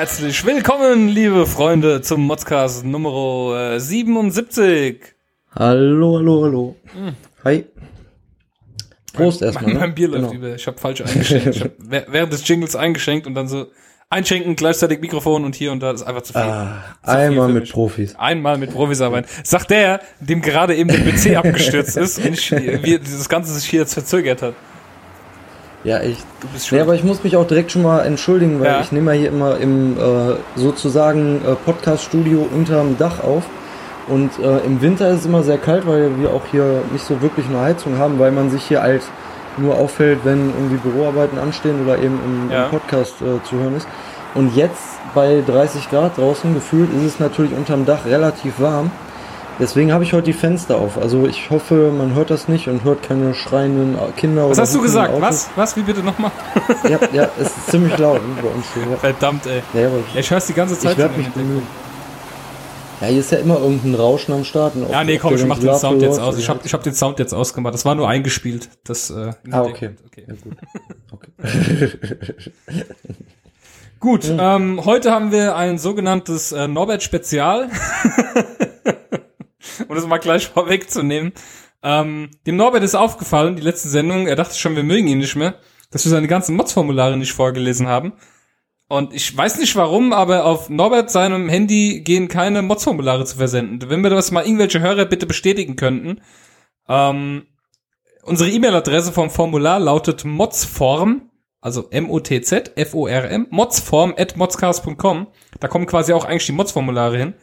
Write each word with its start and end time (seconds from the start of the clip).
Herzlich 0.00 0.46
willkommen, 0.46 1.08
liebe 1.08 1.46
Freunde, 1.46 2.00
zum 2.00 2.22
Modscast 2.22 2.86
Nummer 2.86 3.74
äh, 3.74 3.78
77. 3.80 4.98
Hallo, 5.54 6.16
hallo, 6.16 6.42
hallo. 6.44 6.76
Hi. 7.44 7.66
Prost 9.12 9.42
erstmal. 9.42 9.64
Mein, 9.64 9.74
ne? 9.74 9.80
mein 9.80 9.94
Bier 9.94 10.08
läuft 10.08 10.30
Genau. 10.30 10.34
über. 10.46 10.54
Ich 10.54 10.66
habe 10.66 10.78
falsch 10.78 11.02
eingeschenkt. 11.02 11.48
Ich 11.54 11.60
hab 11.60 11.72
wäh- 11.78 12.06
während 12.08 12.32
des 12.32 12.48
Jingles 12.48 12.76
eingeschenkt 12.76 13.26
und 13.26 13.34
dann 13.34 13.46
so 13.46 13.66
einschenken, 14.08 14.56
gleichzeitig 14.56 15.02
Mikrofon 15.02 15.44
und 15.44 15.54
hier 15.54 15.70
und 15.70 15.80
da. 15.80 15.92
Das 15.92 16.00
ist 16.00 16.06
einfach 16.06 16.22
zu 16.22 16.32
viel. 16.32 16.40
Ah, 16.40 16.82
Zu 17.04 17.10
viel 17.10 17.20
einmal 17.20 17.48
für 17.48 17.52
mit 17.52 17.62
mich. 17.64 17.72
Profis. 17.74 18.16
Einmal 18.16 18.56
mit 18.56 18.72
Profis 18.72 19.02
arbeiten. 19.02 19.28
Sagt 19.44 19.70
der, 19.70 20.00
dem 20.18 20.40
gerade 20.40 20.74
eben 20.76 20.88
der 20.88 21.00
PC 21.00 21.36
abgestürzt 21.44 21.98
ist 21.98 22.16
und 22.24 22.32
ich, 22.32 22.50
wie 22.52 22.98
dieses 22.98 23.28
Ganze 23.28 23.52
sich 23.52 23.68
hier 23.68 23.80
jetzt 23.80 23.92
verzögert 23.92 24.40
hat. 24.40 24.54
Ja, 25.82 26.00
ich. 26.00 26.18
Du 26.40 26.48
bist 26.48 26.64
Nee, 26.64 26.68
schuld. 26.78 26.82
aber 26.82 26.94
ich 26.94 27.04
muss 27.04 27.24
mich 27.24 27.36
auch 27.36 27.46
direkt 27.46 27.72
schon 27.72 27.82
mal 27.82 28.00
entschuldigen, 28.00 28.60
weil 28.60 28.66
Ja. 28.66 28.80
ich 28.80 28.92
nehme 28.92 29.14
ja 29.14 29.20
hier 29.20 29.28
immer 29.30 29.56
im 29.58 29.96
äh, 29.96 30.34
sozusagen 30.56 31.40
äh, 31.46 31.54
Podcast-Studio 31.54 32.46
unterm 32.54 32.98
Dach 32.98 33.22
auf. 33.24 33.44
Und 34.08 34.30
äh, 34.40 34.58
im 34.66 34.80
Winter 34.82 35.08
ist 35.10 35.20
es 35.20 35.26
immer 35.26 35.42
sehr 35.42 35.58
kalt, 35.58 35.86
weil 35.86 36.10
wir 36.18 36.30
auch 36.30 36.42
hier 36.50 36.82
nicht 36.92 37.04
so 37.04 37.22
wirklich 37.22 37.46
eine 37.48 37.60
Heizung 37.60 37.96
haben, 37.98 38.18
weil 38.18 38.32
man 38.32 38.50
sich 38.50 38.62
hier 38.64 38.82
halt 38.82 39.02
nur 39.56 39.76
auffällt, 39.76 40.20
wenn 40.24 40.50
irgendwie 40.50 40.76
Büroarbeiten 40.76 41.38
anstehen 41.38 41.82
oder 41.84 41.96
eben 41.98 42.18
im, 42.24 42.50
Ja. 42.50 42.64
im 42.64 42.70
Podcast 42.70 43.14
äh, 43.22 43.42
zu 43.48 43.56
hören 43.56 43.76
ist. 43.76 43.86
Und 44.34 44.54
jetzt 44.56 44.80
bei 45.14 45.42
30 45.46 45.90
Grad 45.90 46.16
draußen 46.18 46.54
gefühlt 46.54 46.88
ist 46.94 47.04
es 47.14 47.20
natürlich 47.20 47.52
unterm 47.52 47.84
Dach 47.84 48.04
relativ 48.06 48.60
warm. 48.60 48.90
Deswegen 49.60 49.92
habe 49.92 50.04
ich 50.04 50.12
heute 50.14 50.24
die 50.24 50.32
Fenster 50.32 50.76
auf. 50.76 50.96
Also 50.96 51.26
ich 51.26 51.50
hoffe, 51.50 51.92
man 51.96 52.14
hört 52.14 52.30
das 52.30 52.48
nicht 52.48 52.66
und 52.68 52.82
hört 52.84 53.02
keine 53.02 53.34
schreienden 53.34 53.96
Kinder 54.16 54.48
Was 54.48 54.58
hast 54.58 54.74
du 54.74 54.80
gesagt? 54.80 55.10
Autos. 55.12 55.22
Was? 55.22 55.50
Was? 55.56 55.76
Wie 55.76 55.82
bitte 55.82 56.02
nochmal? 56.02 56.30
Ja, 56.88 56.98
ja, 57.12 57.28
es 57.38 57.48
ist 57.48 57.70
ziemlich 57.70 57.96
laut 57.98 58.20
bei 58.42 58.48
uns 58.48 58.66
hier. 58.72 58.96
Verdammt, 58.96 59.44
ey. 59.46 59.62
ja 59.74 59.80
Ja, 59.82 59.90
ich 60.20 60.30
hör's 60.30 60.46
die 60.46 60.54
ganze 60.54 60.78
Zeit. 60.78 60.92
ich 60.92 60.98
werde 60.98 61.16
mich 61.18 61.28
bemühen. 61.28 61.62
Ja, 63.02 63.06
hier 63.08 63.20
ist 63.20 63.32
ja 63.32 63.38
immer 63.38 63.58
irgendein 63.58 63.94
Rauschen 63.94 64.32
am 64.34 64.44
Start. 64.44 64.74
und 64.76 64.90
Ja, 64.90 65.04
nee, 65.04 65.18
komm, 65.18 65.34
ich 65.34 65.44
mach 65.46 65.58
den 65.58 65.74
Sound 65.74 66.02
jetzt 66.02 66.18
aus. 66.18 66.38
Ich 66.38 66.48
hab, 66.48 66.64
ich 66.64 66.72
hab 66.72 66.82
den 66.82 66.94
Sound 66.94 67.18
jetzt 67.18 67.32
ausgemacht. 67.34 67.72
Das 67.74 67.84
war 67.84 67.94
nur 67.94 68.08
eingespielt. 68.08 68.68
Das, 68.84 69.10
äh, 69.10 69.32
Ah, 69.50 69.62
okay. 69.62 69.90
Okay. 70.06 70.24
Ja, 70.26 70.34
gut. 70.42 70.56
Okay. 71.12 71.90
Gut, 74.00 74.24
ähm, 74.38 74.80
heute 74.86 75.12
haben 75.12 75.30
wir 75.30 75.56
ein 75.56 75.76
sogenanntes 75.76 76.52
äh, 76.52 76.66
Norbert-Spezial. 76.66 77.68
um 79.88 79.94
das 79.94 80.06
mal 80.06 80.18
gleich 80.18 80.48
vorwegzunehmen. 80.48 81.32
Ähm, 81.82 82.30
dem 82.46 82.56
Norbert 82.56 82.82
ist 82.82 82.94
aufgefallen, 82.94 83.56
die 83.56 83.62
letzte 83.62 83.88
Sendung, 83.88 84.26
er 84.26 84.36
dachte 84.36 84.58
schon, 84.58 84.76
wir 84.76 84.82
mögen 84.82 85.08
ihn 85.08 85.18
nicht 85.18 85.36
mehr, 85.36 85.54
dass 85.90 86.04
wir 86.04 86.10
seine 86.10 86.28
ganzen 86.28 86.56
Mods-Formulare 86.56 87.16
nicht 87.16 87.32
vorgelesen 87.32 87.86
haben. 87.88 88.12
Und 88.88 89.14
ich 89.14 89.36
weiß 89.36 89.58
nicht 89.58 89.76
warum, 89.76 90.12
aber 90.12 90.44
auf 90.44 90.68
Norbert 90.68 91.10
seinem 91.10 91.48
Handy 91.48 92.00
gehen 92.00 92.26
keine 92.26 92.60
Mods-Formulare 92.60 93.24
zu 93.24 93.36
versenden. 93.36 93.88
Wenn 93.88 94.02
wir 94.02 94.10
das 94.10 94.32
mal 94.32 94.44
irgendwelche 94.44 94.80
Hörer 94.80 95.04
bitte 95.04 95.26
bestätigen 95.26 95.76
könnten. 95.76 96.20
Ähm, 96.88 97.46
unsere 98.24 98.50
E-Mail-Adresse 98.50 99.12
vom 99.12 99.30
Formular 99.30 99.78
lautet 99.78 100.24
modsform, 100.24 101.30
also 101.60 101.88
M-O-T-Z, 101.90 102.72
F-O-R-M, 102.74 103.46
modsform 103.50 104.14
at 104.18 104.36
modscast.com. 104.36 105.28
Da 105.60 105.68
kommen 105.68 105.86
quasi 105.86 106.12
auch 106.12 106.24
eigentlich 106.24 106.46
die 106.46 106.52
Mods-Formulare 106.52 107.16
hin. 107.16 107.34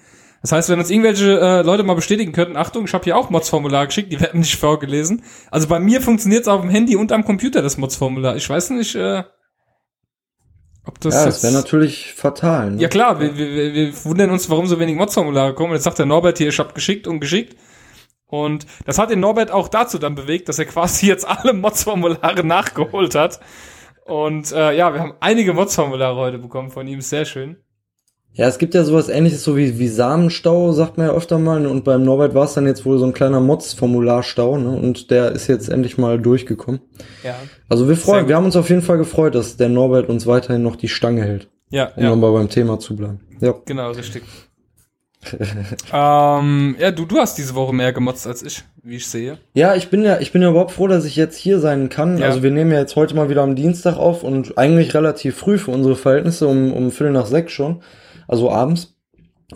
Das 0.48 0.54
heißt, 0.54 0.70
wenn 0.70 0.80
uns 0.80 0.90
irgendwelche 0.90 1.38
äh, 1.42 1.62
Leute 1.62 1.84
mal 1.84 1.96
bestätigen 1.96 2.32
könnten, 2.32 2.56
Achtung, 2.56 2.86
ich 2.86 2.94
habe 2.94 3.04
hier 3.04 3.18
auch 3.18 3.30
Mods-Formulare 3.30 3.88
geschickt, 3.88 4.14
die 4.14 4.22
werden 4.22 4.40
nicht 4.40 4.56
vorgelesen. 4.56 5.24
Also 5.52 5.68
bei 5.68 5.78
mir 5.78 6.00
funktioniert 6.02 6.44
es 6.44 6.48
auf 6.48 6.62
dem 6.62 6.70
Handy 6.70 6.96
und 6.96 7.12
am 7.12 7.26
Computer, 7.26 7.62
das 7.62 7.78
Mods-Formular. 7.78 8.38
Ich 8.38 8.50
weiß 8.50 8.70
nicht, 8.70 8.96
äh, 8.96 9.24
ob 10.86 11.02
das 11.02 11.16
Ja, 11.16 11.26
das 11.26 11.44
wäre 11.44 11.52
natürlich 11.52 12.14
fatal. 12.14 12.72
Ne? 12.72 12.82
Ja 12.82 12.88
klar, 12.88 13.20
wir, 13.20 13.36
wir, 13.38 13.50
wir- 13.50 13.74
wir 13.74 14.06
wundern 14.06 14.30
uns, 14.30 14.50
warum 14.50 14.68
so 14.68 14.80
wenig 14.80 14.96
Mods-Formulare 14.96 15.54
kommen. 15.54 15.72
Und 15.72 15.76
jetzt 15.76 15.84
sagt 15.84 16.00
der 16.00 16.06
Norbert 16.06 16.38
hier, 16.38 16.48
ich 16.48 16.60
hab 16.60 16.74
geschickt 16.74 17.08
und 17.08 17.20
geschickt. 17.20 17.58
Und 18.26 18.66
das 18.86 18.98
hat 19.00 19.10
den 19.10 19.20
Norbert 19.20 19.52
auch 19.52 19.68
dazu 19.68 19.98
dann 19.98 20.16
bewegt, 20.16 20.48
dass 20.48 20.60
er 20.60 20.66
quasi 20.66 21.08
jetzt 21.08 21.28
alle 21.28 21.52
Mods-Formulare 21.52 22.46
nachgeholt 22.46 23.16
hat. 23.16 23.42
Und 24.06 24.54
äh, 24.54 24.72
ja, 24.78 24.94
wir 24.94 25.02
haben 25.02 25.14
einige 25.20 25.54
Mods-Formulare 25.54 26.16
heute 26.16 26.38
bekommen 26.38 26.72
von 26.72 26.88
ihm, 26.88 27.02
sehr 27.02 27.26
schön. 27.26 27.58
Ja, 28.38 28.48
es 28.48 28.60
gibt 28.60 28.76
ja 28.76 28.84
sowas 28.84 29.10
ähnliches, 29.10 29.44
so 29.44 29.58
wie, 29.58 29.80
wie 29.80 29.88
Samenstau, 29.88 30.72
sagt 30.72 30.98
man 30.98 31.08
ja 31.08 31.14
öfter 31.14 31.40
mal. 31.40 31.60
Ne? 31.60 31.70
Und 31.70 31.84
beim 31.84 32.04
Norbert 32.04 32.36
war 32.36 32.46
es 32.46 32.54
dann 32.54 32.68
jetzt 32.68 32.86
wohl 32.86 33.00
so 33.00 33.06
ein 33.06 33.14
kleiner 33.14 33.40
Mods-Formularstau. 33.40 34.58
Ne? 34.58 34.70
Und 34.70 35.10
der 35.10 35.32
ist 35.32 35.48
jetzt 35.48 35.70
endlich 35.70 35.98
mal 35.98 36.20
durchgekommen. 36.20 36.80
Ja. 37.24 37.36
Also 37.68 37.90
wir 37.90 37.98
freuen, 37.98 38.28
wir 38.28 38.36
haben 38.36 38.46
uns 38.46 38.56
auf 38.56 38.70
jeden 38.70 38.84
Fall 38.84 39.00
gefreut, 39.00 39.34
dass 39.34 39.58
der 39.58 39.70
Norbert 39.70 40.08
uns 40.08 40.28
weiterhin 40.28 40.62
noch 40.62 40.76
die 40.76 40.88
Stange 40.88 41.24
hält. 41.24 41.50
Ja, 41.72 41.92
Um 41.96 42.04
ja, 42.04 42.10
nochmal 42.12 42.32
beim 42.32 42.48
Thema 42.48 42.80
zu 42.80 42.96
bleiben. 42.96 43.22
Ja. 43.42 43.56
genau, 43.66 43.90
richtig. 43.92 44.22
ähm, 45.92 46.76
ja, 46.80 46.92
du, 46.92 47.06
du 47.06 47.18
hast 47.18 47.40
diese 47.40 47.56
Woche 47.56 47.74
mehr 47.74 47.92
gemotzt 47.92 48.28
als 48.28 48.44
ich, 48.44 48.64
wie 48.84 48.98
ich 48.98 49.08
sehe. 49.08 49.40
Ja, 49.56 49.76
ich 49.76 49.90
bin 49.90 50.04
ja, 50.04 50.20
ich 50.20 50.32
bin 50.32 50.44
ja 50.44 50.50
überhaupt 50.50 50.72
froh, 50.72 50.88
dass 50.88 51.06
ich 51.06 51.16
jetzt 51.16 51.38
hier 51.38 51.60
sein 51.60 51.90
kann. 51.90 52.20
Ja. 52.20 52.28
Also 52.28 52.44
wir 52.44 52.52
nehmen 52.52 52.72
ja 52.72 52.80
jetzt 52.80 52.96
heute 52.96 53.16
mal 53.16 53.30
wieder 53.30 53.42
am 53.42 53.56
Dienstag 53.56 53.98
auf 53.98 54.24
und 54.24 54.58
eigentlich 54.60 54.94
relativ 54.94 55.36
früh 55.36 55.58
für 55.58 55.72
unsere 55.72 55.96
Verhältnisse, 55.96 56.48
um, 56.48 56.72
um 56.72 56.92
Viertel 56.92 57.14
nach 57.14 57.26
sechs 57.26 57.52
schon. 57.52 57.82
Also 58.28 58.52
abends. 58.52 58.94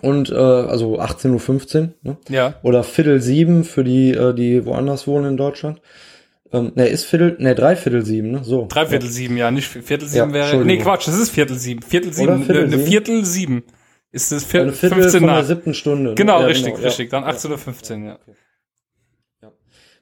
Und 0.01 0.29
äh, 0.29 0.35
also 0.35 0.99
18.15 1.01 1.81
Uhr, 1.81 1.89
ne? 2.03 2.17
Ja. 2.29 2.55
Oder 2.63 2.83
Viertel 2.83 3.21
sieben 3.21 3.65
für 3.65 3.83
die, 3.83 4.11
äh, 4.11 4.33
die 4.33 4.65
woanders 4.65 5.05
wohnen 5.05 5.31
in 5.31 5.37
Deutschland. 5.37 5.81
Ähm, 6.53 6.71
ne, 6.75 6.87
ist 6.87 7.05
Viertel, 7.05 7.35
ne, 7.39 7.55
Dreiviertel 7.55 8.05
sieben, 8.05 8.31
ne? 8.31 8.43
So. 8.43 8.67
Dreiviertel 8.69 9.09
sieben, 9.09 9.35
ja, 9.37 9.51
nicht 9.51 9.67
Viertel 9.67 10.07
sieben 10.07 10.29
Ja, 10.29 10.33
wäre. 10.51 10.63
Nee. 10.65 10.77
Quatsch, 10.77 11.07
das 11.07 11.17
ist 11.19 11.29
Viertel 11.31 11.57
sieben. 11.57 11.81
Viertel 11.81 12.13
sieben, 12.13 12.29
eine 12.31 12.45
Viertel 12.45 12.63
eine 12.63 12.77
sieben? 12.77 12.87
Viertel 12.89 13.25
sieben. 13.25 13.63
Ist 14.13 14.31
das 14.31 14.43
Ja. 14.43 14.49
Vier, 14.49 14.61
Eine 14.61 14.71
Viertel 14.73 15.01
15 15.01 15.19
von 15.21 15.27
nach. 15.27 15.35
der 15.37 15.45
siebten 15.45 15.73
Stunde. 15.73 16.09
ne? 16.11 16.15
Genau, 16.15 16.39
Ja, 16.41 16.45
richtig, 16.47 16.73
ja. 16.77 16.79
richtig. 16.85 17.09
Dann 17.09 17.23
Ja. 17.23 17.29
18.15 17.29 18.01
Uhr, 18.01 18.07
ja. 18.07 18.19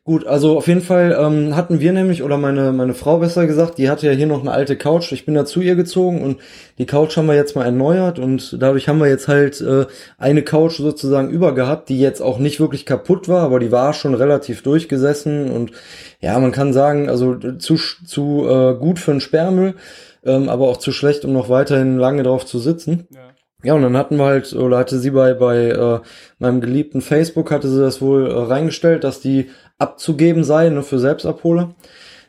Gut, 0.06 0.26
also 0.26 0.58
auf 0.58 0.68
jeden 0.68 0.82
Fall 0.82 1.16
ähm, 1.20 1.56
hatten 1.56 1.82
wir 1.82 1.92
nämlich, 1.92 2.24
oder 2.24 2.38
meine, 2.38 2.72
meine 2.72 2.96
Frau 2.96 3.20
besser 3.20 3.46
gesagt, 3.46 3.78
die 3.78 3.90
hatte 3.90 4.08
ja 4.08 4.14
hier 4.14 4.26
noch 4.26 4.42
eine 4.42 4.52
alte 4.52 4.76
Couch. 4.76 5.12
Ich 5.12 5.26
bin 5.26 5.36
da 5.36 5.46
zu 5.46 5.62
ihr 5.62 5.76
gezogen 5.76 6.24
und 6.24 6.40
die 6.80 6.86
Couch 6.86 7.16
haben 7.16 7.28
wir 7.28 7.36
jetzt 7.36 7.56
mal 7.56 7.66
erneuert 7.66 8.18
und 8.18 8.58
dadurch 8.60 8.88
haben 8.88 9.00
wir 9.00 9.08
jetzt 9.08 9.28
halt 9.28 9.62
äh, 9.62 9.86
eine 10.18 10.42
Couch 10.42 10.78
sozusagen 10.78 11.30
übergehabt, 11.30 11.90
die 11.90 12.00
jetzt 12.00 12.22
auch 12.22 12.40
nicht 12.40 12.60
wirklich 12.60 12.86
kaputt 12.88 13.28
war, 13.28 13.44
aber 13.44 13.60
die 13.60 13.72
war 13.72 13.94
schon 13.94 14.16
relativ 14.16 14.64
durchgesessen 14.64 15.52
und 15.52 15.74
ja, 16.22 16.40
man 16.40 16.54
kann 16.54 16.74
sagen, 16.74 17.08
also 17.08 17.36
zu, 17.36 17.76
zu 17.76 18.48
äh, 18.50 18.76
gut 18.80 18.98
für 18.98 19.12
einen 19.12 19.22
Sperrmüll, 19.22 19.76
ähm, 20.24 20.50
aber 20.50 20.70
auch 20.70 20.78
zu 20.78 20.92
schlecht, 20.92 21.24
um 21.24 21.34
noch 21.34 21.50
weiterhin 21.50 21.98
lange 21.98 22.24
drauf 22.24 22.46
zu 22.46 22.58
sitzen. 22.58 23.08
ja. 23.12 23.30
Ja, 23.62 23.74
und 23.74 23.82
dann 23.82 23.98
hatten 23.98 24.16
wir 24.16 24.24
halt, 24.24 24.54
oder 24.54 24.78
hatte 24.78 25.00
sie 25.00 25.12
bei, 25.12 25.34
bei 25.34 25.68
äh, 25.68 26.00
meinem 26.38 26.62
geliebten 26.62 27.02
Facebook, 27.02 27.52
hatte 27.52 27.68
sie 27.68 27.82
das 27.82 28.02
wohl 28.02 28.32
äh, 28.32 28.34
reingestellt, 28.34 29.04
dass 29.04 29.20
die 29.20 29.50
abzugeben 29.80 30.44
sei, 30.44 30.70
ne, 30.70 30.84
für 30.84 31.00
Selbstabholer. 31.00 31.74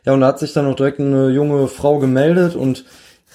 Ja, 0.06 0.14
und 0.14 0.20
da 0.20 0.28
hat 0.28 0.38
sich 0.38 0.54
dann 0.54 0.66
auch 0.66 0.76
direkt 0.76 1.00
eine 1.00 1.28
junge 1.28 1.68
Frau 1.68 1.98
gemeldet 1.98 2.56
und 2.56 2.86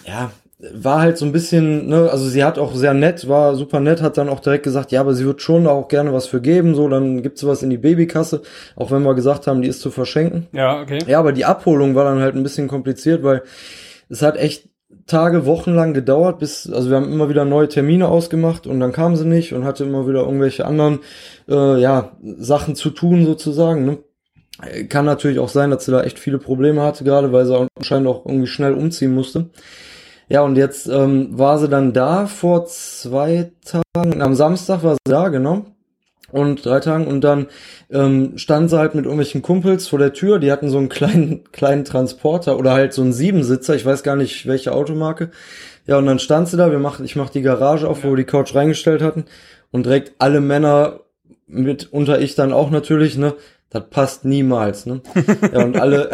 ja, 0.08 0.32
war 0.74 1.02
halt 1.02 1.18
so 1.18 1.26
ein 1.26 1.32
bisschen, 1.32 1.88
ne, 1.88 2.10
also 2.10 2.28
sie 2.28 2.44
hat 2.44 2.58
auch 2.58 2.74
sehr 2.74 2.94
nett, 2.94 3.28
war 3.28 3.56
super 3.56 3.80
nett, 3.80 4.02
hat 4.02 4.18
dann 4.18 4.30
auch 4.30 4.40
direkt 4.40 4.64
gesagt, 4.64 4.92
ja, 4.92 5.02
aber 5.02 5.14
sie 5.14 5.26
wird 5.26 5.42
schon 5.42 5.66
da 5.66 5.72
auch 5.72 5.90
gerne 5.90 6.14
was 6.14 6.28
für 6.28 6.42
geben, 6.42 6.74
so, 6.76 6.88
dann 6.88 7.22
gibt's 7.22 7.46
was 7.46 7.62
in 7.62 7.70
die 7.70 7.78
Babykasse, 7.78 8.42
auch 8.76 8.90
wenn 8.90 9.04
wir 9.04 9.14
gesagt 9.14 9.48
haben, 9.48 9.62
die 9.62 9.68
ist 9.68 9.82
zu 9.82 9.92
verschenken. 9.92 10.48
Ja, 10.54 10.82
okay. 10.82 11.00
Ja, 11.08 11.20
aber 11.20 11.34
die 11.34 11.46
Abholung 11.46 11.94
war 11.94 12.06
dann 12.06 12.22
halt 12.22 12.36
ein 12.36 12.44
bisschen 12.44 12.68
kompliziert, 12.68 13.22
weil 13.22 13.44
es 14.10 14.22
hat 14.22 14.38
echt 14.38 14.70
Tage, 15.08 15.46
Wochen 15.46 15.74
lang 15.74 15.94
gedauert, 15.94 16.40
bis, 16.40 16.72
also 16.72 16.90
wir 16.90 16.98
haben 16.98 17.12
immer 17.12 17.30
wieder 17.30 17.46
neue 17.46 17.68
Termine 17.68 18.08
ausgemacht 18.08 18.68
und 18.68 18.80
dann 18.80 18.92
kam 18.92 19.16
sie 19.16 19.26
nicht 19.26 19.54
und 19.54 19.66
hatte 19.66 19.84
immer 19.84 20.08
wieder 20.08 20.22
irgendwelche 20.22 20.66
anderen, 20.66 21.00
äh, 21.48 21.80
ja, 21.80 22.12
Sachen 22.22 22.76
zu 22.76 22.90
tun 22.90 23.26
sozusagen, 23.26 23.86
ne? 23.86 23.98
Kann 24.88 25.04
natürlich 25.04 25.40
auch 25.40 25.50
sein, 25.50 25.70
dass 25.70 25.84
sie 25.84 25.92
da 25.92 26.02
echt 26.04 26.18
viele 26.18 26.38
Probleme 26.38 26.82
hatte, 26.82 27.04
gerade 27.04 27.34
weil 27.34 27.46
sie 27.46 27.68
anscheinend 27.78 28.08
auch 28.08 28.26
irgendwie 28.26 28.48
schnell 28.48 28.74
umziehen 28.74 29.14
musste. 29.14 29.50
Ja, 30.30 30.44
und 30.44 30.56
jetzt 30.56 30.88
ähm, 30.88 31.38
war 31.38 31.60
sie 31.60 31.68
dann 31.68 31.92
da 31.92 32.26
vor 32.26 32.66
zwei 32.66 33.52
Tagen, 33.66 34.22
am 34.22 34.34
Samstag 34.34 34.82
war 34.82 34.94
sie 34.94 35.12
da, 35.12 35.28
genau 35.28 35.66
und 36.36 36.66
drei 36.66 36.80
Tagen 36.82 37.08
und 37.08 37.22
dann 37.22 37.48
ähm, 37.90 38.38
stand 38.38 38.70
sie 38.70 38.78
halt 38.78 38.94
mit 38.94 39.06
irgendwelchen 39.06 39.42
Kumpels 39.42 39.88
vor 39.88 40.00
der 40.00 40.14
Tür, 40.14 40.40
die 40.40 40.52
hatten 40.52 40.70
so 40.70 40.78
einen 40.78 40.90
kleinen 40.90 41.44
kleinen 41.52 41.86
Transporter 41.86 42.58
oder 42.58 42.74
halt 42.74 42.94
so 42.94 43.02
einen 43.02 43.14
Siebensitzer, 43.14 43.76
ich 43.76 43.86
weiß 43.86 44.04
gar 44.04 44.16
nicht 44.16 44.46
welche 44.46 44.74
Automarke. 44.74 45.32
Ja, 45.88 45.98
und 45.98 46.08
dann 46.08 46.20
stand 46.20 46.50
sie 46.50 46.58
da, 46.58 46.72
wir 46.72 46.80
machen 46.80 47.06
ich 47.06 47.16
mach 47.16 47.30
die 47.30 47.42
Garage 47.42 47.88
auf, 47.88 48.04
wo 48.04 48.10
wir 48.10 48.18
die 48.18 48.26
Couch 48.26 48.54
reingestellt 48.54 49.02
hatten 49.02 49.26
und 49.72 49.86
direkt 49.86 50.14
alle 50.18 50.42
Männer 50.42 51.00
mit 51.48 51.94
unter 51.94 52.20
ich 52.20 52.36
dann 52.36 52.52
auch 52.52 52.70
natürlich, 52.70 53.18
ne? 53.18 53.34
Das 53.70 53.84
passt 53.90 54.26
niemals, 54.26 54.86
ne? 54.86 55.02
Ja, 55.54 55.64
und 55.64 55.80
alle, 55.80 56.10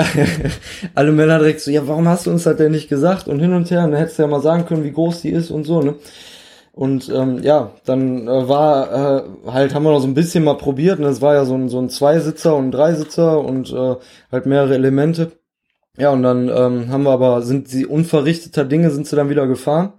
alle 0.95 1.11
Männer 1.11 1.39
direkt 1.39 1.61
so, 1.61 1.71
ja, 1.71 1.87
warum 1.87 2.07
hast 2.07 2.27
du 2.27 2.31
uns 2.31 2.43
das 2.43 2.57
denn 2.57 2.71
nicht 2.71 2.89
gesagt? 2.89 3.27
Und 3.27 3.39
hin 3.39 3.53
und 3.53 3.71
her, 3.71 3.83
und 3.85 3.91
dann 3.91 3.99
hättest 3.99 4.19
du 4.19 4.23
ja 4.23 4.27
mal 4.27 4.41
sagen 4.41 4.65
können, 4.65 4.83
wie 4.83 4.91
groß 4.91 5.21
die 5.21 5.31
ist 5.31 5.49
und 5.51 5.63
so, 5.63 5.81
ne? 5.81 5.95
Und 6.73 7.09
ähm, 7.09 7.43
ja, 7.43 7.71
dann 7.85 8.27
äh, 8.27 8.47
war 8.47 9.25
äh, 9.45 9.51
halt, 9.51 9.75
haben 9.75 9.83
wir 9.83 9.91
noch 9.91 9.99
so 9.99 10.07
ein 10.07 10.13
bisschen 10.13 10.43
mal 10.43 10.57
probiert. 10.57 10.99
Und 10.99 11.05
es 11.05 11.21
war 11.21 11.33
ja 11.33 11.45
so 11.45 11.55
ein, 11.55 11.69
so 11.69 11.79
ein 11.79 11.89
Zweisitzer 11.89 12.55
und 12.55 12.67
ein 12.67 12.71
Dreisitzer 12.71 13.39
und 13.43 13.71
äh, 13.71 13.95
halt 14.31 14.45
mehrere 14.45 14.75
Elemente. 14.75 15.33
Ja, 15.97 16.11
und 16.11 16.23
dann 16.23 16.47
ähm, 16.47 16.89
haben 16.89 17.03
wir 17.03 17.11
aber, 17.11 17.41
sind 17.41 17.67
sie 17.67 17.85
unverrichteter 17.85 18.63
Dinge, 18.63 18.91
sind 18.91 19.07
sie 19.07 19.15
dann 19.15 19.29
wieder 19.29 19.47
gefahren. 19.47 19.93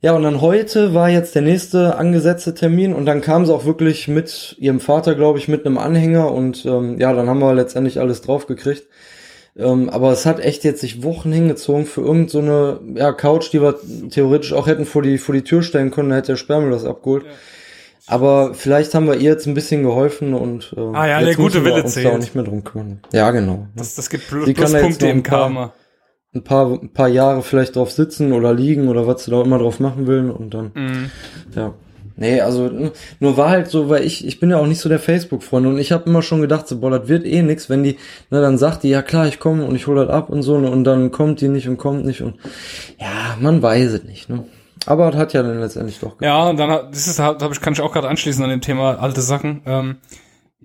Ja, 0.00 0.12
und 0.14 0.22
dann 0.22 0.40
heute 0.42 0.94
war 0.94 1.08
jetzt 1.08 1.34
der 1.34 1.42
nächste 1.42 1.96
angesetzte 1.96 2.54
Termin 2.54 2.92
und 2.92 3.06
dann 3.06 3.22
kam 3.22 3.46
sie 3.46 3.54
auch 3.54 3.64
wirklich 3.64 4.06
mit 4.06 4.54
ihrem 4.58 4.78
Vater, 4.78 5.14
glaube 5.14 5.38
ich, 5.38 5.48
mit 5.48 5.64
einem 5.64 5.78
Anhänger 5.78 6.30
und 6.30 6.66
ähm, 6.66 7.00
ja, 7.00 7.12
dann 7.14 7.28
haben 7.28 7.40
wir 7.40 7.54
letztendlich 7.54 7.98
alles 8.00 8.20
draufgekriegt. 8.20 8.86
Ähm, 9.56 9.88
aber 9.88 10.10
es 10.12 10.26
hat 10.26 10.40
echt 10.40 10.64
jetzt 10.64 10.80
sich 10.80 11.02
Wochen 11.04 11.32
hingezogen 11.32 11.86
für 11.86 12.00
irgendeine 12.00 12.80
so 12.84 12.98
ja, 12.98 13.12
Couch, 13.12 13.52
die 13.52 13.62
wir 13.62 13.76
theoretisch 14.10 14.52
auch 14.52 14.66
hätten 14.66 14.84
vor 14.84 15.02
die, 15.02 15.18
vor 15.18 15.32
die 15.34 15.42
Tür 15.44 15.62
stellen 15.62 15.90
können, 15.92 16.10
da 16.10 16.16
hätte 16.16 16.32
der 16.32 16.36
Sperrmüll 16.36 16.72
das 16.72 16.84
abgeholt. 16.84 17.24
Ja. 17.24 17.30
Aber 18.06 18.52
vielleicht 18.52 18.94
haben 18.94 19.06
wir 19.06 19.14
ihr 19.14 19.30
jetzt 19.30 19.46
ein 19.46 19.54
bisschen 19.54 19.82
geholfen 19.82 20.34
und 20.34 20.74
ähm, 20.76 20.94
Ah 20.94 21.06
ja, 21.06 21.20
jetzt 21.20 21.28
der 21.28 21.36
gute 21.36 21.64
Wille 21.64 21.76
uns 21.84 21.94
da 21.94 22.00
zählt. 22.02 22.14
auch 22.14 22.18
nicht 22.18 22.34
mehr 22.34 22.44
drum 22.44 22.62
kümmern. 22.64 23.00
Ja, 23.12 23.30
genau. 23.30 23.66
Das, 23.76 23.94
das 23.94 24.10
gibt 24.10 24.28
Plus, 24.28 24.44
Die 24.44 24.52
kann 24.54 24.72
da 24.72 24.78
jetzt 24.80 24.98
Pluspunkte 24.98 25.06
im 25.08 25.18
ein 25.18 25.22
paar- 25.22 25.38
Karma. 25.40 25.72
Ein 26.34 26.42
paar, 26.42 26.72
ein 26.82 26.92
paar 26.92 27.08
Jahre 27.08 27.42
vielleicht 27.42 27.76
drauf 27.76 27.92
sitzen 27.92 28.32
oder 28.32 28.52
liegen 28.52 28.88
oder 28.88 29.06
was 29.06 29.24
sie 29.24 29.30
da 29.30 29.40
immer 29.40 29.58
drauf 29.58 29.78
machen 29.78 30.08
will 30.08 30.30
und 30.30 30.52
dann, 30.52 30.72
Mhm. 30.74 31.10
ja. 31.54 31.74
Nee, 32.16 32.40
also 32.40 32.70
nur 33.18 33.36
war 33.36 33.50
halt 33.50 33.68
so, 33.68 33.88
weil 33.88 34.04
ich 34.04 34.24
ich 34.26 34.38
bin 34.38 34.48
ja 34.50 34.58
auch 34.58 34.66
nicht 34.66 34.80
so 34.80 34.88
der 34.88 35.00
Facebook-Freund 35.00 35.66
und 35.66 35.78
ich 35.78 35.90
habe 35.90 36.08
immer 36.08 36.22
schon 36.22 36.40
gedacht, 36.40 36.68
so, 36.68 36.78
boah, 36.78 36.90
das 36.90 37.08
wird 37.08 37.26
eh 37.26 37.42
nix, 37.42 37.68
wenn 37.68 37.82
die, 37.82 37.96
ne, 38.30 38.40
dann 38.40 38.56
sagt 38.56 38.84
die, 38.84 38.88
ja 38.90 39.02
klar, 39.02 39.26
ich 39.26 39.40
komme 39.40 39.64
und 39.64 39.74
ich 39.74 39.86
hole 39.88 40.06
das 40.06 40.14
ab 40.14 40.30
und 40.30 40.42
so 40.42 40.58
ne, 40.58 40.70
und 40.70 40.84
dann 40.84 41.10
kommt 41.10 41.40
die 41.40 41.48
nicht 41.48 41.68
und 41.68 41.76
kommt 41.76 42.04
nicht 42.04 42.22
und 42.22 42.34
ja, 43.00 43.36
man 43.40 43.60
weiß 43.62 43.92
es 43.92 44.04
nicht, 44.04 44.28
ne. 44.28 44.44
Aber 44.86 45.10
das 45.10 45.18
hat 45.18 45.32
ja 45.32 45.42
dann 45.42 45.58
letztendlich 45.60 45.98
doch 45.98 46.20
Ja, 46.20 46.44
und 46.48 46.58
dann 46.58 46.70
hat- 46.70 46.92
das 46.94 47.06
ist 47.08 47.18
halt, 47.18 47.42
hab 47.42 47.50
ich, 47.52 47.60
kann 47.60 47.72
ich 47.72 47.80
auch 47.80 47.92
gerade 47.92 48.08
anschließen 48.08 48.44
an 48.44 48.50
dem 48.50 48.60
Thema 48.60 49.00
alte 49.00 49.22
Sachen. 49.22 49.62
Ähm, 49.66 49.96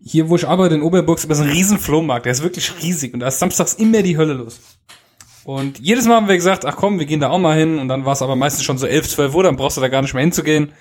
hier, 0.03 0.29
wo 0.29 0.35
ich 0.35 0.47
arbeite 0.47 0.75
in 0.75 0.81
Oberburg, 0.81 1.17
ist 1.17 1.39
ein 1.39 1.49
riesen 1.49 1.77
Flohmarkt. 1.79 2.25
Der 2.25 2.31
ist 2.33 2.43
wirklich 2.43 2.71
riesig 2.83 3.13
und 3.13 3.21
da 3.21 3.27
ist 3.27 3.39
samstags 3.39 3.73
immer 3.73 4.01
die 4.01 4.17
Hölle 4.17 4.33
los. 4.33 4.59
Und 5.45 5.79
jedes 5.79 6.05
Mal 6.05 6.15
haben 6.17 6.27
wir 6.27 6.35
gesagt, 6.35 6.65
ach 6.65 6.75
komm, 6.75 6.99
wir 6.99 7.05
gehen 7.05 7.21
da 7.21 7.29
auch 7.29 7.39
mal 7.39 7.57
hin. 7.57 7.79
Und 7.79 7.87
dann 7.87 8.05
war 8.05 8.13
es 8.13 8.21
aber 8.21 8.35
meistens 8.35 8.63
schon 8.65 8.77
so 8.77 8.85
11, 8.85 9.07
12 9.09 9.33
Uhr, 9.33 9.43
dann 9.43 9.55
brauchst 9.55 9.77
du 9.77 9.81
da 9.81 9.87
gar 9.87 10.01
nicht 10.01 10.13
mehr 10.13 10.21
hinzugehen. 10.23 10.73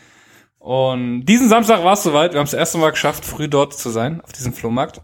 Und 0.69 1.25
diesen 1.25 1.49
Samstag 1.49 1.83
war 1.83 1.95
es 1.95 2.03
soweit. 2.03 2.33
Wir 2.35 2.41
haben 2.41 2.45
es 2.45 2.51
das 2.51 2.59
erste 2.59 2.77
Mal 2.77 2.91
geschafft, 2.91 3.25
früh 3.25 3.49
dort 3.49 3.73
zu 3.73 3.89
sein, 3.89 4.21
auf 4.21 4.33
diesem 4.33 4.53
Flohmarkt. 4.53 5.01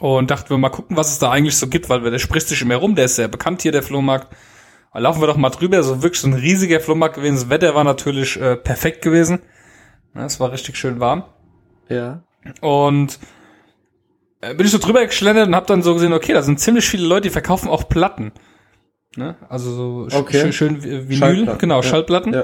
Und 0.00 0.32
dachten 0.32 0.50
wir 0.50 0.58
mal 0.58 0.68
gucken, 0.68 0.96
was 0.96 1.12
es 1.12 1.20
da 1.20 1.30
eigentlich 1.30 1.56
so 1.56 1.68
gibt, 1.68 1.88
weil 1.88 2.00
der 2.00 2.18
spricht 2.18 2.48
sich 2.48 2.60
immer 2.60 2.74
rum, 2.74 2.96
der 2.96 3.04
ist 3.04 3.14
sehr 3.14 3.28
bekannt 3.28 3.62
hier, 3.62 3.70
der 3.70 3.84
Flohmarkt. 3.84 4.34
Da 4.92 4.98
laufen 4.98 5.20
wir 5.22 5.28
doch 5.28 5.36
mal 5.36 5.50
drüber, 5.50 5.80
so 5.84 6.02
wirklich 6.02 6.20
so 6.20 6.26
ein 6.26 6.34
riesiger 6.34 6.80
Flohmarkt 6.80 7.14
gewesen. 7.14 7.36
Das 7.36 7.50
Wetter 7.50 7.76
war 7.76 7.84
natürlich 7.84 8.36
äh, 8.40 8.56
perfekt 8.56 9.02
gewesen. 9.02 9.38
Ja, 10.12 10.24
es 10.26 10.40
war 10.40 10.50
richtig 10.50 10.76
schön 10.76 10.98
warm. 10.98 11.22
Ja. 11.88 12.24
Und 12.60 13.20
äh, 14.40 14.56
bin 14.56 14.66
ich 14.66 14.72
so 14.72 14.78
drüber 14.78 15.06
geschlendert 15.06 15.46
und 15.46 15.54
hab 15.54 15.68
dann 15.68 15.82
so 15.84 15.94
gesehen, 15.94 16.12
okay, 16.12 16.32
da 16.32 16.42
sind 16.42 16.58
ziemlich 16.58 16.84
viele 16.88 17.06
Leute, 17.06 17.28
die 17.28 17.30
verkaufen 17.30 17.68
auch 17.68 17.88
Platten. 17.88 18.32
Ne? 19.14 19.36
Also 19.48 20.08
so 20.08 20.18
Okay. 20.18 20.40
schön, 20.40 20.52
schön 20.52 20.82
Vi- 20.82 21.08
Vinyl, 21.08 21.16
Schallplatten, 21.18 21.58
genau, 21.60 21.76
ja. 21.76 21.82
Schallplatten. 21.84 22.32
Ja. 22.34 22.42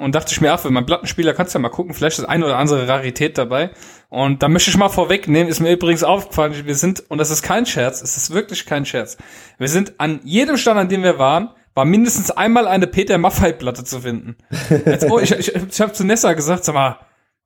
Und 0.00 0.14
dachte 0.14 0.32
ich 0.32 0.40
mir, 0.40 0.50
ach, 0.52 0.60
für 0.60 0.70
meinen 0.70 0.86
Plattenspieler 0.86 1.34
kannst 1.34 1.54
du 1.54 1.58
ja 1.58 1.60
mal 1.60 1.68
gucken, 1.68 1.92
vielleicht 1.92 2.18
ist 2.18 2.24
eine 2.24 2.46
oder 2.46 2.56
andere 2.56 2.88
Rarität 2.88 3.36
dabei. 3.36 3.70
Und 4.08 4.42
da 4.42 4.48
möchte 4.48 4.70
ich 4.70 4.76
mal 4.78 4.88
vorwegnehmen, 4.88 5.46
ist 5.46 5.60
mir 5.60 5.70
übrigens 5.70 6.02
aufgefallen, 6.02 6.54
wir 6.64 6.74
sind, 6.74 7.04
und 7.10 7.18
das 7.18 7.30
ist 7.30 7.42
kein 7.42 7.66
Scherz, 7.66 8.00
es 8.00 8.16
ist 8.16 8.32
wirklich 8.32 8.64
kein 8.64 8.86
Scherz, 8.86 9.18
wir 9.58 9.68
sind 9.68 10.00
an 10.00 10.20
jedem 10.24 10.56
Stand, 10.56 10.80
an 10.80 10.88
dem 10.88 11.02
wir 11.02 11.18
waren, 11.18 11.50
war 11.74 11.84
mindestens 11.84 12.30
einmal 12.30 12.66
eine 12.66 12.86
Peter 12.86 13.18
Maffei-Platte 13.18 13.84
zu 13.84 14.00
finden. 14.00 14.36
Jetzt, 14.86 15.04
oh, 15.10 15.18
ich 15.18 15.32
ich, 15.32 15.54
ich 15.54 15.80
habe 15.82 15.92
zu 15.92 16.04
Nessa 16.04 16.32
gesagt, 16.32 16.64
sag 16.64 16.74
mal, 16.74 16.98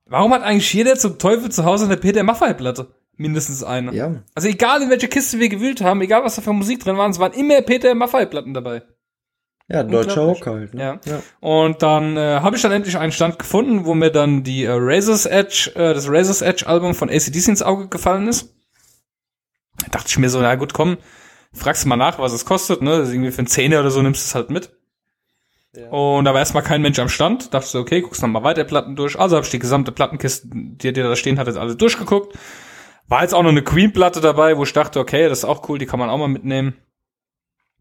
warum 0.06 0.32
hat 0.32 0.44
eigentlich 0.44 0.72
jeder 0.72 0.94
zum 0.94 1.18
Teufel 1.18 1.50
zu 1.50 1.64
Hause 1.64 1.86
eine 1.86 1.96
Peter 1.96 2.22
Maffei-Platte? 2.22 2.94
Mindestens 3.16 3.64
eine. 3.64 3.92
Ja. 3.92 4.22
Also 4.34 4.48
egal, 4.48 4.80
in 4.80 4.90
welche 4.90 5.08
Kiste 5.08 5.40
wir 5.40 5.48
gewühlt 5.48 5.80
haben, 5.80 6.00
egal 6.02 6.22
was 6.22 6.36
da 6.36 6.42
für 6.42 6.52
Musik 6.52 6.78
drin 6.80 6.96
war, 6.96 7.08
es 7.10 7.18
waren 7.18 7.32
immer 7.32 7.60
Peter 7.62 7.94
Maffei-Platten 7.96 8.54
dabei. 8.54 8.82
Ja, 9.68 9.82
deutscher. 9.82 10.22
Rock 10.22 10.46
halt. 10.46 10.74
Ne? 10.74 10.82
Ja. 10.82 11.00
ja. 11.04 11.22
Und 11.40 11.82
dann 11.82 12.16
äh, 12.16 12.40
habe 12.40 12.56
ich 12.56 12.62
dann 12.62 12.72
endlich 12.72 12.98
einen 12.98 13.12
Stand 13.12 13.38
gefunden, 13.38 13.86
wo 13.86 13.94
mir 13.94 14.10
dann 14.10 14.42
die 14.42 14.64
äh, 14.64 14.72
Razor's 14.72 15.24
Edge, 15.24 15.72
äh, 15.74 15.94
das 15.94 16.08
Razor's 16.08 16.42
Edge 16.42 16.66
Album 16.66 16.94
von 16.94 17.08
ACDC 17.08 17.48
ins 17.48 17.62
Auge 17.62 17.88
gefallen 17.88 18.28
ist. 18.28 18.54
Da 19.78 19.88
dachte 19.90 20.08
ich 20.08 20.18
mir 20.18 20.28
so, 20.28 20.40
na 20.40 20.54
gut, 20.56 20.74
komm, 20.74 20.98
fragst 21.52 21.84
du 21.84 21.88
mal 21.88 21.96
nach, 21.96 22.18
was 22.18 22.32
es 22.32 22.44
kostet, 22.44 22.82
ne? 22.82 22.98
Das 22.98 23.08
ist 23.08 23.14
irgendwie 23.14 23.30
für 23.30 23.38
einen 23.38 23.46
Zehner 23.46 23.80
oder 23.80 23.90
so 23.90 24.02
nimmst 24.02 24.22
du 24.22 24.28
es 24.28 24.34
halt 24.34 24.50
mit. 24.50 24.70
Ja. 25.74 25.88
Und 25.88 26.24
da 26.24 26.32
war 26.32 26.40
erstmal 26.40 26.62
kein 26.62 26.82
Mensch 26.82 26.98
am 26.98 27.08
Stand. 27.08 27.52
Dachte 27.52 27.66
so, 27.66 27.80
okay, 27.80 28.00
guckst 28.00 28.22
noch 28.22 28.28
mal 28.28 28.44
weiter 28.44 28.64
Platten 28.64 28.96
durch. 28.96 29.18
Also 29.18 29.36
habe 29.36 29.44
ich 29.44 29.50
die 29.50 29.58
gesamte 29.58 29.92
Plattenkiste, 29.92 30.48
die, 30.52 30.92
die 30.92 31.02
da 31.02 31.16
stehen 31.16 31.38
hat, 31.38 31.46
jetzt 31.46 31.56
alle 31.56 31.74
durchgeguckt. 31.74 32.36
War 33.08 33.22
jetzt 33.22 33.34
auch 33.34 33.42
noch 33.42 33.50
eine 33.50 33.62
Queen-Platte 33.62 34.20
dabei, 34.20 34.56
wo 34.56 34.62
ich 34.62 34.72
dachte, 34.72 35.00
okay, 35.00 35.28
das 35.28 35.38
ist 35.38 35.44
auch 35.44 35.68
cool, 35.68 35.78
die 35.78 35.86
kann 35.86 35.98
man 35.98 36.10
auch 36.10 36.18
mal 36.18 36.28
mitnehmen. 36.28 36.74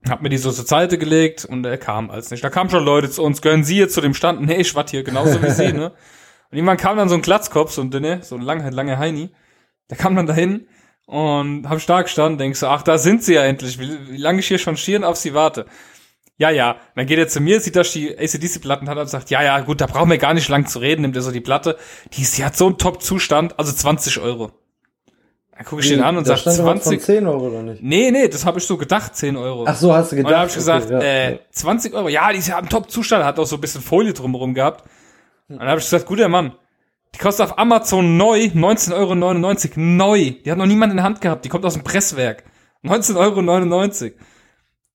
Hab 0.10 0.22
mir 0.22 0.30
die 0.30 0.38
so 0.38 0.52
zur 0.52 0.66
Seite 0.66 0.98
gelegt 0.98 1.46
und 1.46 1.66
er 1.66 1.78
kam 1.78 2.10
als 2.10 2.30
nicht. 2.30 2.44
Da 2.44 2.50
kamen 2.50 2.70
schon 2.70 2.84
Leute 2.84 3.10
zu 3.10 3.24
uns, 3.24 3.42
gehören 3.42 3.64
Sie 3.64 3.78
jetzt 3.78 3.94
zu 3.94 4.02
dem 4.02 4.14
Stand? 4.14 4.42
Nee, 4.42 4.58
ich 4.58 4.76
warte 4.76 4.92
hier 4.92 5.04
genauso 5.04 5.42
wie 5.42 5.50
Sie, 5.50 5.72
ne? 5.74 5.92
Und 6.52 6.58
irgendwann 6.58 6.78
kam 6.78 6.98
dann 6.98 7.10
so 7.10 7.16
ein 7.16 7.22
Glatzkopf, 7.22 7.72
so 7.72 7.82
ein 7.82 7.90
dünne, 7.90 8.20
so 8.22 8.36
ein 8.36 8.42
lange, 8.42 8.70
lange 8.70 9.00
Heini. 9.00 9.32
Der 9.90 9.98
kam 9.98 10.16
dann 10.16 10.28
dahin 10.28 10.68
und 11.06 11.68
hab 11.68 11.82
stark 11.82 12.06
gestanden, 12.06 12.38
denk 12.38 12.56
so, 12.56 12.68
ach, 12.68 12.84
da 12.84 12.98
sind 12.98 13.24
sie 13.24 13.34
ja 13.34 13.44
endlich, 13.44 13.80
wie, 13.80 14.12
wie 14.12 14.18
lange 14.18 14.40
ich 14.40 14.48
hier 14.48 14.60
schon 14.60 14.78
schieren 14.78 15.04
auf 15.04 15.18
sie 15.18 15.34
warte. 15.34 15.66
Ja, 16.38 16.50
ja, 16.50 16.72
Und 16.72 16.80
dann 16.96 17.06
geht 17.06 17.20
er 17.20 17.28
zu 17.28 17.42
mir, 17.42 17.60
sieht, 17.60 17.76
dass 17.76 17.92
die 17.92 18.18
ACDC-Platten 18.18 18.90
hat 18.90 18.98
und 18.98 19.08
sagt, 19.08 19.30
ja, 19.30 19.44
ja, 19.44 19.60
gut, 19.60 19.82
da 19.82 19.86
brauchen 19.86 20.10
wir 20.10 20.18
gar 20.18 20.34
nicht 20.34 20.50
lang 20.50 20.66
zu 20.66 20.80
reden, 20.80 21.04
nimmt 21.04 21.16
er 21.16 21.22
so 21.22 21.32
die 21.32 21.42
Platte. 21.42 21.78
Die, 22.14 22.24
ist, 22.24 22.38
die 22.38 22.44
hat 22.44 22.58
so 22.58 22.66
einen 22.66 22.78
Top-Zustand, 22.78 23.60
also 23.60 23.72
20 23.72 24.20
Euro. 24.20 24.52
Dann 25.56 25.66
gucke 25.66 25.82
ich 25.82 25.90
den 25.90 26.02
an 26.02 26.18
und 26.18 26.28
da 26.28 26.36
sag 26.36 26.40
stand 26.40 26.60
doch 26.60 26.66
was 26.66 26.84
20. 26.84 27.00
von 27.00 27.06
10 27.06 27.28
Euro 27.28 27.48
oder 27.48 27.62
nicht? 27.62 27.84
Nee, 27.84 28.10
nee, 28.12 28.28
das 28.28 28.46
habe 28.46 28.58
ich 28.60 28.66
so 28.66 28.76
gedacht, 28.78 29.16
10 29.16 29.38
Euro. 29.38 29.66
Ach 29.68 29.76
so, 29.76 29.94
hast 29.94 30.12
du 30.12 30.16
Und 30.16 30.18
gedacht. 30.18 30.32
dann 30.32 30.40
habe 30.40 30.50
ich 30.50 30.56
gesagt, 30.56 30.86
okay, 30.86 30.94
ja, 30.94 31.02
äh, 31.02 31.32
ja. 31.34 31.40
20 31.52 31.94
Euro. 31.94 32.10
Ja, 32.10 32.32
die 32.32 32.40
ist 32.40 32.48
ja 32.48 32.58
im 32.60 32.70
Top-Zustand, 32.70 33.24
hat 33.24 33.38
auch 33.38 33.46
so 33.46 33.56
ein 33.58 33.62
bisschen 33.62 33.82
Folie 33.82 34.14
drumherum 34.14 34.54
gehabt. 34.54 34.84
Und 35.50 35.60
dann 35.60 35.68
habe 35.68 35.80
ich 35.80 35.86
gesagt, 35.86 36.06
guter 36.08 36.28
Mann, 36.28 36.54
die 37.14 37.20
kostet 37.20 37.46
auf 37.46 37.60
Amazon 37.60 38.18
neu 38.18 38.46
19,99 38.56 38.94
Euro. 38.94 39.16
Neu. 39.76 40.32
Die 40.44 40.52
hat 40.52 40.58
noch 40.58 40.66
niemand 40.66 40.92
in 40.92 40.98
der 40.98 41.06
Hand 41.06 41.22
gehabt. 41.22 41.46
Die 41.46 41.50
kommt 41.50 41.66
aus 41.66 41.74
dem 41.74 41.84
Presswerk. 41.84 42.44
19,99 42.84 43.16
Euro. 44.04 44.12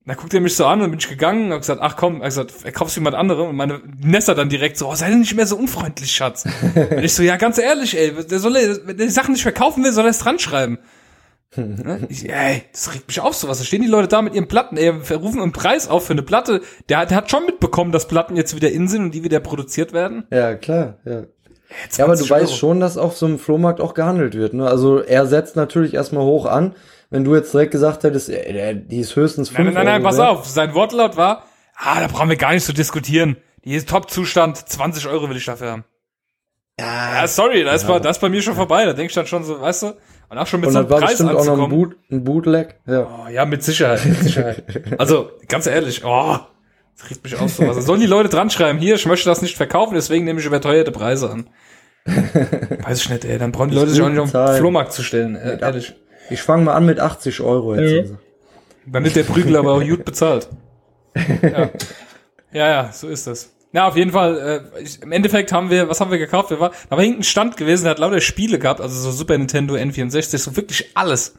Da 0.08 0.14
guckt 0.14 0.32
er 0.32 0.40
mich 0.40 0.56
so 0.56 0.64
an 0.64 0.80
und 0.80 0.90
bin 0.90 0.98
ich 0.98 1.08
gegangen 1.08 1.46
und 1.46 1.52
hab 1.52 1.60
gesagt, 1.60 1.82
ach 1.82 1.96
komm, 1.96 2.16
er 2.16 2.20
hat 2.20 2.24
gesagt, 2.30 2.54
er 2.64 2.72
kauft 2.72 2.94
jemand 2.96 3.14
anderem. 3.14 3.50
Und 3.50 3.56
meine 3.56 3.82
Nessa 4.00 4.32
dann 4.32 4.48
direkt 4.48 4.78
so, 4.78 4.88
oh, 4.88 4.94
sei 4.94 5.10
denn 5.10 5.20
nicht 5.20 5.34
mehr 5.36 5.46
so 5.46 5.56
unfreundlich, 5.56 6.10
Schatz. 6.10 6.46
und 6.74 7.04
ich 7.04 7.12
so, 7.12 7.22
ja, 7.22 7.36
ganz 7.36 7.58
ehrlich, 7.58 7.94
ey, 7.94 8.12
der 8.24 8.38
soll, 8.38 8.54
wenn 8.54 8.96
der 8.96 9.06
die 9.06 9.12
Sachen 9.12 9.32
nicht 9.32 9.42
verkaufen 9.42 9.84
will, 9.84 9.92
soll 9.92 10.06
er 10.06 10.10
es 10.10 10.20
dran 10.20 10.38
schreiben. 10.38 10.78
Ne? 11.56 12.06
Ich, 12.08 12.26
ey, 12.26 12.62
das 12.72 12.94
regt 12.94 13.08
mich 13.08 13.20
auf 13.20 13.34
sowas. 13.34 13.58
Da 13.58 13.64
stehen 13.64 13.82
die 13.82 13.88
Leute 13.88 14.08
da 14.08 14.22
mit 14.22 14.34
ihren 14.34 14.48
Platten, 14.48 14.78
ey, 14.78 14.88
rufen 14.88 15.42
einen 15.42 15.52
Preis 15.52 15.88
auf 15.88 16.06
für 16.06 16.14
eine 16.14 16.22
Platte. 16.22 16.62
Der, 16.88 17.04
der 17.04 17.16
hat 17.16 17.30
schon 17.30 17.44
mitbekommen, 17.44 17.92
dass 17.92 18.08
Platten 18.08 18.34
jetzt 18.34 18.56
wieder 18.56 18.70
in 18.70 18.88
sind 18.88 19.02
und 19.02 19.14
die 19.14 19.24
wieder 19.24 19.40
produziert 19.40 19.92
werden. 19.92 20.24
Ja, 20.30 20.54
klar, 20.54 20.96
ja. 21.04 21.24
Ja, 21.96 22.04
aber 22.04 22.14
du 22.14 22.24
20 22.24 22.30
weißt 22.30 22.50
Euro. 22.52 22.56
schon, 22.56 22.80
dass 22.80 22.96
auf 22.96 23.14
so 23.14 23.26
einem 23.26 23.38
Flohmarkt 23.38 23.82
auch 23.82 23.92
gehandelt 23.92 24.34
wird. 24.34 24.54
Ne? 24.54 24.66
Also 24.66 25.00
er 25.00 25.26
setzt 25.26 25.54
natürlich 25.54 25.92
erstmal 25.92 26.24
hoch 26.24 26.46
an. 26.46 26.74
Wenn 27.10 27.24
du 27.24 27.34
jetzt 27.34 27.52
direkt 27.54 27.72
gesagt 27.72 28.04
hättest, 28.04 28.28
ey, 28.28 28.52
der- 28.52 28.74
die 28.74 29.00
ist 29.00 29.16
höchstens 29.16 29.48
5 29.48 29.58
Nein, 29.66 29.74
nein, 29.74 29.84
nein, 29.86 29.94
Euro 30.02 30.10
pass 30.10 30.18
auf. 30.18 30.46
Sein 30.46 30.74
Wortlaut 30.74 31.16
war, 31.16 31.44
ah, 31.76 32.00
da 32.00 32.06
brauchen 32.06 32.28
wir 32.28 32.36
gar 32.36 32.52
nicht 32.52 32.64
zu 32.64 32.72
diskutieren. 32.72 33.36
Die 33.64 33.74
ist 33.74 33.88
Top-Zustand, 33.88 34.56
20 34.68 35.08
Euro 35.08 35.28
will 35.28 35.36
ich 35.36 35.44
dafür 35.44 35.72
haben. 35.72 35.84
Ja, 36.80 37.26
sorry, 37.26 37.64
da 37.64 37.72
ist, 37.72 37.86
bei, 37.88 37.98
da 37.98 38.08
ist 38.10 38.20
bei 38.20 38.28
mir 38.28 38.40
schon 38.40 38.54
vorbei. 38.54 38.84
Da 38.84 38.92
denke 38.92 39.08
ich 39.08 39.14
dann 39.14 39.26
schon 39.26 39.42
so, 39.42 39.60
weißt 39.60 39.82
du, 39.82 39.86
und 40.28 40.38
auch 40.38 40.46
schon 40.46 40.60
mit 40.60 40.68
Und 40.68 40.74
so 40.74 40.78
einem 40.80 40.90
war 40.90 41.00
Preis 41.00 41.10
bestimmt 41.10 41.30
auch 41.30 41.34
noch 41.34 41.40
ein, 41.42 41.48
anzukommen. 41.60 41.70
Boot, 41.70 41.96
ein 42.12 42.24
Bootleg. 42.24 42.76
Ja. 42.86 43.24
Oh, 43.26 43.28
ja, 43.28 43.44
mit 43.46 43.64
Sicherheit, 43.64 44.04
mit 44.04 44.22
Sicherheit. 44.22 44.64
also, 44.98 45.30
ganz 45.48 45.66
ehrlich, 45.66 46.04
oh, 46.04 46.38
das 46.96 47.10
riecht 47.10 47.24
mich 47.24 47.34
auf 47.34 47.50
sowas. 47.50 47.76
Da 47.76 47.82
sollen 47.82 48.00
die 48.00 48.06
Leute 48.06 48.28
dran 48.28 48.48
schreiben, 48.50 48.78
hier, 48.78 48.94
ich 48.94 49.06
möchte 49.06 49.28
das 49.28 49.42
nicht 49.42 49.56
verkaufen, 49.56 49.94
deswegen 49.94 50.24
nehme 50.24 50.38
ich 50.38 50.46
überteuerte 50.46 50.92
Preise 50.92 51.30
an. 51.30 51.50
Weiß 52.84 53.00
ich 53.00 53.10
nicht, 53.10 53.24
ey, 53.24 53.38
dann 53.38 53.50
brauchen 53.50 53.70
die 53.70 53.76
Leute 53.76 53.90
sich 53.90 54.00
auch 54.00 54.08
nicht 54.08 54.20
auf 54.20 54.30
den. 54.30 54.56
Flohmarkt 54.58 54.92
zu 54.92 55.02
stellen, 55.02 55.34
äh, 55.34 55.58
ehrlich. 55.60 55.94
Ich 56.30 56.42
fange 56.42 56.64
mal 56.64 56.74
an 56.74 56.86
mit 56.86 57.00
80 57.00 57.40
Euro 57.40 57.74
jetzt. 57.74 57.92
Ja. 57.92 58.00
Also. 58.00 58.18
Dann 58.86 59.04
wird 59.04 59.16
der 59.16 59.24
Prügel 59.24 59.56
aber 59.56 59.74
auch 59.74 59.84
gut 59.84 60.04
bezahlt. 60.04 60.48
Ja. 61.42 61.70
ja, 62.52 62.68
ja, 62.68 62.92
so 62.92 63.08
ist 63.08 63.26
das. 63.26 63.52
Ja, 63.72 63.86
auf 63.88 63.96
jeden 63.96 64.12
Fall, 64.12 64.62
äh, 64.76 64.82
ich, 64.82 65.02
im 65.02 65.12
Endeffekt 65.12 65.52
haben 65.52 65.68
wir, 65.68 65.88
was 65.88 66.00
haben 66.00 66.10
wir 66.10 66.18
gekauft? 66.18 66.50
Wir 66.50 66.58
war, 66.60 66.70
da 66.88 66.96
war 66.96 67.02
irgendein 67.02 67.24
Stand 67.24 67.56
gewesen, 67.56 67.84
der 67.84 67.90
hat 67.90 67.98
lauter 67.98 68.20
Spiele 68.20 68.58
gehabt, 68.58 68.80
also 68.80 68.98
so 68.98 69.10
Super 69.10 69.36
Nintendo, 69.36 69.74
N64, 69.74 70.38
so 70.38 70.56
wirklich 70.56 70.90
alles. 70.94 71.34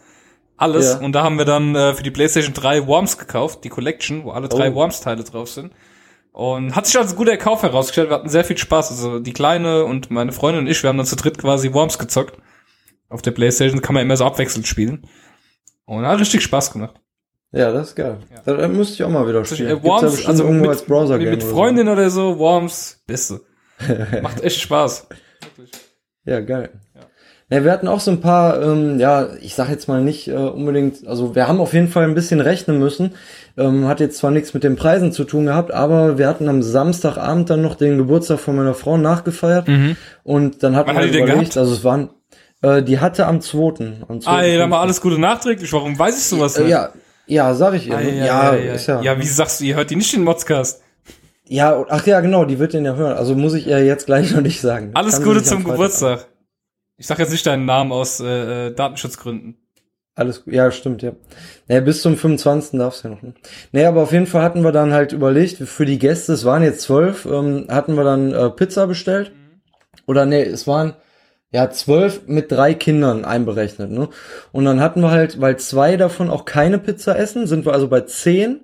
Alles. 0.57 0.93
Ja. 0.93 0.99
Und 0.99 1.13
da 1.13 1.23
haben 1.23 1.37
wir 1.37 1.45
dann 1.45 1.73
äh, 1.75 1.93
für 1.93 2.03
die 2.03 2.11
PlayStation 2.11 2.53
3 2.53 2.85
Worms 2.85 3.17
gekauft, 3.17 3.63
die 3.63 3.69
Collection, 3.69 4.25
wo 4.25 4.31
alle 4.31 4.49
drei 4.49 4.71
Oh. 4.71 4.75
Worms-Teile 4.75 5.23
drauf 5.23 5.49
sind. 5.49 5.71
Und 6.33 6.75
hat 6.75 6.85
sich 6.85 6.97
als 6.97 7.11
ein 7.11 7.17
guter 7.17 7.37
Kauf 7.37 7.63
herausgestellt. 7.63 8.09
Wir 8.09 8.15
hatten 8.15 8.29
sehr 8.29 8.43
viel 8.43 8.57
Spaß. 8.57 8.91
Also 8.91 9.19
die 9.19 9.33
Kleine 9.33 9.85
und 9.85 10.11
meine 10.11 10.31
Freundin 10.31 10.65
und 10.65 10.67
ich, 10.69 10.83
wir 10.83 10.89
haben 10.89 10.97
dann 10.97 11.07
zu 11.07 11.15
dritt 11.15 11.37
quasi 11.37 11.73
Worms 11.73 11.97
gezockt. 11.97 12.37
Auf 13.09 13.21
der 13.21 13.31
Playstation 13.31 13.81
kann 13.81 13.95
man 13.95 14.03
immer 14.03 14.17
so 14.17 14.25
abwechselnd 14.25 14.67
spielen. 14.67 15.07
Und 15.85 16.05
hat 16.05 16.19
richtig 16.19 16.43
Spaß 16.43 16.71
gemacht. 16.71 16.95
Ja, 17.51 17.71
das 17.71 17.89
ist 17.89 17.95
geil. 17.95 18.17
Da, 18.45 18.53
da 18.53 18.67
müsste 18.67 18.93
ich 18.93 19.03
auch 19.03 19.09
mal 19.09 19.27
wieder 19.27 19.43
spielen. 19.43 19.69
Äh, 19.69 19.73
ja 19.73 19.83
Worms, 19.83 20.01
bestimmt 20.03 20.29
also 20.29 20.43
irgendwo 20.43 20.61
mit, 20.61 20.69
als 20.69 20.83
Browser 20.83 21.17
mit, 21.17 21.29
mit 21.29 21.37
oder 21.37 21.45
so. 21.45 21.55
Freundin 21.55 21.87
oder 21.87 22.09
so, 22.11 22.37
Worms, 22.37 23.01
beste. 23.07 23.41
Macht 24.21 24.43
echt 24.43 24.61
Spaß. 24.61 25.07
Ja, 26.25 26.41
geil. 26.41 26.69
Ja, 27.51 27.63
wir 27.63 27.71
hatten 27.71 27.87
auch 27.87 27.99
so 27.99 28.11
ein 28.11 28.21
paar, 28.21 28.61
ähm, 28.61 28.99
ja, 28.99 29.29
ich 29.41 29.55
sag 29.55 29.69
jetzt 29.69 29.87
mal 29.87 30.03
nicht 30.03 30.27
äh, 30.27 30.35
unbedingt, 30.35 31.07
also 31.07 31.33
wir 31.33 31.47
haben 31.47 31.59
auf 31.59 31.73
jeden 31.73 31.87
Fall 31.87 32.03
ein 32.03 32.13
bisschen 32.13 32.41
rechnen 32.41 32.77
müssen. 32.77 33.15
Ähm, 33.57 33.87
hat 33.87 33.99
jetzt 33.99 34.19
zwar 34.19 34.29
nichts 34.29 34.53
mit 34.53 34.63
den 34.63 34.75
Preisen 34.75 35.11
zu 35.11 35.23
tun 35.23 35.47
gehabt, 35.47 35.71
aber 35.71 36.19
wir 36.19 36.27
hatten 36.27 36.47
am 36.47 36.61
Samstagabend 36.61 37.49
dann 37.49 37.63
noch 37.63 37.73
den 37.73 37.97
Geburtstag 37.97 38.39
von 38.39 38.55
meiner 38.55 38.75
Frau 38.75 38.97
nachgefeiert 38.97 39.67
und 40.23 40.61
dann 40.61 40.75
hatten 40.75 40.89
Wann 40.89 40.97
wir 40.97 41.01
hat 41.01 41.09
die 41.09 41.13
denn 41.13 41.27
überlegt, 41.27 41.57
also 41.57 41.73
es 41.73 41.83
waren, 41.83 42.11
äh, 42.61 42.83
die 42.83 42.99
hatte 42.99 43.25
am 43.25 43.41
2. 43.41 44.05
Am 44.07 44.21
2. 44.21 44.31
Ah, 44.31 44.41
ey, 44.41 44.57
dann 44.57 44.69
mal 44.69 44.81
alles 44.81 45.01
Gute 45.01 45.19
nachträglich. 45.19 45.71
Warum 45.73 45.97
weiß 45.97 46.17
ich 46.17 46.25
sowas 46.25 46.57
äh, 46.57 46.61
nicht? 46.61 46.71
ja, 46.71 46.89
ja, 47.27 47.53
sag 47.53 47.73
ich 47.75 47.87
ihr. 47.87 47.97
Ah, 47.97 48.01
ja, 48.01 48.09
ja, 48.09 48.25
ja, 48.25 48.55
ja. 48.55 48.73
ist 48.73 48.87
ja. 48.87 49.01
ja, 49.01 49.19
wie 49.19 49.27
sagst 49.27 49.59
du, 49.59 49.65
ihr 49.65 49.75
hört 49.75 49.89
die 49.89 49.95
nicht 49.95 50.13
den 50.13 50.23
Modscast? 50.23 50.81
Ja, 51.47 51.83
ach 51.89 52.05
ja, 52.05 52.19
genau, 52.21 52.45
die 52.45 52.59
wird 52.59 52.73
den 52.73 52.85
ja 52.85 52.95
hören. 52.95 53.17
Also 53.17 53.35
muss 53.35 53.53
ich 53.53 53.67
ihr 53.67 53.83
jetzt 53.83 54.05
gleich 54.05 54.31
noch 54.35 54.41
nicht 54.41 54.61
sagen. 54.61 54.91
Alles 54.93 55.15
Kann 55.15 55.23
Gute 55.23 55.43
zum 55.43 55.63
Geburtstag. 55.63 56.27
Ich 56.97 57.07
sag 57.07 57.17
jetzt 57.19 57.31
nicht 57.31 57.45
deinen 57.45 57.65
Namen 57.65 57.91
aus 57.91 58.19
äh, 58.19 58.67
äh, 58.67 58.75
Datenschutzgründen. 58.75 59.57
Alles 60.15 60.43
gut, 60.43 60.53
ja, 60.53 60.69
stimmt, 60.69 61.01
ja. 61.01 61.13
Naja, 61.69 61.79
bis 61.79 62.01
zum 62.01 62.17
25. 62.17 62.77
darfst 62.77 63.03
du 63.03 63.07
ja 63.07 63.15
noch, 63.15 63.21
ne? 63.21 63.33
Naja, 63.71 63.87
aber 63.87 64.01
auf 64.03 64.11
jeden 64.11 64.27
Fall 64.27 64.43
hatten 64.43 64.63
wir 64.65 64.73
dann 64.73 64.91
halt 64.91 65.13
überlegt, 65.13 65.57
für 65.57 65.85
die 65.85 65.97
Gäste, 65.97 66.33
es 66.33 66.43
waren 66.43 66.61
jetzt 66.61 66.81
zwölf, 66.81 67.25
ähm, 67.25 67.67
hatten 67.69 67.95
wir 67.95 68.03
dann 68.03 68.33
äh, 68.33 68.49
Pizza 68.49 68.85
bestellt. 68.85 69.31
Oder 70.07 70.25
nee, 70.25 70.43
es 70.43 70.67
waren 70.67 70.95
ja 71.51 71.69
zwölf 71.71 72.21
mit 72.27 72.51
drei 72.51 72.73
Kindern 72.73 73.25
einberechnet, 73.25 73.91
ne? 73.91 74.09
Und 74.51 74.65
dann 74.65 74.79
hatten 74.81 75.01
wir 75.01 75.11
halt, 75.11 75.41
weil 75.41 75.57
zwei 75.57 75.97
davon 75.97 76.29
auch 76.29 76.45
keine 76.45 76.77
Pizza 76.79 77.17
essen, 77.17 77.47
sind 77.47 77.65
wir 77.65 77.73
also 77.73 77.87
bei 77.87 78.01
zehn. 78.01 78.61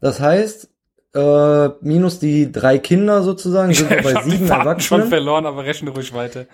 Das 0.00 0.20
heißt, 0.20 0.68
äh, 1.14 1.68
minus 1.80 2.18
die 2.20 2.50
drei 2.52 2.78
Kinder 2.78 3.22
sozusagen, 3.22 3.74
sind 3.74 3.90
wir 3.90 4.02
bei 4.02 4.22
sieben 4.22 4.46
Faden 4.46 4.80
schon 4.80 5.00
Erwachsenen. 5.00 5.08
verloren, 5.08 5.46
aber 5.46 5.64
rechne 5.64 5.90
ruhig 5.90 6.12
weiter. 6.14 6.46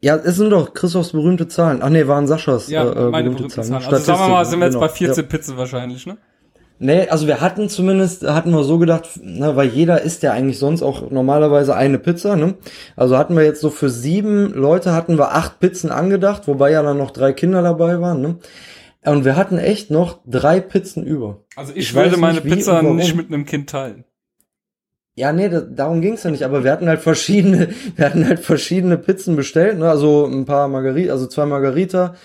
Ja, 0.00 0.16
es 0.16 0.36
sind 0.36 0.50
doch 0.50 0.74
Christophs 0.74 1.12
berühmte 1.12 1.48
Zahlen. 1.48 1.80
Ach 1.82 1.88
nee, 1.88 2.06
waren 2.06 2.26
Saschas 2.26 2.68
Ja, 2.68 2.84
äh, 2.84 2.88
äh, 2.88 3.10
meine 3.10 3.30
berühmte 3.30 3.44
berühmten 3.44 3.50
Zahlen. 3.50 3.68
Zahlen. 3.82 3.94
Also 3.94 4.04
sagen 4.04 4.20
wir 4.20 4.28
mal, 4.28 4.44
sind 4.44 4.58
wir 4.60 4.66
jetzt 4.66 4.74
Statistiken, 4.76 4.80
bei 4.80 4.88
14 5.14 5.24
Ja. 5.24 5.28
Pizzen 5.30 5.56
wahrscheinlich, 5.56 6.06
ne? 6.06 6.18
Nee, 6.78 7.08
also 7.08 7.26
wir 7.26 7.40
hatten 7.40 7.70
zumindest, 7.70 8.26
hatten 8.26 8.50
wir 8.50 8.62
so 8.62 8.78
gedacht, 8.78 9.08
ne, 9.22 9.56
weil 9.56 9.68
jeder 9.68 10.02
isst 10.02 10.22
ja 10.22 10.32
eigentlich 10.32 10.58
sonst 10.58 10.82
auch 10.82 11.10
normalerweise 11.10 11.74
eine 11.74 11.98
Pizza, 11.98 12.36
ne? 12.36 12.54
Also 12.96 13.16
hatten 13.16 13.34
wir 13.34 13.44
jetzt 13.44 13.62
so 13.62 13.70
für 13.70 13.88
sieben 13.88 14.52
Leute 14.52 14.92
hatten 14.92 15.16
wir 15.16 15.34
acht 15.34 15.58
Pizzen 15.58 15.90
angedacht, 15.90 16.46
wobei 16.46 16.72
ja 16.72 16.82
dann 16.82 16.98
noch 16.98 17.12
drei 17.12 17.32
Kinder 17.32 17.62
dabei 17.62 18.00
waren, 18.00 18.20
ne? 18.20 18.36
Und 19.06 19.24
wir 19.24 19.36
hatten 19.36 19.56
echt 19.56 19.90
noch 19.90 20.20
drei 20.26 20.60
Pizzen 20.60 21.04
über. 21.04 21.44
Also 21.54 21.72
ich, 21.72 21.78
Ich 21.90 21.94
würde 21.94 22.18
meine 22.18 22.40
nicht, 22.40 22.52
Pizza 22.52 22.82
nicht 22.82 23.14
mit 23.14 23.28
einem 23.28 23.46
Kind 23.46 23.70
teilen. 23.70 24.04
Ja, 25.14 25.32
nee, 25.32 25.48
da, 25.48 25.60
darum 25.60 26.02
ging's 26.02 26.24
ja 26.24 26.30
nicht, 26.30 26.42
aber 26.42 26.62
wir 26.62 26.72
hatten 26.72 26.88
halt 26.88 27.00
verschiedene, 27.00 27.70
wir 27.96 28.04
hatten 28.04 28.26
halt 28.26 28.40
verschiedene 28.40 28.98
Pizzen 28.98 29.34
bestellt, 29.34 29.78
ne? 29.78 29.88
Also 29.88 30.26
ein 30.26 30.44
paar 30.44 30.68
Margarita, 30.68 31.12
also 31.12 31.26
zwei 31.26 31.46
Margarita, 31.46 32.16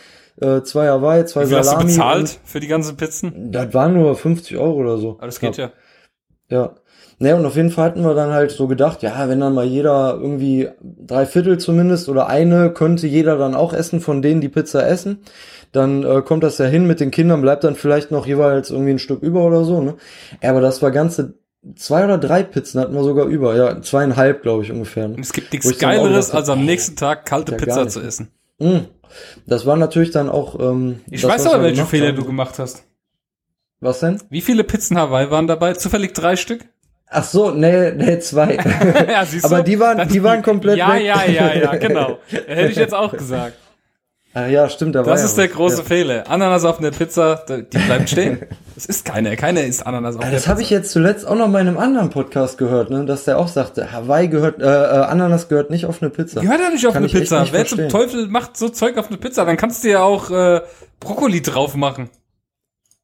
äh, 0.41 0.63
zwei 0.63 0.87
Hawaii, 0.87 1.25
zwei 1.25 1.43
Wie 1.43 1.47
viel 1.47 1.57
hast 1.57 1.67
du 1.67 1.71
Salami. 1.71 1.87
bezahlt 1.91 2.39
für 2.43 2.59
die 2.59 2.67
ganzen 2.67 2.97
Pizzen? 2.97 3.51
Das 3.51 3.73
waren 3.73 3.93
nur 3.93 4.15
50 4.15 4.57
Euro 4.57 4.75
oder 4.75 4.97
so. 4.97 5.17
Das 5.21 5.39
geht 5.39 5.57
ja. 5.57 5.71
Ja. 6.49 6.75
Ne, 7.19 7.35
und 7.35 7.45
auf 7.45 7.55
jeden 7.55 7.69
Fall 7.69 7.85
hatten 7.85 8.03
wir 8.03 8.15
dann 8.15 8.31
halt 8.31 8.49
so 8.49 8.67
gedacht, 8.67 9.03
ja, 9.03 9.29
wenn 9.29 9.39
dann 9.39 9.53
mal 9.53 9.65
jeder 9.65 10.17
irgendwie 10.19 10.69
drei 10.81 11.27
Viertel 11.27 11.59
zumindest 11.59 12.09
oder 12.09 12.27
eine 12.27 12.73
könnte 12.73 13.05
jeder 13.05 13.37
dann 13.37 13.53
auch 13.53 13.73
essen, 13.73 14.01
von 14.01 14.23
denen 14.23 14.41
die 14.41 14.49
Pizza 14.49 14.87
essen, 14.87 15.19
dann 15.71 16.03
äh, 16.03 16.23
kommt 16.23 16.43
das 16.43 16.57
ja 16.57 16.65
hin 16.65 16.87
mit 16.87 16.99
den 16.99 17.11
Kindern, 17.11 17.41
bleibt 17.41 17.63
dann 17.63 17.75
vielleicht 17.75 18.09
noch 18.09 18.25
jeweils 18.25 18.71
irgendwie 18.71 18.91
ein 18.91 18.99
Stück 18.99 19.21
über 19.21 19.45
oder 19.45 19.63
so, 19.63 19.81
ne? 19.81 19.95
Ja, 20.41 20.49
aber 20.49 20.61
das 20.61 20.81
war 20.81 20.89
ganze 20.89 21.35
zwei 21.75 22.03
oder 22.05 22.17
drei 22.17 22.41
Pizzen 22.41 22.81
hatten 22.81 22.95
wir 22.95 23.03
sogar 23.03 23.27
über, 23.27 23.55
ja, 23.55 23.81
zweieinhalb, 23.81 24.41
glaube 24.41 24.63
ich, 24.63 24.71
ungefähr. 24.71 25.07
Ne? 25.07 25.17
Es 25.19 25.31
gibt 25.31 25.53
nichts 25.53 25.77
Geileres, 25.77 26.27
dachte, 26.27 26.37
als 26.39 26.49
am 26.49 26.65
nächsten 26.65 26.95
Tag 26.95 27.25
kalte 27.25 27.51
ja 27.51 27.57
Pizza 27.59 27.87
zu 27.87 28.01
essen. 28.01 28.29
Mm. 28.61 28.85
Das 29.45 29.65
war 29.65 29.75
natürlich 29.75 30.11
dann 30.11 30.29
auch. 30.29 30.59
Ähm, 30.59 31.01
Ich 31.09 31.21
das, 31.21 31.31
weiß 31.31 31.47
aber, 31.47 31.63
welche 31.63 31.85
Fehler 31.85 32.09
haben. 32.09 32.15
du 32.17 32.25
gemacht 32.25 32.59
hast. 32.59 32.83
Was 33.79 33.99
denn? 33.99 34.21
Wie 34.29 34.41
viele 34.41 34.63
Pizzen 34.63 34.97
Hawaii 34.97 35.29
waren 35.31 35.47
dabei? 35.47 35.73
Zufällig 35.73 36.13
drei 36.13 36.35
Stück? 36.35 36.65
Ach 37.07 37.23
so, 37.25 37.51
nee, 37.51 37.91
nee, 37.91 38.19
zwei. 38.19 38.55
ja, 39.11 39.25
siehst 39.25 39.43
Aber 39.45 39.63
die 39.63 39.79
waren- 39.79 40.07
die 40.07 40.23
waren 40.23 40.41
komplett 40.43 40.77
Ja, 40.77 40.93
weg. 40.93 41.03
ja, 41.03 41.25
ja, 41.25 41.53
ja, 41.55 41.75
genau. 41.77 42.19
Hätte 42.29 42.71
ich 42.71 42.77
jetzt 42.77 42.93
auch 42.93 43.11
gesagt. 43.11 43.57
Ach 44.33 44.47
ja, 44.47 44.69
stimmt, 44.69 44.95
da 44.95 44.99
war 44.99 45.11
Das 45.11 45.19
ja 45.21 45.25
ist 45.25 45.37
der 45.37 45.49
große 45.49 45.79
Ja. 45.79 45.83
Fehler. 45.83 46.29
Ananas 46.29 46.63
auf 46.63 46.79
einer 46.79 46.91
Pizza, 46.91 47.43
die 47.49 47.77
bleibt 47.77 48.09
stehen. 48.09 48.39
Das 48.75 48.85
ist 48.85 49.03
keine. 49.03 49.35
Keiner 49.35 49.61
isst 49.63 49.85
Ananas 49.85 50.15
auf 50.15 50.21
Ah, 50.21 50.25
der 50.25 50.33
Das 50.35 50.47
habe 50.47 50.61
ich 50.61 50.69
jetzt 50.69 50.91
zuletzt 50.91 51.27
auch 51.27 51.35
noch 51.35 51.49
mal 51.49 51.59
in 51.61 51.67
einem 51.67 51.77
anderen 51.77 52.09
Podcast 52.09 52.57
gehört, 52.57 52.89
ne, 52.89 53.03
dass 53.05 53.25
der 53.25 53.37
auch 53.37 53.49
sagte, 53.49 53.91
Hawaii 53.91 54.29
gehört, 54.29 54.61
äh, 54.61 54.65
äh, 54.65 55.03
Ananas 55.03 55.49
gehört 55.49 55.69
nicht 55.69 55.85
auf 55.85 56.01
eine 56.01 56.09
Pizza. 56.09 56.39
Gehört 56.41 56.61
ja 56.61 56.69
nicht 56.69 56.87
auf 56.87 56.93
Kann 56.93 57.03
eine 57.03 57.11
Pizza. 57.11 57.45
Wer 57.51 57.65
zum. 57.65 57.89
Teufel 57.89 58.27
macht 58.27 58.55
so 58.55 58.69
Zeug 58.69 58.97
auf 58.97 59.09
eine 59.09 59.17
Pizza? 59.17 59.43
Dann 59.43 59.57
kannst 59.57 59.83
du 59.83 59.89
ja 59.89 60.01
auch 60.01 60.31
äh, 60.31 60.61
Brokkoli 61.01 61.41
drauf 61.41 61.75
machen. 61.75 62.09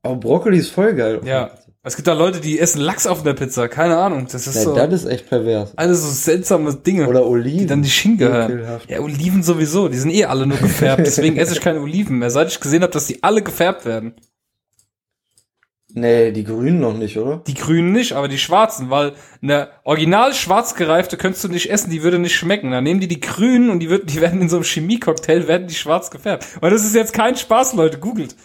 Aber 0.03 0.15
Brokkoli 0.15 0.57
ist 0.60 0.69
voll 0.72 0.93
geil. 0.93 1.19
Ja. 1.25 1.51
Es 1.88 1.96
gibt 1.96 2.08
da 2.08 2.13
Leute, 2.13 2.41
die 2.41 2.60
essen 2.60 2.82
Lachs 2.82 3.08
auf 3.08 3.22
einer 3.22 3.34
Pizza. 3.34 3.67
Keine 3.70 3.98
Ahnung. 3.98 4.27
Das 4.32 4.46
ist 4.46 4.56
Nee, 4.56 4.63
so. 4.63 4.75
das 4.75 4.91
ist 4.94 5.06
echt 5.06 5.29
pervers. 5.29 5.72
Alles 5.77 6.01
so 6.03 6.10
seltsame 6.10 6.74
Dinge. 6.75 7.08
Oder 7.08 7.25
Oliven. 7.25 7.60
die 7.60 7.65
dann 7.65 7.79
nicht 7.79 7.98
hingehören. 8.00 8.51
Ekelhaft. 8.51 8.89
Ja, 8.89 9.00
Oliven 9.00 9.41
sowieso. 9.41 9.88
Die 9.88 9.98
sind 9.98 10.12
eh 10.12 10.25
alle 10.25 10.46
nur 10.46 10.58
gefärbt. 10.58 11.06
Deswegen 11.08 11.38
esse 11.38 11.53
ich 11.53 11.62
keine 11.62 11.79
Oliven 11.82 12.20
mehr. 12.20 12.29
Seit 12.29 12.50
ich 12.50 12.60
gesehen 12.60 12.84
habe, 12.84 12.91
dass 12.91 13.08
die 13.08 13.24
alle 13.24 13.41
gefärbt 13.41 13.86
werden. 13.86 14.13
Nee, 15.94 16.32
die 16.32 16.44
Grünen 16.44 16.79
noch 16.79 16.96
nicht, 16.96 17.17
oder? 17.17 17.41
Die 17.48 17.53
grünen 17.53 17.94
nicht, 17.94 18.12
aber 18.12 18.27
die 18.27 18.38
schwarzen, 18.38 18.89
weil 18.89 19.13
eine 19.41 19.70
original 19.84 20.34
schwarz 20.34 20.75
gereifte 20.75 21.15
könntest 21.17 21.46
du 21.46 21.48
nicht 21.48 21.72
essen, 21.72 21.89
die 21.89 22.03
würde 22.03 22.20
nicht 22.20 22.36
schmecken. 22.36 22.72
Dann 22.72 22.84
nehmen 22.84 23.00
die 23.00 23.08
die 23.08 23.22
grünen 23.22 23.70
und 23.70 23.79
die, 23.79 23.89
wird, 23.89 24.12
die 24.12 24.20
werden 24.22 24.41
in 24.41 24.50
so 24.50 24.58
einem 24.58 24.65
Chemiecocktail, 24.65 25.48
werden 25.48 25.67
die 25.67 25.74
schwarz 25.74 26.12
gefärbt. 26.12 26.46
Und 26.60 26.70
das 26.72 26.84
ist 26.84 26.94
jetzt 26.94 27.13
kein 27.13 27.36
Spaß, 27.38 27.74
Leute, 27.74 27.98
googelt. 28.00 28.36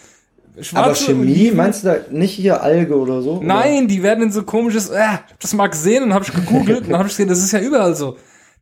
Aber 0.55 0.63
Schwarze 0.65 1.05
Chemie, 1.07 1.33
Oliven- 1.33 1.57
meinst 1.57 1.83
du 1.83 1.89
da 1.89 1.97
nicht 2.11 2.33
hier 2.33 2.63
Alge 2.63 2.99
oder 2.99 3.23
so? 3.23 3.41
Nein, 3.43 3.89
die 3.89 4.03
werden 4.03 4.25
in 4.25 4.33
so 4.33 4.43
komisches, 4.43 4.91
äh, 4.91 4.97
ich 4.97 5.03
hab 5.33 5.41
das 5.41 5.55
mal 5.55 5.69
gesehen 5.69 6.03
und 6.05 6.13
habe 6.15 6.25
ich 6.27 6.33
gegoogelt 6.33 6.83
und 6.83 6.91
dann 6.91 6.99
habe 6.99 7.09
ich 7.09 7.15
gesehen, 7.15 7.29
das 7.29 7.39
ist 7.39 7.53
ja 7.53 7.61
überall 7.61 7.95
so. 7.95 8.17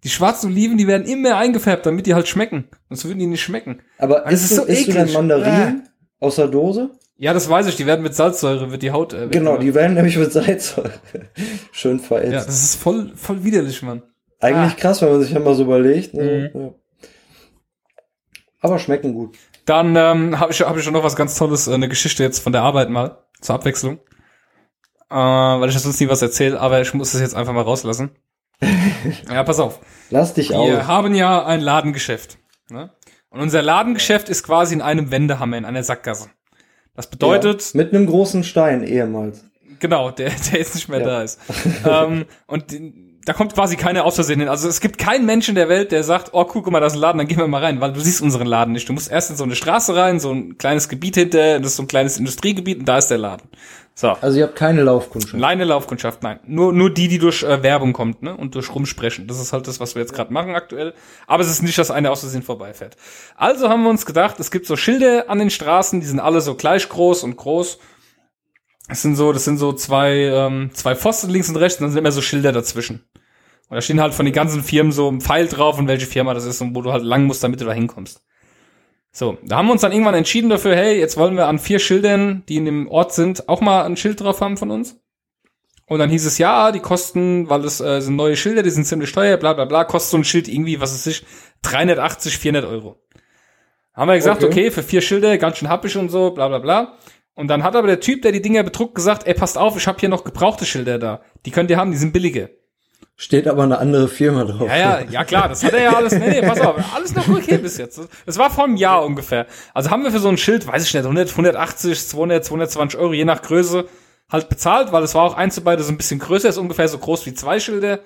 Die 0.04 0.08
schwarzen 0.08 0.50
Oliven, 0.50 0.78
die 0.78 0.86
werden 0.86 1.06
immer 1.06 1.36
eingefärbt, 1.36 1.84
damit 1.84 2.06
die 2.06 2.14
halt 2.14 2.26
schmecken. 2.28 2.68
Sonst 2.88 3.04
würden 3.06 3.18
die 3.18 3.26
nicht 3.26 3.42
schmecken. 3.42 3.80
Oder? 3.98 4.04
Aber 4.24 4.30
isst, 4.30 4.44
ist 4.44 4.50
du, 4.52 4.56
so 4.56 4.64
isst 4.64 4.86
du 4.86 4.92
eklig. 4.92 5.12
Mandarinen 5.14 5.88
aus 6.20 6.36
der 6.36 6.46
Dose? 6.46 6.90
Ja, 7.18 7.34
das 7.34 7.50
weiß 7.50 7.66
ich, 7.66 7.76
die 7.76 7.84
werden 7.86 8.02
mit 8.02 8.14
Salzsäure, 8.14 8.70
wird 8.70 8.80
die 8.82 8.92
Haut 8.92 9.12
äh, 9.12 9.28
Genau, 9.28 9.58
die 9.58 9.74
werden 9.74 9.94
nämlich 9.94 10.16
mit 10.16 10.32
Salzsäure 10.32 10.92
schön 11.72 11.98
verätzt. 12.00 12.32
Ja, 12.32 12.44
das 12.44 12.62
ist 12.64 12.76
voll, 12.76 13.12
voll 13.14 13.44
widerlich, 13.44 13.82
Mann. 13.82 14.02
Eigentlich 14.38 14.72
Ah. 14.72 14.80
krass, 14.80 15.02
wenn 15.02 15.10
man 15.10 15.20
sich 15.22 15.36
einmal 15.36 15.54
so 15.54 15.64
überlegt. 15.64 16.14
Ne? 16.14 16.50
Mhm. 16.54 16.60
Ja. 16.60 16.70
Aber 18.60 18.78
schmecken 18.78 19.12
gut. 19.14 19.36
Dann 19.70 19.94
ähm, 19.94 20.40
habe 20.40 20.50
ich, 20.50 20.60
hab 20.62 20.76
ich 20.76 20.82
schon 20.82 20.94
noch 20.94 21.04
was 21.04 21.14
ganz 21.14 21.36
Tolles, 21.36 21.68
äh, 21.68 21.74
eine 21.74 21.88
Geschichte 21.88 22.24
jetzt 22.24 22.40
von 22.40 22.52
der 22.52 22.62
Arbeit 22.62 22.90
mal, 22.90 23.18
zur 23.40 23.54
Abwechslung. 23.54 24.00
Äh, 25.08 25.14
weil 25.14 25.68
ich 25.68 25.78
sonst 25.78 26.00
nie 26.00 26.08
was 26.08 26.22
erzähle, 26.22 26.58
aber 26.58 26.80
ich 26.80 26.92
muss 26.92 27.12
das 27.12 27.20
jetzt 27.20 27.36
einfach 27.36 27.52
mal 27.52 27.62
rauslassen. 27.62 28.10
ja, 29.32 29.44
pass 29.44 29.60
auf. 29.60 29.78
Lass 30.10 30.34
dich 30.34 30.50
Wir 30.50 30.58
aus. 30.58 30.86
haben 30.88 31.14
ja 31.14 31.44
ein 31.46 31.60
Ladengeschäft. 31.60 32.38
Ne? 32.68 32.90
Und 33.28 33.38
unser 33.38 33.62
Ladengeschäft 33.62 34.28
ist 34.28 34.42
quasi 34.42 34.74
in 34.74 34.82
einem 34.82 35.12
Wendehammer, 35.12 35.56
in 35.56 35.64
einer 35.64 35.84
Sackgasse. 35.84 36.30
Das 36.96 37.06
bedeutet, 37.08 37.72
Ja, 37.72 37.78
mit 37.78 37.94
einem 37.94 38.06
großen 38.06 38.42
Stein 38.42 38.82
ehemals. 38.82 39.44
Genau, 39.78 40.10
der, 40.10 40.30
der 40.50 40.58
jetzt 40.58 40.74
nicht 40.74 40.88
mehr 40.88 40.98
Ja. 40.98 41.06
da 41.06 41.22
ist. 41.22 41.38
ähm, 41.88 42.26
und 42.48 42.72
da 43.24 43.34
kommt 43.34 43.54
quasi 43.54 43.76
keiner 43.76 44.04
aus 44.04 44.14
Versehen 44.14 44.40
hin. 44.40 44.48
Also 44.48 44.68
es 44.68 44.80
gibt 44.80 44.96
keinen 44.96 45.26
Menschen 45.26 45.54
der 45.54 45.68
Welt, 45.68 45.92
der 45.92 46.04
sagt, 46.04 46.30
oh 46.32 46.44
guck 46.44 46.70
mal, 46.70 46.80
da 46.80 46.86
ist 46.86 46.94
ein 46.94 47.00
Laden, 47.00 47.18
dann 47.18 47.26
gehen 47.26 47.38
wir 47.38 47.46
mal 47.46 47.62
rein, 47.62 47.80
weil 47.80 47.92
du 47.92 48.00
siehst 48.00 48.22
unseren 48.22 48.46
Laden 48.46 48.72
nicht. 48.72 48.88
Du 48.88 48.92
musst 48.92 49.10
erst 49.10 49.30
in 49.30 49.36
so 49.36 49.44
eine 49.44 49.54
Straße 49.54 49.94
rein, 49.94 50.20
so 50.20 50.32
ein 50.32 50.56
kleines 50.56 50.88
Gebiet 50.88 51.16
hinter, 51.16 51.58
das 51.58 51.72
ist 51.72 51.76
so 51.76 51.82
ein 51.82 51.88
kleines 51.88 52.16
Industriegebiet 52.18 52.80
und 52.80 52.88
da 52.88 52.98
ist 52.98 53.08
der 53.08 53.18
Laden. 53.18 53.48
So. 53.94 54.16
Also 54.22 54.38
ihr 54.38 54.44
habt 54.44 54.56
keine 54.56 54.82
Laufkundschaft. 54.82 55.34
Alleine 55.34 55.64
Laufkundschaft, 55.64 56.22
nein. 56.22 56.40
Nur, 56.46 56.72
nur 56.72 56.88
die, 56.88 57.08
die 57.08 57.18
durch 57.18 57.42
äh, 57.42 57.62
Werbung 57.62 57.92
kommt, 57.92 58.22
ne? 58.22 58.34
Und 58.34 58.54
durch 58.54 58.74
Rumsprechen. 58.74 59.26
Das 59.26 59.38
ist 59.38 59.52
halt 59.52 59.68
das, 59.68 59.78
was 59.78 59.94
wir 59.94 60.00
jetzt 60.00 60.14
gerade 60.14 60.32
machen 60.32 60.54
aktuell. 60.54 60.94
Aber 61.26 61.42
es 61.42 61.50
ist 61.50 61.62
nicht, 61.62 61.76
dass 61.76 61.90
einer 61.90 62.10
aus 62.10 62.20
Versehen 62.20 62.42
vorbeifährt. 62.42 62.96
Also 63.36 63.68
haben 63.68 63.82
wir 63.82 63.90
uns 63.90 64.06
gedacht, 64.06 64.40
es 64.40 64.50
gibt 64.50 64.64
so 64.64 64.76
Schilder 64.76 65.28
an 65.28 65.38
den 65.38 65.50
Straßen, 65.50 66.00
die 66.00 66.06
sind 66.06 66.20
alle 66.20 66.40
so 66.40 66.54
gleich 66.54 66.88
groß 66.88 67.24
und 67.24 67.36
groß. 67.36 67.78
Das 68.88 69.02
sind 69.02 69.14
so, 69.14 69.32
das 69.32 69.44
sind 69.44 69.58
so 69.58 69.72
zwei, 69.72 70.12
ähm, 70.12 70.70
zwei 70.72 70.96
Pfosten 70.96 71.30
links 71.30 71.48
und 71.48 71.56
rechts, 71.56 71.78
und 71.78 71.84
dann 71.84 71.92
sind 71.92 72.00
immer 72.00 72.10
so 72.10 72.22
Schilder 72.22 72.52
dazwischen. 72.52 73.04
Und 73.70 73.76
da 73.76 73.80
stehen 73.80 74.00
halt 74.00 74.14
von 74.14 74.24
den 74.24 74.34
ganzen 74.34 74.64
Firmen 74.64 74.90
so 74.90 75.08
ein 75.08 75.20
Pfeil 75.20 75.46
drauf 75.46 75.78
und 75.78 75.86
welche 75.86 76.06
Firma 76.06 76.34
das 76.34 76.44
ist 76.44 76.60
und 76.60 76.74
wo 76.74 76.82
du 76.82 76.92
halt 76.92 77.04
lang 77.04 77.24
musst, 77.24 77.44
damit 77.44 77.60
du 77.60 77.64
da 77.64 77.72
hinkommst. 77.72 78.20
So, 79.12 79.38
da 79.44 79.56
haben 79.56 79.66
wir 79.66 79.72
uns 79.72 79.80
dann 79.80 79.92
irgendwann 79.92 80.14
entschieden 80.14 80.50
dafür, 80.50 80.74
hey, 80.74 80.98
jetzt 80.98 81.16
wollen 81.16 81.36
wir 81.36 81.46
an 81.46 81.60
vier 81.60 81.78
Schildern, 81.78 82.42
die 82.48 82.56
in 82.56 82.64
dem 82.64 82.88
Ort 82.88 83.14
sind, 83.14 83.48
auch 83.48 83.60
mal 83.60 83.84
ein 83.84 83.96
Schild 83.96 84.20
drauf 84.20 84.40
haben 84.40 84.56
von 84.56 84.72
uns. 84.72 85.00
Und 85.86 86.00
dann 86.00 86.10
hieß 86.10 86.26
es, 86.26 86.38
ja, 86.38 86.72
die 86.72 86.80
kosten, 86.80 87.48
weil 87.48 87.64
es 87.64 87.80
äh, 87.80 88.00
sind 88.00 88.16
neue 88.16 88.36
Schilder, 88.36 88.64
die 88.64 88.70
sind 88.70 88.86
ziemlich 88.86 89.12
teuer, 89.12 89.36
bla 89.36 89.52
bla 89.52 89.66
bla, 89.66 89.84
kostet 89.84 90.10
so 90.10 90.16
ein 90.16 90.24
Schild 90.24 90.48
irgendwie, 90.48 90.80
was 90.80 90.92
weiß 90.92 91.06
ich, 91.06 91.24
380, 91.62 92.38
400 92.38 92.64
Euro. 92.64 93.00
Haben 93.94 94.08
wir 94.08 94.16
gesagt, 94.16 94.42
okay. 94.42 94.66
Okay. 94.66 94.70
für 94.72 94.82
vier 94.82 95.00
Schilder, 95.00 95.38
ganz 95.38 95.58
schön 95.58 95.68
happig 95.68 95.96
und 95.96 96.08
so, 96.08 96.30
bla 96.30 96.48
bla 96.48 96.58
bla. 96.58 96.98
Und 97.34 97.48
dann 97.48 97.62
hat 97.62 97.76
aber 97.76 97.86
der 97.86 98.00
Typ, 98.00 98.22
der 98.22 98.32
die 98.32 98.42
Dinger 98.42 98.64
bedruckt, 98.64 98.94
gesagt, 98.96 99.26
ey, 99.26 99.34
passt 99.34 99.58
auf, 99.58 99.76
ich 99.76 99.86
habe 99.86 99.98
hier 99.98 100.08
noch 100.08 100.24
gebrauchte 100.24 100.66
Schilder 100.66 100.98
da. 100.98 101.22
Die 101.46 101.52
könnt 101.52 101.70
ihr 101.70 101.76
haben, 101.76 101.92
die 101.92 101.96
sind 101.96 102.12
billiger. 102.12 102.50
Steht 103.22 103.46
aber 103.46 103.64
eine 103.64 103.76
andere 103.76 104.08
Firma 104.08 104.44
drauf. 104.44 104.66
Ja, 104.66 104.76
ja, 104.76 105.00
ja 105.02 105.24
klar, 105.24 105.46
das 105.46 105.62
hat 105.62 105.74
er 105.74 105.82
ja 105.82 105.92
alles, 105.94 106.14
nee, 106.14 106.26
nee, 106.26 106.40
pass 106.40 106.58
auf, 106.58 106.76
alles 106.94 107.14
noch 107.14 107.28
okay 107.28 107.58
bis 107.58 107.76
jetzt. 107.76 108.00
Das 108.24 108.38
war 108.38 108.48
vor 108.48 108.64
einem 108.64 108.76
Jahr 108.76 109.04
ungefähr. 109.04 109.46
Also 109.74 109.90
haben 109.90 110.04
wir 110.04 110.10
für 110.10 110.20
so 110.20 110.30
ein 110.30 110.38
Schild, 110.38 110.66
weiß 110.66 110.86
ich 110.86 110.94
nicht, 110.94 111.04
100, 111.04 111.28
180, 111.28 112.08
200, 112.08 112.42
220 112.42 112.98
Euro, 112.98 113.12
je 113.12 113.26
nach 113.26 113.42
Größe, 113.42 113.84
halt 114.30 114.48
bezahlt, 114.48 114.92
weil 114.92 115.02
es 115.02 115.14
war 115.14 115.24
auch 115.24 115.34
eins 115.34 115.56
zu 115.56 115.60
beide 115.60 115.82
so 115.82 115.92
ein 115.92 115.98
bisschen 115.98 116.18
größer, 116.18 116.48
ist 116.48 116.56
ungefähr 116.56 116.88
so 116.88 116.96
groß 116.96 117.26
wie 117.26 117.34
zwei 117.34 117.60
Schilder 117.60 118.00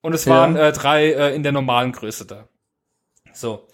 und 0.00 0.14
es 0.14 0.26
waren 0.26 0.56
ja. 0.56 0.68
äh, 0.68 0.72
drei 0.72 1.12
äh, 1.12 1.34
in 1.34 1.42
der 1.42 1.52
normalen 1.52 1.92
Größe 1.92 2.24
da. 2.24 2.48
So. 3.34 3.66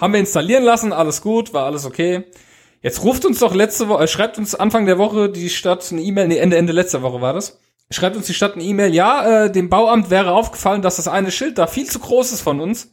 Haben 0.00 0.12
wir 0.12 0.20
installieren 0.20 0.62
lassen, 0.62 0.92
alles 0.92 1.20
gut, 1.20 1.52
war 1.52 1.66
alles 1.66 1.84
okay. 1.84 2.26
Jetzt 2.80 3.02
ruft 3.02 3.24
uns 3.24 3.40
doch 3.40 3.56
letzte 3.56 3.88
Woche, 3.88 4.04
äh, 4.04 4.06
schreibt 4.06 4.38
uns 4.38 4.54
Anfang 4.54 4.86
der 4.86 4.98
Woche 4.98 5.30
die 5.30 5.50
Stadt 5.50 5.84
eine 5.90 6.00
E-Mail, 6.00 6.28
nee, 6.28 6.38
Ende, 6.38 6.56
Ende 6.56 6.72
letzter 6.72 7.02
Woche 7.02 7.20
war 7.20 7.32
das 7.32 7.58
schreibt 7.90 8.16
uns 8.16 8.26
die 8.26 8.34
Stadt 8.34 8.54
eine 8.54 8.64
E-Mail, 8.64 8.94
ja, 8.94 9.44
äh, 9.44 9.52
dem 9.52 9.68
Bauamt 9.68 10.10
wäre 10.10 10.32
aufgefallen, 10.32 10.82
dass 10.82 10.96
das 10.96 11.08
eine 11.08 11.30
Schild 11.30 11.58
da 11.58 11.66
viel 11.66 11.86
zu 11.86 11.98
groß 11.98 12.32
ist 12.32 12.40
von 12.40 12.60
uns 12.60 12.92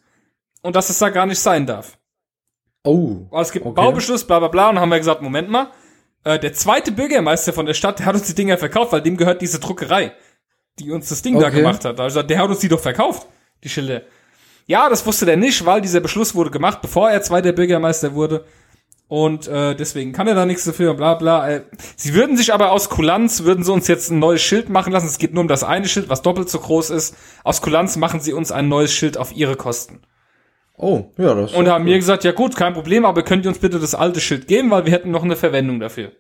und 0.62 0.76
dass 0.76 0.90
es 0.90 1.00
da 1.00 1.10
gar 1.10 1.26
nicht 1.26 1.40
sein 1.40 1.66
darf. 1.66 1.98
Oh. 2.84 3.26
Es 3.32 3.52
gibt 3.52 3.66
okay. 3.66 3.80
einen 3.80 3.88
Baubeschluss, 3.88 4.26
bla 4.26 4.40
bla 4.40 4.48
bla, 4.48 4.70
und 4.70 4.80
haben 4.80 4.90
wir 4.90 5.00
gesagt, 5.00 5.22
Moment 5.22 5.50
mal, 5.50 5.72
äh, 6.24 6.40
der 6.40 6.54
zweite 6.54 6.92
Bürgermeister 6.92 7.52
von 7.52 7.66
der 7.66 7.74
Stadt, 7.74 8.00
der 8.00 8.06
hat 8.06 8.16
uns 8.16 8.28
die 8.28 8.36
Dinger 8.36 8.58
verkauft, 8.58 8.92
weil 8.92 9.02
dem 9.02 9.18
gehört 9.18 9.42
diese 9.42 9.60
Druckerei, 9.60 10.14
die 10.80 10.92
uns 10.92 11.10
das 11.10 11.22
Ding 11.22 11.36
okay. 11.36 11.46
da 11.46 11.50
gemacht 11.50 11.84
hat. 11.86 12.00
Also 12.00 12.22
der 12.22 12.40
hat 12.40 12.50
uns 12.50 12.60
die 12.60 12.70
doch 12.70 12.80
verkauft, 12.80 13.28
die 13.64 13.70
Schilder. 13.70 14.04
Ja, 14.68 14.90
das 14.90 15.06
wusste 15.06 15.26
der 15.26 15.38
nicht, 15.38 15.66
weil 15.66 15.82
dieser 15.82 16.00
Beschluss 16.00 16.34
wurde 16.34 16.52
gemacht, 16.52 16.82
bevor 16.82 17.10
er 17.10 17.22
zweiter 17.22 17.52
Bürgermeister 17.52 18.14
wurde. 18.14 18.46
Und 19.08 19.48
äh, 19.48 19.76
deswegen 19.76 20.14
kann 20.14 20.28
er 20.28 20.34
da 20.34 20.46
nichts 20.48 20.64
dafür, 20.64 20.96
bla 20.96 21.14
bla. 21.14 21.48
Äh, 21.48 21.62
sie 21.96 22.16
würden 22.16 22.38
sich 22.38 22.54
aber 22.54 22.72
aus 22.72 22.90
Kulanz, 22.90 23.44
würden 23.44 23.64
sie 23.64 23.72
uns 23.72 23.88
jetzt 23.88 24.10
ein 24.10 24.18
neues 24.18 24.42
Schild 24.42 24.70
machen 24.70 24.92
lassen. 24.92 25.08
Es 25.08 25.20
geht 25.20 25.34
nur 25.34 25.42
um 25.42 25.48
das 25.48 25.64
eine 25.64 25.88
Schild, 25.88 26.10
was 26.10 26.24
doppelt 26.24 26.50
so 26.50 26.60
groß 26.60 26.90
ist. 26.90 27.16
Aus 27.44 27.62
Kulanz 27.62 27.98
machen 27.98 28.20
sie 28.20 28.34
uns 28.34 28.52
ein 28.52 28.68
neues 28.68 28.94
Schild 28.94 29.18
auf 29.18 29.36
ihre 29.36 29.56
Kosten. 29.56 30.02
Oh, 30.78 31.12
ja, 31.18 31.36
das. 31.36 31.54
Und 31.54 31.68
haben 31.70 31.84
gut. 31.86 31.94
mir 31.94 31.98
gesagt, 31.98 32.24
ja 32.24 32.32
gut, 32.32 32.56
kein 32.56 32.74
Problem, 32.74 33.06
aber 33.06 33.24
könnt 33.24 33.46
ihr 33.46 33.50
uns 33.50 33.60
bitte 33.60 33.80
das 33.80 33.96
alte 33.96 34.20
Schild 34.20 34.48
geben, 34.48 34.72
weil 34.72 34.86
wir 34.86 34.92
hätten 34.92 35.12
noch 35.12 35.24
eine 35.24 35.36
Verwendung 35.36 35.80
dafür. 35.80 36.12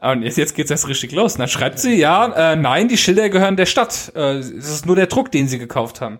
Und 0.00 0.22
jetzt, 0.22 0.38
jetzt 0.38 0.54
geht's 0.54 0.70
erst 0.70 0.88
richtig 0.88 1.12
los. 1.12 1.36
Dann 1.36 1.48
schreibt 1.48 1.78
sie, 1.78 1.94
ja, 1.94 2.52
äh, 2.52 2.56
nein, 2.56 2.88
die 2.88 2.96
Schilder 2.96 3.28
gehören 3.28 3.56
der 3.56 3.66
Stadt. 3.66 4.12
Äh, 4.16 4.38
es 4.38 4.50
ist 4.50 4.86
nur 4.86 4.96
der 4.96 5.06
Druck, 5.06 5.30
den 5.30 5.48
sie 5.48 5.58
gekauft 5.58 6.00
haben. 6.00 6.18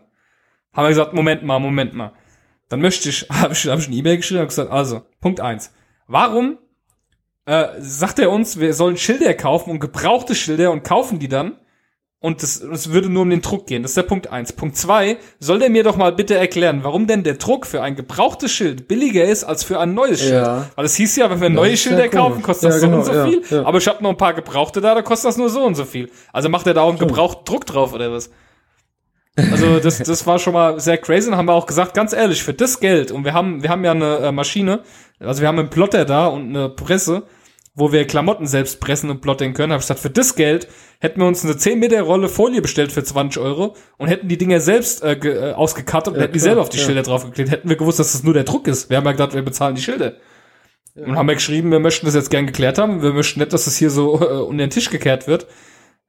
Haben 0.72 0.84
wir 0.84 0.88
gesagt, 0.90 1.12
Moment 1.12 1.42
mal, 1.42 1.58
Moment 1.58 1.94
mal. 1.94 2.12
Dann 2.74 2.80
möchte 2.80 3.08
ich, 3.08 3.28
habe 3.30 3.52
ich, 3.52 3.68
hab 3.68 3.78
ich 3.78 3.86
eine 3.86 3.94
E-Mail 3.94 4.16
geschrieben 4.16 4.40
und 4.40 4.48
gesagt, 4.48 4.72
also, 4.72 5.02
Punkt 5.20 5.38
eins. 5.38 5.72
Warum 6.08 6.58
äh, 7.46 7.68
sagt 7.78 8.18
er 8.18 8.32
uns, 8.32 8.58
wir 8.58 8.74
sollen 8.74 8.96
Schilder 8.96 9.32
kaufen 9.34 9.70
und 9.70 9.78
gebrauchte 9.78 10.34
Schilder 10.34 10.72
und 10.72 10.82
kaufen 10.82 11.20
die 11.20 11.28
dann? 11.28 11.56
Und 12.18 12.42
das, 12.42 12.58
das 12.68 12.90
würde 12.90 13.08
nur 13.10 13.22
um 13.22 13.30
den 13.30 13.42
Druck 13.42 13.68
gehen. 13.68 13.82
Das 13.82 13.92
ist 13.92 13.96
der 13.96 14.02
Punkt 14.02 14.32
eins. 14.32 14.52
Punkt 14.52 14.76
zwei, 14.76 15.18
soll 15.38 15.60
der 15.60 15.70
mir 15.70 15.84
doch 15.84 15.96
mal 15.96 16.10
bitte 16.10 16.34
erklären, 16.34 16.80
warum 16.82 17.06
denn 17.06 17.22
der 17.22 17.34
Druck 17.34 17.64
für 17.64 17.80
ein 17.80 17.94
gebrauchtes 17.94 18.50
Schild 18.50 18.88
billiger 18.88 19.22
ist 19.24 19.44
als 19.44 19.62
für 19.62 19.78
ein 19.78 19.94
neues 19.94 20.18
Schild. 20.18 20.32
Ja. 20.32 20.68
Weil 20.74 20.86
es 20.86 20.96
hieß 20.96 21.14
ja, 21.14 21.30
wenn 21.30 21.40
wir 21.40 21.50
neue 21.50 21.76
Schilder 21.76 22.08
kaufen, 22.08 22.42
kostet 22.42 22.70
das 22.70 22.76
ja, 22.76 22.80
so 22.80 22.86
genau, 22.86 22.98
und 22.98 23.04
so 23.04 23.46
viel. 23.46 23.64
Aber 23.64 23.78
ich 23.78 23.86
habe 23.86 24.02
noch 24.02 24.10
ein 24.10 24.16
paar 24.16 24.34
gebrauchte 24.34 24.80
da, 24.80 24.96
da 24.96 25.02
kostet 25.02 25.28
das 25.28 25.36
nur 25.36 25.48
so 25.48 25.62
und 25.62 25.76
so 25.76 25.84
viel. 25.84 26.10
Also 26.32 26.48
macht 26.48 26.66
er 26.66 26.74
da 26.74 26.80
auch 26.80 26.88
einen 26.88 26.98
gebrauchten 26.98 27.44
Druck 27.44 27.66
drauf 27.66 27.92
oder 27.92 28.10
was? 28.10 28.30
Also 29.36 29.80
das, 29.80 29.98
das 29.98 30.26
war 30.26 30.38
schon 30.38 30.52
mal 30.52 30.78
sehr 30.78 30.98
crazy 30.98 31.28
und 31.28 31.36
haben 31.36 31.46
wir 31.46 31.54
auch 31.54 31.66
gesagt, 31.66 31.94
ganz 31.94 32.12
ehrlich, 32.12 32.42
für 32.42 32.54
das 32.54 32.78
Geld, 32.78 33.10
und 33.10 33.24
wir 33.24 33.34
haben, 33.34 33.62
wir 33.62 33.70
haben 33.70 33.84
ja 33.84 33.90
eine 33.90 34.16
äh, 34.18 34.32
Maschine, 34.32 34.84
also 35.18 35.40
wir 35.40 35.48
haben 35.48 35.58
einen 35.58 35.70
Plotter 35.70 36.04
da 36.04 36.26
und 36.26 36.50
eine 36.50 36.68
Presse, 36.68 37.24
wo 37.74 37.90
wir 37.90 38.06
Klamotten 38.06 38.46
selbst 38.46 38.80
pressen 38.80 39.10
und 39.10 39.20
plottern 39.20 39.52
können. 39.52 39.72
Hab 39.72 39.80
ich 39.80 39.86
gesagt, 39.86 40.00
für 40.00 40.10
das 40.10 40.36
Geld 40.36 40.68
hätten 41.00 41.20
wir 41.20 41.26
uns 41.26 41.44
eine 41.44 41.56
10 41.56 41.80
Meter 41.80 42.00
Rolle 42.02 42.28
Folie 42.28 42.62
bestellt 42.62 42.92
für 42.92 43.02
20 43.02 43.42
Euro 43.42 43.74
und 43.98 44.06
hätten 44.06 44.28
die 44.28 44.38
Dinger 44.38 44.60
selbst 44.60 45.02
äh, 45.02 45.14
äh, 45.14 45.52
ausgekattet 45.52 46.14
und 46.14 46.16
ja, 46.16 46.22
hätten 46.22 46.34
die 46.34 46.38
selber 46.38 46.60
auf 46.60 46.68
die 46.68 46.78
ja. 46.78 46.84
Schilder 46.84 47.02
draufgeklebt. 47.02 47.50
Hätten 47.50 47.68
wir 47.68 47.76
gewusst, 47.76 47.98
dass 47.98 48.12
das 48.12 48.22
nur 48.22 48.34
der 48.34 48.44
Druck 48.44 48.68
ist. 48.68 48.90
Wir 48.90 48.96
haben 48.96 49.04
ja 49.04 49.12
gedacht, 49.12 49.34
wir 49.34 49.42
bezahlen 49.42 49.74
die 49.74 49.82
Schilder. 49.82 50.14
Ja. 50.94 51.06
Und 51.06 51.16
haben 51.16 51.28
ja 51.28 51.34
geschrieben, 51.34 51.72
wir 51.72 51.80
möchten 51.80 52.06
das 52.06 52.14
jetzt 52.14 52.30
gern 52.30 52.46
geklärt 52.46 52.78
haben. 52.78 53.02
Wir 53.02 53.12
möchten 53.12 53.40
nicht, 53.40 53.52
dass 53.52 53.64
das 53.64 53.76
hier 53.76 53.90
so 53.90 54.20
äh, 54.20 54.34
unter 54.42 54.64
den 54.64 54.70
Tisch 54.70 54.90
gekehrt 54.90 55.26
wird. 55.26 55.48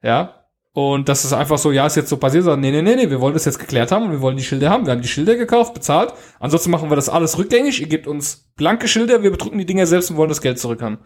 Ja. 0.02 0.45
Und 0.76 1.08
das 1.08 1.24
ist 1.24 1.32
einfach 1.32 1.56
so, 1.56 1.72
ja, 1.72 1.86
ist 1.86 1.96
jetzt 1.96 2.10
so 2.10 2.18
passiert, 2.18 2.44
sagen, 2.44 2.60
nee, 2.60 2.70
nee, 2.70 2.82
nee, 2.82 2.96
nee, 2.96 3.08
wir 3.08 3.18
wollen 3.22 3.32
das 3.32 3.46
jetzt 3.46 3.58
geklärt 3.58 3.90
haben 3.90 4.04
und 4.04 4.12
wir 4.12 4.20
wollen 4.20 4.36
die 4.36 4.42
Schilder 4.42 4.68
haben. 4.68 4.84
Wir 4.84 4.92
haben 4.92 5.00
die 5.00 5.08
Schilder 5.08 5.34
gekauft, 5.34 5.72
bezahlt. 5.72 6.12
Ansonsten 6.38 6.70
machen 6.70 6.90
wir 6.90 6.96
das 6.96 7.08
alles 7.08 7.38
rückgängig. 7.38 7.80
Ihr 7.80 7.86
gebt 7.86 8.06
uns 8.06 8.44
blanke 8.56 8.86
Schilder, 8.86 9.22
wir 9.22 9.30
bedrucken 9.30 9.56
die 9.56 9.64
Dinger 9.64 9.86
selbst 9.86 10.10
und 10.10 10.18
wollen 10.18 10.28
das 10.28 10.42
Geld 10.42 10.58
zurück 10.58 10.82
haben. 10.82 10.98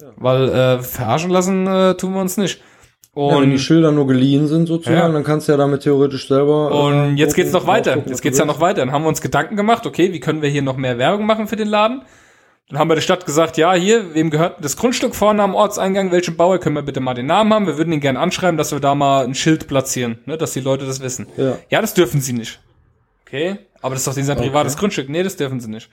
Ja. 0.00 0.06
Weil 0.16 0.48
äh, 0.48 0.78
verarschen 0.78 1.30
lassen 1.30 1.66
äh, 1.66 1.96
tun 1.96 2.14
wir 2.14 2.22
uns 2.22 2.38
nicht. 2.38 2.62
Und 3.12 3.30
ja, 3.30 3.42
wenn 3.42 3.50
die 3.50 3.58
Schilder 3.58 3.92
nur 3.92 4.06
geliehen 4.06 4.46
sind 4.46 4.68
sozusagen, 4.68 4.96
ja. 4.96 5.08
dann 5.10 5.22
kannst 5.22 5.48
du 5.48 5.52
ja 5.52 5.58
damit 5.58 5.82
theoretisch 5.82 6.26
selber. 6.26 6.70
Äh, 6.72 6.74
und 6.74 6.94
äh, 6.94 7.20
jetzt 7.20 7.34
gucken, 7.34 7.42
geht's 7.42 7.52
noch 7.52 7.66
weiter. 7.66 8.02
Jetzt 8.06 8.22
geht's 8.22 8.38
ja 8.38 8.46
noch 8.46 8.60
weiter. 8.60 8.86
Dann 8.86 8.92
haben 8.92 9.02
wir 9.02 9.08
uns 9.08 9.20
Gedanken 9.20 9.56
gemacht, 9.56 9.84
okay, 9.84 10.14
wie 10.14 10.20
können 10.20 10.40
wir 10.40 10.48
hier 10.48 10.62
noch 10.62 10.78
mehr 10.78 10.96
Werbung 10.96 11.26
machen 11.26 11.46
für 11.46 11.56
den 11.56 11.68
Laden? 11.68 12.00
Dann 12.68 12.78
haben 12.78 12.88
wir 12.88 12.94
der 12.94 13.02
Stadt 13.02 13.26
gesagt, 13.26 13.58
ja, 13.58 13.74
hier, 13.74 14.14
wem 14.14 14.30
gehört 14.30 14.64
das 14.64 14.76
Grundstück 14.76 15.14
vorne 15.14 15.42
am 15.42 15.54
Ortseingang, 15.54 16.12
welchen 16.12 16.36
Bauer, 16.36 16.58
können 16.58 16.74
wir 16.74 16.82
bitte 16.82 17.00
mal 17.00 17.14
den 17.14 17.26
Namen 17.26 17.52
haben? 17.52 17.66
Wir 17.66 17.76
würden 17.76 17.92
ihn 17.92 18.00
gerne 18.00 18.18
anschreiben, 18.18 18.56
dass 18.56 18.72
wir 18.72 18.80
da 18.80 18.94
mal 18.94 19.24
ein 19.24 19.34
Schild 19.34 19.68
platzieren, 19.68 20.20
ne, 20.24 20.38
dass 20.38 20.54
die 20.54 20.60
Leute 20.60 20.86
das 20.86 21.00
wissen. 21.00 21.26
Ja, 21.36 21.58
ja 21.68 21.80
das 21.82 21.92
dürfen 21.92 22.22
sie 22.22 22.32
nicht. 22.32 22.60
Okay, 23.26 23.58
aber 23.82 23.94
das 23.94 24.06
ist 24.06 24.06
doch 24.06 24.22
sein 24.22 24.38
okay. 24.38 24.48
privates 24.48 24.78
Grundstück. 24.78 25.10
Nee, 25.10 25.22
das 25.22 25.36
dürfen 25.36 25.60
sie 25.60 25.68
nicht. 25.68 25.90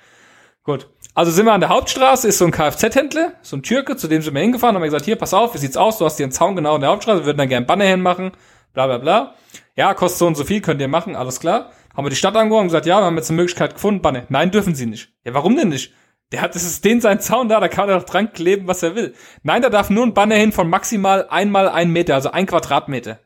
Gut. 0.63 0.87
Also 1.13 1.31
sind 1.31 1.45
wir 1.45 1.53
an 1.53 1.59
der 1.59 1.69
Hauptstraße, 1.69 2.27
ist 2.27 2.37
so 2.37 2.45
ein 2.45 2.51
Kfz-Händler, 2.51 3.33
so 3.41 3.57
ein 3.57 3.63
Türke, 3.63 3.97
zu 3.97 4.07
dem 4.07 4.21
sind 4.21 4.33
wir 4.33 4.41
hingefahren, 4.41 4.75
haben 4.75 4.81
wir 4.81 4.87
gesagt, 4.87 5.05
hier, 5.05 5.17
pass 5.17 5.33
auf, 5.33 5.53
wie 5.53 5.57
sieht's 5.57 5.75
aus, 5.75 5.97
du 5.97 6.05
hast 6.05 6.17
hier 6.17 6.25
einen 6.25 6.31
Zaun 6.31 6.55
genau 6.55 6.75
in 6.75 6.81
der 6.81 6.91
Hauptstraße, 6.91 7.19
wir 7.19 7.25
würden 7.25 7.39
da 7.39 7.45
gerne 7.45 7.65
Banner 7.65 7.85
hinmachen, 7.85 8.31
bla 8.73 8.85
bla 8.85 8.97
bla. 8.97 9.35
Ja, 9.75 9.93
kostet 9.93 10.19
so 10.19 10.27
und 10.27 10.35
so 10.35 10.45
viel, 10.45 10.61
könnt 10.61 10.79
ihr 10.79 10.87
machen, 10.87 11.15
alles 11.17 11.41
klar. 11.41 11.71
Haben 11.95 12.05
wir 12.05 12.09
die 12.09 12.15
Stadt 12.15 12.37
angerufen 12.37 12.61
und 12.61 12.67
gesagt, 12.67 12.85
ja, 12.85 13.01
wir 13.01 13.05
haben 13.05 13.17
jetzt 13.17 13.29
eine 13.29 13.37
Möglichkeit 13.37 13.73
gefunden, 13.73 14.01
Banner. 14.01 14.23
Nein, 14.29 14.51
dürfen 14.51 14.75
sie 14.75 14.85
nicht. 14.85 15.09
Ja, 15.25 15.33
warum 15.33 15.57
denn 15.57 15.69
nicht? 15.69 15.93
Der 16.31 16.41
hat, 16.41 16.55
das 16.55 16.63
ist 16.63 16.85
den 16.85 17.01
sein 17.01 17.19
Zaun 17.19 17.49
da, 17.49 17.59
da 17.59 17.67
kann 17.67 17.89
er 17.89 17.99
doch 17.99 18.05
dran 18.05 18.31
kleben, 18.31 18.67
was 18.67 18.83
er 18.83 18.95
will. 18.95 19.13
Nein, 19.43 19.61
da 19.61 19.69
darf 19.69 19.89
nur 19.89 20.05
ein 20.05 20.13
Banner 20.13 20.35
hin 20.35 20.51
von 20.51 20.69
maximal 20.69 21.27
einmal 21.29 21.67
ein 21.67 21.91
Meter, 21.91 22.15
also 22.15 22.31
ein 22.31 22.45
Quadratmeter. 22.45 23.19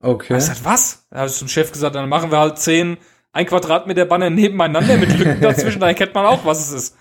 Okay. 0.00 0.34
Ich 0.34 0.38
gesagt, 0.40 0.64
was? 0.64 1.06
Da 1.10 1.18
habe 1.18 1.28
ich 1.28 1.34
zum 1.34 1.48
Chef 1.48 1.72
gesagt, 1.72 1.96
dann 1.96 2.08
machen 2.08 2.30
wir 2.30 2.38
halt 2.38 2.58
zehn, 2.58 2.98
ein 3.32 3.46
Quadratmeter 3.46 4.04
Banner 4.04 4.30
nebeneinander 4.30 4.96
mit 4.96 5.18
Lücken 5.18 5.40
dazwischen, 5.40 5.80
dann 5.80 5.94
kennt 5.94 6.14
man 6.14 6.26
auch, 6.26 6.44
was 6.44 6.60
es 6.60 6.72
ist. 6.72 6.96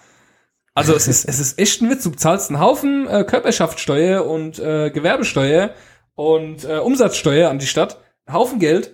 Also 0.73 0.95
es 0.95 1.08
ist, 1.08 1.26
es 1.26 1.39
ist 1.39 1.60
echt 1.60 1.82
ein 1.82 1.89
Witz. 1.91 2.04
Du 2.04 2.10
zahlst 2.12 2.49
einen 2.49 2.60
Haufen 2.60 3.08
äh, 3.08 3.23
Körperschaftssteuer 3.23 4.26
und 4.26 4.58
äh, 4.58 4.89
Gewerbesteuer 4.89 5.76
und 6.15 6.63
äh, 6.63 6.78
Umsatzsteuer 6.78 7.49
an 7.49 7.60
die 7.60 7.67
Stadt. 7.67 7.99
Einen 8.26 8.36
Haufen 8.36 8.60
Geld 8.60 8.91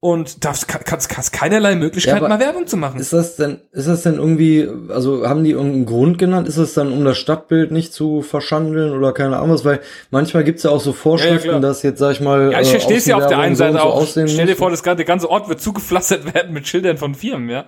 und 0.00 0.44
darfst 0.44 0.68
kannst, 0.68 1.08
kannst 1.08 1.32
keinerlei 1.32 1.74
Möglichkeit 1.74 2.20
ja, 2.20 2.28
mal 2.28 2.38
Werbung 2.38 2.66
zu 2.66 2.76
machen. 2.76 3.00
Ist 3.00 3.12
das 3.12 3.36
denn 3.36 3.60
ist 3.72 3.88
das 3.88 4.02
denn 4.02 4.16
irgendwie 4.16 4.68
also 4.90 5.26
haben 5.26 5.42
die 5.42 5.52
irgendeinen 5.52 5.86
Grund 5.86 6.18
genannt? 6.18 6.46
Ist 6.48 6.58
es 6.58 6.74
dann 6.74 6.92
um 6.92 7.04
das 7.04 7.16
Stadtbild 7.16 7.72
nicht 7.72 7.92
zu 7.92 8.20
verschandeln 8.20 8.92
oder 8.92 9.12
keine 9.12 9.38
Ahnung 9.38 9.50
was, 9.50 9.64
weil 9.64 9.80
manchmal 10.10 10.44
gibt's 10.44 10.64
ja 10.64 10.70
auch 10.70 10.80
so 10.80 10.92
Vorschriften, 10.92 11.48
ja, 11.48 11.60
dass 11.60 11.82
jetzt 11.82 11.98
sag 11.98 12.12
ich 12.12 12.20
mal 12.20 12.52
Ja, 12.52 12.60
ich 12.60 12.70
verstehe 12.70 12.98
es 12.98 13.06
ja 13.06 13.16
auf 13.16 13.26
der 13.26 13.38
einen 13.38 13.56
Seite 13.56 13.78
so 13.78 13.84
auch. 13.84 14.06
Stell 14.06 14.46
dir 14.46 14.56
vor, 14.56 14.70
das 14.70 14.82
ganze, 14.82 14.96
der 14.96 15.06
ganze 15.06 15.30
Ort 15.30 15.48
wird 15.48 15.60
zugepflastert 15.60 16.34
werden 16.34 16.52
mit 16.52 16.68
Schildern 16.68 16.98
von 16.98 17.14
Firmen, 17.14 17.48
ja. 17.48 17.64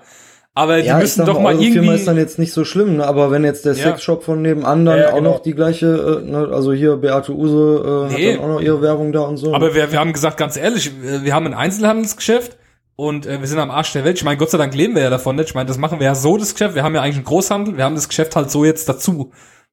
Aber 0.59 0.81
die 0.81 0.89
ja, 0.89 0.99
müssen 0.99 1.25
doch 1.25 1.41
mal 1.41 1.53
irgendwie. 1.53 1.75
Firma 1.75 1.95
ist 1.95 2.09
dann 2.09 2.17
jetzt 2.17 2.37
nicht 2.41 2.53
so 2.53 2.65
schlimm, 2.65 2.97
ne? 2.97 3.07
aber 3.07 3.31
wenn 3.31 3.45
jetzt 3.45 3.65
der 3.65 3.75
ja. 3.75 3.85
Sexshop 3.85 4.25
von 4.25 4.43
nebenan 4.43 4.85
dann 4.85 4.99
ja, 4.99 5.05
genau. 5.05 5.17
auch 5.17 5.23
noch 5.23 5.39
die 5.41 5.55
gleiche, 5.55 6.21
äh, 6.27 6.29
ne? 6.29 6.49
also 6.53 6.73
hier 6.73 6.97
Beate 6.97 7.33
Use 7.33 8.09
äh, 8.11 8.13
nee. 8.13 8.33
hat 8.33 8.35
dann 8.35 8.45
auch 8.45 8.55
noch 8.55 8.61
ihre 8.61 8.83
Werbung 8.83 9.13
da 9.13 9.21
und 9.21 9.37
so. 9.37 9.55
Aber 9.55 9.77
wir, 9.77 9.93
wir 9.93 10.01
haben 10.01 10.13
gesagt, 10.13 10.37
ganz 10.37 10.57
ehrlich, 10.57 10.91
wir 11.01 11.33
haben 11.33 11.47
ein 11.47 11.55
Einzelhandelsgeschäft 11.55 12.57
und 12.97 13.25
äh, 13.25 13.39
wir 13.39 13.47
sind 13.47 13.61
am 13.61 13.71
Arsch 13.71 13.93
der 13.93 14.05
Welt. 14.05 14.17
Ich 14.17 14.25
meine, 14.25 14.37
Gott 14.37 14.51
sei 14.51 14.59
Dank 14.59 14.75
leben 14.75 14.97
wir 14.97 15.03
ja 15.03 15.11
davon 15.11 15.37
nicht. 15.37 15.51
Ich 15.51 15.55
meine, 15.55 15.69
das 15.69 15.79
machen 15.79 16.01
wir 16.01 16.07
ja 16.07 16.17
so, 16.17 16.37
das 16.37 16.55
Geschäft. 16.55 16.75
Wir 16.75 16.83
haben 16.83 16.97
ja 16.97 17.03
eigentlich 17.03 17.19
einen 17.19 17.25
Großhandel, 17.25 17.77
wir 17.77 17.85
haben 17.85 17.95
das 17.95 18.09
Geschäft 18.09 18.35
halt 18.35 18.51
so 18.51 18.65
jetzt 18.65 18.89
dazu. 18.89 19.31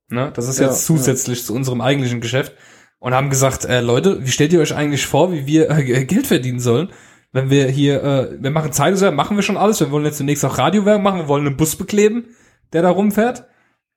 Ne? 0.09 0.31
Das 0.35 0.47
ist 0.47 0.59
jetzt 0.59 0.85
zusätzlich 0.85 1.45
zu 1.45 1.55
unserem 1.55 1.81
eigentlichen 1.81 2.21
Geschäft. 2.21 2.53
Und 2.99 3.15
haben 3.15 3.31
gesagt, 3.31 3.65
äh, 3.65 3.81
Leute, 3.81 4.23
wie 4.23 4.29
stellt 4.29 4.53
ihr 4.53 4.59
euch 4.59 4.75
eigentlich 4.75 5.07
vor, 5.07 5.31
wie 5.31 5.47
wir 5.47 5.71
äh, 5.71 6.05
Geld 6.05 6.27
verdienen 6.27 6.59
sollen? 6.59 6.91
Wenn 7.35 7.49
wir 7.49 7.67
hier, 7.67 8.01
äh, 8.01 8.37
wir 8.39 8.49
machen 8.49 8.71
Zeitungswerbung, 8.71 9.17
machen 9.17 9.35
wir 9.35 9.43
schon 9.43 9.57
alles. 9.57 9.81
Wir 9.81 9.91
wollen 9.91 10.05
jetzt 10.05 10.19
zunächst 10.19 10.45
auch 10.45 10.57
Radiowerbung 10.57 11.03
machen, 11.03 11.19
wir 11.19 11.27
wollen 11.27 11.45
einen 11.45 11.57
Bus 11.57 11.75
bekleben, 11.75 12.33
der 12.71 12.81
da 12.81 12.89
rumfährt. 12.89 13.43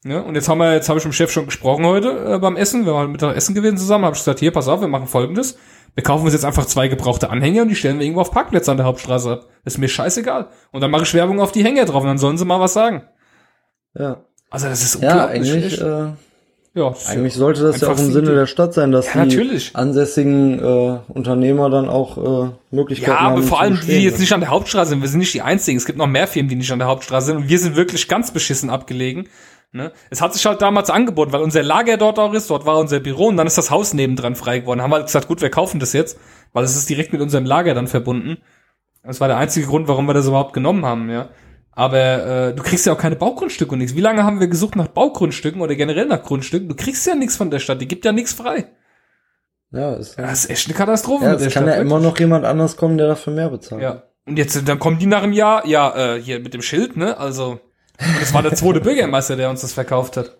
Ja, 0.04 0.20
und 0.22 0.34
jetzt 0.34 0.48
haben 0.48 0.58
wir, 0.58 0.74
jetzt 0.74 0.88
habe 0.88 0.98
ich 0.98 1.04
mit 1.04 1.12
dem 1.12 1.16
Chef 1.16 1.30
schon 1.30 1.46
gesprochen 1.46 1.86
heute 1.86 2.34
äh, 2.34 2.38
beim 2.40 2.56
Essen. 2.56 2.84
Wir 2.84 2.94
waren 2.94 3.12
Mittag 3.12 3.36
essen 3.36 3.54
gewesen 3.54 3.78
zusammen, 3.78 4.04
habe 4.04 4.14
ich 4.14 4.20
gesagt, 4.20 4.40
hier, 4.40 4.50
pass 4.50 4.66
auf, 4.66 4.80
wir 4.80 4.88
machen 4.88 5.06
folgendes. 5.06 5.56
Wir 5.94 6.02
kaufen 6.02 6.24
uns 6.24 6.32
jetzt 6.32 6.44
einfach 6.44 6.66
zwei 6.66 6.88
gebrauchte 6.88 7.30
Anhänger 7.30 7.62
und 7.62 7.68
die 7.68 7.76
stellen 7.76 8.00
wir 8.00 8.06
irgendwo 8.06 8.22
auf 8.22 8.32
Parkplätze 8.32 8.72
an 8.72 8.76
der 8.76 8.86
Hauptstraße 8.86 9.30
ab. 9.30 9.46
ist 9.64 9.78
mir 9.78 9.88
scheißegal. 9.88 10.48
Und 10.72 10.80
dann 10.80 10.90
mache 10.90 11.04
ich 11.04 11.14
Werbung 11.14 11.40
auf 11.40 11.52
die 11.52 11.62
Hänger 11.62 11.84
drauf 11.84 12.02
und 12.02 12.08
dann 12.08 12.18
sollen 12.18 12.38
sie 12.38 12.44
mal 12.44 12.58
was 12.58 12.72
sagen. 12.72 13.04
Ja. 13.94 14.24
Also 14.50 14.66
das 14.66 14.82
ist 14.82 14.96
unglaublich. 14.96 15.46
Ja, 15.46 15.54
eigentlich, 15.54 15.80
äh, 15.80 16.12
ja, 16.78 16.94
eigentlich 17.08 17.34
sollte 17.34 17.62
das 17.62 17.80
ja 17.80 17.88
auch 17.88 17.98
im 17.98 18.12
Sinne 18.12 18.34
der 18.34 18.46
Stadt 18.46 18.72
sein, 18.74 18.92
dass 18.92 19.06
ja, 19.06 19.24
die 19.24 19.36
natürlich. 19.36 19.74
ansässigen 19.74 20.58
äh, 20.58 20.98
Unternehmer 21.08 21.70
dann 21.70 21.88
auch 21.88 22.46
äh, 22.46 22.50
Möglichkeiten 22.70 23.18
haben. 23.18 23.24
Ja, 23.24 23.32
aber 23.32 23.42
vor 23.42 23.60
allem 23.60 23.78
die, 23.80 23.86
die 23.86 24.04
jetzt 24.04 24.20
nicht 24.20 24.32
an 24.32 24.40
der 24.40 24.50
Hauptstraße 24.50 24.90
sind. 24.90 25.02
Wir 25.02 25.08
sind 25.08 25.18
nicht 25.18 25.34
die 25.34 25.42
einzigen. 25.42 25.76
Es 25.76 25.86
gibt 25.86 25.98
noch 25.98 26.06
mehr 26.06 26.26
Firmen, 26.26 26.48
die 26.48 26.56
nicht 26.56 26.70
an 26.70 26.78
der 26.78 26.88
Hauptstraße 26.88 27.26
sind. 27.26 27.36
Und 27.36 27.48
wir 27.48 27.58
sind 27.58 27.76
wirklich 27.76 28.08
ganz 28.08 28.30
beschissen 28.30 28.70
abgelegen. 28.70 29.28
Ne? 29.72 29.92
Es 30.08 30.22
hat 30.22 30.32
sich 30.32 30.46
halt 30.46 30.62
damals 30.62 30.88
angeboten, 30.88 31.32
weil 31.32 31.42
unser 31.42 31.62
Lager 31.62 31.98
dort 31.98 32.18
auch 32.18 32.32
ist, 32.32 32.48
dort 32.48 32.64
war 32.64 32.78
unser 32.78 33.00
Büro 33.00 33.26
und 33.26 33.36
dann 33.36 33.46
ist 33.46 33.58
das 33.58 33.70
Haus 33.70 33.92
nebendran 33.92 34.34
frei 34.34 34.60
geworden. 34.60 34.80
Haben 34.80 34.90
wir 34.90 34.96
halt 34.96 35.06
gesagt, 35.06 35.28
gut, 35.28 35.42
wir 35.42 35.50
kaufen 35.50 35.78
das 35.78 35.92
jetzt, 35.92 36.18
weil 36.52 36.64
es 36.64 36.74
ist 36.74 36.88
direkt 36.88 37.12
mit 37.12 37.20
unserem 37.20 37.44
Lager 37.44 37.74
dann 37.74 37.86
verbunden. 37.86 38.38
Das 39.02 39.20
war 39.20 39.28
der 39.28 39.36
einzige 39.36 39.66
Grund, 39.66 39.86
warum 39.88 40.06
wir 40.06 40.14
das 40.14 40.26
überhaupt 40.26 40.54
genommen 40.54 40.86
haben, 40.86 41.10
ja. 41.10 41.28
Aber 41.78 42.48
äh, 42.48 42.54
du 42.56 42.64
kriegst 42.64 42.86
ja 42.86 42.92
auch 42.92 42.98
keine 42.98 43.14
Baugrundstücke 43.14 43.70
und 43.70 43.78
nichts. 43.78 43.94
Wie 43.94 44.00
lange 44.00 44.24
haben 44.24 44.40
wir 44.40 44.48
gesucht 44.48 44.74
nach 44.74 44.88
Baugrundstücken 44.88 45.60
oder 45.60 45.76
generell 45.76 46.06
nach 46.06 46.24
Grundstücken? 46.24 46.68
Du 46.68 46.74
kriegst 46.74 47.06
ja 47.06 47.14
nichts 47.14 47.36
von 47.36 47.52
der 47.52 47.60
Stadt, 47.60 47.80
die 47.80 47.86
gibt 47.86 48.04
ja 48.04 48.10
nichts 48.10 48.32
frei. 48.32 48.66
Ja, 49.70 49.94
ist, 49.94 50.18
Das 50.18 50.40
ist 50.40 50.50
echt 50.50 50.66
eine 50.66 50.76
Katastrophe 50.76 51.26
ja, 51.26 51.34
es 51.34 51.42
kann 51.42 51.50
Stadt. 51.50 51.66
ja 51.66 51.74
immer 51.74 51.90
wirklich. 51.90 52.10
noch 52.10 52.18
jemand 52.18 52.44
anders 52.46 52.76
kommen, 52.76 52.98
der 52.98 53.06
dafür 53.06 53.32
mehr 53.32 53.48
bezahlt. 53.48 53.80
Ja. 53.80 54.02
Und 54.26 54.38
jetzt, 54.38 54.60
dann 54.66 54.80
kommen 54.80 54.98
die 54.98 55.06
nach 55.06 55.22
einem 55.22 55.32
Jahr, 55.32 55.64
ja, 55.68 56.16
äh, 56.16 56.20
hier 56.20 56.40
mit 56.40 56.52
dem 56.52 56.62
Schild, 56.62 56.96
ne? 56.96 57.16
Also, 57.16 57.60
das 58.18 58.34
war 58.34 58.42
der 58.42 58.56
zweite 58.56 58.80
Bürgermeister, 58.82 59.36
der 59.36 59.48
uns 59.48 59.60
das 59.60 59.72
verkauft 59.72 60.16
hat. 60.16 60.36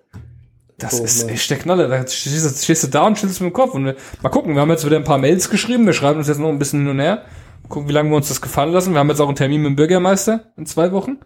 Das 0.76 0.96
Doof, 0.96 1.04
ist 1.04 1.28
echt 1.28 1.48
der 1.50 1.58
Knaller. 1.58 1.86
Da 1.86 2.04
stehst 2.04 2.44
du, 2.44 2.64
stehst 2.64 2.82
du 2.82 2.88
da 2.88 3.06
und 3.06 3.16
schüttelst 3.16 3.40
mit 3.40 3.50
dem 3.50 3.52
Kopf. 3.52 3.74
Und 3.74 3.84
wir, 3.84 3.94
mal 4.22 4.30
gucken, 4.30 4.54
wir 4.54 4.60
haben 4.60 4.70
jetzt 4.70 4.84
wieder 4.84 4.96
ein 4.96 5.04
paar 5.04 5.18
Mails 5.18 5.50
geschrieben, 5.50 5.86
wir 5.86 5.92
schreiben 5.92 6.18
uns 6.18 6.26
jetzt 6.26 6.40
noch 6.40 6.48
ein 6.48 6.58
bisschen 6.58 6.80
hin 6.80 6.88
und 6.88 6.98
her. 6.98 7.22
Gucken, 7.68 7.88
wie 7.88 7.92
lange 7.92 8.10
wir 8.10 8.16
uns 8.16 8.26
das 8.26 8.40
gefallen 8.40 8.72
lassen. 8.72 8.92
Wir 8.92 8.98
haben 8.98 9.08
jetzt 9.08 9.20
auch 9.20 9.28
einen 9.28 9.36
Termin 9.36 9.62
mit 9.62 9.70
dem 9.70 9.76
Bürgermeister 9.76 10.52
in 10.56 10.66
zwei 10.66 10.90
Wochen. 10.90 11.18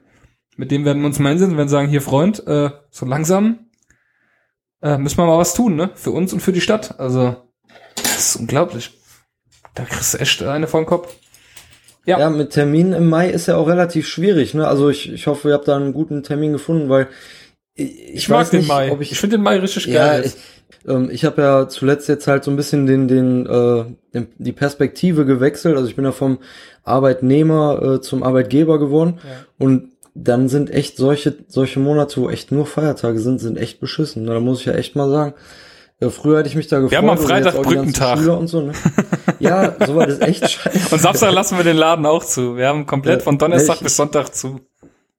Mit 0.57 0.71
dem 0.71 0.85
werden 0.85 1.01
wir 1.03 1.07
uns 1.07 1.19
mal 1.19 1.31
hinsetzen 1.31 1.53
und 1.53 1.59
werden 1.59 1.69
sagen, 1.69 1.89
hier 1.89 2.03
Freund, 2.03 2.47
äh, 2.47 2.71
so 2.91 3.07
langsam 3.07 3.71
äh, 4.83 4.99
müssen 4.99 5.17
wir 5.19 5.27
mal 5.27 5.39
was 5.39 5.55
tun, 5.55 5.77
ne? 5.77 5.91
Für 5.95 6.11
uns 6.11 6.33
und 6.33 6.41
für 6.41 6.53
die 6.53 6.61
Stadt. 6.61 6.99
Also, 6.99 7.37
das 7.97 8.19
ist 8.35 8.37
unglaublich. 8.37 8.91
Da 9.75 9.85
kriegst 9.85 10.13
du 10.15 10.19
echt 10.19 10.43
eine 10.43 10.67
vor 10.67 10.81
den 10.81 10.87
Kopf. 10.87 11.15
Ja. 12.05 12.19
Ja, 12.19 12.31
mit 12.31 12.51
Terminen 12.51 12.93
im 12.93 13.09
Mai 13.09 13.31
ist 13.31 13.47
ja 13.47 13.57
auch 13.57 13.69
relativ 13.69 14.09
schwierig. 14.09 14.55
Ne? 14.55 14.67
Also 14.67 14.91
ich, 14.91 15.11
ich 15.13 15.29
hoffe, 15.29 15.49
ihr 15.49 15.55
habt 15.55 15.69
da 15.69 15.77
einen 15.77 15.93
guten 15.93 16.25
Termin 16.25 16.53
gefunden, 16.53 16.89
weil 16.89 17.07
ich, 17.75 17.91
ich, 18.09 18.15
Ich 18.15 18.29
mag 18.29 18.41
weiß 18.41 18.51
den 18.51 18.61
nicht, 18.61 18.69
Mai. 18.69 18.91
ob 18.91 19.01
Ich, 19.01 19.13
ich, 19.13 19.19
finde 19.21 19.37
den 19.39 19.45
Mai 19.45 19.59
richtig 19.59 19.87
ja, 19.87 20.07
geil. 20.09 20.23
ich, 20.27 20.33
jetzt. 20.33 20.39
ähm, 20.89 21.09
ich 21.13 21.25
habe 21.25 21.41
ja 21.41 21.69
zuletzt 21.69 22.09
jetzt 22.09 22.27
halt 22.27 22.43
so 22.43 22.51
ein 22.51 22.57
bisschen 22.57 22.87
den, 22.87 23.07
den, 23.07 23.47
äh, 23.47 23.85
den, 24.13 24.27
die 24.37 24.53
Perspektive 24.53 25.25
gewechselt. 25.25 25.77
Also 25.77 25.89
ich 25.89 25.95
bin 25.95 26.05
ja 26.05 26.11
vom 26.13 26.41
Arbeitnehmer 26.83 27.81
äh, 27.83 28.01
zum 28.01 28.25
Arbeitgeber 28.25 28.81
geworden 28.81 29.21
Ja. 29.23 29.31
und 29.65 29.92
dann 30.15 30.49
sind 30.49 30.71
echt 30.71 30.97
solche 30.97 31.35
solche 31.49 31.81
Monate, 31.81 32.21
wo 32.21 32.29
echt 32.31 32.53
nur 32.53 32.67
Feiertage 32.67 33.19
sind, 33.19 33.41
sind 33.41 33.57
echt 33.59 33.81
beschissen. 33.81 34.25
ne? 34.25 34.35
Da 34.35 34.41
muss 34.41 34.61
ich 34.61 34.67
ja 34.67 34.75
echt 34.75 34.95
mal 34.97 35.09
sagen. 35.11 35.35
Äh, 36.01 36.11
früher 36.11 36.39
hätte 36.39 36.49
ich 36.49 36.57
mich 36.57 36.67
da 36.69 36.81
gefreut. 36.81 36.99
haben 36.99 37.11
am 37.11 37.19
Freitag 37.19 37.63
Brückentag. 37.63 38.19
So, 38.47 38.61
ne? 38.61 38.73
Ja, 39.39 39.75
soweit 39.87 40.09
ist 40.09 40.23
echt 40.23 40.51
scheiße. 40.51 40.95
Und 40.95 41.01
Samstag 41.01 41.33
lassen 41.33 41.57
wir 41.57 41.65
den 41.65 41.77
Laden 41.77 42.05
auch 42.07 42.25
zu. 42.25 42.57
Wir 42.57 42.67
haben 42.69 42.87
komplett 42.87 43.21
Ja, 43.21 43.25
von 43.25 43.39
Donnerstag 43.39 43.77
ich- 43.77 43.83
bis 43.83 43.97
Sonntag 43.97 44.35
zu. 44.35 44.61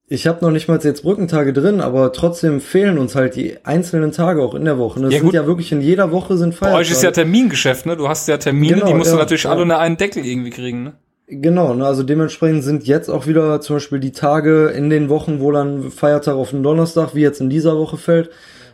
Ich 0.10 0.28
habe 0.28 0.46
noch 0.46 0.52
nicht 0.52 0.68
mal 0.68 0.78
jetzt 0.84 1.02
Brückentage 1.02 1.54
drin, 1.54 1.80
aber 1.82 2.12
trotzdem 2.12 2.60
fehlen 2.62 3.00
uns 3.00 3.16
halt 3.16 3.36
die 3.36 3.66
einzelnen 3.66 4.12
Tage 4.12 4.44
auch 4.44 4.54
in 4.54 4.66
der 4.66 4.78
Woche. 4.78 5.00
ne? 5.00 5.08
Es 5.08 5.14
Ja, 5.14 5.20
sind 5.20 5.28
gut. 5.28 5.34
ja 5.34 5.48
wirklich 5.48 5.72
in 5.72 5.82
jeder 5.82 6.12
Woche 6.12 6.38
sind 6.38 6.52
Bei 6.52 6.58
Feiertage. 6.68 6.82
euch 6.82 6.92
ist 6.92 7.02
ja 7.02 7.12
Termingeschäft, 7.12 7.86
ne? 7.88 7.96
Du 7.96 8.08
hast 8.10 8.28
ja 8.28 8.38
Termine, 8.38 8.76
Genau, 8.76 8.88
die 8.88 8.94
musst 8.94 9.10
du 9.12 9.16
ja, 9.16 9.22
natürlich 9.22 9.44
ja. 9.44 9.52
alle 9.52 9.62
unter 9.64 9.80
einen 9.80 9.98
Deckel 9.98 10.24
irgendwie 10.26 10.50
kriegen, 10.52 10.84
ne? 10.84 10.94
Genau, 11.42 11.74
ne, 11.74 11.86
also 11.86 12.04
dementsprechend 12.04 12.64
sind 12.64 12.86
jetzt 12.86 13.10
auch 13.10 13.28
wieder 13.28 13.60
zum 13.62 13.78
Beispiel 13.78 14.00
die 14.00 14.12
Tage 14.12 14.68
in 14.68 14.90
den 14.90 15.10
Wochen, 15.10 15.40
wo 15.40 15.52
dann 15.52 15.90
Feiertag 15.90 16.36
auf 16.36 16.52
den 16.52 16.64
Donnerstag, 16.64 17.16
wie 17.16 17.22
jetzt 17.22 17.42
in 17.42 17.50
dieser 17.50 17.78
Woche 17.78 17.98
fällt, 17.98 18.30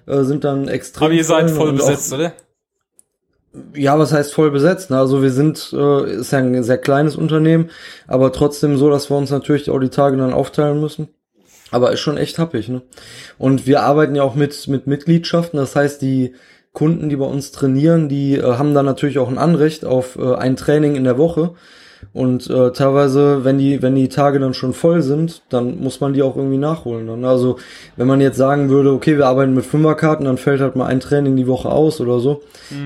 äh, 0.07 0.23
sind 0.23 0.43
dann 0.43 0.67
extrem. 0.67 1.05
Aber 1.05 1.13
ihr 1.13 1.23
seid 1.23 1.51
voll 1.51 1.73
besetzt, 1.73 2.11
oder? 2.13 2.27
Auch, 2.27 2.31
ja, 3.75 3.97
was 3.97 4.13
heißt 4.13 4.33
voll 4.33 4.51
besetzt? 4.51 4.89
Ne? 4.89 4.97
Also 4.97 5.21
wir 5.21 5.31
sind, 5.31 5.73
äh, 5.73 6.19
ist 6.19 6.31
ja 6.31 6.39
ein 6.39 6.63
sehr 6.63 6.77
kleines 6.77 7.15
Unternehmen, 7.15 7.69
aber 8.07 8.31
trotzdem 8.31 8.77
so, 8.77 8.89
dass 8.89 9.09
wir 9.09 9.17
uns 9.17 9.31
natürlich 9.31 9.69
auch 9.69 9.79
die 9.79 9.89
Tage 9.89 10.17
dann 10.17 10.33
aufteilen 10.33 10.79
müssen. 10.79 11.09
Aber 11.71 11.91
ist 11.91 11.99
schon 11.99 12.17
echt 12.17 12.39
happig, 12.39 12.67
ne? 12.67 12.81
Und 13.37 13.67
wir 13.67 13.83
arbeiten 13.83 14.15
ja 14.15 14.23
auch 14.23 14.33
mit, 14.33 14.67
mit 14.67 14.87
Mitgliedschaften, 14.87 15.59
das 15.59 15.75
heißt, 15.75 16.01
die 16.01 16.33
Kunden, 16.73 17.09
die 17.09 17.15
bei 17.15 17.25
uns 17.25 17.51
trainieren, 17.51 18.09
die 18.09 18.35
äh, 18.35 18.43
haben 18.43 18.73
dann 18.73 18.85
natürlich 18.85 19.19
auch 19.19 19.29
ein 19.29 19.37
Anrecht 19.37 19.85
auf 19.85 20.17
äh, 20.17 20.35
ein 20.35 20.55
Training 20.55 20.95
in 20.95 21.03
der 21.03 21.17
Woche. 21.17 21.53
Und 22.11 22.49
äh, 22.49 22.71
teilweise, 22.71 23.45
wenn 23.45 23.59
die, 23.59 23.83
wenn 23.83 23.93
die 23.93 24.09
Tage 24.09 24.39
dann 24.39 24.55
schon 24.55 24.73
voll 24.73 25.03
sind, 25.03 25.43
dann 25.49 25.79
muss 25.79 26.01
man 26.01 26.13
die 26.13 26.23
auch 26.23 26.35
irgendwie 26.35 26.57
nachholen. 26.57 27.05
Dann. 27.05 27.23
Also 27.23 27.59
wenn 27.97 28.07
man 28.07 28.19
jetzt 28.19 28.37
sagen 28.37 28.69
würde, 28.69 28.91
okay, 28.91 29.17
wir 29.17 29.27
arbeiten 29.27 29.53
mit 29.53 29.65
Fünferkarten, 29.65 30.25
dann 30.25 30.37
fällt 30.37 30.59
halt 30.59 30.75
mal 30.75 30.87
ein 30.87 30.99
Training 30.99 31.35
die 31.35 31.45
Woche 31.45 31.69
aus 31.69 32.01
oder 32.01 32.19
so. 32.19 32.41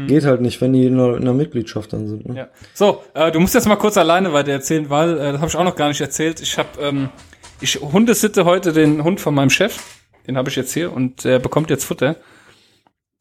Geht 0.08 0.26
halt 0.26 0.42
nicht, 0.42 0.60
wenn 0.60 0.74
die 0.74 0.86
in 0.86 1.00
einer, 1.00 1.16
in 1.16 1.24
einer 1.24 1.34
Mitgliedschaft 1.34 1.94
dann 1.94 2.08
sind. 2.08 2.28
Ne? 2.28 2.38
Ja. 2.38 2.48
So, 2.74 3.02
äh, 3.14 3.32
du 3.32 3.40
musst 3.40 3.54
jetzt 3.54 3.68
mal 3.68 3.78
kurz 3.78 3.98
alleine 3.98 4.34
weiter 4.34 4.52
erzählen, 4.52 4.90
weil, 4.90 5.18
äh, 5.18 5.32
das 5.32 5.42
habe 5.42 5.48
ich 5.48 5.56
auch 5.56 5.64
noch 5.64 5.76
gar 5.76 5.88
nicht 5.88 6.02
erzählt. 6.02 6.42
Ich 6.42 6.58
habe, 6.58 6.70
ähm, 6.82 7.10
ich 7.62 7.80
Hundesitte 7.82 8.44
heute 8.44 8.74
den 8.74 9.04
Hund 9.04 9.22
von 9.22 9.34
meinem 9.34 9.50
Chef. 9.50 9.80
Den 10.28 10.38
habe 10.38 10.50
ich 10.50 10.56
jetzt 10.56 10.74
hier 10.74 10.92
und 10.92 11.24
der 11.24 11.40
bekommt 11.40 11.70
jetzt 11.70 11.86
Futter. 11.86 12.18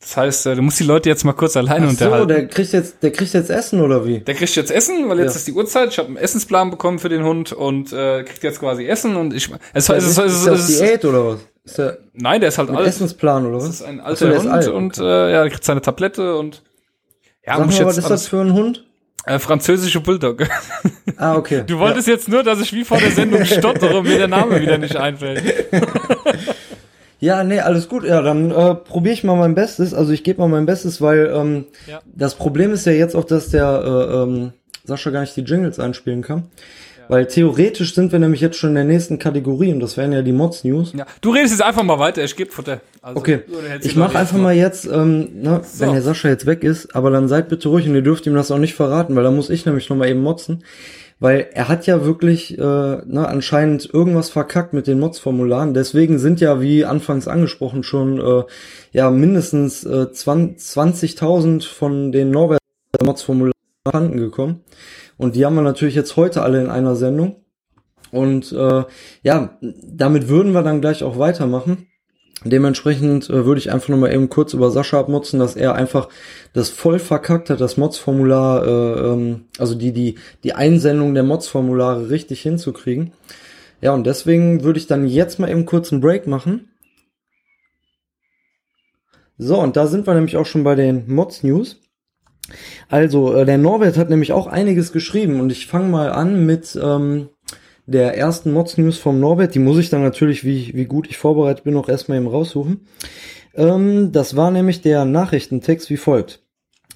Das 0.02 0.16
heißt, 0.16 0.46
äh, 0.46 0.56
du 0.56 0.62
musst 0.62 0.78
die 0.80 0.84
Leute 0.84 1.08
jetzt 1.08 1.24
mal 1.24 1.32
kurz 1.32 1.56
alleine 1.56 1.86
Ach 1.86 1.90
so, 1.90 2.04
unterhalten. 2.04 2.28
der 2.28 2.48
kriegt 2.48 2.72
jetzt, 2.72 3.02
der 3.02 3.12
kriegt 3.12 3.32
jetzt 3.32 3.50
Essen 3.50 3.80
oder 3.80 4.04
wie? 4.04 4.18
Der 4.18 4.34
kriegt 4.34 4.54
jetzt 4.54 4.70
Essen, 4.70 5.08
weil 5.08 5.18
jetzt 5.20 5.32
Ja. 5.34 5.36
ist 5.38 5.46
die 5.46 5.52
Uhrzeit. 5.52 5.90
Ich 5.90 5.98
habe 5.98 6.08
einen 6.08 6.16
Essensplan 6.16 6.70
bekommen 6.70 6.98
für 6.98 7.08
den 7.08 7.22
Hund 7.22 7.52
und 7.52 7.92
äh, 7.92 8.24
kriegt 8.24 8.42
jetzt 8.42 8.58
quasi 8.60 8.84
Essen 8.84 9.14
und 9.16 9.32
ich 9.32 9.48
es, 9.72 9.88
es, 9.88 10.04
ist, 10.08 10.18
es, 10.18 10.32
ist 10.34 10.46
es, 10.46 10.68
es, 10.68 10.78
Diät 10.80 11.04
oder 11.04 11.26
was? 11.26 11.38
Ist 11.64 11.78
der 11.78 11.98
nein, 12.14 12.40
der 12.40 12.48
ist 12.48 12.58
halt 12.58 12.70
alt. 12.70 12.86
Essensplan 12.86 13.46
oder 13.46 13.58
Das 13.58 13.68
was? 13.68 13.74
ist 13.76 13.82
ein 13.82 14.00
alter 14.00 14.16
so, 14.16 14.32
ist 14.32 14.38
Hund 14.42 14.50
alt, 14.52 14.68
und 14.68 14.98
äh, 14.98 15.02
ja, 15.32 15.42
der 15.42 15.50
kriegt 15.50 15.64
seine 15.64 15.80
Tablette 15.80 16.36
und 16.36 16.62
ja, 17.46 17.56
Sag 17.56 17.66
muss 17.66 17.78
mal, 17.78 17.86
was 17.86 17.98
ist 17.98 18.10
das 18.10 18.26
für 18.26 18.40
ein 18.40 18.52
Hund? 18.52 18.84
äh, 19.24 19.38
französische 19.38 20.00
Bulldog. 20.00 20.42
Ah, 21.16 21.36
okay. 21.36 21.62
Du 21.64 21.78
wolltest 21.78 22.08
jetzt 22.08 22.28
nur, 22.28 22.42
dass 22.42 22.60
ich 22.60 22.72
wie 22.72 22.82
vor 22.84 22.98
der 22.98 23.12
Sendung 23.12 23.44
stottere 23.44 23.98
und 23.98 24.08
mir 24.08 24.18
der 24.18 24.26
Name 24.26 24.60
wieder 24.60 24.78
nicht 24.78 24.96
einfällt. 24.96 25.42
Ja, 27.22 27.44
nee, 27.44 27.60
alles 27.60 27.88
gut. 27.88 28.02
Ja, 28.04 28.20
dann 28.20 28.50
äh, 28.50 28.74
probiere 28.74 29.14
ich 29.14 29.22
mal 29.22 29.36
mein 29.36 29.54
Bestes. 29.54 29.94
Also 29.94 30.10
ich 30.12 30.24
gebe 30.24 30.40
mal 30.40 30.48
mein 30.48 30.66
Bestes, 30.66 31.00
weil 31.00 31.30
ähm, 31.32 31.66
Ja. 31.86 32.00
das 32.16 32.34
Problem 32.34 32.72
ist 32.72 32.84
ja 32.84 32.90
jetzt 32.92 33.14
auch, 33.14 33.22
dass 33.24 33.48
der 33.50 33.82
äh, 34.10 34.22
ähm, 34.22 34.52
Sascha 34.84 35.10
gar 35.10 35.20
nicht 35.20 35.36
die 35.36 35.42
Jingles 35.42 35.78
einspielen 35.78 36.22
kann. 36.22 36.44
Weil 37.08 37.26
theoretisch 37.26 37.94
sind 37.94 38.10
wir 38.10 38.18
nämlich 38.18 38.40
jetzt 38.40 38.56
schon 38.56 38.70
in 38.70 38.74
der 38.76 38.84
nächsten 38.84 39.18
Kategorie 39.20 39.72
und 39.72 39.80
das 39.80 39.96
wären 39.96 40.12
ja 40.12 40.22
die 40.22 40.32
Mods 40.32 40.64
News. 40.64 40.94
Ja, 40.96 41.04
du 41.20 41.30
redest 41.30 41.52
jetzt 41.52 41.62
einfach 41.62 41.82
mal 41.82 41.98
weiter, 41.98 42.24
ich 42.24 42.34
gebe 42.34 42.50
Futter. 42.50 42.80
Also, 43.02 43.18
Okay, 43.20 43.40
ich 43.82 43.96
mache 43.96 44.18
einfach 44.18 44.38
mal 44.38 44.54
jetzt, 44.54 44.86
ähm, 44.86 45.28
ne, 45.42 45.60
So. 45.64 45.84
wenn 45.84 45.92
der 45.92 46.02
Sascha 46.02 46.28
jetzt 46.28 46.46
weg 46.46 46.64
ist, 46.64 46.94
aber 46.96 47.10
dann 47.10 47.28
seid 47.28 47.48
bitte 47.48 47.68
ruhig 47.68 47.86
und 47.88 47.94
ihr 47.94 48.02
dürft 48.02 48.26
ihm 48.26 48.34
das 48.34 48.50
auch 48.50 48.58
nicht 48.58 48.74
verraten, 48.74 49.14
weil 49.14 49.24
da 49.24 49.30
muss 49.30 49.50
ich 49.50 49.66
nämlich 49.66 49.88
nochmal 49.90 50.08
eben 50.08 50.22
motzen. 50.22 50.64
Weil 51.22 51.50
er 51.52 51.68
hat 51.68 51.86
ja 51.86 52.04
wirklich 52.04 52.58
äh, 52.58 52.60
ne, 52.60 53.28
anscheinend 53.28 53.88
irgendwas 53.94 54.28
verkackt 54.28 54.72
mit 54.72 54.88
den 54.88 54.98
Mods-Formularen. 54.98 55.72
Deswegen 55.72 56.18
sind 56.18 56.40
ja, 56.40 56.60
wie 56.60 56.84
anfangs 56.84 57.28
angesprochen, 57.28 57.84
schon 57.84 58.18
äh, 58.20 58.42
ja 58.90 59.08
mindestens 59.08 59.84
äh, 59.84 60.08
20.000 60.12 61.64
von 61.64 62.10
den 62.10 62.32
Norbert 62.32 62.58
Mods-Formularen 63.00 63.52
abhanden 63.84 64.16
gekommen. 64.16 64.64
Und 65.16 65.36
die 65.36 65.46
haben 65.46 65.54
wir 65.54 65.62
natürlich 65.62 65.94
jetzt 65.94 66.16
heute 66.16 66.42
alle 66.42 66.60
in 66.60 66.68
einer 66.68 66.96
Sendung. 66.96 67.36
Und 68.10 68.50
äh, 68.50 68.82
ja, 69.22 69.58
damit 69.60 70.28
würden 70.28 70.50
wir 70.50 70.62
dann 70.62 70.80
gleich 70.80 71.04
auch 71.04 71.20
weitermachen. 71.20 71.86
Dementsprechend 72.44 73.30
äh, 73.30 73.44
würde 73.44 73.60
ich 73.60 73.72
einfach 73.72 73.88
nochmal 73.88 74.12
eben 74.12 74.28
kurz 74.28 74.52
über 74.52 74.70
Sascha 74.70 74.98
abmotzen, 74.98 75.38
dass 75.38 75.54
er 75.54 75.74
einfach 75.74 76.08
das 76.52 76.70
voll 76.70 76.98
verkackt 76.98 77.50
hat, 77.50 77.60
das 77.60 77.76
Mods-Formular, 77.76 78.66
äh, 78.66 79.12
ähm, 79.12 79.44
also 79.58 79.74
die, 79.74 79.92
die, 79.92 80.16
die 80.42 80.54
Einsendung 80.54 81.14
der 81.14 81.22
Mods-Formulare 81.22 82.10
richtig 82.10 82.42
hinzukriegen. 82.42 83.12
Ja, 83.80 83.92
und 83.92 84.06
deswegen 84.06 84.64
würde 84.64 84.78
ich 84.78 84.86
dann 84.86 85.06
jetzt 85.06 85.38
mal 85.38 85.50
eben 85.50 85.66
kurz 85.66 85.92
einen 85.92 86.00
Break 86.00 86.26
machen. 86.26 86.68
So, 89.38 89.58
und 89.58 89.76
da 89.76 89.86
sind 89.86 90.06
wir 90.06 90.14
nämlich 90.14 90.36
auch 90.36 90.46
schon 90.46 90.64
bei 90.64 90.74
den 90.74 91.12
Mods-News. 91.12 91.80
Also, 92.88 93.34
äh, 93.34 93.44
der 93.44 93.58
Norbert 93.58 93.96
hat 93.96 94.10
nämlich 94.10 94.32
auch 94.32 94.46
einiges 94.46 94.92
geschrieben 94.92 95.40
und 95.40 95.50
ich 95.50 95.66
fange 95.66 95.88
mal 95.88 96.10
an 96.10 96.44
mit 96.44 96.78
ähm, 96.80 97.28
der 97.92 98.16
ersten 98.16 98.52
Mods-News 98.52 98.98
vom 98.98 99.20
Norbert. 99.20 99.54
Die 99.54 99.60
muss 99.60 99.78
ich 99.78 99.90
dann 99.90 100.02
natürlich, 100.02 100.44
wie, 100.44 100.72
wie 100.74 100.86
gut 100.86 101.08
ich 101.08 101.18
vorbereitet 101.18 101.64
bin, 101.64 101.74
noch 101.74 101.88
erstmal 101.88 102.18
eben 102.18 102.26
raussuchen. 102.26 102.86
Ähm, 103.54 104.10
das 104.10 104.34
war 104.34 104.50
nämlich 104.50 104.80
der 104.80 105.04
Nachrichtentext 105.04 105.90
wie 105.90 105.96
folgt. 105.96 106.42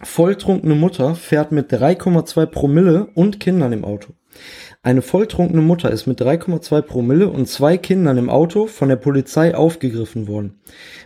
Volltrunkene 0.02 0.74
Mutter 0.74 1.14
fährt 1.14 1.52
mit 1.52 1.72
3,2 1.72 2.46
Promille 2.46 3.08
und 3.14 3.40
Kindern 3.40 3.72
im 3.72 3.84
Auto. 3.84 4.12
Eine 4.82 5.02
volltrunkene 5.02 5.62
Mutter 5.62 5.90
ist 5.90 6.06
mit 6.06 6.20
3,2 6.20 6.82
Promille 6.82 7.28
und 7.28 7.48
zwei 7.48 7.76
Kindern 7.76 8.18
im 8.18 8.30
Auto 8.30 8.66
von 8.66 8.88
der 8.88 8.96
Polizei 8.96 9.54
aufgegriffen 9.54 10.28
worden. 10.28 10.60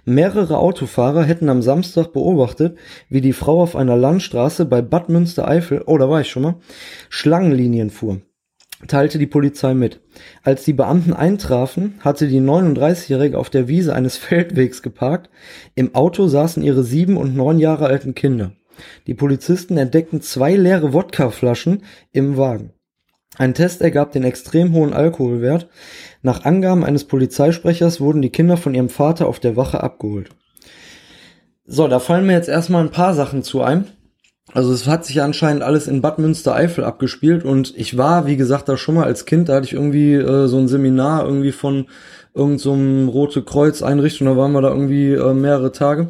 Mehrere 0.04 0.58
Autofahrer 0.58 1.22
hätten 1.22 1.48
am 1.48 1.62
Samstag 1.62 2.12
beobachtet, 2.12 2.76
wie 3.08 3.20
die 3.20 3.32
Frau 3.32 3.62
auf 3.62 3.76
einer 3.76 3.96
Landstraße 3.96 4.66
bei 4.66 4.82
Bad 4.82 5.08
Münstereifel, 5.08 5.82
oh, 5.86 5.96
da 5.96 6.10
war 6.10 6.20
ich 6.20 6.28
schon 6.28 6.42
mal, 6.42 6.56
Schlangenlinien 7.08 7.90
fuhr 7.90 8.20
teilte 8.88 9.18
die 9.18 9.26
Polizei 9.26 9.74
mit. 9.74 10.00
Als 10.42 10.64
die 10.64 10.72
Beamten 10.72 11.12
eintrafen, 11.12 11.94
hatte 12.00 12.28
die 12.28 12.40
39-Jährige 12.40 13.38
auf 13.38 13.50
der 13.50 13.68
Wiese 13.68 13.94
eines 13.94 14.16
Feldwegs 14.16 14.82
geparkt. 14.82 15.30
Im 15.74 15.94
Auto 15.94 16.26
saßen 16.26 16.62
ihre 16.62 16.84
sieben 16.84 17.16
und 17.16 17.36
neun 17.36 17.58
Jahre 17.58 17.86
alten 17.86 18.14
Kinder. 18.14 18.52
Die 19.06 19.14
Polizisten 19.14 19.76
entdeckten 19.76 20.22
zwei 20.22 20.54
leere 20.56 20.92
Wodkaflaschen 20.92 21.82
im 22.12 22.36
Wagen. 22.36 22.72
Ein 23.36 23.54
Test 23.54 23.80
ergab 23.80 24.12
den 24.12 24.24
extrem 24.24 24.72
hohen 24.72 24.92
Alkoholwert. 24.92 25.68
Nach 26.22 26.44
Angaben 26.44 26.84
eines 26.84 27.04
Polizeisprechers 27.04 28.00
wurden 28.00 28.22
die 28.22 28.30
Kinder 28.30 28.56
von 28.56 28.74
ihrem 28.74 28.88
Vater 28.88 29.28
auf 29.28 29.40
der 29.40 29.56
Wache 29.56 29.82
abgeholt. 29.82 30.30
So, 31.64 31.86
da 31.86 32.00
fallen 32.00 32.26
mir 32.26 32.32
jetzt 32.32 32.48
erstmal 32.48 32.82
ein 32.82 32.90
paar 32.90 33.14
Sachen 33.14 33.42
zu 33.42 33.62
ein. 33.62 33.86
Also 34.52 34.72
es 34.72 34.86
hat 34.86 35.04
sich 35.04 35.22
anscheinend 35.22 35.62
alles 35.62 35.86
in 35.86 36.00
Bad 36.00 36.18
Münstereifel 36.18 36.84
abgespielt 36.84 37.44
und 37.44 37.72
ich 37.76 37.96
war, 37.96 38.26
wie 38.26 38.36
gesagt, 38.36 38.68
da 38.68 38.76
schon 38.76 38.96
mal 38.96 39.04
als 39.04 39.24
Kind, 39.24 39.48
da 39.48 39.54
hatte 39.54 39.66
ich 39.66 39.74
irgendwie 39.74 40.14
äh, 40.14 40.48
so 40.48 40.58
ein 40.58 40.66
Seminar 40.66 41.24
irgendwie 41.24 41.52
von 41.52 41.86
irgendeinem 42.34 43.06
so 43.06 43.12
Rote 43.12 43.42
Kreuz 43.42 43.82
Einrichtung, 43.82 44.26
da 44.26 44.36
waren 44.36 44.52
wir 44.52 44.60
da 44.60 44.70
irgendwie 44.70 45.12
äh, 45.12 45.34
mehrere 45.34 45.70
Tage. 45.70 46.08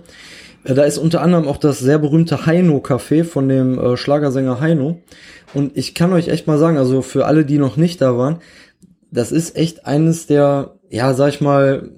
Äh, 0.64 0.74
da 0.74 0.84
ist 0.84 0.96
unter 0.96 1.20
anderem 1.20 1.48
auch 1.48 1.58
das 1.58 1.80
sehr 1.80 1.98
berühmte 1.98 2.46
Heino 2.46 2.78
Café 2.78 3.24
von 3.24 3.48
dem 3.48 3.78
äh, 3.78 3.96
Schlagersänger 3.98 4.60
Heino 4.60 5.02
und 5.52 5.76
ich 5.76 5.94
kann 5.94 6.12
euch 6.12 6.28
echt 6.28 6.46
mal 6.46 6.58
sagen, 6.58 6.78
also 6.78 7.02
für 7.02 7.26
alle, 7.26 7.44
die 7.44 7.58
noch 7.58 7.76
nicht 7.76 8.00
da 8.00 8.16
waren, 8.16 8.38
das 9.10 9.32
ist 9.32 9.56
echt 9.56 9.86
eines 9.86 10.26
der, 10.26 10.76
ja, 10.88 11.12
sag 11.14 11.28
ich 11.30 11.40
mal, 11.40 11.90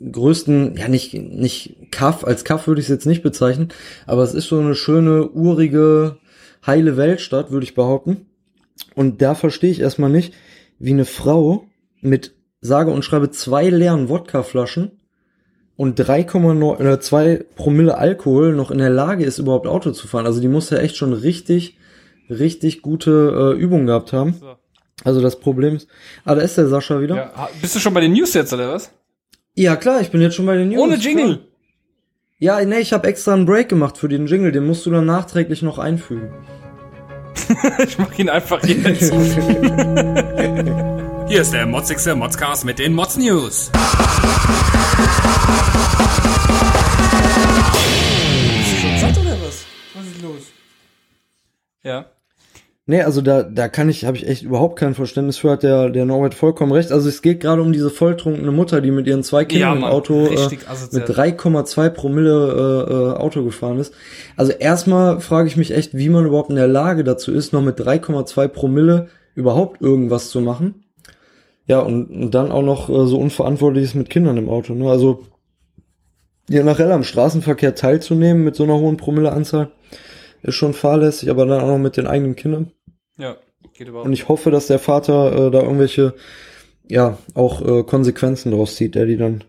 größten, 0.00 0.76
ja 0.76 0.88
nicht, 0.88 1.14
nicht 1.14 1.76
Kaff, 1.90 2.24
als 2.24 2.44
Kaff 2.44 2.66
würde 2.66 2.80
ich 2.80 2.86
es 2.86 2.90
jetzt 2.90 3.06
nicht 3.06 3.22
bezeichnen, 3.22 3.68
aber 4.06 4.22
es 4.22 4.34
ist 4.34 4.48
so 4.48 4.58
eine 4.58 4.74
schöne, 4.74 5.28
urige, 5.30 6.18
heile 6.66 6.96
Weltstadt, 6.96 7.50
würde 7.50 7.64
ich 7.64 7.74
behaupten. 7.74 8.26
Und 8.94 9.22
da 9.22 9.34
verstehe 9.34 9.70
ich 9.70 9.80
erstmal 9.80 10.10
nicht, 10.10 10.34
wie 10.78 10.92
eine 10.92 11.04
Frau 11.04 11.64
mit 12.00 12.34
sage 12.60 12.90
und 12.90 13.04
schreibe 13.04 13.30
zwei 13.30 13.68
leeren 13.68 14.08
Wodkaflaschen 14.08 14.92
und 15.76 15.98
3,9 16.00 16.62
oder 16.62 17.00
2 17.00 17.46
Promille 17.54 17.96
Alkohol 17.96 18.52
noch 18.52 18.70
in 18.70 18.78
der 18.78 18.90
Lage 18.90 19.24
ist, 19.24 19.38
überhaupt 19.38 19.66
Auto 19.66 19.92
zu 19.92 20.08
fahren. 20.08 20.26
Also 20.26 20.40
die 20.40 20.48
muss 20.48 20.70
ja 20.70 20.78
echt 20.78 20.96
schon 20.96 21.12
richtig, 21.12 21.76
richtig 22.28 22.82
gute 22.82 23.54
äh, 23.56 23.60
Übungen 23.60 23.86
gehabt 23.86 24.12
haben. 24.12 24.34
So. 24.40 24.56
Also 25.04 25.20
das 25.20 25.38
Problem 25.38 25.76
ist. 25.76 25.88
Ah, 26.24 26.34
da 26.34 26.42
ist 26.42 26.58
der 26.58 26.68
Sascha 26.68 27.00
wieder. 27.00 27.16
Ja, 27.16 27.48
bist 27.60 27.76
du 27.76 27.78
schon 27.78 27.94
bei 27.94 28.00
den 28.00 28.12
News 28.12 28.34
jetzt, 28.34 28.52
oder 28.52 28.72
was? 28.72 28.90
Ja, 29.54 29.76
klar, 29.76 30.00
ich 30.00 30.10
bin 30.10 30.20
jetzt 30.20 30.34
schon 30.34 30.46
bei 30.46 30.56
den 30.56 30.70
News. 30.70 30.80
Ohne 30.80 30.96
Jingle. 30.96 31.36
Klar. 31.36 31.47
Ja, 32.40 32.64
nee, 32.64 32.78
ich 32.78 32.92
habe 32.92 33.08
extra 33.08 33.34
einen 33.34 33.46
Break 33.46 33.68
gemacht 33.68 33.98
für 33.98 34.08
den 34.08 34.28
Jingle, 34.28 34.52
den 34.52 34.64
musst 34.64 34.86
du 34.86 34.92
dann 34.92 35.06
nachträglich 35.06 35.62
noch 35.62 35.78
einfügen. 35.78 36.32
ich 37.84 37.98
mach 37.98 38.16
ihn 38.16 38.28
einfach 38.28 38.62
jetzt. 38.62 39.12
Hier 41.28 41.42
ist 41.42 41.52
der 41.52 41.66
motzigste 41.66 42.14
Modscast 42.14 42.64
mit 42.64 42.78
den 42.78 42.94
Mods 42.94 43.16
News. 43.16 43.72
Ist 48.60 48.80
schon 48.80 48.98
Zeit 49.00 49.18
oder 49.18 49.36
was? 49.44 49.64
Was 49.94 50.06
ist 50.06 50.22
los? 50.22 50.42
Ja. 51.82 52.06
Nee, 52.90 53.02
also 53.02 53.20
da, 53.20 53.42
da 53.42 53.68
kann 53.68 53.90
ich, 53.90 54.06
habe 54.06 54.16
ich 54.16 54.26
echt 54.26 54.44
überhaupt 54.44 54.78
kein 54.78 54.94
Verständnis 54.94 55.36
für, 55.36 55.50
hat 55.50 55.62
der, 55.62 55.90
der 55.90 56.06
Norbert 56.06 56.32
vollkommen 56.32 56.72
recht. 56.72 56.90
Also 56.90 57.10
es 57.10 57.20
geht 57.20 57.40
gerade 57.40 57.60
um 57.60 57.70
diese 57.70 57.90
volltrunkene 57.90 58.50
Mutter, 58.50 58.80
die 58.80 58.90
mit 58.90 59.06
ihren 59.06 59.22
zwei 59.22 59.44
Kindern 59.44 59.74
ja, 59.74 59.74
Mann, 59.74 59.90
im 59.90 59.94
Auto 59.94 60.24
äh, 60.24 60.30
mit 60.30 61.06
3,2 61.06 61.90
Promille 61.90 62.86
äh, 62.88 62.92
äh, 62.92 63.12
Auto 63.18 63.44
gefahren 63.44 63.78
ist. 63.78 63.92
Also 64.36 64.52
erstmal 64.52 65.20
frage 65.20 65.48
ich 65.48 65.58
mich 65.58 65.72
echt, 65.72 65.98
wie 65.98 66.08
man 66.08 66.24
überhaupt 66.24 66.48
in 66.48 66.56
der 66.56 66.66
Lage 66.66 67.04
dazu 67.04 67.30
ist, 67.30 67.52
noch 67.52 67.60
mit 67.60 67.78
3,2 67.78 68.48
Promille 68.48 69.08
überhaupt 69.34 69.82
irgendwas 69.82 70.30
zu 70.30 70.40
machen. 70.40 70.86
Ja, 71.66 71.80
und, 71.80 72.08
und 72.08 72.34
dann 72.34 72.50
auch 72.50 72.62
noch 72.62 72.88
äh, 72.88 73.06
so 73.06 73.18
unverantwortlich 73.18 73.84
ist 73.84 73.96
mit 73.96 74.08
Kindern 74.08 74.38
im 74.38 74.48
Auto. 74.48 74.72
Ne? 74.72 74.88
Also 74.88 75.26
generell 76.48 76.92
am 76.92 77.04
Straßenverkehr 77.04 77.74
teilzunehmen 77.74 78.44
mit 78.44 78.56
so 78.56 78.64
einer 78.64 78.78
hohen 78.78 78.96
Promilleanzahl 78.96 79.72
ist 80.42 80.54
schon 80.54 80.72
fahrlässig, 80.72 81.28
aber 81.28 81.44
dann 81.44 81.60
auch 81.60 81.68
noch 81.68 81.78
mit 81.78 81.98
den 81.98 82.06
eigenen 82.06 82.34
Kindern. 82.34 82.72
Ja, 83.18 83.36
geht 83.74 83.88
überhaupt. 83.88 84.06
Und 84.06 84.12
ich 84.12 84.28
hoffe, 84.28 84.50
dass 84.50 84.68
der 84.68 84.78
Vater 84.78 85.48
äh, 85.48 85.50
da 85.50 85.62
irgendwelche, 85.62 86.14
ja, 86.88 87.18
auch 87.34 87.60
äh, 87.60 87.82
Konsequenzen 87.82 88.52
draus 88.52 88.76
zieht, 88.76 88.94
der 88.94 89.06
die 89.06 89.16
dann, 89.16 89.44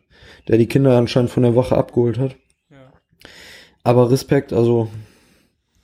der 0.48 0.58
die 0.58 0.68
Kinder 0.68 0.98
anscheinend 0.98 1.32
von 1.32 1.44
der 1.44 1.56
Wache 1.56 1.78
abgeholt 1.78 2.18
hat. 2.18 2.36
Ja. 2.70 2.92
Aber 3.84 4.12
Respekt, 4.12 4.52
also, 4.52 4.90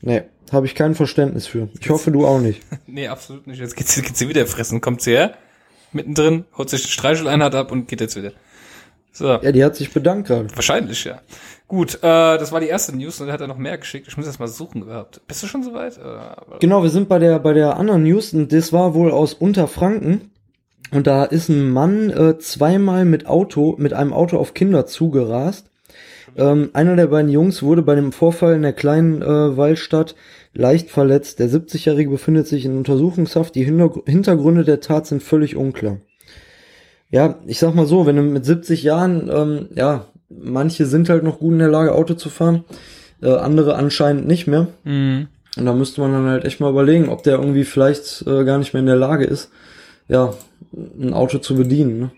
nee, 0.02 0.24
habe 0.52 0.66
ich 0.66 0.76
kein 0.76 0.96
Verständnis 0.96 1.48
für. 1.48 1.70
Ich 1.80 1.90
hoffe, 1.90 2.12
du 2.12 2.26
auch 2.26 2.40
nicht. 2.40 2.62
nee, 2.88 3.08
absolut 3.08 3.48
nicht. 3.48 3.60
Jetzt 3.60 3.76
geht's, 3.76 3.96
geht's 3.96 4.20
sie 4.20 4.30
wieder 4.30 4.46
fressen. 4.48 4.82
Kommt 4.82 5.02
sie 5.02 5.12
her, 5.12 5.38
mittendrin, 5.92 6.46
holt 6.58 6.70
sich 6.70 6.84
die 6.84 6.92
Streicheleinheit 6.92 7.56
ab 7.56 7.72
und 7.72 7.88
geht 7.88 8.02
jetzt 8.02 8.16
wieder. 8.16 8.34
So. 9.16 9.28
Ja, 9.28 9.52
die 9.54 9.64
hat 9.64 9.78
sich 9.78 9.94
bedankt 9.94 10.28
gerade. 10.28 10.54
Wahrscheinlich, 10.54 11.06
ja. 11.06 11.22
Gut, 11.70 11.96
äh, 11.96 12.00
das 12.02 12.52
war 12.52 12.60
die 12.60 12.68
erste 12.68 12.94
News 12.96 13.22
und 13.22 13.28
er 13.28 13.34
hat 13.34 13.40
er 13.40 13.48
noch 13.48 13.58
mehr 13.58 13.78
geschickt. 13.78 14.08
Ich 14.10 14.18
muss 14.18 14.26
erst 14.26 14.42
mal 14.42 14.48
suchen 14.48 14.86
gehabt. 14.86 15.22
Bist 15.26 15.42
du 15.42 15.48
schon 15.48 15.64
soweit? 15.64 15.98
Äh, 15.98 16.60
genau, 16.60 16.84
wir 16.84 16.90
sind 16.90 17.08
bei 17.08 17.18
der 17.18 17.40
bei 17.40 17.54
der 17.54 17.78
anderen 17.78 18.04
News 18.04 18.34
und 18.34 18.52
das 18.52 18.74
war 18.74 18.94
wohl 18.94 19.12
aus 19.12 19.34
Unterfranken. 19.34 20.32
Und 20.92 21.08
da 21.08 21.24
ist 21.24 21.48
ein 21.48 21.72
Mann 21.72 22.10
äh, 22.10 22.38
zweimal 22.40 23.06
mit 23.06 23.26
Auto, 23.26 23.76
mit 23.78 23.94
einem 23.94 24.12
Auto 24.12 24.38
auf 24.38 24.54
Kinder 24.54 24.86
zugerast. 24.86 25.72
Ähm, 26.36 26.72
einer 26.74 26.98
der 26.98 27.08
beiden 27.08 27.32
Jungs 27.32 27.64
wurde 27.64 27.84
bei 27.84 27.96
dem 27.96 28.12
Vorfall 28.12 28.56
in 28.56 28.64
der 28.64 28.74
kleinen 28.74 29.22
äh, 29.22 29.58
Waldstadt 29.58 30.16
leicht 30.54 30.90
verletzt. 30.90 31.40
Der 31.40 31.50
70-Jährige 31.50 32.10
befindet 32.10 32.48
sich 32.48 32.66
in 32.66 32.78
Untersuchungshaft. 32.78 33.56
Die 33.56 33.64
Hintergründe 33.64 34.66
der 34.66 34.82
Tat 34.82 35.08
sind 35.08 35.24
völlig 35.24 35.56
unklar. 35.56 35.98
Ja, 37.16 37.40
ich 37.48 37.60
sag 37.60 37.74
mal 37.76 37.86
so, 37.86 38.06
wenn 38.06 38.18
du 38.18 38.24
mit 38.24 38.44
70 38.44 38.84
Jahren 38.84 39.30
ähm, 39.34 39.70
ja 39.74 40.06
manche 40.28 40.86
sind 40.86 41.08
halt 41.08 41.24
noch 41.24 41.40
gut 41.40 41.54
in 41.54 41.60
der 41.60 41.70
Lage, 41.70 41.96
Auto 41.96 42.16
zu 42.16 42.30
fahren, 42.30 42.66
äh, 43.22 43.30
andere 43.30 43.76
anscheinend 43.76 44.28
nicht 44.28 44.48
mehr. 44.48 44.68
Mhm. 44.84 45.28
Und 45.56 45.66
da 45.66 45.74
müsste 45.74 46.02
man 46.02 46.12
dann 46.12 46.26
halt 46.26 46.44
echt 46.44 46.60
mal 46.60 46.70
überlegen, 46.70 47.08
ob 47.08 47.24
der 47.24 47.38
irgendwie 47.38 47.64
vielleicht 47.64 48.28
äh, 48.28 48.44
gar 48.44 48.58
nicht 48.58 48.74
mehr 48.74 48.82
in 48.82 48.88
der 48.88 48.98
Lage 48.98 49.24
ist, 49.24 49.50
ja, 50.10 50.34
ein 50.74 51.14
Auto 51.14 51.38
zu 51.38 51.56
bedienen. 51.56 52.00
Ne? 52.00 52.12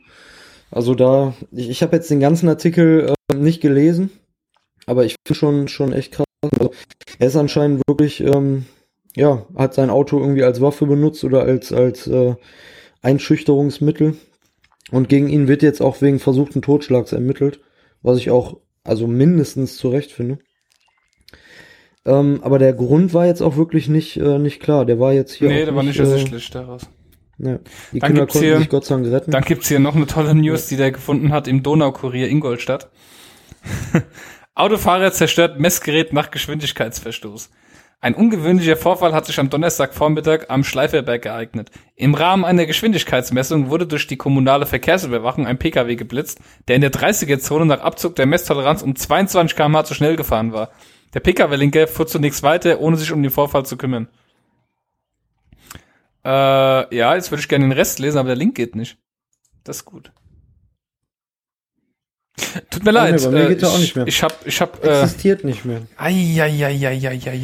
Also 0.71 0.95
da, 0.95 1.36
ich, 1.51 1.69
ich 1.69 1.83
habe 1.83 1.95
jetzt 1.95 2.10
den 2.10 2.19
ganzen 2.19 2.49
Artikel 2.49 3.13
äh, 3.31 3.36
nicht 3.36 3.62
gelesen, 3.62 4.10
aber 4.88 5.05
ich 5.05 5.15
finde 5.27 5.39
schon 5.39 5.67
schon 5.67 5.93
echt 5.93 6.13
krass. 6.13 6.25
Also, 6.41 6.71
er 7.19 7.27
ist 7.27 7.36
anscheinend 7.36 7.83
wirklich, 7.88 8.21
ähm, 8.21 8.65
ja, 9.15 9.45
hat 9.55 9.75
sein 9.75 9.91
Auto 9.91 10.19
irgendwie 10.19 10.43
als 10.43 10.60
Waffe 10.60 10.88
benutzt 10.88 11.23
oder 11.23 11.43
als 11.43 11.71
als 11.71 12.07
äh, 12.07 12.33
Einschüchterungsmittel. 13.03 14.15
Und 14.91 15.10
gegen 15.10 15.28
ihn 15.28 15.47
wird 15.47 15.63
jetzt 15.63 15.82
auch 15.82 16.02
wegen 16.02 16.19
versuchten 16.19 16.62
Totschlags 16.62 17.12
ermittelt 17.12 17.60
was 18.02 18.17
ich 18.17 18.30
auch 18.30 18.58
also 18.84 19.08
mindestens 19.08 19.78
zurecht 19.78 20.12
finde. 20.12 20.39
Ähm, 22.06 22.39
aber 22.41 22.58
der 22.58 22.73
Grund 22.73 23.13
war 23.13 23.26
jetzt 23.26 23.41
auch 23.41 23.58
wirklich 23.58 23.89
nicht, 23.89 24.17
äh, 24.17 24.39
nicht 24.39 24.62
klar. 24.62 24.86
Der 24.86 25.00
war 25.00 25.13
jetzt 25.13 25.34
hier. 25.34 25.50
Nee, 25.50 25.65
der 25.65 25.76
war 25.76 25.84
nicht 25.84 26.00
ersichtlich 26.00 26.50
äh, 26.50 26.54
daraus. 26.54 26.88
Ja, 27.38 27.60
die 27.91 28.00
dann 28.00 28.08
Kinder 28.08 28.28
konnten 28.28 28.47
hier, 28.47 28.58
sich 28.58 28.69
Gott 28.69 28.86
sei 28.86 28.95
Dank 28.95 29.08
retten. 29.08 29.32
Dann 29.32 29.43
gibt's 29.43 29.67
hier 29.67 29.80
noch 29.80 29.95
eine 29.95 30.08
tolle 30.08 30.34
News, 30.34 30.67
die 30.67 30.78
der 30.78 30.91
gefunden 30.91 31.32
hat 31.32 31.47
im 31.47 31.62
Donaukurier 31.62 32.30
Ingolstadt. 32.30 32.89
Autofahrer 34.56 35.12
zerstört 35.12 35.60
Messgerät 35.60 36.13
nach 36.13 36.32
Geschwindigkeitsverstoß. 36.32 37.52
Ein 37.99 38.13
ungewöhnlicher 38.13 38.77
Vorfall 38.77 39.13
hat 39.13 39.25
sich 39.25 39.39
am 39.39 39.49
Donnerstagvormittag 39.49 40.49
am 40.49 40.63
Schleiferberg 40.63 41.25
ereignet. 41.25 41.71
Im 41.95 42.13
Rahmen 42.13 42.45
einer 42.45 42.67
Geschwindigkeitsmessung 42.67 43.69
wurde 43.69 43.88
durch 43.88 44.05
die 44.05 44.17
kommunale 44.17 44.67
Verkehrsüberwachung 44.67 45.47
ein 45.47 45.57
Pkw 45.57 45.95
geblitzt, 45.95 46.39
der 46.67 46.75
in 46.75 46.81
der 46.81 46.91
30er-Zone 46.91 47.65
nach 47.65 47.81
Abzug 47.81 48.15
der 48.15 48.27
Messtoleranz 48.27 48.83
um 48.83 48.95
22 48.95 49.57
km/h 49.57 49.86
zu 49.86 49.95
schnell 49.95 50.15
gefahren 50.15 50.53
war. 50.53 50.69
Der 51.15 51.21
Pkw-Linker 51.21 51.88
fuhr 51.88 52.05
zunächst 52.05 52.43
weiter, 52.43 52.79
ohne 52.81 52.97
sich 52.97 53.12
um 53.12 53.23
den 53.23 53.31
Vorfall 53.31 53.65
zu 53.65 53.77
kümmern. 53.77 54.07
Äh, 56.23 56.95
ja, 56.95 57.15
jetzt 57.15 57.31
würde 57.31 57.39
ich 57.39 57.49
gerne 57.49 57.65
den 57.65 57.71
Rest 57.71 57.97
lesen, 57.97 58.19
aber 58.19 58.27
der 58.27 58.36
Link 58.36 58.53
geht 58.53 58.75
nicht. 58.75 58.97
Das 59.63 59.77
ist 59.77 59.86
gut. 59.86 60.12
Tut 62.69 62.86
mir 62.86 62.91
leid. 62.91 63.21
Bei 63.23 63.30
mir 63.30 63.47
geht 63.47 63.63
er 63.63 63.69
auch 63.69 63.80
nicht 63.80 63.95
mehr. 63.95 64.08
Ich 64.08 64.21
hab, 64.21 64.45
ich 64.45 64.62
hab, 64.62 64.84
äh, 64.84 65.02
Existiert 65.02 65.43
nicht 65.43 65.65
mehr. 65.65 65.82
Eieieiei. 65.97 66.93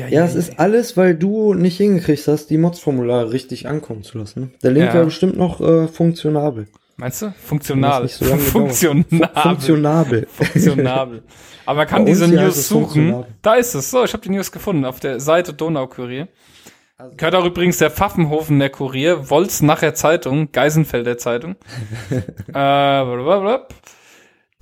Ja, 0.09 0.25
es 0.25 0.35
ist 0.35 0.59
alles, 0.59 0.95
weil 0.97 1.15
du 1.15 1.53
nicht 1.53 1.77
hingekriegt 1.77 2.27
hast, 2.27 2.47
die 2.47 2.57
Mods-Formulare 2.57 3.31
richtig 3.31 3.67
ankommen 3.67 4.03
zu 4.03 4.17
lassen. 4.17 4.53
Der 4.61 4.71
Link 4.71 4.87
ja. 4.87 4.93
wäre 4.93 5.05
bestimmt 5.05 5.37
noch 5.37 5.59
äh, 5.61 5.87
funktionabel. 5.87 6.67
Meinst 6.95 7.23
du? 7.23 7.33
Funktional. 7.43 8.07
So 8.07 8.25
funktionabel. 8.37 9.29
Funktionabel. 9.41 10.27
Funktionabel. 10.31 11.23
Aber 11.65 11.77
man 11.77 11.87
kann 11.87 12.05
diese 12.05 12.27
News 12.27 12.67
suchen. 12.67 13.25
Da 13.41 13.55
ist 13.55 13.73
es. 13.73 13.89
So, 13.89 14.03
ich 14.03 14.13
habe 14.13 14.21
die 14.21 14.29
News 14.29 14.51
gefunden 14.51 14.85
auf 14.85 14.99
der 14.99 15.19
Seite 15.19 15.53
Donaukurier. 15.53 16.27
Also, 16.97 17.15
Gehört 17.15 17.35
auch 17.35 17.45
übrigens 17.45 17.79
der 17.79 17.89
Pfaffenhofen 17.89 18.59
der 18.59 18.69
Kurier, 18.69 19.29
Wolz 19.31 19.63
nachher 19.63 19.95
Zeitung, 19.95 20.51
Geisenfelder 20.51 21.17
Zeitung. 21.17 21.55
äh, 22.11 22.51
blablabla. 22.51 23.67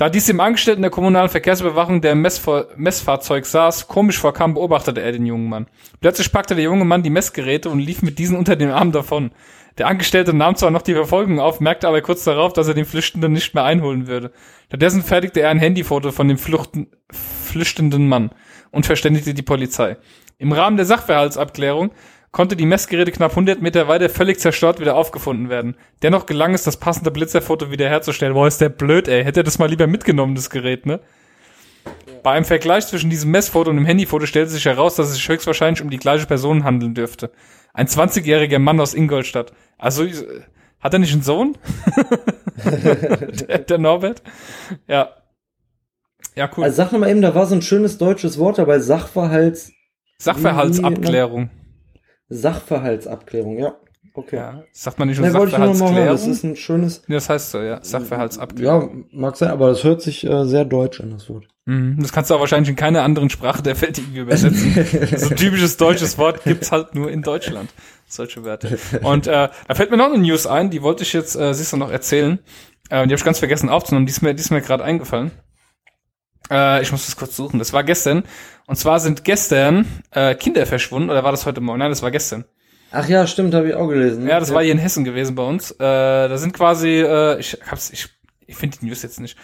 Da 0.02 0.10
dies 0.10 0.26
dem 0.26 0.40
Angestellten 0.40 0.82
der 0.82 0.90
kommunalen 0.90 1.30
Verkehrsüberwachung, 1.30 2.02
der 2.02 2.14
im 2.14 2.24
Messfahrzeug 2.24 3.46
saß, 3.46 3.88
komisch 3.88 4.18
vorkam, 4.18 4.56
beobachtete 4.56 5.00
er 5.00 5.12
den 5.12 5.28
jungen 5.28 5.48
Mann. 5.48 5.68
Plötzlich 6.00 6.32
packte 6.32 6.56
der 6.56 6.64
junge 6.64 6.86
Mann 6.86 7.04
die 7.04 7.12
Messgeräte 7.12 7.70
und 7.70 7.78
lief 7.78 8.02
mit 8.02 8.18
diesen 8.18 8.36
unter 8.36 8.56
dem 8.56 8.72
Arm 8.72 8.92
davon. 8.92 9.30
Der 9.78 9.86
Angestellte 9.86 10.34
nahm 10.34 10.56
zwar 10.56 10.72
noch 10.72 10.82
die 10.82 10.96
Verfolgung 10.96 11.40
auf, 11.40 11.60
merkte 11.60 11.88
aber 11.88 12.02
kurz 12.02 12.24
darauf, 12.24 12.52
dass 12.52 12.68
er 12.68 12.74
den 12.74 12.86
Flüchtenden 12.86 13.32
nicht 13.32 13.54
mehr 13.54 13.64
einholen 13.64 14.08
würde. 14.08 14.32
Stattdessen 14.70 15.04
fertigte 15.04 15.42
er 15.42 15.52
ein 15.52 15.60
Handyfoto 15.60 16.12
von 16.12 16.28
dem 16.28 16.40
Fluchten, 16.40 16.88
flüchtenden 17.12 18.10
Mann 18.10 18.32
und 18.72 18.88
verständigte 18.88 19.36
die 19.36 19.44
Polizei. 19.44 19.98
Im 20.40 20.52
Rahmen 20.52 20.78
der 20.78 20.88
Sachverhaltsabklärung 20.88 21.92
konnte 22.32 22.56
die 22.56 22.66
Messgeräte 22.66 23.12
knapp 23.12 23.32
100 23.32 23.62
Meter 23.62 23.88
weiter 23.88 24.10
völlig 24.10 24.40
zerstört 24.40 24.80
wieder 24.80 24.96
aufgefunden 24.96 25.50
werden. 25.50 25.76
Dennoch 26.02 26.26
gelang 26.26 26.54
es, 26.54 26.64
das 26.64 26.78
passende 26.78 27.12
Blitzerfoto 27.12 27.72
wiederherzustellen. 27.72 28.34
Boah, 28.34 28.48
ist 28.48 28.62
der 28.62 28.70
blöd, 28.70 29.08
ey. 29.08 29.24
Hätte 29.24 29.42
er 29.42 29.44
das 29.44 29.60
mal 29.60 29.70
lieber 29.70 29.88
mitgenommen, 29.88 30.36
das 30.36 30.50
Gerät, 30.50 30.86
ne? 30.86 31.02
Bei 32.24 32.32
einem 32.32 32.46
Vergleich 32.46 32.88
zwischen 32.88 33.10
diesem 33.10 33.32
Messfoto 33.32 33.70
und 33.70 33.78
dem 33.78 33.86
Handyfoto 33.86 34.26
stellte 34.28 34.52
sich 34.52 34.66
heraus, 34.66 34.96
dass 34.96 35.08
es 35.08 35.16
sich 35.16 35.28
höchstwahrscheinlich 35.28 35.82
um 35.82 35.90
die 35.90 35.98
gleiche 35.98 36.28
Person 36.28 36.64
handeln 36.64 36.94
dürfte. 36.94 37.32
Ein 37.74 37.88
20-jähriger 37.88 38.60
Mann 38.60 38.80
aus 38.80 38.94
Ingolstadt. 38.94 39.54
Also, 39.78 40.04
äh, 40.06 40.42
hat 40.80 40.94
er 40.94 41.00
nicht 41.00 41.14
einen 41.14 41.24
Sohn? 41.24 41.58
der, 42.66 43.60
der 43.60 43.78
Norbert? 43.78 44.22
Ja. 44.88 45.10
Ja, 46.36 46.50
cool. 46.56 46.64
Also 46.64 46.78
sag 46.78 46.92
mal 46.92 47.10
eben, 47.10 47.22
da 47.22 47.34
war 47.34 47.46
so 47.48 47.56
ein 47.56 47.62
schönes 47.62 47.98
deutsches 47.98 48.38
Wort 48.38 48.58
dabei, 48.58 48.80
Sachverhalts... 48.80 49.72
Sachverhaltsabklärung. 50.20 51.50
Sachverhaltsabklärung, 52.32 53.58
ja. 53.60 53.76
Okay. 54.14 54.36
Ja, 54.38 54.64
sagt 54.74 55.00
man 55.00 55.08
nicht 55.08 55.20
Ne, 55.22 55.32
mal 55.32 55.40
hören. 55.40 55.50
Sachverhaltsklärung? 55.50 56.08
Das 56.08 56.28
ist 56.28 56.44
ein 56.44 56.56
schönes, 56.56 57.04
Nee, 57.08 57.16
das 57.16 57.30
heißt 57.30 57.52
so, 57.52 57.62
ja. 57.62 57.80
Sachverhaltsabklärung. 57.82 59.06
ja, 59.12 59.20
mag 59.20 59.38
sein, 59.38 59.50
aber 59.52 59.70
das 59.70 59.84
hört 59.84 60.02
sich 60.02 60.26
äh, 60.26 60.46
sehr 60.46 60.66
deutsch 60.66 61.00
an, 61.00 61.12
das 61.12 61.30
Wort. 61.30 61.48
Mhm. 61.66 61.98
Das 62.02 62.12
kannst 62.12 62.30
du 62.30 62.36
auch 62.36 62.40
wahrscheinlich 62.40 62.70
in 62.70 62.76
keiner 62.76 63.04
anderen 63.04 63.30
Sprache 63.30 63.62
der 63.62 63.80
Welt 63.82 63.98
irgendwie 63.98 64.20
übersetzen. 64.20 64.74
so 65.18 65.30
ein 65.30 65.36
typisches 65.36 65.78
deutsches 65.78 66.18
Wort 66.18 66.44
gibt's 66.44 66.72
halt 66.72 66.96
nur 66.96 67.10
in 67.12 67.22
Deutschland. 67.22 67.70
Solche 68.08 68.44
Werte. 68.44 68.78
Und 69.04 69.28
äh, 69.28 69.50
da 69.68 69.76
fällt 69.76 69.92
mir 69.92 69.98
noch 69.98 70.12
eine 70.12 70.18
News 70.18 70.46
ein, 70.48 70.70
die 70.72 70.82
wollte 70.82 71.04
ich 71.04 71.14
jetzt, 71.14 71.36
äh, 71.36 71.54
siehst 71.54 71.72
du, 71.72 71.78
noch 71.78 71.92
erzählen. 71.92 72.40
Äh, 72.90 73.04
die 73.08 73.14
habe 73.14 73.16
ich 73.16 73.24
ganz 73.24 73.40
vergessen 73.40 73.70
aufzunehmen, 73.70 74.06
die 74.06 74.12
ist 74.12 74.22
mir, 74.22 74.34
die 74.34 74.42
ist 74.42 74.52
mir 74.52 74.62
gerade 74.62 74.84
eingefallen. 74.84 75.32
Äh, 76.50 76.82
ich 76.82 76.92
muss 76.92 77.06
das 77.06 77.16
kurz 77.16 77.38
suchen. 77.38 77.60
Das 77.60 77.72
war 77.72 77.84
gestern. 77.86 78.24
Und 78.68 78.76
zwar 78.76 79.00
sind 79.00 79.24
gestern 79.24 79.86
äh, 80.12 80.36
Kinder 80.36 80.66
verschwunden, 80.66 81.10
oder 81.10 81.24
war 81.24 81.32
das 81.32 81.46
heute 81.46 81.62
Morgen? 81.62 81.80
Nein, 81.80 81.90
das 81.92 82.02
war 82.02 82.12
gestern. 82.12 82.46
Ach 82.92 83.08
ja, 83.08 83.26
stimmt, 83.26 83.54
habe 83.54 83.70
ich 83.70 83.76
auch 83.76 83.88
gelesen. 83.88 84.28
Ja, 84.28 84.40
das 84.40 84.54
war 84.54 84.62
hier 84.64 84.74
in 84.74 84.78
Hessen 84.78 85.04
gewesen 85.04 85.36
bei 85.36 85.44
uns. 85.44 85.72
Äh, 85.72 85.78
da 85.80 86.38
sind 86.38 86.54
quasi, 86.54 87.02
äh, 87.02 87.40
ich 87.40 87.58
hab's, 87.70 87.90
ich, 87.92 88.08
ich 88.48 88.56
finde 88.56 88.78
die 88.80 88.86
News 88.86 89.02
jetzt 89.02 89.20
nicht. 89.20 89.38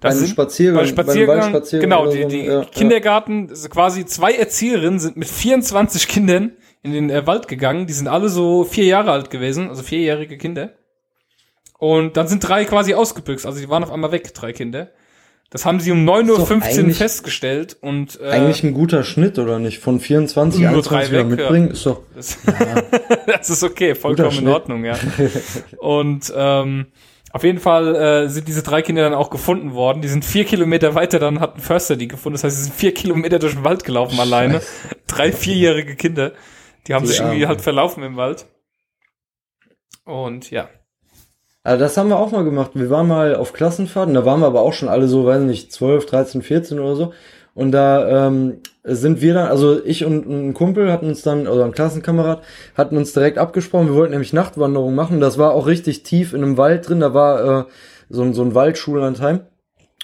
Da 0.00 0.08
Bei 0.08 0.10
einem 0.10 0.18
sind, 0.20 0.30
Spaziergang, 0.30 0.82
bei 0.82 0.88
Spaziergang, 0.88 1.26
bei 1.26 1.32
einem 1.32 1.52
Waldspaziergang 1.54 1.90
genau, 1.90 2.10
die, 2.10 2.26
die 2.26 2.46
ja, 2.46 2.64
Kindergarten, 2.64 3.48
also 3.50 3.68
quasi 3.68 4.04
zwei 4.04 4.34
Erzieherinnen 4.34 4.98
sind 4.98 5.16
mit 5.16 5.28
24 5.28 6.08
Kindern 6.08 6.52
in 6.82 6.92
den 6.92 7.10
äh, 7.10 7.26
Wald 7.26 7.48
gegangen. 7.48 7.86
Die 7.86 7.92
sind 7.92 8.08
alle 8.08 8.28
so 8.28 8.64
vier 8.64 8.84
Jahre 8.84 9.12
alt 9.12 9.30
gewesen, 9.30 9.68
also 9.68 9.82
vierjährige 9.82 10.38
Kinder. 10.38 10.72
Und 11.78 12.16
dann 12.16 12.28
sind 12.28 12.40
drei 12.40 12.64
quasi 12.64 12.94
ausgebüxt, 12.94 13.44
also 13.44 13.58
die 13.58 13.68
waren 13.68 13.84
auf 13.84 13.92
einmal 13.92 14.12
weg, 14.12 14.32
drei 14.32 14.52
Kinder. 14.52 14.90
Das 15.50 15.64
haben 15.64 15.78
sie 15.78 15.92
um 15.92 16.08
9.15 16.08 16.68
Ist 16.68 16.78
doch 16.78 16.84
Uhr 16.84 16.94
festgestellt 16.94 17.76
und 17.80 18.20
äh, 18.20 18.24
Ja. 18.24 18.30
Eigentlich 18.32 18.64
ein 18.64 18.74
guter 18.74 19.04
Schnitt, 19.04 19.38
oder 19.38 19.58
nicht? 19.58 19.78
Von 19.78 20.00
24, 20.00 20.60
Nur 20.60 20.70
21 20.70 21.10
drei 21.10 21.18
weg, 21.18 21.26
mitbringen, 21.26 21.70
ist 21.70 21.86
doch... 21.86 22.02
Das, 22.14 22.38
das 23.26 23.50
ist 23.50 23.62
okay, 23.62 23.94
vollkommen 23.94 24.38
in. 24.38 24.48
Ordnung, 24.48 24.84
ja. 24.84 24.96
Und 25.78 26.32
ähm, 26.36 26.86
auf 27.30 27.44
jeden 27.44 27.60
Fall 27.60 27.94
äh, 27.94 28.28
sind 28.28 28.48
diese 28.48 28.62
drei 28.62 28.82
Kinder 28.82 29.02
dann 29.02 29.14
auch 29.14 29.30
gefunden 29.30 29.74
worden. 29.74 30.02
Die 30.02 30.08
sind 30.08 30.24
vier 30.24 30.44
Kilometer 30.44 30.94
weiter, 30.94 31.18
dann 31.18 31.38
hat 31.38 31.56
ein 31.56 31.60
Förster 31.60 31.96
die 31.96 32.08
gefunden. 32.08 32.34
Das 32.34 32.44
heißt, 32.44 32.56
sie 32.56 32.62
sind 32.64 32.74
vier 32.74 32.94
Kilometer 32.94 33.38
durch 33.38 33.54
den 33.54 33.62
Wald 33.62 33.84
gelaufen 33.84 34.18
alleine. 34.18 34.62
Drei 35.06 35.32
vierjährige 35.32 35.96
Kinder. 35.96 36.32
Die 36.86 36.94
haben 36.94 37.04
Die 37.04 37.08
sich 37.08 37.20
irgendwie 37.20 37.46
halt 37.46 37.60
verlaufen 37.60 38.02
im 38.02 38.16
Wald. 38.16 38.46
Und 40.04 40.50
ja. 40.50 40.68
Also 41.66 41.80
das 41.80 41.96
haben 41.96 42.08
wir 42.10 42.18
auch 42.18 42.30
mal 42.30 42.44
gemacht. 42.44 42.70
Wir 42.74 42.90
waren 42.90 43.08
mal 43.08 43.34
auf 43.34 43.52
Klassenfahrten, 43.52 44.14
da 44.14 44.24
waren 44.24 44.38
wir 44.40 44.46
aber 44.46 44.60
auch 44.60 44.72
schon 44.72 44.88
alle 44.88 45.08
so, 45.08 45.26
weiß 45.26 45.42
nicht, 45.42 45.72
12, 45.72 46.06
13, 46.06 46.42
14 46.42 46.78
oder 46.78 46.94
so. 46.94 47.12
Und 47.54 47.72
da 47.72 48.28
ähm, 48.28 48.58
sind 48.84 49.20
wir 49.20 49.34
dann, 49.34 49.48
also 49.48 49.84
ich 49.84 50.04
und 50.04 50.28
ein 50.28 50.54
Kumpel 50.54 50.92
hatten 50.92 51.08
uns 51.08 51.22
dann, 51.22 51.48
oder 51.48 51.64
ein 51.64 51.72
Klassenkamerad, 51.72 52.42
hatten 52.76 52.96
uns 52.96 53.12
direkt 53.14 53.38
abgesprochen. 53.38 53.88
Wir 53.88 53.94
wollten 53.96 54.12
nämlich 54.12 54.32
Nachtwanderung 54.32 54.94
machen. 54.94 55.18
Das 55.20 55.38
war 55.38 55.54
auch 55.54 55.66
richtig 55.66 56.04
tief 56.04 56.34
in 56.34 56.44
einem 56.44 56.56
Wald 56.56 56.88
drin. 56.88 57.00
Da 57.00 57.14
war 57.14 57.60
äh, 57.60 57.64
so, 58.10 58.22
ein- 58.22 58.32
so 58.34 58.42
ein 58.42 58.54
Waldschullandheim. 58.54 59.40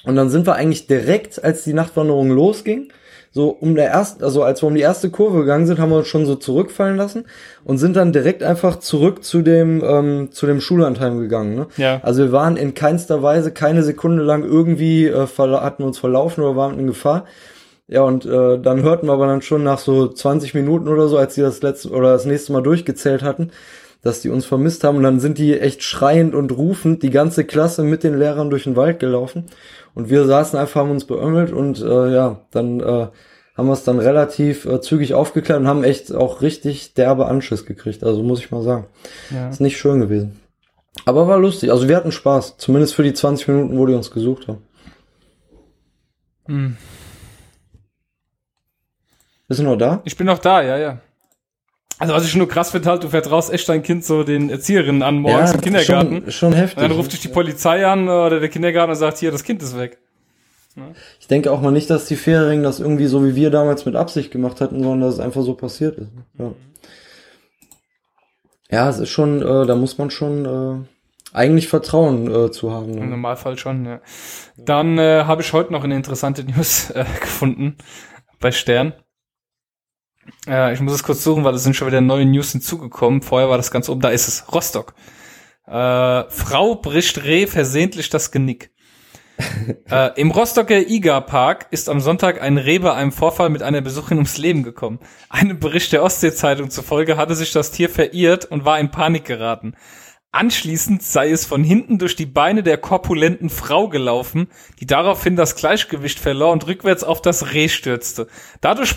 Und 0.05 0.17
dann 0.17 0.31
sind 0.31 0.47
wir 0.47 0.55
eigentlich 0.57 0.89
direkt, 0.89 1.45
als 1.45 1.63
die 1.63 1.75
Nachtwanderung 1.75 2.31
losging, 2.31 2.89
so 3.33 3.49
um 3.49 3.75
der 3.75 3.89
ersten, 3.89 4.23
also 4.23 4.43
als 4.43 4.63
wir 4.63 4.69
um 4.69 4.75
die 4.75 4.83
erste 4.83 5.11
Kurve 5.11 5.41
gegangen 5.41 5.67
sind, 5.67 5.79
haben 5.79 5.91
wir 5.91 5.97
uns 5.97 6.07
schon 6.07 6.27
so 6.27 6.37
zurückfallen 6.37 6.97
lassen 6.97 7.25
und 7.65 7.79
sind 7.79 7.97
dann 7.97 8.13
direkt 8.13 8.43
einfach 8.43 8.79
zurück 8.79 9.25
zu 9.25 9.41
dem 9.41 9.83
ähm, 9.85 10.29
zu 10.33 10.47
dem 10.47 10.61
Schullandheim 10.61 11.19
gegangen. 11.19 11.55
Ne? 11.55 11.67
Ja. 11.79 12.01
Also 12.03 12.25
wir 12.25 12.33
waren 12.33 12.57
in 12.57 12.75
keinster 12.75 13.23
Weise 13.23 13.51
keine 13.51 13.83
Sekunde 13.83 14.23
lang 14.23 14.45
irgendwie 14.45 15.07
äh, 15.07 15.27
hatten 15.27 15.83
uns 15.83 15.99
verlaufen 15.99 16.45
oder 16.45 16.57
waren 16.57 16.79
in 16.79 16.87
Gefahr. 16.87 17.25
Ja, 17.89 18.03
und 18.03 18.25
äh, 18.25 18.59
dann 18.59 18.83
hörten 18.83 19.09
wir 19.09 19.13
aber 19.13 19.27
dann 19.27 19.43
schon 19.43 19.65
nach 19.65 19.79
so 19.79 20.09
20 20.09 20.55
Minuten 20.55 20.89
oder 20.89 21.09
so, 21.09 21.19
als 21.19 21.35
die 21.35 21.41
das 21.43 21.61
letzte 21.63 21.91
oder 21.91 22.13
das 22.13 22.25
nächste 22.25 22.53
Mal 22.53 22.63
durchgezählt 22.63 23.23
hatten, 23.23 23.51
dass 24.03 24.21
die 24.21 24.31
uns 24.31 24.45
vermisst 24.45 24.85
haben. 24.85 24.99
Und 24.99 25.05
dann 25.05 25.21
sind 25.21 25.39
die 25.39 25.59
echt 25.59 25.83
schreiend 25.83 26.35
und 26.35 26.57
rufend 26.57 27.03
die 27.03 27.11
ganze 27.11 27.45
Klasse 27.45 27.83
mit 27.83 28.05
den 28.05 28.19
Lehrern 28.19 28.51
durch 28.51 28.65
den 28.65 28.77
Wald 28.77 29.01
gelaufen. 29.01 29.47
Und 29.95 30.11
wir 30.11 30.27
saßen 30.27 30.59
einfach, 30.59 30.81
haben 30.81 30.91
uns 30.91 31.07
beömmelt 31.07 31.53
und 31.53 31.81
äh, 31.81 32.13
ja, 32.13 32.41
dann 32.51 32.81
äh, 32.81 33.09
haben 33.57 33.67
wir 33.69 33.73
es 33.73 33.85
dann 33.85 33.99
relativ 33.99 34.65
äh, 34.65 34.81
zügig 34.81 35.15
aufgeklärt 35.15 35.61
und 35.61 35.69
haben 35.69 35.85
echt 35.85 36.15
auch 36.15 36.43
richtig 36.43 36.95
derbe 36.95 37.27
Anschiss 37.27 37.67
gekriegt. 37.67 38.03
Also 38.03 38.23
muss 38.23 38.41
ich 38.41 38.51
mal 38.51 38.63
sagen. 38.63 38.87
ja. 39.31 39.49
Ist 39.49 39.61
nicht 39.61 39.79
schön 39.79 40.01
gewesen. 40.01 40.41
Aber 41.05 41.29
war 41.29 41.39
lustig. 41.39 41.71
Also 41.71 41.89
wir 41.89 41.97
hatten 41.97 42.13
Spaß. 42.13 42.57
Zumindest 42.59 42.95
für 42.95 43.03
die 43.03 43.15
20 43.15 43.49
Minuten, 43.49 43.79
wo 43.79 43.87
die 43.87 43.95
uns 43.95 44.11
gesucht 44.11 44.49
haben. 44.49 44.63
Hm. 46.47 46.77
Bist 49.49 49.61
du 49.61 49.65
noch 49.65 49.77
da? 49.77 50.01
Ich 50.05 50.17
bin 50.17 50.27
noch 50.27 50.39
da, 50.39 50.63
ja, 50.63 50.79
ja. 50.79 51.01
Also 51.99 52.15
was 52.15 52.25
ich 52.25 52.35
nur 52.35 52.49
krass 52.49 52.71
finde, 52.71 52.89
halt, 52.89 53.05
du 53.05 53.09
vertraust 53.09 53.53
echt 53.53 53.69
dein 53.69 53.83
Kind 53.83 54.05
so 54.05 54.25
den 54.25 54.51
Erzieherinnen 54.51 55.03
an 55.03 55.19
morgens 55.19 55.53
im 55.53 55.61
Kindergarten. 55.61 56.23
Schon, 56.23 56.33
schon 56.33 56.53
heftig. 56.53 56.79
Und 56.79 56.83
dann 56.83 56.93
ruft 56.93 57.13
dich 57.13 57.21
die 57.21 57.29
Polizei 57.29 57.87
an 57.87 58.09
oder 58.09 58.41
der 58.41 58.49
Kindergarten 58.49 58.91
und 58.91 58.97
sagt, 58.97 59.19
hier, 59.19 59.31
das 59.31 59.45
Kind 59.45 59.63
ist 59.63 59.79
weg. 59.79 59.99
ich 61.21 61.27
denke 61.29 61.53
auch 61.53 61.61
mal 61.61 61.71
nicht, 61.71 61.91
dass 61.91 62.07
die 62.07 62.17
Fähringen 62.17 62.63
das 62.63 62.81
irgendwie 62.81 63.07
so 63.07 63.25
wie 63.25 63.37
wir 63.37 63.51
damals 63.51 63.85
mit 63.85 63.95
Absicht 63.95 64.31
gemacht 64.33 64.61
hatten, 64.61 64.83
sondern 64.83 65.01
dass 65.03 65.15
es 65.15 65.21
einfach 65.21 65.43
so 65.43 65.55
passiert 65.55 65.99
ist. 65.99 66.09
Ja, 66.39 66.53
ja 68.71 68.89
es 68.89 68.99
ist 68.99 69.11
schon, 69.11 69.41
äh, 69.43 69.67
da 69.67 69.77
muss 69.77 69.99
man 69.99 70.11
schon 70.11 70.45
äh, 70.45 70.87
eigentlich 71.37 71.69
Vertrauen 71.69 72.31
äh, 72.31 72.51
zu 72.51 72.73
haben. 72.73 72.95
Im 72.95 73.01
Ne? 73.01 73.07
Normalfall 73.07 73.59
schon, 73.59 73.85
ja. 73.87 74.01
Dann 74.57 74.99
äh, 74.99 75.25
habe 75.25 75.43
ich 75.43 75.53
heute 75.53 75.73
noch 75.73 75.85
eine 75.85 75.97
interessante 75.97 76.45
News 76.57 76.91
äh, 76.91 77.05
gefunden 77.21 77.77
bei 78.41 78.51
Stern. 78.53 78.93
Äh, 80.47 80.73
ich 80.73 80.81
muss 80.81 80.95
es 80.95 81.03
kurz 81.03 81.25
suchen, 81.25 81.45
weil 81.45 81.55
es 81.55 81.63
sind 81.63 81.77
schon 81.77 81.89
wieder 81.89 82.01
neue 82.01 82.27
News 82.27 82.53
hinzugekommen. 82.53 83.23
Vorher 83.23 83.49
war 83.49 83.57
das 83.57 83.71
ganz 83.71 83.89
oben, 83.89 84.01
da 84.01 84.11
ist 84.11 84.29
es. 84.29 84.53
Rostock. 84.53 84.95
Äh, 85.67 86.25
Frau 86.29 86.77
bricht 86.77 87.23
Reh 87.25 87.47
versehentlich 87.47 88.11
das 88.11 88.31
Genick. 88.31 88.71
äh, 89.91 90.21
Im 90.21 90.31
Rostocker 90.31 90.79
Iga-Park 90.79 91.69
ist 91.71 91.89
am 91.89 92.01
Sonntag 92.01 92.41
ein 92.43 92.59
Reh 92.59 92.79
bei 92.79 92.93
einem 92.93 93.13
Vorfall 93.13 93.49
mit 93.51 93.63
einer 93.63 93.81
Besucherin 93.81 94.19
ums 94.19 94.39
Leben 94.39 94.63
gekommen. 94.63 94.99
Einem 95.29 95.59
Bericht 95.59 95.93
der 95.93 96.03
Ostsee-Zeitung 96.03 96.71
zufolge 96.71 97.17
hatte 97.17 97.35
sich 97.35 97.53
das 97.53 97.71
Tier 97.71 97.89
verirrt 97.89 98.45
und 98.45 98.65
war 98.65 98.79
in 98.79 98.91
Panik 98.91 99.25
geraten. 99.25 99.75
Anschließend 100.33 101.03
sei 101.03 101.31
es 101.31 101.45
von 101.45 101.63
hinten 101.63 101.99
durch 101.99 102.17
die 102.17 102.27
Beine 102.27 102.63
der 102.63 102.79
korpulenten 102.79 103.51
Frau 103.51 103.89
gelaufen, 103.89 104.49
die 104.81 104.87
daraufhin 104.87 105.37
das 105.37 105.57
Gleichgewicht 105.57 106.19
verlor 106.19 106.53
und 106.53 106.67
rückwärts 106.67 107.05
auf 107.05 107.21
das 107.21 107.53
Reh 107.53 107.69
stürzte. 107.69 108.29
Dadurch, 108.63 108.95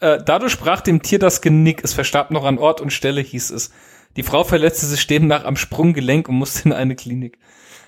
äh, 0.00 0.18
dadurch 0.24 0.58
brach 0.58 0.80
dem 0.80 1.02
Tier 1.02 1.18
das 1.18 1.40
Genick, 1.40 1.82
es 1.84 1.92
verstarb 1.92 2.30
noch 2.30 2.44
an 2.44 2.58
Ort 2.58 2.80
und 2.80 2.92
Stelle, 2.92 3.20
hieß 3.20 3.50
es. 3.50 3.70
Die 4.16 4.22
Frau 4.22 4.42
verletzte 4.44 4.86
sich 4.86 5.06
demnach 5.06 5.44
am 5.44 5.56
Sprunggelenk 5.56 6.28
und 6.28 6.34
musste 6.36 6.62
in 6.68 6.72
eine 6.72 6.96
Klinik. 6.96 7.38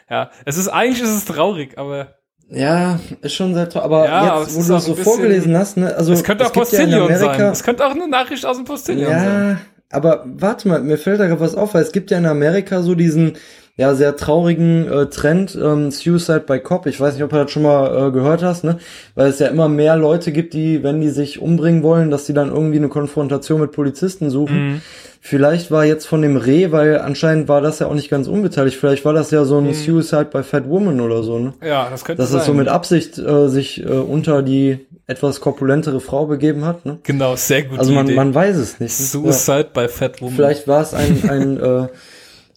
Ja, 0.09 0.31
es 0.45 0.57
ist 0.57 0.69
eigentlich 0.69 1.03
ist 1.03 1.11
es 1.11 1.25
traurig, 1.25 1.79
aber 1.79 2.15
Ja, 2.49 3.01
ist 3.23 3.35
schon 3.35 3.55
sehr 3.55 3.69
toll. 3.69 3.83
Aber 3.83 4.05
Ja, 4.05 4.33
aber 4.35 4.43
es 4.43 4.49
jetzt, 4.49 4.57
wo 4.57 4.77
ist 4.77 4.89
du 4.89 4.95
so 4.95 5.03
vorgelesen 5.03 5.57
hast, 5.57 5.77
ne, 5.79 5.95
also 5.97 6.13
es 6.13 6.23
könnte 6.23 6.45
auch 6.45 6.49
ja 6.51 6.55
in 6.55 6.61
Postillion 6.61 7.09
sein. 7.09 7.29
Amerika- 7.29 7.51
Es 7.51 7.63
könnte 7.63 7.87
auch 7.87 7.91
eine 7.93 8.09
Nachricht 8.09 8.45
aus 8.45 8.57
dem 8.57 8.67
Postillion 8.67 9.11
sein. 9.11 9.61
Aber 9.93 10.25
warte 10.27 10.69
mal, 10.69 10.81
mir 10.83 10.99
fällt 10.99 11.21
da 11.21 11.27
gerade 11.27 11.41
was 11.41 11.55
auf, 11.55 11.75
weil 11.75 11.83
es 11.83 11.93
gibt 11.93 12.11
ja 12.11 12.19
in 12.19 12.27
Amerika 12.27 12.83
so 12.83 12.95
diesen 12.95 13.35
ja 13.77 13.95
sehr 13.95 14.17
traurigen 14.17 14.87
äh, 14.87 15.07
Trend 15.07 15.59
ähm, 15.61 15.91
Suicide 15.91 16.41
by 16.47 16.59
Cop. 16.61 16.87
Ich 16.87 17.01
weiß 17.01 17.15
nicht, 17.15 17.23
ob 17.23 17.31
du 17.31 17.37
das 17.37 17.51
schon 17.51 17.63
mal 17.63 18.09
äh, 18.09 18.11
gehört 18.11 18.43
hast, 18.43 18.65
ne? 18.65 18.79
Weil 19.15 19.29
es 19.31 19.39
ja 19.39 19.47
immer 19.49 19.69
mehr 19.69 19.97
Leute 19.97 20.31
gibt, 20.31 20.53
die, 20.53 20.83
wenn 20.83 21.01
die 21.01 21.09
sich 21.09 21.41
umbringen 21.41 21.83
wollen, 21.83 22.11
dass 22.11 22.27
die 22.27 22.35
dann 22.35 22.51
irgendwie 22.51 22.77
eine 22.77 22.89
Konfrontation 22.89 23.63
mit 23.63 23.73
Polizisten 23.73 24.29
suchen. 24.29 24.73
Mhm. 24.75 24.81
Vielleicht 25.23 25.71
war 25.71 25.87
jetzt 25.87 26.05
von 26.07 26.21
dem 26.21 26.37
Reh, 26.37 26.71
weil 26.71 26.99
anscheinend 26.99 27.49
war 27.49 27.61
das 27.63 27.79
ja 27.79 27.87
auch 27.87 27.95
nicht 27.95 28.11
ganz 28.11 28.29
unbeteiligt. 28.29 28.77
Vielleicht 28.77 29.05
war 29.07 29.15
das 29.15 29.31
ja 29.31 29.45
so 29.45 29.57
ein 29.59 29.69
Mhm. 29.69 29.73
Suicide 29.75 30.27
by 30.27 30.43
Fat 30.43 30.69
Woman 30.69 31.01
oder 31.01 31.23
so, 31.23 31.39
ne? 31.39 31.55
Ja, 31.67 31.89
das 31.91 32.05
könnte 32.05 32.21
Dass 32.21 32.31
sein. 32.31 32.41
es 32.41 32.47
so 32.47 32.53
mit 32.55 32.69
Absicht 32.69 33.19
äh, 33.19 33.49
sich 33.49 33.83
äh, 33.83 33.87
unter 33.89 34.43
die 34.43 34.81
etwas 35.13 35.41
korpulentere 35.41 36.01
Frau 36.01 36.27
begeben 36.27 36.65
hat, 36.65 36.85
ne? 36.85 36.99
genau, 37.03 37.37
sehr 37.37 37.63
gut. 37.63 37.79
Also 37.79 37.93
man, 37.93 38.13
man 38.15 38.35
weiß 38.35 38.57
es 38.57 38.81
nicht. 38.81 38.99
Ne? 39.15 39.27
Ja. 39.27 39.33
Suicide 39.33 39.71
bei 39.73 39.89
Fat 39.89 40.21
Woman. 40.21 40.35
Vielleicht 40.35 40.67
war 40.67 40.83
es 40.83 40.95
ein, 40.95 41.29
ein 41.29 41.61
äh, 41.85 41.89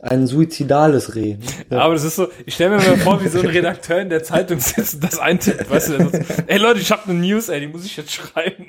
ein 0.05 0.27
suizidales 0.27 1.15
Reh. 1.15 1.37
Ja. 1.69 1.79
Aber 1.79 1.95
das 1.95 2.03
ist 2.03 2.15
so, 2.15 2.27
ich 2.45 2.53
stelle 2.53 2.77
mir 2.77 2.83
mal 2.83 2.97
vor, 2.97 3.23
wie 3.23 3.27
so 3.27 3.39
ein 3.39 3.47
Redakteur 3.47 3.99
in 3.99 4.09
der 4.09 4.23
Zeitung 4.23 4.59
sitzt 4.59 4.95
und 4.95 5.03
das 5.03 5.19
eintippt, 5.19 5.69
weißt 5.69 5.89
du, 5.89 6.25
ey 6.47 6.57
Leute, 6.57 6.79
ich 6.79 6.91
habe 6.91 7.09
eine 7.09 7.19
News, 7.19 7.49
ey, 7.49 7.61
die 7.61 7.67
muss 7.67 7.85
ich 7.85 7.97
jetzt 7.97 8.13
schreiben. 8.13 8.67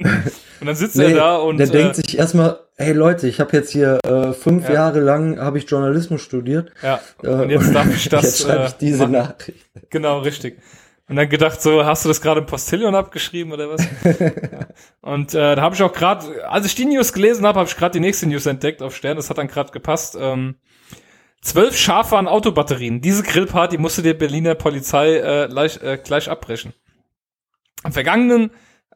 Und 0.60 0.66
dann 0.66 0.76
sitzt 0.76 0.96
nee, 0.96 1.04
er 1.04 1.14
da 1.14 1.36
und 1.36 1.58
der 1.58 1.68
äh, 1.68 1.70
denkt 1.70 1.96
sich 1.96 2.18
erstmal, 2.18 2.60
hey 2.76 2.92
Leute, 2.92 3.28
ich 3.28 3.40
habe 3.40 3.54
jetzt 3.54 3.70
hier 3.70 3.98
äh, 4.04 4.32
fünf 4.32 4.68
ja. 4.68 4.74
Jahre 4.74 5.00
lang 5.00 5.38
habe 5.38 5.58
ich 5.58 5.68
Journalismus 5.68 6.22
studiert. 6.22 6.70
Ja. 6.82 7.00
Äh, 7.22 7.28
und 7.28 7.50
jetzt 7.50 7.74
darf 7.74 7.94
ich 7.94 8.08
das 8.08 8.22
jetzt 8.22 8.42
schreibe 8.42 8.64
ich 8.66 8.72
äh, 8.72 8.76
diese 8.80 8.98
machen. 9.00 9.12
Nachricht. 9.12 9.66
Genau, 9.90 10.20
richtig. 10.20 10.58
Und 11.08 11.16
dann 11.16 11.28
gedacht 11.28 11.62
so, 11.62 11.84
hast 11.84 12.04
du 12.04 12.08
das 12.08 12.20
gerade 12.20 12.40
im 12.40 12.46
Postillion 12.46 12.94
abgeschrieben 12.94 13.52
oder 13.52 13.70
was? 13.70 13.86
Und 15.02 15.34
äh, 15.34 15.54
da 15.54 15.62
habe 15.62 15.74
ich 15.74 15.82
auch 15.82 15.92
gerade, 15.92 16.48
als 16.50 16.66
ich 16.66 16.74
die 16.74 16.84
News 16.84 17.12
gelesen 17.12 17.46
habe, 17.46 17.60
habe 17.60 17.68
ich 17.68 17.76
gerade 17.76 17.92
die 17.92 18.00
nächste 18.00 18.26
News 18.26 18.46
entdeckt 18.46 18.82
auf 18.82 18.96
Stern. 18.96 19.16
Das 19.16 19.30
hat 19.30 19.38
dann 19.38 19.46
gerade 19.46 19.70
gepasst. 19.70 20.16
Ähm, 20.18 20.56
Zwölf 21.46 21.76
Schafe 21.76 22.16
an 22.16 22.26
Autobatterien. 22.26 23.00
Diese 23.00 23.22
Grillparty 23.22 23.78
musste 23.78 24.02
die 24.02 24.14
Berliner 24.14 24.56
Polizei 24.56 25.18
äh, 25.18 25.48
gleich, 25.48 25.80
äh, 25.80 25.96
gleich 26.02 26.28
abbrechen. 26.28 26.74
Am 27.84 27.92
vergangenen, 27.92 28.50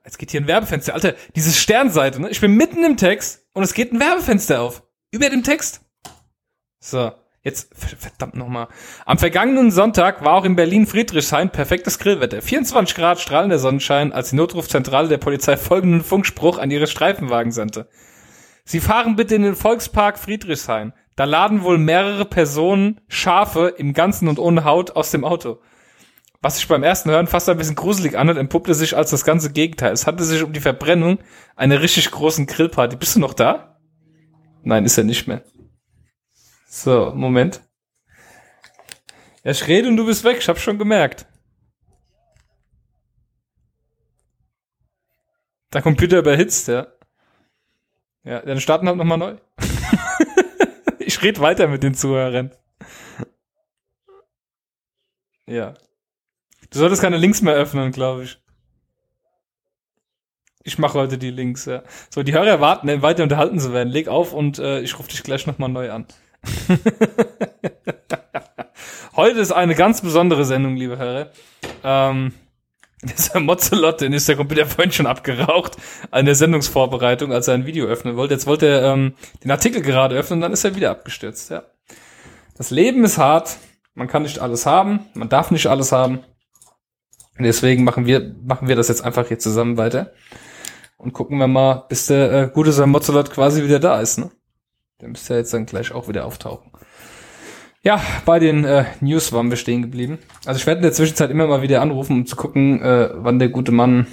jetzt 0.05 0.19
geht 0.19 0.33
hier 0.33 0.41
ein 0.41 0.49
Werbefenster, 0.49 0.95
Alter, 0.95 1.15
diese 1.37 1.53
Sternseite, 1.53 2.21
ne? 2.21 2.29
Ich 2.29 2.41
bin 2.41 2.57
mitten 2.57 2.83
im 2.83 2.97
Text 2.97 3.47
und 3.53 3.63
es 3.63 3.73
geht 3.73 3.93
ein 3.93 4.01
Werbefenster 4.01 4.63
auf. 4.63 4.83
Über 5.13 5.31
dem 5.31 5.45
Text. 5.45 5.83
So. 6.81 7.13
Jetzt, 7.43 7.71
verdammt 7.75 8.37
nochmal. 8.37 8.69
Am 9.07 9.17
vergangenen 9.17 9.71
Sonntag 9.71 10.23
war 10.23 10.35
auch 10.35 10.45
in 10.45 10.57
Berlin 10.57 10.87
Friedrichshain 10.87 11.49
perfektes 11.49 11.99
Grillwetter. 11.99 12.43
24 12.43 12.95
Grad 12.95 13.19
strahlender 13.19 13.59
Sonnenschein, 13.59 14.13
als 14.13 14.31
die 14.31 14.37
Notrufzentrale 14.37 15.09
der 15.09 15.17
Polizei 15.17 15.57
folgenden 15.57 16.03
Funkspruch 16.03 16.59
an 16.59 16.71
ihre 16.71 16.87
Streifenwagen 16.87 17.51
sandte. 17.51 17.89
Sie 18.65 18.81
fahren 18.81 19.17
bitte 19.17 19.37
in 19.37 19.43
den 19.43 19.57
Volkspark 19.57 20.19
Friedrichshain. 20.19 20.93
Da 21.17 21.25
laden 21.25 21.63
wohl 21.63 21.79
mehrere 21.79 22.27
Personen 22.27 23.01
Schafe 23.09 23.75
im 23.77 23.95
Ganzen 23.95 24.29
und 24.29 24.39
ohne 24.39 24.65
Haut 24.65 24.97
aus 24.97 25.11
dem 25.11 25.25
Auto. 25.25 25.61
Was 26.43 26.57
sich 26.57 26.69
beim 26.69 26.83
ersten 26.83 27.11
Hören 27.11 27.27
fast 27.27 27.49
ein 27.49 27.57
bisschen 27.57 27.75
gruselig 27.75 28.19
anhört, 28.19 28.39
entpuppte 28.39 28.75
sich 28.75 28.97
als 28.97 29.11
das 29.11 29.25
ganze 29.25 29.51
Gegenteil. 29.51 29.93
Es 29.93 30.07
handelt 30.07 30.29
sich 30.29 30.43
um 30.43 30.53
die 30.53 30.61
Verbrennung 30.61 31.19
einer 31.57 31.81
richtig 31.81 32.11
großen 32.11 32.47
Grillparty. 32.47 32.97
Bist 32.97 33.17
du 33.17 33.21
noch 33.21 33.35
da? 33.35 33.79
Nein, 34.63 34.85
ist 34.85 34.99
er 34.99 35.05
nicht 35.05 35.27
mehr. 35.27 35.43
So, 36.73 37.13
Moment. 37.17 37.61
Ich 39.43 39.67
rede 39.67 39.89
und 39.89 39.97
du 39.97 40.07
bist 40.07 40.23
weg, 40.23 40.37
ich 40.39 40.49
hab's 40.49 40.63
schon 40.63 40.79
gemerkt. 40.79 41.27
Der 45.73 45.83
Computer 45.83 46.21
überhitzt, 46.21 46.69
ja. 46.69 46.87
Ja, 48.23 48.41
dann 48.43 48.61
starten 48.61 48.87
halt 48.87 48.99
nochmal 48.99 49.19
neu. 49.19 49.37
ich 51.01 51.21
rede 51.23 51.41
weiter 51.41 51.67
mit 51.67 51.83
den 51.83 51.95
Zuhörern. 51.95 52.53
Ja. 55.47 55.75
Du 56.71 56.79
solltest 56.79 57.03
keine 57.03 57.17
Links 57.17 57.43
mehr 57.43 57.55
öffnen, 57.55 57.91
glaube 57.91 58.23
ich. 58.25 58.41
Ich 60.63 60.79
mache 60.79 60.99
heute 61.01 61.19
die 61.19 61.31
Links, 61.31 61.65
ja. 61.65 61.83
So, 62.11 62.23
die 62.23 62.33
Hörer 62.33 62.61
warten, 62.61 63.03
weiter 63.03 63.25
unterhalten 63.25 63.59
zu 63.59 63.73
werden. 63.73 63.89
Leg 63.89 64.07
auf 64.07 64.33
und 64.33 64.61
äh, 64.61 64.81
ich 64.83 64.97
rufe 64.97 65.09
dich 65.09 65.25
gleich 65.25 65.49
nochmal 65.49 65.69
neu 65.69 65.91
an. 65.91 66.07
heute 69.17 69.41
ist 69.41 69.53
eine 69.53 69.75
ganz 69.75 70.01
besondere 70.01 70.45
Sendung, 70.45 70.77
liebe 70.77 70.99
Hörer. 70.99 71.31
Ähm, 71.85 72.33
dieser 73.03 73.41
Mozzolot, 73.41 74.01
den 74.01 74.13
ist 74.13 74.29
der 74.29 74.37
Computer 74.37 74.67
vorhin 74.67 74.93
schon 74.93 75.07
abgeraucht 75.07 75.77
an 76.11 76.27
der 76.27 76.35
Sendungsvorbereitung, 76.35 77.33
als 77.33 77.49
er 77.49 77.55
ein 77.55 77.67
Video 77.67 77.87
öffnen 77.87 78.17
wollte. 78.17 78.35
Jetzt 78.35 78.47
wollte 78.47 78.67
er 78.67 78.93
ähm, 78.93 79.15
den 79.43 79.51
Artikel 79.51 79.83
gerade 79.83 80.17
öffnen 80.17 80.39
und 80.39 80.43
dann 80.43 80.53
ist 80.53 80.65
er 80.65 80.77
wieder 80.77 80.91
abgestürzt. 80.91 81.51
Ja. 81.51 81.65
Das 82.57 82.71
Leben 82.71 83.05
ist 83.05 83.19
hart. 83.19 83.57
Man 83.95 84.09
kann 84.09 84.23
nicht 84.23 84.39
alles 84.39 84.67
haben. 84.67 85.07
Man 85.15 85.29
darf 85.29 85.51
nicht 85.51 85.67
alles 85.67 85.93
haben. 85.93 86.21
deswegen 87.39 87.85
machen 87.85 88.07
wir, 88.07 88.35
machen 88.45 88.69
wir 88.69 88.77
das 88.77 88.89
jetzt 88.89 89.03
einfach 89.03 89.29
hier 89.29 89.39
zusammen 89.39 89.79
weiter. 89.79 90.13
Und 90.97 91.15
gucken 91.15 91.39
wir 91.39 91.49
mal, 91.49 91.87
bis 91.89 92.07
der 92.07 92.33
äh, 92.33 92.51
gute 92.53 92.73
Sam 92.73 92.91
Mozzolot 92.91 93.31
quasi 93.31 93.65
wieder 93.65 93.81
da 93.81 94.01
ist. 94.01 94.19
Ne? 94.19 94.31
Der 95.01 95.09
müsste 95.09 95.35
ja 95.35 95.41
jetzt 95.41 95.55
dann 95.55 95.67
gleich 95.67 95.93
auch 95.93 96.09
wieder 96.09 96.27
auftauchen. 96.27 96.71
Ja, 97.83 98.03
bei 98.27 98.39
den 98.39 98.65
äh, 98.65 98.85
News 99.01 99.33
waren 99.33 99.49
wir 99.49 99.57
stehen 99.57 99.81
geblieben. 99.81 100.19
Also 100.45 100.59
ich 100.59 100.67
werde 100.67 100.81
in 100.81 100.83
der 100.83 100.93
Zwischenzeit 100.93 101.31
immer 101.31 101.47
mal 101.47 101.63
wieder 101.63 101.81
anrufen, 101.81 102.13
um 102.19 102.27
zu 102.27 102.37
gucken, 102.37 102.83
äh, 102.83 103.09
wann 103.15 103.39
der 103.39 103.49
gute 103.49 103.73
Mann 103.73 104.07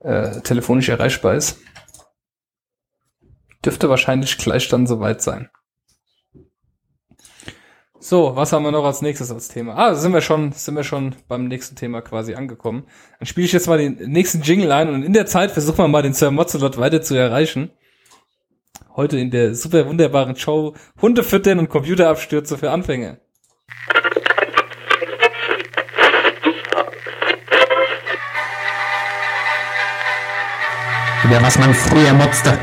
äh, 0.00 0.42
telefonisch 0.42 0.90
erreichbar 0.90 1.34
ist. 1.34 1.58
Dürfte 3.64 3.88
wahrscheinlich 3.88 4.36
gleich 4.36 4.68
dann 4.68 4.86
soweit 4.86 5.22
sein. 5.22 5.48
So, 7.98 8.36
was 8.36 8.52
haben 8.52 8.64
wir 8.64 8.70
noch 8.70 8.84
als 8.84 9.00
nächstes 9.00 9.30
als 9.30 9.48
Thema? 9.48 9.78
Ah, 9.78 9.94
sind 9.94 10.12
wir 10.12 10.20
schon, 10.20 10.52
sind 10.52 10.76
wir 10.76 10.84
schon 10.84 11.14
beim 11.26 11.48
nächsten 11.48 11.74
Thema 11.74 12.02
quasi 12.02 12.34
angekommen. 12.34 12.84
Dann 13.18 13.26
spiele 13.26 13.46
ich 13.46 13.52
jetzt 13.52 13.66
mal 13.66 13.78
den 13.78 13.94
nächsten 14.10 14.42
Jingle 14.42 14.70
ein 14.72 14.90
und 14.90 15.02
in 15.04 15.14
der 15.14 15.24
Zeit 15.24 15.52
versuchen 15.52 15.78
wir 15.78 15.88
mal 15.88 16.02
den 16.02 16.12
Sir 16.12 16.30
Mozzelot 16.30 16.76
weiter 16.76 17.00
zu 17.00 17.14
erreichen 17.14 17.70
heute 18.96 19.18
in 19.18 19.30
der 19.30 19.54
super 19.54 19.86
wunderbaren 19.86 20.36
Show 20.36 20.74
Hunde 21.00 21.22
füttern 21.22 21.58
und 21.58 21.68
Computerabstürze 21.68 22.58
für 22.58 22.70
Anfänger. 22.70 23.18
Über 31.24 31.42
was 31.42 31.58
man 31.58 31.74
früher 31.74 32.12
motzte. 32.12 32.58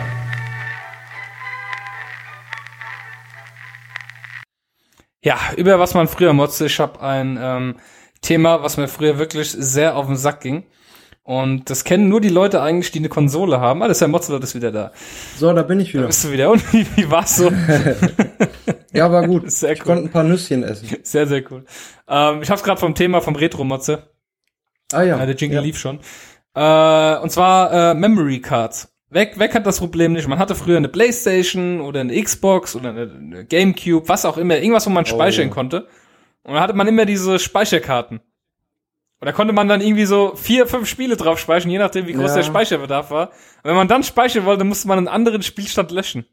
Ja, 5.24 5.38
über 5.58 5.80
was 5.80 5.94
man 5.94 6.08
früher 6.08 6.34
motzte. 6.34 6.66
Ich 6.66 6.80
habe 6.80 7.02
ein 7.02 7.38
ähm, 7.42 7.76
Thema, 8.22 8.64
was 8.64 8.78
mir 8.78 8.88
früher 8.88 9.18
wirklich 9.18 9.52
sehr 9.52 9.96
auf 9.96 10.08
den 10.08 10.16
Sack 10.16 10.42
ging. 10.42 10.64
Und 11.24 11.70
das 11.70 11.84
kennen 11.84 12.10
nur 12.10 12.20
die 12.20 12.30
Leute 12.30 12.62
eigentlich, 12.62 12.92
die 12.92 13.00
eine 13.00 13.10
Konsole 13.10 13.60
haben. 13.60 13.84
Ah, 13.84 13.88
das 13.88 13.98
ist 13.98 14.02
ja 14.02 14.08
Mozzolot 14.08 14.44
ist 14.44 14.56
wieder 14.56 14.72
da. 14.72 14.92
So, 15.38 15.54
da 15.54 15.62
bin 15.62 15.80
ich 15.80 15.94
wieder. 15.94 16.02
Da 16.02 16.08
bist 16.08 16.24
du 16.24 16.32
wieder. 16.32 16.50
Und 16.50 16.74
wie, 16.74 16.86
wie 16.96 17.12
war's 17.12 17.36
so? 17.36 17.52
ja, 18.92 19.12
war 19.12 19.28
gut. 19.28 19.50
Sehr 19.52 19.74
ich 19.74 19.82
cool. 19.82 19.86
konnte 19.86 20.04
ein 20.06 20.12
paar 20.12 20.24
Nüsschen 20.24 20.64
essen. 20.64 20.90
Sehr, 21.04 21.28
sehr 21.28 21.44
cool. 21.52 21.66
Ähm, 22.08 22.42
ich 22.42 22.50
hab's 22.50 22.64
gerade 22.64 22.80
vom 22.80 22.96
Thema 22.96 23.22
vom 23.22 23.36
Retro-Motze. 23.36 24.10
Ah 24.92 25.04
ja. 25.04 25.18
ja 25.18 25.26
der 25.26 25.36
Jingle 25.36 25.58
ja. 25.58 25.64
lief 25.64 25.78
schon. 25.78 26.00
Äh, 26.56 27.18
und 27.18 27.32
zwar 27.32 27.92
äh, 27.92 27.94
Memory 27.94 28.42
Cards. 28.42 28.92
Weg, 29.12 29.38
weg 29.38 29.54
hat 29.54 29.68
das 29.68 29.80
Problem 29.80 30.14
nicht. 30.14 30.28
Man 30.28 30.40
hatte 30.40 30.56
früher 30.56 30.78
eine 30.78 30.90
Playstation 30.90 31.82
oder 31.82 32.00
eine 32.00 32.20
Xbox 32.22 32.76
oder 32.76 32.90
eine, 32.90 33.12
eine 33.12 33.46
Gamecube, 33.46 34.08
was 34.08 34.26
auch 34.26 34.38
immer, 34.38 34.58
irgendwas, 34.58 34.86
wo 34.86 34.90
man 34.90 35.04
oh, 35.04 35.08
speichern 35.08 35.50
oh. 35.50 35.54
konnte. 35.54 35.88
Und 36.44 36.56
da 36.56 36.62
hatte 36.62 36.74
man 36.74 36.88
immer 36.88 37.06
diese 37.06 37.38
Speicherkarten. 37.38 38.22
Und 39.22 39.28
da 39.28 39.34
konnte 39.34 39.54
man 39.54 39.68
dann 39.68 39.82
irgendwie 39.82 40.06
so 40.06 40.34
vier, 40.36 40.66
fünf 40.66 40.90
Spiele 40.90 41.16
drauf 41.16 41.38
speichern, 41.38 41.70
je 41.70 41.78
nachdem, 41.78 42.08
wie 42.08 42.14
groß 42.14 42.32
ja. 42.32 42.38
der 42.38 42.44
Speicherbedarf 42.44 43.12
war. 43.12 43.28
Und 43.28 43.70
wenn 43.70 43.76
man 43.76 43.88
dann 43.88 44.04
speichern 44.04 44.46
wollte, 44.46 44.64
musste 44.64 44.88
man 44.88 44.98
einen 44.98 45.08
anderen 45.08 45.44
Spielstand 45.44 45.92
löschen. 45.92 46.26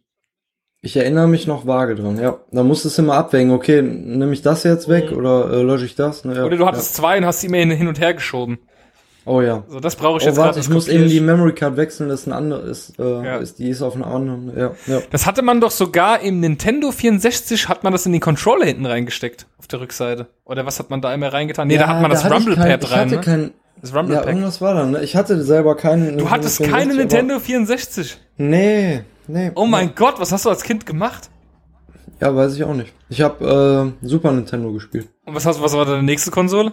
Ich 0.81 0.97
erinnere 0.97 1.29
mich 1.29 1.47
noch 1.47 1.67
vage 1.67 1.97
dran, 1.97 2.19
ja. 2.19 2.39
Da 2.51 2.63
musstest 2.63 2.97
du 2.97 3.03
immer 3.03 3.15
abwägen, 3.15 3.53
okay, 3.53 3.83
nehme 3.83 4.33
ich 4.33 4.41
das 4.41 4.63
jetzt 4.63 4.89
weg 4.89 5.11
mhm. 5.11 5.19
oder 5.19 5.51
äh, 5.51 5.63
lösche 5.63 5.85
ich 5.85 5.97
das? 5.97 6.25
Ja, 6.25 6.45
oder 6.45 6.57
du 6.57 6.65
hattest 6.65 6.97
ja. 6.97 7.03
zwei 7.03 7.19
und 7.19 7.27
hast 7.27 7.43
sie 7.43 7.49
immer 7.49 7.59
hin 7.59 7.89
und 7.89 8.01
her 8.01 8.15
geschoben. 8.15 8.59
Oh 9.27 9.43
ja. 9.43 9.65
So, 9.69 9.81
das 9.81 9.97
brauche 9.97 10.17
ich 10.17 10.25
oh, 10.25 10.29
jetzt 10.29 10.37
gerade. 10.37 10.59
Ich 10.59 10.71
muss 10.71 10.89
eben 10.89 11.09
die 11.09 11.21
Memory 11.21 11.53
Card 11.53 11.77
wechseln, 11.77 12.09
das 12.09 12.21
ist 12.21 12.27
ein 12.29 12.33
anderes, 12.33 12.95
äh, 12.99 13.03
ja. 13.03 13.37
ist, 13.37 13.59
die 13.59 13.69
ist 13.69 13.83
auf 13.83 13.95
einer 13.95 14.07
anderen, 14.07 14.57
ja, 14.57 14.71
ja. 14.87 15.03
Das 15.11 15.27
hatte 15.27 15.43
man 15.43 15.61
doch 15.61 15.73
sogar 15.73 16.21
im 16.21 16.41
Nintendo 16.41 16.91
64, 16.91 17.69
hat 17.69 17.85
man 17.85 17.93
das 17.93 18.07
in 18.07 18.13
den 18.13 18.23
Controller 18.23 18.65
hinten 18.65 18.87
reingesteckt, 18.87 19.47
auf 19.69 19.71
der 19.71 19.81
Rückseite. 19.81 20.29
Oder 20.45 20.65
was 20.65 20.79
hat 20.79 20.89
man 20.89 21.03
da 21.03 21.13
immer 21.13 21.31
reingetan? 21.31 21.69
Nee, 21.69 21.75
ja, 21.75 21.81
da 21.83 21.89
hat 21.89 22.01
man 22.01 22.11
da 22.11 22.17
das 22.17 22.33
Rumble 22.33 22.57
Pad 22.57 22.81
kein, 22.81 22.91
rein, 22.91 23.11
ne? 23.11 23.21
Kein, 23.21 23.51
das 23.83 23.95
Rumble. 23.95 24.17
Ja, 24.17 24.27
irgendwas 24.27 24.63
war 24.63 24.75
da, 24.75 24.87
ne? 24.87 25.03
Ich 25.03 25.15
hatte 25.15 25.43
selber 25.43 25.77
keinen. 25.77 26.17
Du 26.17 26.31
hattest 26.31 26.63
keine 26.63 26.95
Nintendo 26.95 27.39
64? 27.39 28.19
Nee, 28.39 29.03
nee. 29.27 29.53
Oh 29.55 29.67
mein 29.67 29.95
Gott, 29.95 30.19
was 30.19 30.33
hast 30.33 30.47
du 30.47 30.49
als 30.49 30.63
Kind 30.63 30.87
gemacht? 30.87 31.29
Ja, 32.21 32.35
weiß 32.35 32.57
ich 32.57 32.65
auch 32.65 32.75
nicht. 32.75 32.95
Ich 33.11 33.21
habe 33.21 33.95
äh, 34.03 34.07
Super 34.07 34.33
Nintendo 34.33 34.73
gespielt. 34.73 35.09
Und 35.27 35.35
was 35.35 35.45
hast 35.45 35.63
was 35.63 35.75
war 35.75 35.85
deine 35.85 36.03
nächste 36.03 36.31
Konsole? 36.31 36.73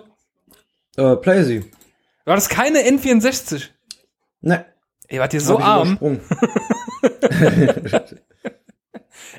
Äh, 0.95 1.17
PlayZ. 1.17 1.65
War 2.23 2.35
das 2.35 2.47
keine 2.47 2.79
N64? 2.79 3.67
Ne. 4.41 4.65
Ey, 5.09 5.19
wart 5.19 5.33
ihr 5.33 5.41
so 5.41 5.59
arm? 5.59 5.99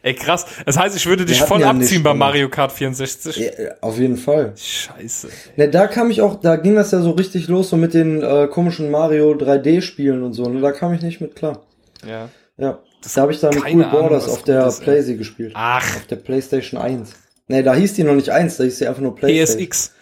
Ey, 0.06 0.14
krass. 0.14 0.46
Das 0.64 0.78
heißt, 0.78 0.94
ich 0.96 1.06
würde 1.06 1.24
dich 1.24 1.42
voll 1.42 1.64
abziehen 1.64 2.04
bei 2.04 2.14
Mario 2.14 2.48
Kart 2.48 2.70
64. 2.70 3.36
Ja, 3.38 3.50
auf 3.80 3.98
jeden 3.98 4.16
Fall. 4.16 4.52
Scheiße. 4.56 5.28
Ne, 5.56 5.68
da 5.68 5.88
kam 5.88 6.12
ich 6.12 6.22
auch, 6.22 6.38
da 6.40 6.54
ging 6.54 6.76
das 6.76 6.92
ja 6.92 7.00
so 7.00 7.10
richtig 7.10 7.48
los, 7.48 7.70
so 7.70 7.76
mit 7.76 7.92
den 7.92 8.22
äh, 8.22 8.46
komischen 8.46 8.92
Mario 8.92 9.32
3D-Spielen 9.32 10.22
und 10.22 10.32
so. 10.32 10.48
Ne? 10.48 10.60
Da 10.60 10.70
kam 10.70 10.94
ich 10.94 11.02
nicht 11.02 11.20
mit 11.20 11.34
klar. 11.34 11.66
Ja. 12.06 12.28
Ja. 12.56 12.78
Das 13.02 13.14
da 13.14 13.22
habe 13.22 13.32
ich 13.32 13.40
dann 13.40 13.56
Cool 13.56 13.84
Borders 13.84 14.28
auf 14.28 14.44
der 14.44 14.70
PlayStation 14.70 15.18
gespielt. 15.18 15.52
Ach. 15.56 15.96
Auf 15.96 16.06
der 16.06 16.16
PlayStation 16.16 16.80
1. 16.80 17.10
Ne, 17.48 17.64
da 17.64 17.74
hieß 17.74 17.94
die 17.94 18.04
noch 18.04 18.14
nicht 18.14 18.30
1, 18.30 18.58
da 18.58 18.62
hieß 18.64 18.78
die 18.78 18.86
einfach 18.86 19.02
nur 19.02 19.16
PlayStation. 19.16 19.68
PSX. 19.68 19.94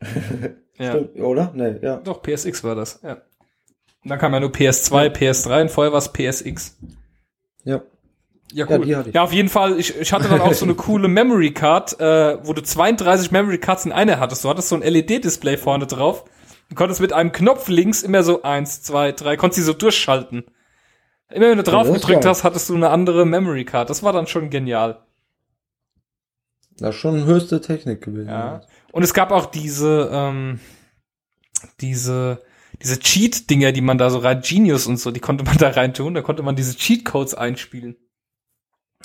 Ja. 0.80 0.92
Stimmt, 0.92 1.16
oder? 1.16 1.50
Nee, 1.56 1.74
ja. 1.82 1.96
Doch, 1.96 2.22
PSX 2.22 2.62
war 2.62 2.76
das, 2.76 3.00
ja. 3.02 3.14
Und 4.04 4.10
dann 4.10 4.18
kam 4.20 4.32
ja 4.32 4.38
nur 4.38 4.50
PS2, 4.50 5.12
PS3 5.12 5.62
und 5.62 5.70
vorher 5.72 5.92
war 5.92 5.98
es 5.98 6.12
PSX. 6.12 6.76
Ja. 7.64 7.82
Ja, 8.52 8.66
Ja, 8.66 8.78
cool. 8.78 8.84
die 8.86 8.96
hatte 8.96 9.08
ich. 9.10 9.14
Ja, 9.14 9.22
auf 9.22 9.32
jeden 9.32 9.48
Fall. 9.48 9.78
Ich, 9.78 9.96
ich 9.96 10.12
hatte 10.12 10.28
dann 10.28 10.40
auch 10.40 10.54
so 10.54 10.64
eine 10.64 10.74
coole 10.74 11.08
Memory 11.08 11.52
Card, 11.52 12.00
äh, 12.00 12.38
wo 12.46 12.52
du 12.52 12.62
32 12.62 13.30
Memory 13.30 13.58
Cards 13.58 13.84
in 13.84 13.92
einer 13.92 14.20
hattest. 14.20 14.44
Du 14.44 14.48
hattest 14.48 14.68
so 14.68 14.76
ein 14.76 14.82
LED-Display 14.82 15.56
vorne 15.56 15.86
drauf. 15.86 16.24
Du 16.68 16.74
konntest 16.74 17.00
mit 17.00 17.12
einem 17.12 17.32
Knopf 17.32 17.68
links 17.68 18.02
immer 18.02 18.22
so 18.22 18.42
eins, 18.42 18.82
zwei, 18.82 19.12
drei, 19.12 19.36
konntest 19.36 19.58
die 19.58 19.62
so 19.62 19.72
durchschalten. 19.72 20.44
Immer 21.30 21.50
wenn 21.50 21.58
du 21.58 21.62
drauf 21.62 21.92
gedrückt 21.92 22.24
hast, 22.24 22.44
hattest 22.44 22.68
du 22.70 22.74
eine 22.74 22.90
andere 22.90 23.26
Memory 23.26 23.64
Card. 23.64 23.90
Das 23.90 24.02
war 24.02 24.12
dann 24.12 24.26
schon 24.26 24.50
genial. 24.50 25.02
Das 26.78 26.94
ist 26.94 27.00
schon 27.00 27.24
höchste 27.24 27.60
Technik 27.60 28.02
gewesen. 28.02 28.28
Ja. 28.28 28.62
Und 28.92 29.02
es 29.02 29.12
gab 29.12 29.30
auch 29.30 29.46
diese, 29.46 30.08
ähm, 30.12 30.60
diese, 31.80 32.42
diese 32.82 32.98
Cheat-Dinger, 32.98 33.72
die 33.72 33.80
man 33.80 33.98
da 33.98 34.10
so 34.10 34.18
rein, 34.18 34.40
Genius 34.42 34.86
und 34.86 34.96
so, 34.98 35.10
die 35.10 35.20
konnte 35.20 35.44
man 35.44 35.56
da 35.58 35.70
rein 35.70 35.92
tun. 35.92 36.14
Da 36.14 36.22
konnte 36.22 36.42
man 36.42 36.56
diese 36.56 36.76
Cheat-Codes 36.76 37.34
einspielen. 37.34 37.96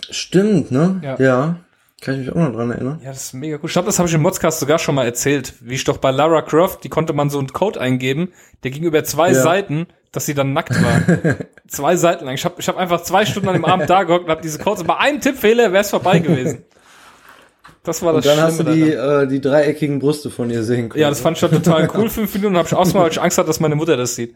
Stimmt, 0.10 0.72
ne? 0.72 1.00
Ja. 1.04 1.16
ja. 1.20 1.56
Kann 2.02 2.16
ich 2.16 2.20
mich 2.22 2.32
auch 2.32 2.36
noch 2.36 2.54
dran 2.54 2.72
erinnern. 2.72 3.00
Ja, 3.02 3.12
das 3.12 3.26
ist 3.26 3.34
mega 3.34 3.56
cool. 3.58 3.68
Ich 3.68 3.72
glaube, 3.74 3.86
das 3.86 3.98
habe 3.98 4.10
ich 4.10 4.14
im 4.16 4.22
Modcast 4.22 4.60
sogar 4.60 4.78
schon 4.78 4.94
mal 4.96 5.06
erzählt. 5.06 5.54
Wie 5.62 5.76
ich 5.76 5.86
doch 5.86 5.98
bei 5.98 6.12
Lara 6.12 6.42
Croft, 6.42 6.84
die 6.84 6.90
konnte 6.90 7.14
man 7.14 7.30
so 7.30 7.40
einen 7.40 7.48
Code 7.54 7.80
eingeben, 7.80 8.34
der 8.64 8.72
ging 8.72 8.84
über 8.84 9.04
zwei 9.06 9.30
Ja. 9.32 9.42
Seiten, 9.42 9.88
dass 10.12 10.26
sie 10.26 10.34
dann 10.34 10.52
nackt 10.52 10.72
war. 10.84 11.36
zwei 11.68 11.96
Seiten 11.96 12.26
lang. 12.26 12.36
Ich 12.36 12.44
habe 12.44 12.56
ich 12.58 12.68
hab 12.68 12.76
einfach 12.78 13.04
zwei 13.04 13.26
Stunden 13.26 13.48
an 13.48 13.56
dem 13.56 13.64
Abend 13.66 13.90
da 13.90 14.04
gehockt 14.04 14.26
und 14.26 14.32
habe 14.32 14.42
diese 14.42 14.60
Codes. 14.60 14.82
Und 14.82 14.88
bei 14.88 14.98
einem 14.98 15.22
Tippfehler 15.22 15.72
wäre 15.72 15.82
es 15.82 15.90
vorbei 15.92 16.20
gewesen. 16.20 16.66
Das 17.84 18.02
war 18.02 18.14
Und 18.14 18.26
das 18.26 18.36
dann 18.36 18.44
hast 18.44 18.60
du 18.60 18.64
Schlimme 18.64 18.86
die, 18.86 18.92
daran. 18.96 19.24
äh, 19.24 19.28
die 19.28 19.42
dreieckigen 19.42 20.00
Brüste 20.00 20.30
von 20.30 20.50
ihr 20.50 20.64
sehen 20.64 20.90
können. 20.90 21.02
Ja, 21.02 21.10
das 21.10 21.22
fand 21.22 21.38
ich 21.38 21.42
dann 21.42 21.52
total 21.64 21.90
cool. 21.96 22.10
Fünf 22.10 22.34
Minuten 22.36 22.58
habe 22.58 22.68
ich 22.68 22.74
ausgemacht, 22.74 23.06
weil 23.06 23.12
ich 23.12 23.22
Angst 23.22 23.38
hatte, 23.38 23.48
dass 23.48 23.60
meine 23.62 23.76
Mutter 23.76 23.96
das 23.98 24.16
sieht. 24.16 24.36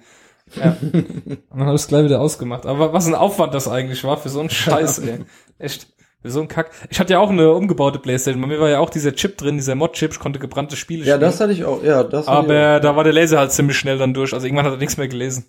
Ja. 0.56 0.78
Und 0.82 1.38
dann 1.52 1.66
habe 1.66 1.76
ich 1.76 1.82
es 1.82 1.88
gleich 1.88 2.06
wieder 2.06 2.22
ausgemacht. 2.22 2.66
Aber 2.66 2.94
was 2.94 3.08
ein 3.08 3.16
Aufwand 3.16 3.54
das 3.54 3.68
eigentlich 3.68 4.04
war 4.06 4.18
für 4.18 4.30
so 4.30 4.40
einen 4.40 4.50
Scheiß, 4.50 5.00
ey. 5.00 5.20
Echt. 5.60 5.88
So 6.24 6.40
einen 6.40 6.48
Kack. 6.48 6.72
Ich 6.90 7.00
hatte 7.00 7.14
ja 7.14 7.20
auch 7.20 7.30
eine 7.30 7.52
umgebaute 7.54 8.00
Playstation. 8.00 8.42
Bei 8.42 8.48
mir 8.48 8.60
war 8.60 8.70
ja 8.70 8.80
auch 8.80 8.90
dieser 8.90 9.14
Chip 9.14 9.38
drin, 9.38 9.56
dieser 9.58 9.76
Mod-Chip. 9.76 10.12
Ich 10.12 10.20
konnte 10.20 10.40
gebrannte 10.40 10.76
Spiele 10.76 11.06
Ja, 11.06 11.16
spielen. 11.16 11.22
das 11.22 11.40
hatte 11.40 11.54
ich 11.54 11.64
auch. 11.64 11.84
Ja, 11.84 12.04
das 12.04 12.28
hatte 12.28 12.46
ich 12.48 12.52
Aber 12.52 12.80
da 12.80 12.96
war 12.96 13.04
der 13.04 13.14
Laser 13.14 13.38
halt 13.40 13.52
ziemlich 13.52 13.78
schnell 13.78 13.98
dann 13.98 14.14
durch. 14.14 14.34
Also 14.34 14.46
irgendwann 14.46 14.66
hat 14.66 14.74
er 14.74 14.78
nichts 14.80 14.98
mehr 14.98 15.08
gelesen. 15.08 15.46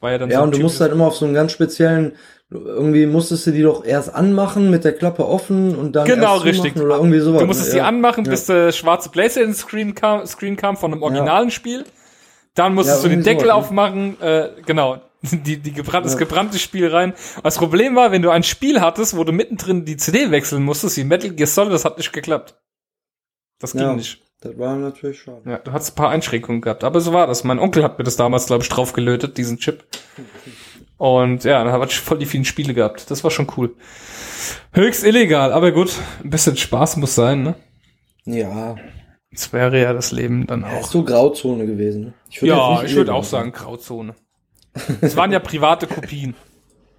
War 0.00 0.12
ja 0.12 0.18
dann 0.18 0.28
auch. 0.28 0.32
Ja, 0.32 0.38
so 0.38 0.44
und 0.44 0.50
du 0.54 0.58
ein 0.58 0.62
musst 0.62 0.80
halt 0.80 0.92
immer 0.92 1.06
auf 1.06 1.16
so 1.16 1.24
einen 1.26 1.34
ganz 1.34 1.52
speziellen, 1.52 2.12
irgendwie 2.50 3.06
musstest 3.06 3.46
du 3.46 3.52
die 3.52 3.62
doch 3.62 3.84
erst 3.84 4.12
anmachen 4.12 4.70
mit 4.70 4.84
der 4.84 4.92
Klappe 4.92 5.26
offen 5.26 5.76
und 5.76 5.94
dann 5.94 6.06
Genau, 6.06 6.38
richtig. 6.38 6.76
oder 6.76 6.96
irgendwie 6.96 7.20
sowas. 7.20 7.40
Du 7.40 7.46
musstest 7.46 7.68
ne? 7.68 7.74
die 7.74 7.78
ja. 7.78 7.86
anmachen, 7.86 8.24
Ja. 8.24 8.30
bis 8.30 8.46
der 8.46 8.72
schwarze 8.72 9.10
Playstation-Screen 9.10 9.94
kam, 9.94 10.26
Screen 10.26 10.56
kam 10.56 10.76
von 10.76 10.92
einem 10.92 11.02
originalen 11.02 11.50
Spiel. 11.50 11.84
Dann 12.54 12.74
musstest 12.74 13.04
Ja, 13.04 13.08
du 13.08 13.14
den 13.14 13.22
Deckel 13.22 13.42
sowas, 13.42 13.54
ne? 13.54 13.54
aufmachen, 13.54 14.20
äh, 14.20 14.48
genau, 14.66 15.00
die, 15.44 15.58
die 15.58 15.72
gebrannt, 15.72 16.06
das 16.06 16.14
Ja. 16.14 16.18
gebrannte 16.20 16.58
Spiel 16.58 16.88
rein. 16.88 17.12
Und 17.36 17.44
das 17.44 17.56
Problem 17.58 17.94
war, 17.96 18.10
wenn 18.12 18.22
du 18.22 18.30
ein 18.30 18.42
Spiel 18.42 18.80
hattest, 18.80 19.16
wo 19.16 19.24
du 19.24 19.32
mittendrin 19.32 19.84
die 19.84 19.96
CD 19.96 20.30
wechseln 20.30 20.62
musstest, 20.62 20.96
wie 20.96 21.04
Metal 21.04 21.30
Gear 21.30 21.46
Solid, 21.46 21.72
das 21.72 21.84
hat 21.84 21.98
nicht 21.98 22.12
geklappt. 22.12 22.54
Das 23.58 23.72
ging 23.72 23.82
Ja. 23.82 23.94
nicht. 23.94 24.22
Das 24.40 24.56
war 24.58 24.74
natürlich 24.76 25.20
schade. 25.20 25.42
Ja, 25.44 25.58
du 25.58 25.72
hast 25.72 25.90
ein 25.90 25.94
paar 25.96 26.08
Einschränkungen 26.08 26.62
gehabt. 26.62 26.82
Aber 26.82 27.00
so 27.02 27.12
war 27.12 27.26
das. 27.26 27.44
Mein 27.44 27.58
Onkel 27.58 27.84
hat 27.84 27.98
mir 27.98 28.04
das 28.04 28.16
damals, 28.16 28.46
glaube 28.46 28.62
ich, 28.62 28.70
drauf 28.70 28.94
gelötet, 28.94 29.36
diesen 29.36 29.58
Chip. 29.58 29.84
Und 30.96 31.44
ja, 31.44 31.62
dann 31.62 31.72
hatte 31.72 31.92
ich 31.92 32.00
voll 32.00 32.18
die 32.18 32.24
vielen 32.26 32.46
Spiele 32.46 32.72
gehabt. 32.72 33.10
Das 33.10 33.22
war 33.22 33.30
schon 33.30 33.48
cool. 33.58 33.74
Höchst 34.72 35.04
illegal, 35.04 35.52
aber 35.52 35.72
gut, 35.72 35.92
ein 36.24 36.30
bisschen 36.30 36.56
Spaß 36.56 36.96
muss 36.96 37.14
sein, 37.14 37.42
ne? 37.42 37.54
Ja, 38.24 38.76
Das 39.30 39.52
wäre 39.52 39.78
ja 39.80 39.92
das 39.92 40.10
Leben 40.12 40.46
dann 40.46 40.62
das 40.62 40.72
ist 40.72 40.78
auch. 40.78 40.90
so 40.90 41.04
Grauzone 41.04 41.66
gewesen. 41.66 42.02
Ne? 42.04 42.14
Ich 42.30 42.40
Ja, 42.42 42.82
ich 42.82 42.94
würde 42.94 43.12
auch 43.14 43.24
sagen 43.24 43.52
Grauzone. 43.52 44.14
Es 45.00 45.16
waren 45.16 45.32
ja 45.32 45.38
private 45.40 45.86
Kopien. 45.86 46.34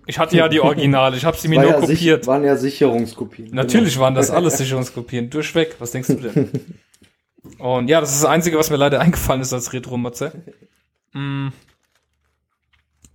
Ich 0.07 0.19
hatte 0.19 0.35
ja 0.35 0.49
die 0.49 0.59
Originale, 0.59 1.15
ich 1.15 1.25
habe 1.25 1.37
sie 1.37 1.47
mir 1.47 1.57
War 1.57 1.63
nur 1.63 1.73
ja 1.73 1.79
kopiert. 1.79 2.21
sich- 2.21 2.27
waren 2.27 2.43
ja 2.43 2.57
Sicherungskopien. 2.57 3.51
Natürlich 3.53 3.97
waren 3.99 4.15
das 4.15 4.29
alles 4.31 4.57
Sicherungskopien, 4.57 5.29
durchweg. 5.29 5.75
Was 5.79 5.91
denkst 5.91 6.07
du 6.09 6.15
denn? 6.15 6.49
Und 7.59 7.87
ja, 7.89 8.01
das 8.01 8.11
ist 8.13 8.23
das 8.23 8.29
Einzige, 8.29 8.57
was 8.57 8.69
mir 8.69 8.77
leider 8.77 8.99
eingefallen 8.99 9.41
ist 9.41 9.53
als 9.53 9.73
Retro-Motze. 9.73 10.31
Mm. 11.13 11.49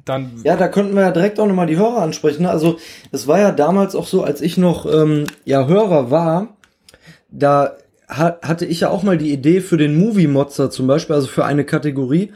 Dann, 0.04 0.40
Ja, 0.44 0.56
da 0.56 0.68
könnten 0.68 0.94
wir 0.94 1.02
ja 1.02 1.10
direkt 1.10 1.40
auch 1.40 1.46
nochmal 1.46 1.66
die 1.66 1.76
Hörer 1.76 2.02
ansprechen. 2.02 2.42
Ne? 2.42 2.50
Also 2.50 2.78
es 3.10 3.26
war 3.26 3.40
ja 3.40 3.50
damals 3.50 3.94
auch 3.96 4.06
so, 4.06 4.22
als 4.22 4.40
ich 4.40 4.56
noch 4.56 4.86
ähm, 4.86 5.26
ja 5.44 5.66
Hörer 5.66 6.10
war, 6.12 6.56
da 7.30 7.76
ha 8.08 8.38
hatte 8.42 8.64
ich 8.66 8.80
ja 8.80 8.90
auch 8.90 9.02
mal 9.02 9.18
die 9.18 9.32
Idee 9.32 9.60
für 9.60 9.76
den 9.76 9.98
Movie-Motzer 9.98 10.70
zum 10.70 10.86
Beispiel, 10.86 11.16
also 11.16 11.26
für 11.26 11.44
eine 11.44 11.64
Kategorie. 11.64 12.32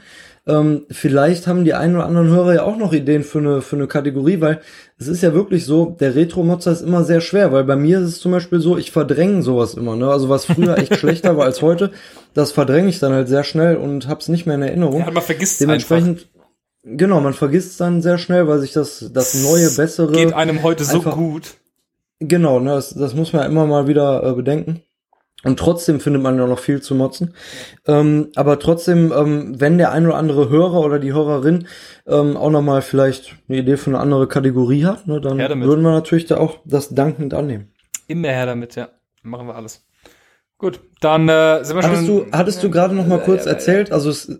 Ähm, 0.46 0.86
vielleicht 0.90 1.46
haben 1.46 1.64
die 1.64 1.74
einen 1.74 1.96
oder 1.96 2.06
anderen 2.06 2.28
Hörer 2.28 2.54
ja 2.54 2.62
auch 2.62 2.76
noch 2.76 2.92
Ideen 2.92 3.22
für 3.22 3.38
eine, 3.38 3.60
für 3.60 3.76
eine 3.76 3.86
Kategorie, 3.86 4.40
weil 4.40 4.60
es 4.98 5.06
ist 5.06 5.22
ja 5.22 5.34
wirklich 5.34 5.66
so, 5.66 5.96
der 6.00 6.14
Retro-Motzer 6.14 6.72
ist 6.72 6.80
immer 6.80 7.04
sehr 7.04 7.20
schwer, 7.20 7.52
weil 7.52 7.64
bei 7.64 7.76
mir 7.76 7.98
ist 8.00 8.08
es 8.08 8.20
zum 8.20 8.32
Beispiel 8.32 8.60
so, 8.60 8.78
ich 8.78 8.90
verdränge 8.90 9.42
sowas 9.42 9.74
immer. 9.74 9.96
Ne? 9.96 10.10
Also 10.10 10.28
was 10.28 10.46
früher 10.46 10.78
echt 10.78 10.96
schlechter 10.98 11.36
war 11.36 11.44
als 11.44 11.60
heute, 11.60 11.90
das 12.32 12.52
verdränge 12.52 12.88
ich 12.88 12.98
dann 12.98 13.12
halt 13.12 13.28
sehr 13.28 13.44
schnell 13.44 13.76
und 13.76 14.08
hab's 14.08 14.28
nicht 14.28 14.46
mehr 14.46 14.56
in 14.56 14.62
Erinnerung. 14.62 15.00
ja, 15.00 15.10
man 15.10 15.22
vergisst 15.22 15.60
es 15.60 15.68
einfach. 15.68 15.88
Dementsprechend, 15.88 16.28
genau, 16.84 17.20
man 17.20 17.34
vergisst 17.34 17.72
es 17.72 17.76
dann 17.76 18.00
sehr 18.00 18.16
schnell, 18.16 18.48
weil 18.48 18.60
sich 18.60 18.72
das, 18.72 19.10
das 19.12 19.34
neue, 19.34 19.70
bessere. 19.70 20.12
Geht 20.12 20.32
einem 20.32 20.62
heute 20.62 20.84
so 20.84 21.02
gut. 21.02 21.54
Genau, 22.18 22.60
ne, 22.60 22.70
das, 22.72 22.94
das 22.94 23.14
muss 23.14 23.32
man 23.32 23.42
ja 23.42 23.48
immer 23.48 23.66
mal 23.66 23.88
wieder 23.88 24.22
äh, 24.22 24.32
bedenken. 24.32 24.82
Und 25.42 25.58
trotzdem 25.58 26.00
findet 26.00 26.22
man 26.22 26.36
ja 26.36 26.46
noch 26.46 26.58
viel 26.58 26.82
zu 26.82 26.94
motzen. 26.94 27.34
Ähm, 27.86 28.28
aber 28.36 28.58
trotzdem, 28.58 29.12
ähm, 29.12 29.58
wenn 29.58 29.78
der 29.78 29.92
ein 29.92 30.06
oder 30.06 30.16
andere 30.16 30.48
Hörer 30.50 30.80
oder 30.80 30.98
die 30.98 31.12
Hörerin 31.12 31.66
ähm, 32.06 32.36
auch 32.36 32.50
noch 32.50 32.62
mal 32.62 32.82
vielleicht 32.82 33.36
eine 33.48 33.58
Idee 33.58 33.76
für 33.76 33.90
eine 33.90 34.00
andere 34.00 34.28
Kategorie 34.28 34.84
hat, 34.84 35.06
ne, 35.06 35.20
dann 35.20 35.38
würden 35.38 35.82
wir 35.82 35.92
natürlich 35.92 36.26
da 36.26 36.36
auch 36.36 36.58
das 36.64 36.90
dankend 36.90 37.32
annehmen. 37.34 37.72
Immer 38.06 38.28
her 38.28 38.46
damit, 38.46 38.76
ja. 38.76 38.88
Machen 39.22 39.46
wir 39.46 39.54
alles. 39.54 39.86
Gut, 40.60 40.80
dann 41.00 41.26
äh, 41.30 41.64
sind 41.64 41.74
wir 41.78 41.82
Hattest 41.82 42.06
du, 42.06 42.18
schon. 42.24 42.32
hattest 42.32 42.62
du 42.62 42.70
gerade 42.70 42.94
noch 42.94 43.06
mal 43.06 43.18
kurz 43.18 43.46
ja, 43.46 43.52
ja. 43.52 43.52
erzählt, 43.54 43.92
also 43.92 44.10
es, 44.10 44.30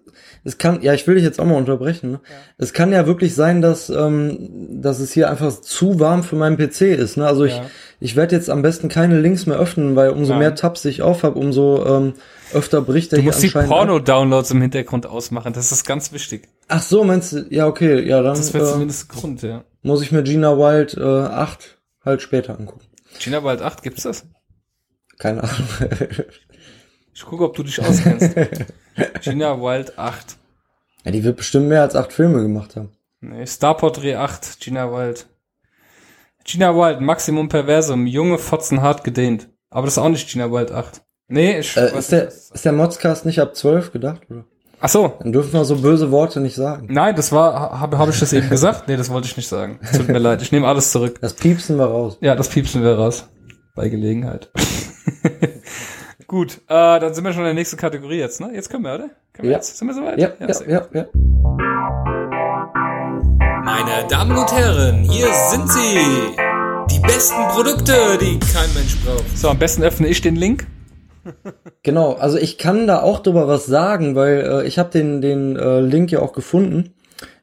es 0.45 0.59
kann, 0.59 0.83
ja, 0.83 0.93
ich 0.93 1.07
will 1.07 1.15
dich 1.15 1.25
jetzt 1.25 1.41
auch 1.41 1.47
mal 1.47 1.57
unterbrechen. 1.57 2.11
Ne? 2.11 2.21
Es 2.59 2.75
kann 2.75 2.93
ja 2.93 3.07
wirklich 3.07 3.35
sein, 3.35 3.63
dass, 3.63 3.89
ähm, 3.89 4.83
dass 4.83 5.01
es 5.01 5.13
hier 5.13 5.31
einfach 5.31 5.59
zu 5.63 5.99
warm 5.99 6.23
für 6.23 6.37
meinen 6.37 6.59
PC 6.59 6.83
ist. 6.83 7.17
Ne? 7.17 7.27
Also 7.27 7.47
ich, 7.47 7.55
Ja. 7.57 7.65
ich 8.01 8.17
werde 8.17 8.37
jetzt 8.37 8.51
am 8.51 8.61
besten 8.61 8.91
keine 8.91 9.19
Links 9.19 9.47
mehr 9.47 9.57
öffnen, 9.57 9.97
weil 9.97 10.11
umso 10.11 10.33
Nein. 10.33 10.41
mehr 10.41 10.55
Tabs 10.57 10.85
ich 10.85 11.01
auf 11.01 11.23
habe, 11.23 11.39
umso 11.39 11.87
ähm, 11.87 12.13
öfter 12.53 12.83
bricht 12.83 13.15
er 13.15 13.17
Du 13.17 13.23
hier 13.23 13.31
musst 13.31 13.43
die 13.43 13.47
anscheinend. 13.47 13.73
ab. 13.73 13.79
Porno-Downloads 13.79 14.51
im 14.51 14.61
Hintergrund 14.61 15.07
ausmachen. 15.07 15.55
Das 15.55 15.73
ist 15.73 15.87
ganz 15.87 16.13
wichtig. 16.13 16.49
Ach 16.69 16.83
so, 16.83 17.03
meinst 17.03 17.33
du? 17.33 17.47
Ja, 17.49 17.67
okay, 17.67 18.07
ja, 18.07 18.21
dann 18.21 18.35
Das 18.35 18.53
wäre 18.53 18.67
äh, 18.69 18.73
zumindest 18.73 19.09
Grund, 19.09 19.41
ja. 19.41 19.65
muss 19.81 20.03
ich 20.03 20.13
mir 20.13 20.23
Gina 20.23 20.59
Wild 20.59 20.99
äh, 20.99 21.01
8 21.03 21.79
halt 22.05 22.21
später 22.21 22.59
angucken. 22.59 22.85
China 23.19 23.43
Wild 23.43 23.63
8, 23.63 23.83
gibt's 23.83 24.03
das? 24.03 24.27
Keine 25.21 25.43
Ahnung. 25.45 25.69
Ich 27.15 27.25
gucke, 27.25 27.45
ob 27.45 27.55
du 27.55 27.63
dich 27.63 27.81
auskennst. 27.81 28.35
China 29.21 29.61
Wild 29.61 29.99
8. 29.99 30.37
ja, 31.05 31.11
die 31.13 31.23
wird 31.23 31.37
bestimmt 31.37 31.69
mehr 31.69 31.83
als 31.83 31.95
acht 31.95 32.13
Filme 32.13 32.41
gemacht 32.43 32.75
haben. 32.77 32.91
Nee, 33.21 33.45
Star 33.47 33.77
Portrait 33.77 34.17
8, 34.17 34.59
Gina 34.61 34.91
Wild. 34.91 35.27
Gina 36.45 36.75
Wild, 36.75 37.01
Maximum 37.03 37.49
Perversum, 37.51 38.07
junge 38.07 38.39
Fotzen 38.39 38.81
hart 38.81 39.05
gedehnt. 39.05 39.49
Aber 39.69 39.87
das 39.87 39.95
ist 39.95 39.99
auch 39.99 40.09
nicht 40.09 40.29
Gina 40.31 40.51
Wild 40.51 40.73
8. 40.73 41.03
Nee, 41.29 41.59
ich 41.61 41.77
Äh, 41.77 41.97
ist, 41.99 42.11
der, 42.13 42.25
nicht. 42.25 42.37
ist 42.55 42.65
der 42.65 42.73
Modscast 42.73 43.27
nicht 43.27 43.41
ab 43.41 43.55
12 43.55 43.93
gedacht, 43.93 44.23
oder? 44.31 44.45
Ach 44.81 44.89
so. 44.89 45.13
Dann 45.21 45.33
dürfen 45.33 45.53
wir 45.53 45.65
so 45.67 45.77
böse 45.77 46.11
Worte 46.11 46.41
nicht 46.41 46.55
sagen. 46.55 46.87
Nein, 46.91 47.15
das 47.15 47.31
war, 47.33 47.79
habe 47.79 47.99
hab 47.99 48.09
ich 48.09 48.19
das 48.19 48.33
eben 48.33 48.49
gesagt? 48.49 48.89
Nee, 48.89 48.97
das 48.97 49.11
wollte 49.11 49.29
ich 49.29 49.37
nicht 49.37 49.49
sagen. 49.49 49.79
Tut 49.95 50.09
mir 50.09 50.19
leid, 50.29 50.41
ich 50.41 50.51
nehme 50.53 50.67
alles 50.67 50.91
zurück. 50.91 51.19
Das 51.21 51.35
piepsen 51.35 51.77
wir 51.77 51.85
raus. 51.85 52.17
Ja, 52.23 52.35
das 52.35 52.49
piepsen 52.49 52.83
wir 52.83 52.95
raus. 52.95 53.29
Bei 53.77 53.91
Gelegenheit. 53.91 54.51
Gut, 56.27 56.61
äh, 56.69 56.99
dann 57.01 57.13
sind 57.15 57.25
wir 57.25 57.33
schon 57.33 57.41
in 57.43 57.47
der 57.47 57.55
nächsten 57.55 57.77
Kategorie 57.77 58.19
jetzt, 58.19 58.41
ne? 58.41 58.51
Jetzt 58.55 58.71
können 58.71 58.85
wir, 58.85 58.95
oder? 58.95 59.11
Können 59.33 59.49
wir 59.49 59.51
Ja. 59.51 59.57
jetzt? 59.57 59.77
Sind 59.79 59.89
wir 59.89 59.95
soweit? 59.95 60.19
Ja, 60.21 60.29
ja, 60.39 60.47
ja, 60.69 60.79
gut. 60.81 60.95
ja. 60.95 61.07
Meine 63.65 64.07
Damen 64.09 64.37
und 64.37 64.53
Herren, 64.53 65.03
hier 65.03 65.27
sind 65.51 65.69
sie. 65.71 65.99
Die 66.91 67.01
besten 67.01 67.43
Produkte, 67.53 68.19
die 68.21 68.39
kein 68.39 68.73
Mensch 68.75 68.97
braucht. 69.05 69.37
So, 69.37 69.49
am 69.49 69.59
besten 69.59 69.83
öffne 69.83 70.07
ich 70.09 70.21
den 70.21 70.37
Link. 70.37 70.67
Genau, 71.83 72.15
also 72.15 72.39
ich 72.39 72.59
kann 72.59 72.87
da 72.87 73.03
auch 73.03 73.21
drüber 73.21 73.47
was 73.47 73.67
sagen, 73.67 74.15
weil 74.15 74.63
äh, 74.63 74.67
ich 74.67 74.79
habe 74.79 74.91
den, 74.91 75.21
den 75.21 75.57
äh, 75.57 75.81
Link 75.81 76.11
ja 76.11 76.21
auch 76.21 76.33
gefunden. 76.33 76.95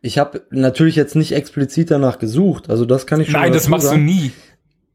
Ich 0.01 0.17
habe 0.17 0.41
natürlich 0.49 0.95
jetzt 0.95 1.15
nicht 1.15 1.31
explizit 1.33 1.91
danach 1.91 2.19
gesucht, 2.19 2.69
also 2.69 2.85
das 2.85 3.05
kann 3.05 3.21
ich 3.21 3.29
schon 3.29 3.39
Nein, 3.39 3.53
das 3.53 3.67
machst 3.67 3.85
du 3.85 3.89
sagen. 3.91 4.05
nie. 4.05 4.31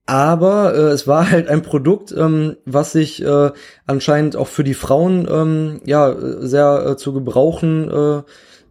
Aber 0.06 0.74
äh, 0.74 0.78
es 0.90 1.06
war 1.06 1.30
halt 1.30 1.48
ein 1.48 1.62
Produkt, 1.62 2.12
ähm, 2.16 2.56
was 2.64 2.92
sich 2.92 3.22
äh, 3.24 3.50
anscheinend 3.86 4.34
auch 4.36 4.48
für 4.48 4.64
die 4.64 4.74
Frauen 4.74 5.28
ähm, 5.30 5.80
ja 5.84 6.14
sehr 6.40 6.86
äh, 6.86 6.96
zu 6.96 7.12
gebrauchen 7.12 7.88
äh, 7.90 8.22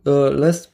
äh, 0.10 0.30
lässt. 0.30 0.74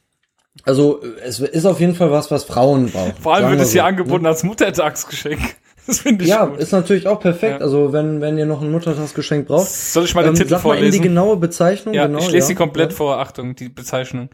Also 0.64 1.00
es 1.24 1.38
ist 1.38 1.64
auf 1.66 1.78
jeden 1.78 1.94
Fall 1.94 2.10
was, 2.10 2.32
was 2.32 2.42
Frauen 2.44 2.90
brauchen. 2.90 3.14
Vor 3.22 3.34
allem 3.34 3.50
wird 3.50 3.58
wir 3.60 3.62
es 3.62 3.70
hier 3.72 3.82
so, 3.82 3.86
angeboten 3.86 4.24
ne? 4.24 4.30
als 4.30 4.42
Muttertagsgeschenk. 4.42 5.40
Das 5.86 6.00
finde 6.00 6.24
ich 6.24 6.30
Ja, 6.30 6.44
gut. 6.44 6.58
ist 6.58 6.72
natürlich 6.72 7.06
auch 7.06 7.18
perfekt. 7.18 7.60
Ja. 7.60 7.64
Also 7.64 7.94
wenn 7.94 8.20
wenn 8.20 8.36
ihr 8.36 8.44
noch 8.44 8.60
ein 8.60 8.70
Muttertagsgeschenk 8.70 9.48
braucht, 9.48 9.70
Soll 9.70 10.04
ich 10.04 10.14
mal 10.14 10.20
den 10.22 10.32
ähm, 10.32 10.34
Titel 10.34 10.50
sag 10.50 10.62
mal 10.64 10.74
eben 10.74 10.82
die 10.82 10.88
vorlesen? 10.98 11.02
genaue 11.02 11.38
Bezeichnung. 11.38 11.94
ja, 11.94 12.06
genau, 12.06 12.18
ich 12.18 12.30
lese 12.30 12.48
sie 12.48 12.52
ja. 12.52 12.58
komplett 12.58 12.90
Ja. 12.90 12.96
vor. 12.98 13.18
Achtung, 13.20 13.54
die 13.56 13.70
Bezeichnung. 13.70 14.28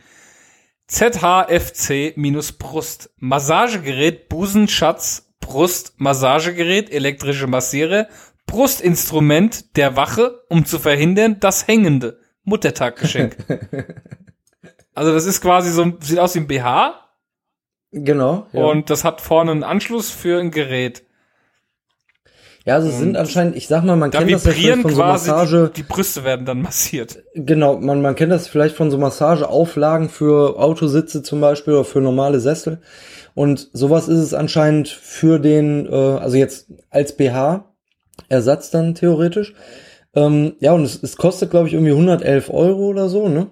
ZHFC-Brust. 0.88 3.10
Massagegerät, 3.18 4.28
Busenschatz, 4.28 5.23
Brust, 5.44 5.94
Massagegerät, 5.98 6.90
elektrische 6.90 7.46
Massiere, 7.46 8.08
Brustinstrument 8.46 9.76
der 9.76 9.94
Wache, 9.94 10.40
um 10.48 10.64
zu 10.64 10.78
verhindern, 10.78 11.36
das 11.38 11.68
Hängende. 11.68 12.18
Muttertaggeschenk. 12.44 13.36
also 14.94 15.12
das 15.12 15.26
ist 15.26 15.40
quasi 15.40 15.70
so, 15.70 15.92
sieht 16.00 16.18
aus 16.18 16.34
wie 16.34 16.40
ein 16.40 16.46
BH. 16.46 16.94
Genau. 17.92 18.46
Ja. 18.52 18.64
Und 18.64 18.90
das 18.90 19.04
hat 19.04 19.20
vorne 19.20 19.50
einen 19.50 19.64
Anschluss 19.64 20.10
für 20.10 20.40
ein 20.40 20.50
Gerät. 20.50 21.04
Ja, 22.64 22.76
also 22.76 22.88
es 22.88 22.98
sind 22.98 23.16
anscheinend, 23.18 23.56
ich 23.56 23.68
sag 23.68 23.84
mal, 23.84 23.94
man 23.94 24.10
kennt 24.10 24.32
das 24.32 24.44
ja 24.44 24.52
vielleicht 24.52 24.82
von 24.82 24.94
so 24.94 25.02
Massage. 25.02 25.70
Die, 25.74 25.82
die, 25.82 25.86
Brüste 25.86 26.24
werden 26.24 26.46
dann 26.46 26.62
massiert. 26.62 27.22
Genau, 27.34 27.78
man, 27.78 28.00
man 28.00 28.14
kennt 28.14 28.32
das 28.32 28.48
vielleicht 28.48 28.74
von 28.74 28.90
so 28.90 28.96
Massageauflagen 28.96 30.08
für 30.08 30.58
Autositze 30.58 31.22
zum 31.22 31.42
Beispiel 31.42 31.74
oder 31.74 31.84
für 31.84 32.00
normale 32.00 32.40
Sessel. 32.40 32.80
Und 33.34 33.68
sowas 33.72 34.08
ist 34.08 34.20
es 34.20 34.34
anscheinend 34.34 34.88
für 34.88 35.38
den, 35.38 35.86
äh, 35.86 35.94
also 35.94 36.36
jetzt 36.36 36.72
als 36.90 37.16
BH-Ersatz 37.16 38.70
dann 38.70 38.94
theoretisch. 38.94 39.54
Ähm, 40.14 40.54
ja, 40.60 40.72
und 40.72 40.84
es, 40.84 41.02
es 41.02 41.16
kostet, 41.16 41.50
glaube 41.50 41.66
ich, 41.66 41.74
irgendwie 41.74 41.92
111 41.92 42.50
Euro 42.50 42.86
oder 42.86 43.08
so, 43.08 43.28
ne? 43.28 43.50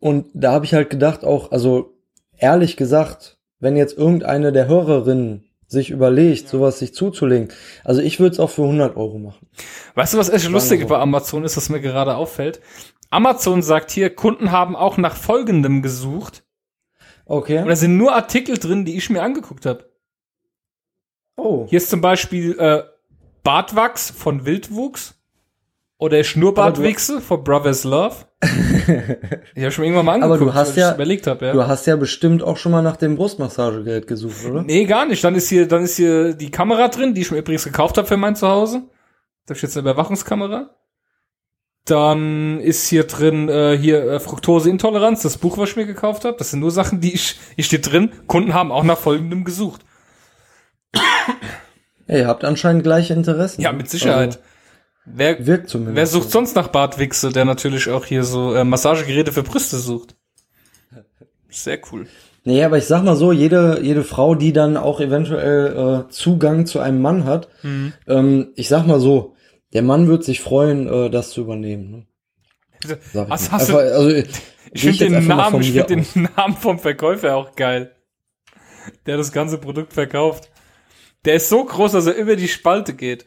Und 0.00 0.26
da 0.34 0.52
habe 0.52 0.64
ich 0.64 0.74
halt 0.74 0.90
gedacht, 0.90 1.24
auch, 1.24 1.50
also 1.52 1.94
ehrlich 2.36 2.76
gesagt, 2.76 3.38
wenn 3.60 3.76
jetzt 3.76 3.96
irgendeine 3.96 4.52
der 4.52 4.68
Hörerinnen 4.68 5.44
sich 5.66 5.90
überlegt, 5.90 6.44
ja. 6.44 6.48
sowas 6.48 6.78
sich 6.78 6.94
zuzulegen. 6.94 7.48
Also 7.84 8.00
ich 8.00 8.18
würde 8.20 8.32
es 8.32 8.40
auch 8.40 8.50
für 8.50 8.62
100 8.62 8.96
Euro 8.96 9.18
machen. 9.18 9.48
Weißt 9.94 10.14
du, 10.14 10.18
was 10.18 10.30
echt 10.30 10.48
lustig 10.48 10.86
bei 10.86 10.98
Amazon 10.98 11.44
ist, 11.44 11.56
was 11.56 11.68
mir 11.68 11.80
gerade 11.80 12.16
auffällt? 12.16 12.60
Amazon 13.10 13.62
sagt 13.62 13.90
hier, 13.90 14.14
Kunden 14.14 14.50
haben 14.50 14.76
auch 14.76 14.96
nach 14.96 15.16
folgendem 15.16 15.82
gesucht. 15.82 16.44
Okay. 17.28 17.58
Und 17.58 17.68
da 17.68 17.76
sind 17.76 17.96
nur 17.96 18.14
Artikel 18.14 18.58
drin, 18.58 18.84
die 18.84 18.96
ich 18.96 19.10
mir 19.10 19.22
angeguckt 19.22 19.66
habe. 19.66 19.84
Oh. 21.36 21.66
Hier 21.68 21.76
ist 21.76 21.90
zum 21.90 22.00
Beispiel 22.00 22.58
äh, 22.58 22.82
Bartwachs 23.44 24.10
von 24.10 24.44
Wildwuchs. 24.44 25.14
Oder 26.00 26.22
Schnurrbartwichse 26.22 27.20
von 27.20 27.42
Brothers 27.42 27.82
Love. 27.82 28.14
ich 28.42 29.62
habe 29.62 29.72
schon 29.72 29.84
irgendwann 29.84 30.06
mal 30.06 30.12
angeguckt, 30.14 30.42
Aber 30.42 30.50
du 30.52 30.54
hast 30.54 30.76
ja, 30.76 30.94
überlegt 30.94 31.26
hab, 31.26 31.42
ja. 31.42 31.52
Du 31.52 31.66
hast 31.66 31.86
ja 31.86 31.96
bestimmt 31.96 32.40
auch 32.42 32.56
schon 32.56 32.70
mal 32.70 32.82
nach 32.82 32.96
dem 32.96 33.16
Brustmassagegerät 33.16 34.06
gesucht, 34.06 34.44
oder? 34.48 34.62
Nee, 34.62 34.84
gar 34.84 35.06
nicht. 35.06 35.24
Dann 35.24 35.34
ist 35.34 35.48
hier, 35.48 35.66
dann 35.66 35.82
ist 35.82 35.96
hier 35.96 36.34
die 36.34 36.52
Kamera 36.52 36.86
drin, 36.86 37.14
die 37.14 37.22
ich 37.22 37.32
mir 37.32 37.38
übrigens 37.38 37.64
gekauft 37.64 37.98
habe 37.98 38.06
für 38.06 38.16
mein 38.16 38.36
Zuhause. 38.36 38.82
Da 39.46 39.54
ist 39.54 39.62
jetzt 39.62 39.76
eine 39.76 39.90
Überwachungskamera. 39.90 40.70
Dann 41.90 42.60
ist 42.60 42.88
hier 42.88 43.04
drin 43.04 43.48
äh, 43.48 43.76
hier 43.78 44.04
äh, 44.04 44.20
Fructoseintoleranz, 44.20 45.22
das 45.22 45.38
Buch, 45.38 45.58
was 45.58 45.70
ich 45.70 45.76
mir 45.76 45.86
gekauft 45.86 46.24
habe. 46.24 46.36
Das 46.36 46.50
sind 46.50 46.60
nur 46.60 46.70
Sachen, 46.70 47.00
die 47.00 47.14
ich, 47.14 47.36
hier 47.54 47.64
steht 47.64 47.90
drin. 47.90 48.12
Kunden 48.26 48.54
haben 48.54 48.72
auch 48.72 48.84
nach 48.84 48.98
folgendem 48.98 49.44
gesucht. 49.44 49.82
Ja, 52.06 52.16
ihr 52.16 52.26
habt 52.26 52.44
anscheinend 52.44 52.84
gleiche 52.84 53.14
Interessen. 53.14 53.60
Ja, 53.62 53.72
mit 53.72 53.90
Sicherheit. 53.90 54.36
Also 54.36 54.38
Wer, 55.14 55.46
Wirkt 55.46 55.68
zumindest. 55.68 55.96
wer 55.96 56.06
sucht 56.06 56.30
sonst 56.30 56.54
nach 56.54 56.68
Bartwichse, 56.68 57.30
der 57.30 57.44
natürlich 57.44 57.88
auch 57.88 58.04
hier 58.04 58.24
so 58.24 58.54
äh, 58.54 58.64
Massagegeräte 58.64 59.32
für 59.32 59.42
Brüste 59.42 59.78
sucht? 59.78 60.14
Sehr 61.48 61.78
cool. 61.90 62.06
Nee, 62.44 62.62
aber 62.64 62.78
ich 62.78 62.86
sag 62.86 63.04
mal 63.04 63.16
so, 63.16 63.32
jede, 63.32 63.80
jede 63.82 64.04
Frau, 64.04 64.34
die 64.34 64.52
dann 64.52 64.76
auch 64.76 65.00
eventuell 65.00 66.06
äh, 66.06 66.10
Zugang 66.10 66.66
zu 66.66 66.80
einem 66.80 67.00
Mann 67.00 67.24
hat, 67.24 67.48
mhm. 67.62 67.92
ähm, 68.06 68.48
ich 68.54 68.68
sag 68.68 68.86
mal 68.86 69.00
so, 69.00 69.34
der 69.72 69.82
Mann 69.82 70.08
wird 70.08 70.24
sich 70.24 70.40
freuen, 70.40 70.88
äh, 70.88 71.10
das 71.10 71.30
zu 71.30 71.42
übernehmen. 71.42 71.90
Ne? 71.90 72.98
Was 73.12 73.50
hast 73.50 73.70
einfach, 73.70 73.82
du? 73.82 73.94
Also, 73.94 74.10
ich 74.10 74.26
finde 74.74 75.10
den 75.10 75.26
Namen, 75.26 75.60
ich 75.60 75.72
finde 75.72 75.96
den 75.96 76.28
Namen 76.36 76.56
vom 76.56 76.78
Verkäufer 76.78 77.36
auch 77.36 77.54
geil. 77.54 77.94
Der 79.06 79.16
das 79.16 79.32
ganze 79.32 79.58
Produkt 79.58 79.92
verkauft. 79.92 80.50
Der 81.24 81.34
ist 81.34 81.48
so 81.48 81.64
groß, 81.64 81.92
dass 81.92 82.06
er 82.06 82.14
über 82.14 82.36
die 82.36 82.48
Spalte 82.48 82.94
geht. 82.94 83.26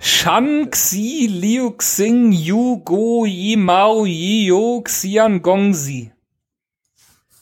Shan 0.00 0.70
Xi 0.70 1.26
Liu 1.28 1.72
Xing 1.72 2.30
Yu 2.32 2.78
Go 2.84 3.26
Yi 3.26 3.56
Mao 3.56 4.06
Yi 4.06 4.46
Yo 4.46 4.80
Xian 4.82 5.42
Gongzi. 5.42 6.12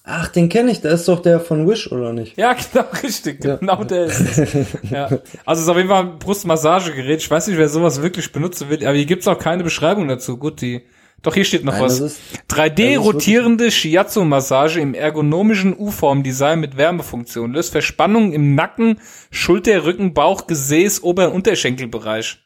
Ach, 0.09 0.29
den 0.29 0.49
kenne 0.49 0.71
ich, 0.71 0.81
der 0.81 0.93
ist 0.93 1.09
doch 1.09 1.21
der 1.21 1.41
von 1.41 1.69
Wish, 1.69 1.91
oder 1.91 2.13
nicht? 2.13 2.39
Ja, 2.39 2.55
genau, 2.73 2.85
richtig, 3.03 3.45
ja. 3.45 3.57
genau 3.57 3.83
der 3.83 4.05
ist 4.05 4.39
es. 4.39 4.67
ja. 4.91 5.07
Also 5.45 5.59
es 5.59 5.61
ist 5.63 5.69
auf 5.69 5.77
jeden 5.77 5.89
Fall 5.89 6.05
ein 6.05 6.19
Brustmassagegerät. 6.21 7.21
Ich 7.21 7.29
weiß 7.29 7.49
nicht, 7.49 7.59
wer 7.59 7.69
sowas 7.69 8.01
wirklich 8.01 8.31
benutzen 8.31 8.71
will, 8.71 8.87
aber 8.87 8.97
hier 8.97 9.05
gibt's 9.05 9.27
auch 9.27 9.39
keine 9.39 9.65
Beschreibung 9.65 10.07
dazu. 10.07 10.39
Gut, 10.39 10.61
die. 10.61 10.83
Doch, 11.23 11.35
hier 11.35 11.45
steht 11.45 11.65
noch 11.65 11.73
Nein, 11.73 11.83
was. 11.83 12.21
3D-rotierende 12.49 13.73
Shiatsu-Massage 13.73 14.79
im 14.79 14.95
ergonomischen 14.95 15.77
U-Form-Design 15.77 16.61
mit 16.61 16.77
Wärmefunktion. 16.77 17.53
Löst 17.53 17.73
Verspannungen 17.73 18.33
im 18.33 18.55
Nacken, 18.55 19.01
Schulter, 19.33 19.85
Rücken, 19.87 20.15
Bauch, 20.15 20.47
Gesäß, 20.47 21.03
Ober- 21.03 21.29
und 21.29 21.37
Unterschenkelbereich. 21.37 22.46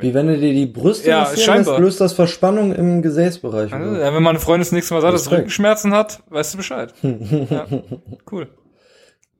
Wie 0.00 0.14
wenn 0.14 0.26
du 0.28 0.38
dir 0.38 0.52
die 0.52 0.66
Brüste 0.66 1.10
ja, 1.10 1.26
scheinbar. 1.36 1.74
lässt, 1.74 1.80
löst 1.80 2.00
das 2.00 2.12
Verspannung 2.12 2.74
im 2.74 3.02
Gesäßbereich. 3.02 3.72
Also, 3.72 3.96
ja, 3.96 4.14
wenn 4.14 4.22
meine 4.22 4.38
Freundin 4.38 4.60
das 4.60 4.72
nächste 4.72 4.94
Mal 4.94 5.00
sagt, 5.00 5.14
dass 5.14 5.30
Rückenschmerzen 5.30 5.92
hat, 5.92 6.22
weißt 6.28 6.54
du 6.54 6.56
Bescheid. 6.58 6.94
ja, 7.02 7.66
cool. 8.30 8.48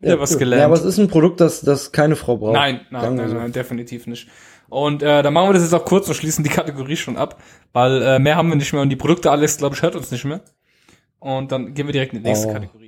Ja, 0.00 0.10
ja 0.10 0.20
was 0.20 0.32
cool. 0.32 0.38
gelernt. 0.38 0.60
Ja, 0.60 0.66
aber 0.66 0.74
es 0.74 0.84
ist 0.84 0.98
ein 0.98 1.08
Produkt, 1.08 1.40
das, 1.40 1.60
das 1.60 1.92
keine 1.92 2.16
Frau 2.16 2.36
braucht. 2.36 2.54
Nein, 2.54 2.80
nein, 2.90 3.14
nein, 3.14 3.28
so. 3.28 3.34
nein, 3.34 3.52
definitiv 3.52 4.06
nicht. 4.06 4.28
Und 4.68 5.02
äh, 5.02 5.22
dann 5.22 5.32
machen 5.32 5.48
wir 5.48 5.54
das 5.54 5.62
jetzt 5.62 5.74
auch 5.74 5.84
kurz 5.84 6.08
und 6.08 6.14
schließen 6.14 6.44
die 6.44 6.50
Kategorie 6.50 6.96
schon 6.96 7.16
ab, 7.16 7.40
weil 7.72 8.02
äh, 8.02 8.18
mehr 8.18 8.36
haben 8.36 8.48
wir 8.48 8.56
nicht 8.56 8.72
mehr 8.72 8.82
und 8.82 8.90
die 8.90 8.96
Produkte, 8.96 9.30
alles, 9.30 9.56
glaube 9.56 9.74
ich, 9.74 9.82
hört 9.82 9.96
uns 9.96 10.10
nicht 10.10 10.24
mehr. 10.24 10.40
Und 11.20 11.50
dann 11.52 11.74
gehen 11.74 11.86
wir 11.86 11.92
direkt 11.92 12.12
in 12.12 12.22
die 12.22 12.28
nächste 12.28 12.48
oh. 12.48 12.52
Kategorie. 12.52 12.87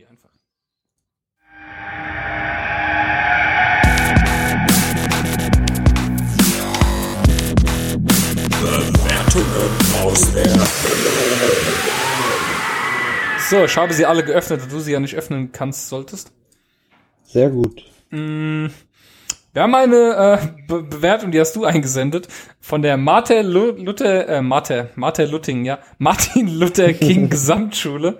Aus 10.03 10.33
der 10.33 10.49
So, 13.49 13.65
ich 13.65 13.77
habe 13.77 13.93
sie 13.93 14.05
alle 14.05 14.25
geöffnet, 14.25 14.63
da 14.63 14.67
du 14.67 14.81
sie 14.81 14.93
ja 14.93 15.01
nicht 15.01 15.15
öffnen 15.15 15.53
kannst, 15.53 15.89
solltest. 15.89 16.33
Sehr 17.23 17.51
gut. 17.51 17.85
Mm, 18.11 18.67
wir 19.53 19.63
haben 19.63 19.75
eine 19.75 20.41
äh, 20.41 20.47
Be 20.67 20.83
Bewertung, 20.83 21.31
die 21.31 21.39
hast 21.39 21.55
du 21.55 21.65
eingesendet, 21.65 22.27
von 22.61 22.83
der 22.83 22.97
Martha 22.97 23.41
Luther, 23.41 24.29
äh, 24.29 24.43
Martha, 24.43 24.89
Martha 24.97 25.23
Lutting, 25.23 25.65
ja, 25.65 25.79
Martin 25.99 26.49
Luther 26.49 26.93
King 26.93 27.29
Gesamtschule 27.31 28.19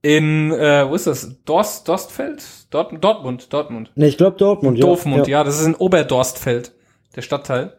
in, 0.00 0.52
äh, 0.52 0.88
wo 0.88 0.94
ist 0.94 1.06
das? 1.06 1.42
Dorst, 1.44 1.88
Dorstfeld? 1.88 2.44
Dort, 2.70 2.92
Dortmund, 3.02 3.52
Dortmund. 3.52 3.90
Ne, 3.94 4.08
ich 4.08 4.16
glaube 4.16 4.36
Dortmund, 4.36 4.78
ja. 4.78 4.86
Dortmund, 4.86 5.26
ja. 5.26 5.38
ja, 5.38 5.44
das 5.44 5.60
ist 5.60 5.66
in 5.66 5.74
Oberdorstfeld, 5.76 6.72
der 7.14 7.22
Stadtteil. 7.22 7.76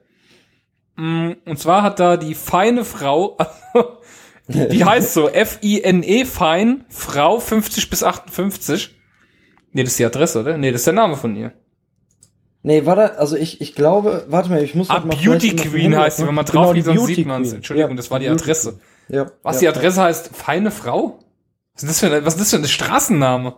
Mm, 0.95 1.31
und 1.45 1.59
zwar 1.59 1.83
hat 1.83 1.99
da 1.99 2.17
die 2.17 2.35
feine 2.35 2.85
Frau, 2.85 3.37
die 4.47 4.85
heißt 4.85 5.13
so 5.13 5.29
F-I-N-E, 5.29 6.25
fein, 6.25 6.85
Frau 6.89 7.39
50 7.39 7.89
bis 7.89 8.03
58. 8.03 8.95
Nee, 9.71 9.83
das 9.83 9.93
ist 9.93 9.99
die 9.99 10.05
Adresse, 10.05 10.41
oder? 10.41 10.57
Nee, 10.57 10.71
das 10.71 10.81
ist 10.81 10.87
der 10.87 10.93
Name 10.93 11.15
von 11.15 11.35
ihr. 11.35 11.53
Nee, 12.61 12.85
warte, 12.85 13.17
also 13.19 13.35
ich, 13.35 13.59
ich 13.59 13.75
glaube, 13.75 14.25
warte 14.29 14.49
mal, 14.49 14.63
ich 14.63 14.73
muss 14.73 14.89
Ah, 14.89 14.99
Beauty 14.99 15.55
Queen 15.55 15.97
heißt 15.97 16.17
sie, 16.17 16.27
wenn 16.27 16.35
man 16.35 16.45
drauf 16.45 16.73
genau, 16.73 16.73
geht, 16.73 16.87
dann 16.87 17.05
sieht 17.05 17.27
man 17.27 17.41
es. 17.41 17.51
Entschuldigung, 17.51 17.91
ja, 17.91 17.97
das 17.97 18.09
war 18.09 18.19
die 18.19 18.29
Adresse. 18.29 18.79
Ja. 19.09 19.31
Was 19.41 19.57
ja. 19.57 19.71
die 19.71 19.77
Adresse 19.77 20.01
heißt, 20.01 20.29
feine 20.33 20.71
Frau? 20.71 21.19
Was 21.73 21.83
ist 21.83 21.89
das 21.89 21.99
für 21.99 22.05
eine, 22.05 22.25
was 22.25 22.35
ist 22.35 22.41
das 22.41 22.49
für 22.51 22.57
ein 22.57 22.67
Straßenname? 22.67 23.57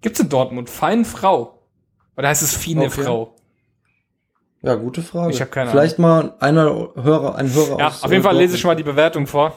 Gibt's 0.00 0.18
in 0.18 0.28
Dortmund? 0.28 0.68
Feine 0.68 1.04
Frau? 1.04 1.60
Oder 2.16 2.28
heißt 2.28 2.42
es 2.42 2.56
Fine 2.56 2.86
okay. 2.86 3.02
Frau? 3.04 3.36
Ja, 4.64 4.76
gute 4.76 5.02
Frage. 5.02 5.32
Ich 5.32 5.40
habe 5.40 5.50
keine 5.50 5.70
Vielleicht 5.70 5.98
Ahnung. 5.98 6.10
mal 6.10 6.34
einer 6.40 6.64
Hörer, 6.94 7.34
ein 7.34 7.52
Hörer 7.52 7.78
Ja, 7.78 7.88
aus, 7.88 8.02
auf 8.02 8.10
jeden 8.10 8.22
Fall 8.22 8.36
lese 8.36 8.56
ich 8.56 8.64
mal 8.64 8.74
die 8.74 8.82
Bewertung 8.82 9.26
vor. 9.26 9.54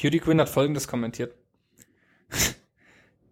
Beauty 0.00 0.18
Queen 0.18 0.38
hat 0.38 0.50
folgendes 0.50 0.86
kommentiert. 0.86 1.34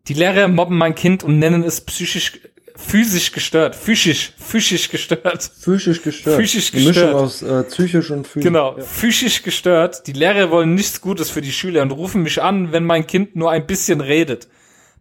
Die 0.07 0.15
Lehrer 0.15 0.49
mobben 0.49 0.79
mein 0.79 0.95
Kind 0.95 1.23
und 1.23 1.39
nennen 1.39 1.63
es 1.65 1.83
psychisch, 1.83 2.41
physisch 2.75 3.33
gestört. 3.33 3.77
Physisch, 3.77 4.33
physisch 4.39 4.89
gestört. 4.89 5.43
Physisch 5.43 6.01
gestört. 6.03 6.37
Physisch 6.37 6.73
gestört. 6.73 6.97
Mischung 6.97 7.15
aus 7.15 7.43
äh, 7.43 7.65
psychisch 7.65 8.11
und 8.11 8.27
physisch. 8.27 8.45
Genau, 8.45 8.79
ja. 8.79 8.83
physisch 8.83 9.43
gestört. 9.43 10.07
Die 10.07 10.15
Lehrer 10.15 10.51
wollen 10.51 10.75
nichts 10.75 11.03
Gutes 11.03 11.29
für 11.29 11.43
die 11.43 11.53
Schüler 11.53 11.83
und 11.83 11.91
rufen 11.91 12.23
mich 12.23 12.41
an, 12.41 12.73
wenn 12.73 12.85
mein 12.85 13.07
Kind 13.07 13.37
nur 13.37 13.51
ein 13.51 13.67
bisschen 13.67 14.01
redet. 14.01 14.49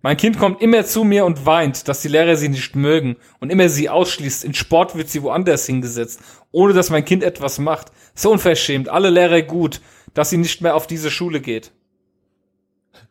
Mein 0.02 0.18
Kind 0.18 0.38
kommt 0.38 0.62
immer 0.62 0.86
zu 0.86 1.04
mir 1.04 1.26
und 1.26 1.46
weint, 1.46 1.88
dass 1.88 2.02
die 2.02 2.08
Lehrer 2.08 2.36
sie 2.36 2.50
nicht 2.50 2.76
mögen 2.76 3.18
und 3.40 3.52
immer 3.52 3.68
sie 3.70 3.90
ausschließt. 3.90 4.44
In 4.44 4.54
Sport 4.54 4.96
wird 4.96 5.10
sie 5.10 5.24
woanders 5.24 5.66
hingesetzt, 5.66 6.22
ohne 6.52 6.74
dass 6.74 6.90
mein 6.90 7.06
Kind 7.06 7.24
etwas 7.24 7.60
macht. 7.60 7.92
So 8.16 8.32
unverschämt, 8.32 8.90
alle 8.90 9.10
Lehrer 9.10 9.42
gut, 9.42 9.82
dass 10.14 10.30
sie 10.30 10.38
nicht 10.38 10.62
mehr 10.62 10.76
auf 10.76 10.88
diese 10.88 11.12
Schule 11.12 11.42
geht. 11.42 11.72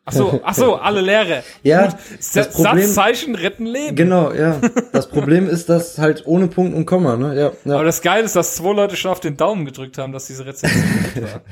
Ach 0.05 0.13
so, 0.13 0.39
ach 0.43 0.53
so, 0.53 0.75
alle 0.81 1.01
Lehrer. 1.01 1.43
ja, 1.63 1.87
Gut, 1.87 1.97
das 2.33 2.53
Problem, 2.53 2.85
Satzzeichen 2.85 3.35
retten 3.35 3.65
Leben. 3.65 3.95
Genau, 3.95 4.31
ja. 4.31 4.59
Das 4.93 5.09
Problem 5.09 5.49
ist, 5.49 5.67
dass 5.67 5.97
halt 5.97 6.25
ohne 6.25 6.47
Punkt 6.47 6.75
und 6.75 6.85
Komma, 6.85 7.17
ne? 7.17 7.35
Ja, 7.35 7.51
ja. 7.65 7.75
Aber 7.75 7.83
das 7.83 8.01
Geile 8.01 8.23
ist, 8.23 8.35
dass 8.35 8.55
zwei 8.55 8.73
Leute 8.73 8.95
schon 8.95 9.11
auf 9.11 9.19
den 9.19 9.35
Daumen 9.35 9.65
gedrückt 9.65 9.97
haben, 9.97 10.13
dass 10.13 10.27
diese 10.27 10.45
Rezension 10.45 10.83
war. 11.23 11.41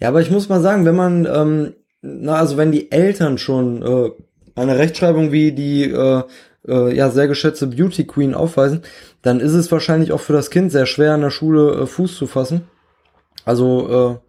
Ja, 0.00 0.08
aber 0.08 0.22
ich 0.22 0.30
muss 0.30 0.48
mal 0.48 0.62
sagen, 0.62 0.86
wenn 0.86 0.96
man 0.96 1.26
ähm, 1.26 1.74
na, 2.02 2.36
also 2.36 2.56
wenn 2.56 2.72
die 2.72 2.90
Eltern 2.90 3.38
schon 3.38 3.82
äh, 3.82 4.10
eine 4.54 4.78
Rechtschreibung 4.78 5.32
wie 5.32 5.52
die 5.52 5.84
äh, 5.84 6.22
äh, 6.66 6.94
ja 6.94 7.10
sehr 7.10 7.28
geschätzte 7.28 7.66
Beauty 7.66 8.06
Queen 8.06 8.34
aufweisen, 8.34 8.82
dann 9.22 9.40
ist 9.40 9.54
es 9.54 9.70
wahrscheinlich 9.70 10.12
auch 10.12 10.20
für 10.20 10.32
das 10.32 10.50
Kind 10.50 10.72
sehr 10.72 10.86
schwer 10.86 11.14
in 11.14 11.20
der 11.20 11.30
Schule 11.30 11.82
äh, 11.82 11.86
Fuß 11.86 12.16
zu 12.16 12.26
fassen. 12.26 12.62
Also 13.44 14.20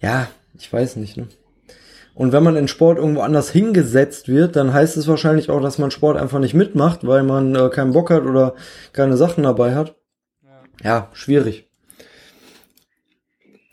äh, 0.00 0.06
ja, 0.06 0.28
ich 0.58 0.72
weiß 0.72 0.96
nicht. 0.96 1.16
Ne? 1.16 1.28
Und 2.14 2.32
wenn 2.32 2.42
man 2.42 2.56
in 2.56 2.68
Sport 2.68 2.98
irgendwo 2.98 3.22
anders 3.22 3.50
hingesetzt 3.50 4.28
wird, 4.28 4.56
dann 4.56 4.72
heißt 4.72 4.96
es 4.96 5.08
wahrscheinlich 5.08 5.50
auch, 5.50 5.60
dass 5.60 5.78
man 5.78 5.90
Sport 5.90 6.18
einfach 6.18 6.38
nicht 6.38 6.54
mitmacht, 6.54 7.06
weil 7.06 7.22
man 7.22 7.54
äh, 7.54 7.70
keinen 7.70 7.92
Bock 7.92 8.10
hat 8.10 8.24
oder 8.24 8.54
keine 8.92 9.16
Sachen 9.16 9.44
dabei 9.44 9.74
hat. 9.74 9.96
Ja, 10.42 10.60
ja 10.82 11.08
schwierig. 11.12 11.69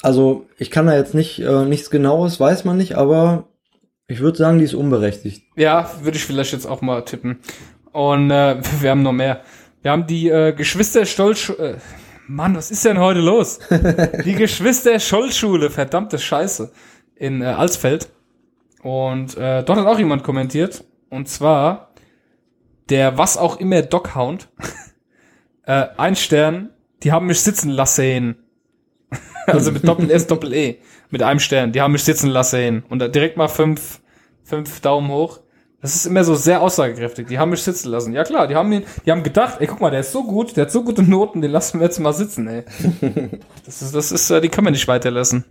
Also 0.01 0.47
ich 0.57 0.71
kann 0.71 0.85
da 0.85 0.95
jetzt 0.95 1.13
nicht 1.13 1.39
äh, 1.39 1.65
nichts 1.65 1.89
Genaues, 1.89 2.39
weiß 2.39 2.65
man 2.65 2.77
nicht, 2.77 2.95
aber 2.95 3.45
ich 4.07 4.19
würde 4.19 4.37
sagen, 4.37 4.59
die 4.59 4.65
ist 4.65 4.73
unberechtigt. 4.73 5.43
Ja, 5.55 5.91
würde 6.01 6.17
ich 6.17 6.25
vielleicht 6.25 6.53
jetzt 6.53 6.65
auch 6.65 6.81
mal 6.81 7.03
tippen. 7.03 7.39
Und 7.91 8.31
äh, 8.31 8.57
wir 8.81 8.91
haben 8.91 9.03
noch 9.03 9.13
mehr. 9.13 9.41
Wir 9.81 9.91
haben 9.91 10.07
die 10.07 10.29
äh, 10.29 10.53
Geschwister 10.53 11.05
Stolz. 11.05 11.49
Äh, 11.49 11.75
Mann, 12.27 12.55
was 12.55 12.71
ist 12.71 12.85
denn 12.85 12.99
heute 12.99 13.19
los? 13.19 13.59
die 14.25 14.35
Geschwister 14.35 14.99
Schollschule, 14.99 15.69
verdammte 15.69 16.19
Scheiße, 16.19 16.71
in 17.15 17.41
äh, 17.41 17.45
Alsfeld. 17.45 18.09
Und 18.83 19.35
äh, 19.37 19.63
dort 19.63 19.79
hat 19.79 19.87
auch 19.87 19.99
jemand 19.99 20.23
kommentiert. 20.23 20.83
Und 21.09 21.29
zwar 21.29 21.87
der 22.89 23.17
was 23.17 23.37
auch 23.37 23.57
immer 23.57 23.81
Doghound. 23.81 24.49
äh, 25.63 25.87
ein 25.97 26.15
Stern, 26.15 26.69
die 27.03 27.11
haben 27.11 27.27
mich 27.27 27.41
sitzen 27.41 27.69
lassen. 27.69 28.37
Also 29.47 29.71
mit 29.71 29.87
Doppel 29.87 30.11
S, 30.11 30.27
Doppel 30.27 30.53
E. 30.53 30.77
Mit 31.09 31.23
einem 31.23 31.39
Stern. 31.39 31.71
Die 31.71 31.81
haben 31.81 31.93
mich 31.93 32.03
sitzen 32.03 32.29
lassen. 32.29 32.83
Und 32.89 32.99
da 32.99 33.07
direkt 33.07 33.37
mal 33.37 33.47
fünf, 33.47 34.01
fünf 34.43 34.81
Daumen 34.81 35.09
hoch. 35.09 35.39
Das 35.81 35.95
ist 35.95 36.05
immer 36.05 36.23
so 36.23 36.35
sehr 36.35 36.61
aussagekräftig. 36.61 37.27
Die 37.27 37.37
haben 37.37 37.51
mich 37.51 37.61
sitzen 37.61 37.89
lassen. 37.89 38.13
Ja 38.13 38.23
klar, 38.23 38.47
die 38.47 38.55
haben 38.55 38.71
ihn, 38.71 38.83
die 39.05 39.11
haben 39.11 39.23
gedacht, 39.23 39.57
ey, 39.59 39.67
guck 39.67 39.79
mal, 39.79 39.91
der 39.91 39.99
ist 39.99 40.11
so 40.11 40.23
gut, 40.23 40.57
der 40.57 40.65
hat 40.65 40.71
so 40.71 40.83
gute 40.83 41.03
Noten, 41.03 41.41
den 41.41 41.51
lassen 41.51 41.79
wir 41.79 41.85
jetzt 41.85 41.99
mal 41.99 42.13
sitzen, 42.13 42.47
ey. 42.47 42.63
das 43.65 43.81
ist, 43.83 43.95
das 43.95 44.11
ist, 44.11 44.29
äh, 44.31 44.41
die 44.41 44.49
können 44.49 44.67
wir 44.67 44.71
nicht 44.71 44.87
weiterlassen. 44.87 45.45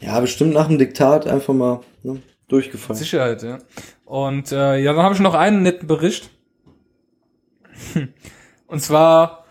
Ja, 0.00 0.18
bestimmt 0.20 0.52
nach 0.54 0.66
dem 0.66 0.78
Diktat 0.78 1.26
einfach 1.26 1.54
mal 1.54 1.80
ne, 2.02 2.20
durchgefallen. 2.48 2.98
Sicherheit, 2.98 3.42
ja. 3.42 3.58
Und 4.04 4.52
äh, 4.52 4.78
ja, 4.78 4.92
dann 4.92 5.02
habe 5.02 5.14
ich 5.14 5.20
noch 5.20 5.34
einen 5.34 5.62
netten 5.62 5.86
Bericht. 5.86 6.30
Und 8.66 8.80
zwar, 8.82 9.44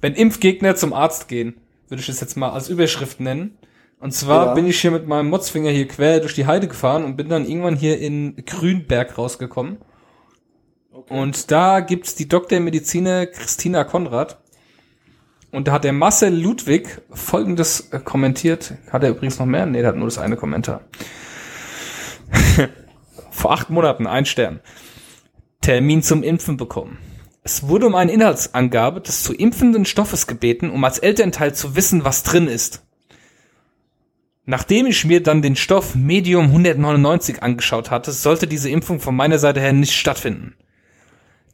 wenn 0.00 0.14
Impfgegner 0.14 0.76
zum 0.76 0.92
Arzt 0.92 1.28
gehen, 1.28 1.60
würde 1.88 2.02
ich 2.02 2.08
es 2.08 2.20
jetzt 2.20 2.36
mal 2.36 2.50
als 2.50 2.68
Überschrift 2.68 3.20
nennen. 3.20 3.58
Und 4.00 4.12
zwar 4.12 4.46
ja. 4.46 4.54
bin 4.54 4.66
ich 4.66 4.80
hier 4.80 4.90
mit 4.90 5.08
meinem 5.08 5.28
Motzfinger 5.28 5.70
hier 5.70 5.88
quer 5.88 6.20
durch 6.20 6.34
die 6.34 6.46
Heide 6.46 6.68
gefahren 6.68 7.04
und 7.04 7.16
bin 7.16 7.28
dann 7.28 7.46
irgendwann 7.46 7.76
hier 7.76 7.98
in 7.98 8.36
Grünberg 8.46 9.18
rausgekommen. 9.18 9.78
Okay. 10.92 11.18
Und 11.18 11.50
da 11.50 11.80
gibt's 11.80 12.14
die 12.14 12.28
Doktormediziner 12.28 13.26
Christina 13.26 13.84
Konrad. 13.84 14.38
Und 15.50 15.66
da 15.66 15.72
hat 15.72 15.84
der 15.84 15.92
Marcel 15.92 16.34
Ludwig 16.34 17.00
folgendes 17.10 17.88
äh, 17.90 17.98
kommentiert. 17.98 18.74
Hat 18.90 19.02
er 19.02 19.10
übrigens 19.10 19.38
noch 19.38 19.46
mehr? 19.46 19.66
Nee, 19.66 19.80
der 19.80 19.88
hat 19.88 19.96
nur 19.96 20.06
das 20.06 20.18
eine 20.18 20.36
Kommentar. 20.36 20.82
Vor 23.30 23.52
acht 23.52 23.70
Monaten, 23.70 24.06
ein 24.06 24.26
Stern. 24.26 24.60
Termin 25.60 26.02
zum 26.02 26.22
Impfen 26.22 26.56
bekommen. 26.56 26.98
Es 27.48 27.66
wurde 27.66 27.86
um 27.86 27.94
eine 27.94 28.12
Inhaltsangabe 28.12 29.00
des 29.00 29.22
zu 29.22 29.32
impfenden 29.32 29.86
Stoffes 29.86 30.26
gebeten, 30.26 30.68
um 30.68 30.84
als 30.84 30.98
Elternteil 30.98 31.54
zu 31.54 31.76
wissen, 31.76 32.04
was 32.04 32.22
drin 32.22 32.46
ist. 32.46 32.82
Nachdem 34.44 34.84
ich 34.84 35.06
mir 35.06 35.22
dann 35.22 35.40
den 35.40 35.56
Stoff 35.56 35.94
Medium 35.94 36.44
199 36.44 37.42
angeschaut 37.42 37.90
hatte, 37.90 38.12
sollte 38.12 38.48
diese 38.48 38.68
Impfung 38.68 39.00
von 39.00 39.16
meiner 39.16 39.38
Seite 39.38 39.60
her 39.60 39.72
nicht 39.72 39.94
stattfinden. 39.94 40.56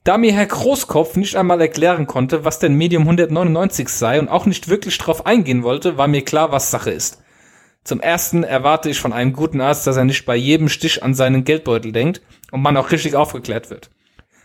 Da 0.03 0.19
mir 0.19 0.33
Herr 0.33 0.47
Großkopf 0.47 1.15
nicht 1.15 1.37
einmal 1.37 1.61
erklären 1.61 2.09
konnte, 2.09 2.45
was 2.45 2.59
denn 2.59 2.75
Medium 2.75 3.05
199 3.05 3.89
sei 3.89 4.19
und 4.19 4.29
auch 4.29 4.47
nicht 4.47 4.69
wirklich 4.69 4.99
drauf 4.99 5.27
eingehen 5.27 5.63
wollte, 5.63 5.97
war 5.97 6.09
mir 6.09 6.25
klar, 6.25 6.51
was 6.51 6.73
Sache 6.73 6.91
ist. 6.91 7.23
Zum 7.85 8.01
ersten 8.01 8.43
erwarte 8.43 8.91
ich 8.91 8.99
von 8.99 9.13
einem 9.13 9.33
guten 9.33 9.61
Arzt, 9.61 9.87
dass 9.87 9.97
er 9.97 10.05
nicht 10.05 10.27
bei 10.27 10.35
jedem 10.35 10.69
Stich 10.69 11.05
an 11.05 11.15
seinen 11.15 11.45
Geldbeutel 11.45 11.93
denkt 11.93 12.21
und 12.51 12.63
man 12.63 12.77
auch 12.77 12.91
richtig 12.91 13.15
aufgeklärt 13.15 13.71
wird. 13.71 13.91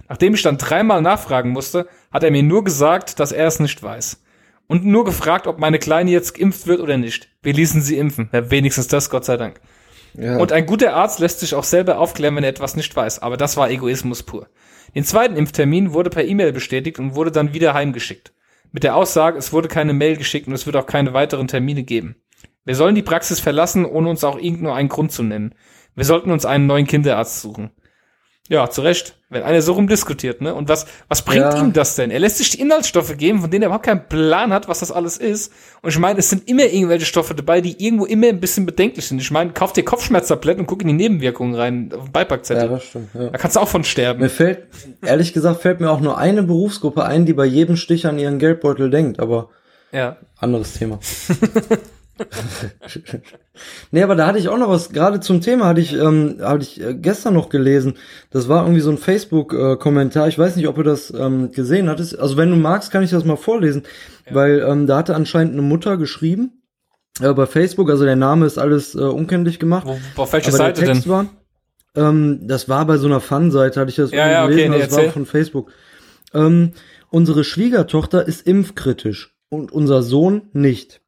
Nachdem 0.09 0.33
ich 0.33 0.41
dann 0.41 0.57
dreimal 0.57 1.01
nachfragen 1.01 1.51
musste, 1.51 1.87
hat 2.11 2.23
er 2.23 2.31
mir 2.31 2.43
nur 2.43 2.63
gesagt, 2.63 3.19
dass 3.19 3.31
er 3.31 3.47
es 3.47 3.59
nicht 3.59 3.81
weiß 3.81 4.21
und 4.69 4.85
nur 4.85 5.03
gefragt, 5.03 5.47
ob 5.47 5.59
meine 5.59 5.79
Kleine 5.79 6.11
jetzt 6.11 6.35
geimpft 6.35 6.67
wird 6.67 6.79
oder 6.79 6.97
nicht. 6.97 7.29
Wir 7.41 7.53
ließen 7.53 7.81
sie 7.81 7.97
impfen. 7.97 8.29
Ja, 8.31 8.51
wenigstens 8.51 8.87
das, 8.87 9.09
Gott 9.09 9.25
sei 9.25 9.35
Dank. 9.35 9.59
Ja. 10.13 10.37
Und 10.37 10.51
ein 10.51 10.67
guter 10.67 10.93
Arzt 10.93 11.19
lässt 11.19 11.39
sich 11.39 11.55
auch 11.55 11.63
selber 11.63 11.97
aufklären, 11.97 12.35
wenn 12.35 12.43
er 12.43 12.51
etwas 12.51 12.75
nicht 12.75 12.95
weiß. 12.95 13.19
Aber 13.19 13.35
das 13.35 13.57
war 13.57 13.71
Egoismus 13.71 14.23
pur. 14.23 14.47
Den 14.93 15.03
zweiten 15.03 15.35
Impftermin 15.35 15.93
wurde 15.93 16.11
per 16.11 16.23
E-Mail 16.23 16.53
bestätigt 16.53 16.99
und 16.99 17.15
wurde 17.15 17.31
dann 17.31 17.53
wieder 17.53 17.73
heimgeschickt. 17.73 18.31
Mit 18.71 18.83
der 18.83 18.95
Aussage, 18.95 19.39
es 19.39 19.51
wurde 19.51 19.67
keine 19.67 19.93
Mail 19.93 20.17
geschickt 20.17 20.47
und 20.47 20.53
es 20.53 20.67
wird 20.67 20.75
auch 20.75 20.85
keine 20.85 21.13
weiteren 21.13 21.47
Termine 21.47 21.83
geben. 21.83 22.15
Wir 22.63 22.75
sollen 22.75 22.93
die 22.93 23.01
Praxis 23.01 23.39
verlassen, 23.39 23.85
ohne 23.85 24.09
uns 24.09 24.23
auch 24.23 24.37
irgend 24.37 24.61
nur 24.61 24.75
einen 24.75 24.89
Grund 24.89 25.11
zu 25.11 25.23
nennen. 25.23 25.55
Wir 25.95 26.05
sollten 26.05 26.29
uns 26.29 26.45
einen 26.45 26.67
neuen 26.67 26.85
Kinderarzt 26.85 27.41
suchen. 27.41 27.71
Ja, 28.49 28.67
zu 28.67 28.81
Recht. 28.81 29.15
Wenn 29.29 29.43
einer 29.43 29.61
so 29.61 29.73
rumdiskutiert, 29.73 30.41
ne? 30.41 30.55
Und 30.55 30.69
was, 30.69 30.87
was 31.07 31.21
bringt 31.21 31.43
ja. 31.43 31.59
ihm 31.59 31.71
das 31.71 31.95
denn? 31.95 32.09
Er 32.09 32.19
lässt 32.19 32.39
sich 32.39 32.49
die 32.49 32.59
Inhaltsstoffe 32.59 33.15
geben, 33.15 33.41
von 33.41 33.51
denen 33.51 33.61
er 33.61 33.67
überhaupt 33.67 33.85
keinen 33.85 34.07
Plan 34.09 34.51
hat, 34.51 34.67
was 34.67 34.79
das 34.79 34.91
alles 34.91 35.17
ist. 35.17 35.53
Und 35.83 35.91
ich 35.91 35.99
meine, 35.99 36.17
es 36.17 36.31
sind 36.31 36.49
immer 36.49 36.63
irgendwelche 36.63 37.05
Stoffe 37.05 37.35
dabei, 37.35 37.61
die 37.61 37.85
irgendwo 37.85 38.05
immer 38.05 38.25
ein 38.25 38.39
bisschen 38.39 38.65
bedenklich 38.65 39.05
sind. 39.05 39.21
Ich 39.21 39.29
meine, 39.29 39.51
kauf 39.51 39.71
dir 39.71 39.85
Kopfschmerztabletten 39.85 40.61
und 40.61 40.65
guck 40.65 40.81
in 40.81 40.87
die 40.87 40.95
Nebenwirkungen 40.95 41.53
rein, 41.53 41.91
auf 41.95 42.09
Beipackzettel. 42.09 42.63
Ja, 42.63 42.69
das 42.69 42.85
stimmt. 42.85 43.09
Ja. 43.13 43.29
Da 43.29 43.37
kannst 43.37 43.55
du 43.55 43.59
auch 43.59 43.67
von 43.67 43.83
sterben. 43.83 44.19
Mir 44.19 44.29
fällt, 44.29 44.65
ehrlich 45.05 45.31
gesagt, 45.31 45.61
fällt 45.61 45.79
mir 45.79 45.91
auch 45.91 45.99
nur 45.99 46.17
eine 46.17 46.41
Berufsgruppe 46.41 47.05
ein, 47.05 47.27
die 47.27 47.33
bei 47.33 47.45
jedem 47.45 47.75
Stich 47.75 48.07
an 48.07 48.17
ihren 48.17 48.39
Geldbeutel 48.39 48.89
denkt, 48.89 49.19
aber 49.19 49.49
ja. 49.91 50.17
anderes 50.39 50.73
Thema. 50.73 50.97
nee, 53.91 54.03
aber 54.03 54.15
da 54.15 54.27
hatte 54.27 54.39
ich 54.39 54.49
auch 54.49 54.57
noch 54.57 54.69
was, 54.69 54.91
gerade 54.91 55.19
zum 55.19 55.41
Thema 55.41 55.65
hatte 55.65 55.81
ich, 55.81 55.93
ähm, 55.93 56.37
hatte 56.41 56.63
ich 56.63 56.81
äh, 56.81 56.93
gestern 56.93 57.33
noch 57.33 57.49
gelesen. 57.49 57.95
Das 58.29 58.47
war 58.47 58.63
irgendwie 58.63 58.81
so 58.81 58.91
ein 58.91 58.97
Facebook-Kommentar. 58.97 60.27
ich 60.27 60.37
weiß 60.37 60.55
nicht, 60.55 60.67
ob 60.67 60.75
du 60.75 60.83
das 60.83 61.13
ähm, 61.13 61.51
gesehen 61.51 61.89
hattest. 61.89 62.17
Also 62.19 62.37
wenn 62.37 62.49
du 62.49 62.55
magst, 62.55 62.91
kann 62.91 63.03
ich 63.03 63.11
das 63.11 63.25
mal 63.25 63.37
vorlesen. 63.37 63.83
Ja. 64.27 64.35
Weil 64.35 64.59
ähm, 64.59 64.87
da 64.87 64.97
hatte 64.97 65.15
anscheinend 65.15 65.53
eine 65.53 65.61
Mutter 65.61 65.97
geschrieben. 65.97 66.63
Äh, 67.21 67.33
bei 67.33 67.45
Facebook, 67.45 67.89
also 67.89 68.05
der 68.05 68.15
Name 68.15 68.45
ist 68.45 68.57
alles 68.57 68.95
äh, 68.95 68.99
unkenntlich 68.99 69.59
gemacht. 69.59 69.87
Wo, 69.87 70.21
auf 70.21 70.33
welcher 70.33 70.51
Seite 70.51 70.85
denn? 70.85 71.05
War, 71.07 71.27
ähm, 71.95 72.47
das 72.47 72.69
war 72.69 72.85
bei 72.85 72.97
so 72.97 73.07
einer 73.07 73.19
Fun-Seite, 73.19 73.79
hatte 73.79 73.89
ich 73.89 73.95
das 73.95 74.11
ja, 74.11 74.29
ja, 74.29 74.47
gelesen, 74.47 74.69
okay, 74.69 74.79
nee, 74.79 74.85
das 74.85 74.95
war 74.95 75.11
von 75.11 75.25
Facebook. 75.25 75.71
Ähm, 76.33 76.73
unsere 77.09 77.43
Schwiegertochter 77.43 78.27
ist 78.27 78.45
impfkritisch 78.45 79.35
und 79.49 79.71
unser 79.71 80.03
Sohn 80.03 80.43
nicht. 80.53 81.01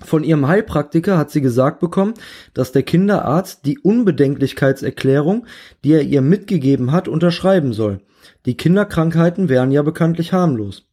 Von 0.00 0.24
ihrem 0.24 0.48
Heilpraktiker 0.48 1.18
hat 1.18 1.30
sie 1.30 1.42
gesagt 1.42 1.80
bekommen, 1.80 2.14
dass 2.54 2.72
der 2.72 2.82
Kinderarzt 2.82 3.66
die 3.66 3.78
Unbedenklichkeitserklärung, 3.78 5.46
die 5.84 5.92
er 5.92 6.02
ihr 6.02 6.22
mitgegeben 6.22 6.92
hat, 6.92 7.08
unterschreiben 7.08 7.72
soll. 7.72 8.00
Die 8.46 8.56
Kinderkrankheiten 8.56 9.48
wären 9.48 9.70
ja 9.70 9.82
bekanntlich 9.82 10.32
harmlos. 10.32 10.88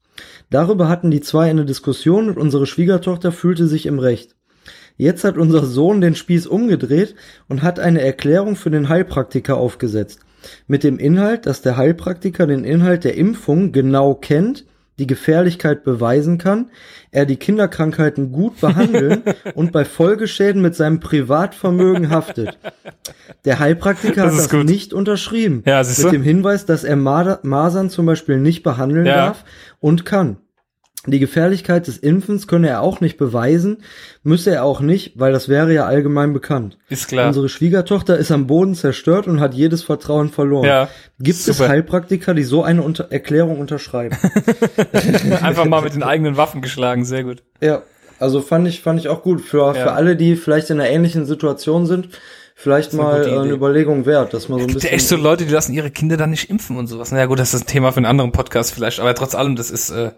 Darüber 0.49 0.89
hatten 0.89 1.11
die 1.11 1.21
zwei 1.21 1.49
eine 1.49 1.65
Diskussion 1.65 2.29
und 2.29 2.37
unsere 2.37 2.65
Schwiegertochter 2.65 3.31
fühlte 3.31 3.67
sich 3.67 3.85
im 3.85 3.99
Recht. 3.99 4.35
Jetzt 4.97 5.23
hat 5.23 5.37
unser 5.37 5.65
Sohn 5.65 6.01
den 6.01 6.15
Spieß 6.15 6.45
umgedreht 6.47 7.15
und 7.47 7.63
hat 7.63 7.79
eine 7.79 8.01
Erklärung 8.01 8.57
für 8.57 8.69
den 8.69 8.89
Heilpraktiker 8.89 9.55
aufgesetzt. 9.55 10.19
Mit 10.67 10.83
dem 10.83 10.99
Inhalt, 10.99 11.45
dass 11.45 11.61
der 11.61 11.77
Heilpraktiker 11.77 12.47
den 12.47 12.65
Inhalt 12.65 13.05
der 13.05 13.15
Impfung 13.15 13.71
genau 13.71 14.15
kennt 14.15 14.65
die 14.99 15.07
Gefährlichkeit 15.07 15.83
beweisen 15.83 16.37
kann, 16.37 16.69
er 17.11 17.25
die 17.25 17.37
Kinderkrankheiten 17.37 18.31
gut 18.31 18.59
behandeln 18.61 19.23
und 19.55 19.71
bei 19.71 19.85
Folgeschäden 19.85 20.61
mit 20.61 20.75
seinem 20.75 20.99
Privatvermögen 20.99 22.09
haftet. 22.09 22.57
Der 23.45 23.59
Heilpraktiker 23.59 24.25
das 24.25 24.33
hat 24.33 24.39
das 24.39 24.49
gut. 24.49 24.65
nicht 24.65 24.93
unterschrieben. 24.93 25.63
Ja, 25.65 25.81
mit 25.81 26.11
dem 26.11 26.23
Hinweis, 26.23 26.65
dass 26.65 26.83
er 26.83 26.95
Masern 26.95 27.89
zum 27.89 28.05
Beispiel 28.05 28.37
nicht 28.37 28.61
behandeln 28.61 29.05
ja. 29.05 29.15
darf 29.15 29.45
und 29.79 30.05
kann. 30.05 30.37
Die 31.07 31.19
Gefährlichkeit 31.19 31.87
des 31.87 31.97
Impfens 31.97 32.45
könne 32.45 32.67
er 32.67 32.81
auch 32.81 32.99
nicht 32.99 33.17
beweisen, 33.17 33.77
müsse 34.23 34.51
er 34.51 34.65
auch 34.65 34.81
nicht, 34.81 35.13
weil 35.17 35.31
das 35.31 35.47
wäre 35.47 35.73
ja 35.73 35.85
allgemein 35.85 36.33
bekannt. 36.33 36.77
Ist 36.89 37.07
klar. 37.07 37.27
Unsere 37.27 37.47
Schwiegertochter 37.47 38.17
ist 38.17 38.31
am 38.31 38.47
Boden 38.47 38.75
zerstört 38.75 39.25
und 39.25 39.39
hat 39.39 39.53
jedes 39.53 39.81
Vertrauen 39.81 40.29
verloren. 40.29 40.65
Ja, 40.65 40.89
Gibt 41.17 41.39
super. 41.39 41.63
es 41.63 41.69
Heilpraktiker, 41.69 42.33
die 42.33 42.43
so 42.43 42.63
eine 42.63 42.81
Unter 42.81 43.11
Erklärung 43.11 43.59
unterschreiben? 43.59 44.17
Einfach 45.41 45.65
mal 45.65 45.81
mit 45.81 45.95
den 45.95 46.03
eigenen 46.03 46.35
Waffen 46.35 46.61
geschlagen, 46.61 47.05
sehr 47.05 47.23
gut. 47.23 47.43
Ja, 47.61 47.81
also 48.19 48.41
fand 48.41 48.67
ich 48.67 48.81
fand 48.81 48.99
ich 48.99 49.07
auch 49.07 49.23
gut 49.23 49.39
für 49.39 49.67
ja. 49.67 49.73
für 49.73 49.91
alle, 49.93 50.17
die 50.17 50.35
vielleicht 50.35 50.69
in 50.69 50.81
einer 50.81 50.89
ähnlichen 50.89 51.25
Situation 51.25 51.85
sind 51.85 52.09
vielleicht 52.55 52.91
mal 52.91 53.25
eine, 53.25 53.39
eine, 53.39 53.53
Überlegung 53.53 54.05
wert, 54.05 54.33
dass 54.33 54.49
man 54.49 54.59
so 54.59 54.67
ein 54.67 54.73
bisschen. 54.73 54.91
Echt 54.91 55.07
so 55.07 55.15
Leute, 55.15 55.45
die 55.45 55.53
lassen 55.53 55.71
ihre 55.71 55.91
Kinder 55.91 56.17
dann 56.17 56.31
nicht 56.31 56.49
impfen 56.49 56.75
und 56.75 56.87
sowas. 56.87 57.13
Naja 57.13 57.25
gut, 57.25 57.39
das 57.39 57.53
ist 57.53 57.63
ein 57.63 57.67
Thema 57.67 57.93
für 57.93 57.97
einen 57.97 58.05
anderen 58.05 58.33
Podcast 58.33 58.73
vielleicht, 58.73 58.99
aber 58.99 59.15
trotz 59.15 59.33
allem, 59.33 59.55
das 59.55 59.71
ist 59.71 59.91
äh, 59.91 60.11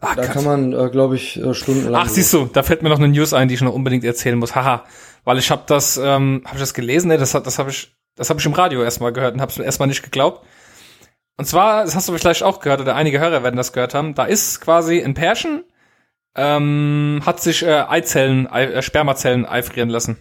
Ah, 0.00 0.14
Da 0.14 0.22
Gott. 0.22 0.32
kann 0.32 0.44
man, 0.44 0.72
äh, 0.72 0.88
glaube 0.90 1.16
ich, 1.16 1.42
äh, 1.42 1.54
stundenlang. 1.54 2.02
Ach, 2.04 2.08
siehst 2.08 2.32
du, 2.32 2.46
da 2.46 2.62
fällt 2.62 2.82
mir 2.82 2.88
noch 2.88 2.98
eine 2.98 3.08
News 3.08 3.32
ein, 3.32 3.48
die 3.48 3.54
ich 3.54 3.60
noch 3.60 3.74
unbedingt 3.74 4.04
erzählen 4.04 4.38
muss. 4.38 4.54
Haha, 4.54 4.84
weil 5.24 5.38
ich 5.38 5.50
habe 5.50 5.62
das, 5.66 5.96
ähm, 5.96 6.42
habe 6.44 6.56
ich 6.56 6.60
das 6.60 6.74
gelesen? 6.74 7.08
Nee, 7.08 7.16
das, 7.18 7.32
das 7.32 7.58
habe 7.58 7.70
ich, 7.70 7.96
das 8.14 8.30
habe 8.30 8.38
ich 8.40 8.46
im 8.46 8.52
Radio 8.52 8.82
erstmal 8.82 9.12
gehört 9.12 9.34
und 9.34 9.40
habe 9.40 9.50
es 9.50 9.58
mir 9.58 9.64
erstmal 9.64 9.88
nicht 9.88 10.02
geglaubt. 10.02 10.44
Und 11.36 11.44
zwar, 11.46 11.84
das 11.84 11.94
hast 11.94 12.08
du 12.08 12.16
vielleicht 12.16 12.42
auch 12.42 12.60
gehört 12.60 12.80
oder 12.80 12.94
einige 12.96 13.20
Hörer 13.20 13.42
werden 13.42 13.56
das 13.56 13.72
gehört 13.72 13.94
haben. 13.94 14.14
Da 14.14 14.24
ist 14.24 14.60
quasi 14.60 15.00
ein 15.02 15.14
Pärchen, 15.14 15.64
ähm, 16.36 17.20
hat 17.26 17.40
sich 17.40 17.64
äh, 17.64 17.84
Eizellen, 17.88 18.46
Ei, 18.50 18.64
äh, 18.66 18.82
Spermazellen 18.82 19.44
einfrieren 19.46 19.88
lassen 19.88 20.16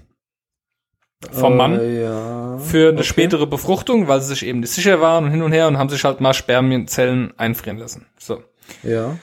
vom 1.31 1.57
Mann 1.57 1.79
Äh, 1.79 2.03
ja. 2.03 2.57
für 2.59 2.89
eine 2.89 2.99
okay. 2.99 3.03
spätere 3.03 3.47
Befruchtung, 3.47 4.07
weil 4.07 4.21
sie 4.21 4.27
sich 4.27 4.45
eben 4.45 4.59
nicht 4.59 4.71
sicher 4.71 5.01
waren 5.01 5.25
und 5.25 5.31
hin 5.31 5.41
und 5.41 5.51
her 5.51 5.67
und 5.67 5.77
haben 5.77 5.89
sich 5.89 6.03
halt 6.03 6.21
mal 6.21 6.33
Spermienzellen 6.33 7.33
einfrieren 7.37 7.77
lassen. 7.79 8.05
So. 8.19 8.43
Ja. 8.83 9.17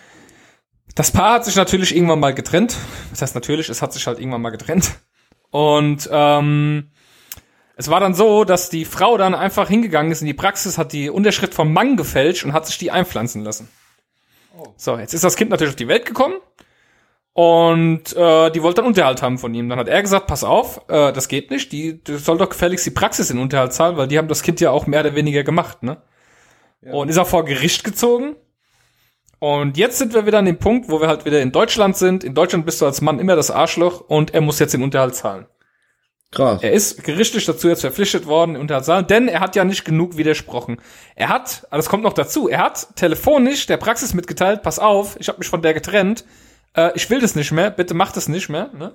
Das 0.95 1.11
Paar 1.11 1.34
hat 1.34 1.45
sich 1.45 1.57
natürlich 1.57 1.95
irgendwann 1.95 2.20
mal 2.20 2.34
getrennt. 2.34 2.76
Das 3.11 3.22
heißt 3.22 3.34
natürlich, 3.34 3.68
es 3.68 3.82
hat 3.82 3.92
sich 3.92 4.07
halt 4.07 4.18
irgendwann 4.18 4.42
mal 4.42 4.51
getrennt. 4.51 4.92
Und 5.51 6.09
ähm, 6.12 6.90
es 7.76 7.88
war 7.88 8.01
dann 8.01 8.14
so, 8.14 8.45
dass 8.45 8.70
die 8.70 8.84
Frau 8.84 9.16
dann 9.16 9.34
einfach 9.34 9.68
hingegangen 9.68 10.12
ist 10.12 10.20
in 10.20 10.26
die 10.26 10.34
Praxis, 10.34 10.78
hat 10.78 10.92
die 10.92 11.11
Unterschrift 11.11 11.55
vom 11.55 11.72
Mann 11.72 11.97
gefälscht 11.97 12.45
und 12.45 12.53
hat 12.53 12.66
sich 12.66 12.78
die 12.78 12.90
einpflanzen 12.90 13.42
lassen. 13.42 13.68
So, 14.76 14.97
jetzt 14.99 15.14
ist 15.14 15.24
das 15.24 15.36
Kind 15.36 15.51
natürlich 15.51 15.72
auf 15.72 15.76
die 15.76 15.88
Welt 15.88 16.07
gekommen 16.07 16.34
und 17.32 18.16
äh, 18.16 18.51
die 18.51 18.62
wollte 18.62 18.76
dann 18.80 18.86
Unterhalt 18.86 19.22
haben 19.22 19.38
von 19.38 19.53
ihm. 19.53 19.68
Dann 19.68 19.80
hat 19.80 19.88
er 19.88 20.01
gesagt, 20.01 20.28
pass 20.28 20.45
auf, 20.45 20.88
äh, 20.88 21.12
das 21.12 21.26
geht 21.26 21.51
nicht, 21.51 21.72
die, 21.72 22.03
du 22.03 22.18
soll 22.18 22.38
doch 22.38 22.49
gefälligst 22.49 22.86
die 22.86 22.90
Praxis 22.90 23.30
in 23.30 23.40
Unterhalt 23.40 23.72
zahlen, 23.72 23.97
weil 23.97 24.07
die 24.07 24.18
haben 24.18 24.28
das 24.28 24.42
Kind 24.42 24.61
ja 24.61 24.70
auch 24.70 24.86
mehr 24.86 25.01
oder 25.01 25.16
weniger 25.16 25.42
gemacht, 25.42 25.82
ne? 25.82 26.01
Und 26.82 27.09
ist 27.09 27.16
auch 27.16 27.26
vor 27.26 27.47
Gericht 27.47 27.82
gezogen. 27.82 28.36
Und 29.39 29.76
jetzt 29.76 29.99
sind 29.99 30.14
wir 30.14 30.26
wieder 30.26 30.39
an 30.39 30.45
dem 30.45 30.59
Punkt, 30.59 30.89
wo 30.89 31.01
wir 31.01 31.09
halt 31.09 31.24
wieder 31.24 31.41
in 31.43 31.53
Deutschland 31.53 31.97
sind. 31.97 32.24
In 32.24 32.35
Deutschland 32.35 32.64
bist 32.64 32.80
du 32.80 32.87
als 32.87 33.01
Mann 33.01 33.18
immer 33.18 33.37
das 33.37 33.51
Arschloch 33.51 34.01
und 34.01 34.32
er 34.35 34.41
muss 34.41 34.59
jetzt 34.59 34.74
den 34.74 34.82
Unterhalt 34.82 35.14
zahlen. 35.14 35.47
Krass. 36.35 36.62
Er 36.62 36.72
ist 36.72 37.05
gerichtlich 37.05 37.45
dazu 37.45 37.68
jetzt 37.68 37.82
verpflichtet 37.82 38.26
worden, 38.26 38.55
den 38.55 38.61
Unterhalt 38.61 38.85
zu 38.85 38.91
zahlen, 38.91 39.07
denn 39.07 39.28
er 39.28 39.41
hat 39.41 39.55
ja 39.55 39.64
nicht 39.64 39.85
genug 39.85 40.16
widersprochen. 40.16 40.78
Er 41.14 41.28
hat, 41.28 41.66
das 41.70 41.89
kommt 41.89 42.03
noch 42.03 42.12
dazu, 42.12 42.49
er 42.49 42.59
hat 42.59 42.97
telefonisch 42.97 43.66
der 43.66 43.76
Praxis 43.76 44.14
mitgeteilt, 44.14 44.62
pass 44.62 44.78
auf, 44.78 45.16
ich 45.20 45.28
habe 45.28 45.39
mich 45.39 45.49
von 45.49 45.62
der 45.62 45.74
getrennt, 45.74 46.24
äh, 46.74 46.91
ich 46.95 47.09
will 47.09 47.20
das 47.20 47.37
nicht 47.37 47.53
mehr, 47.53 47.70
bitte 47.70 47.95
mach 47.95 48.11
das 48.11 48.28
nicht 48.28 48.49
mehr. 48.49 48.70
Ne? 48.76 48.95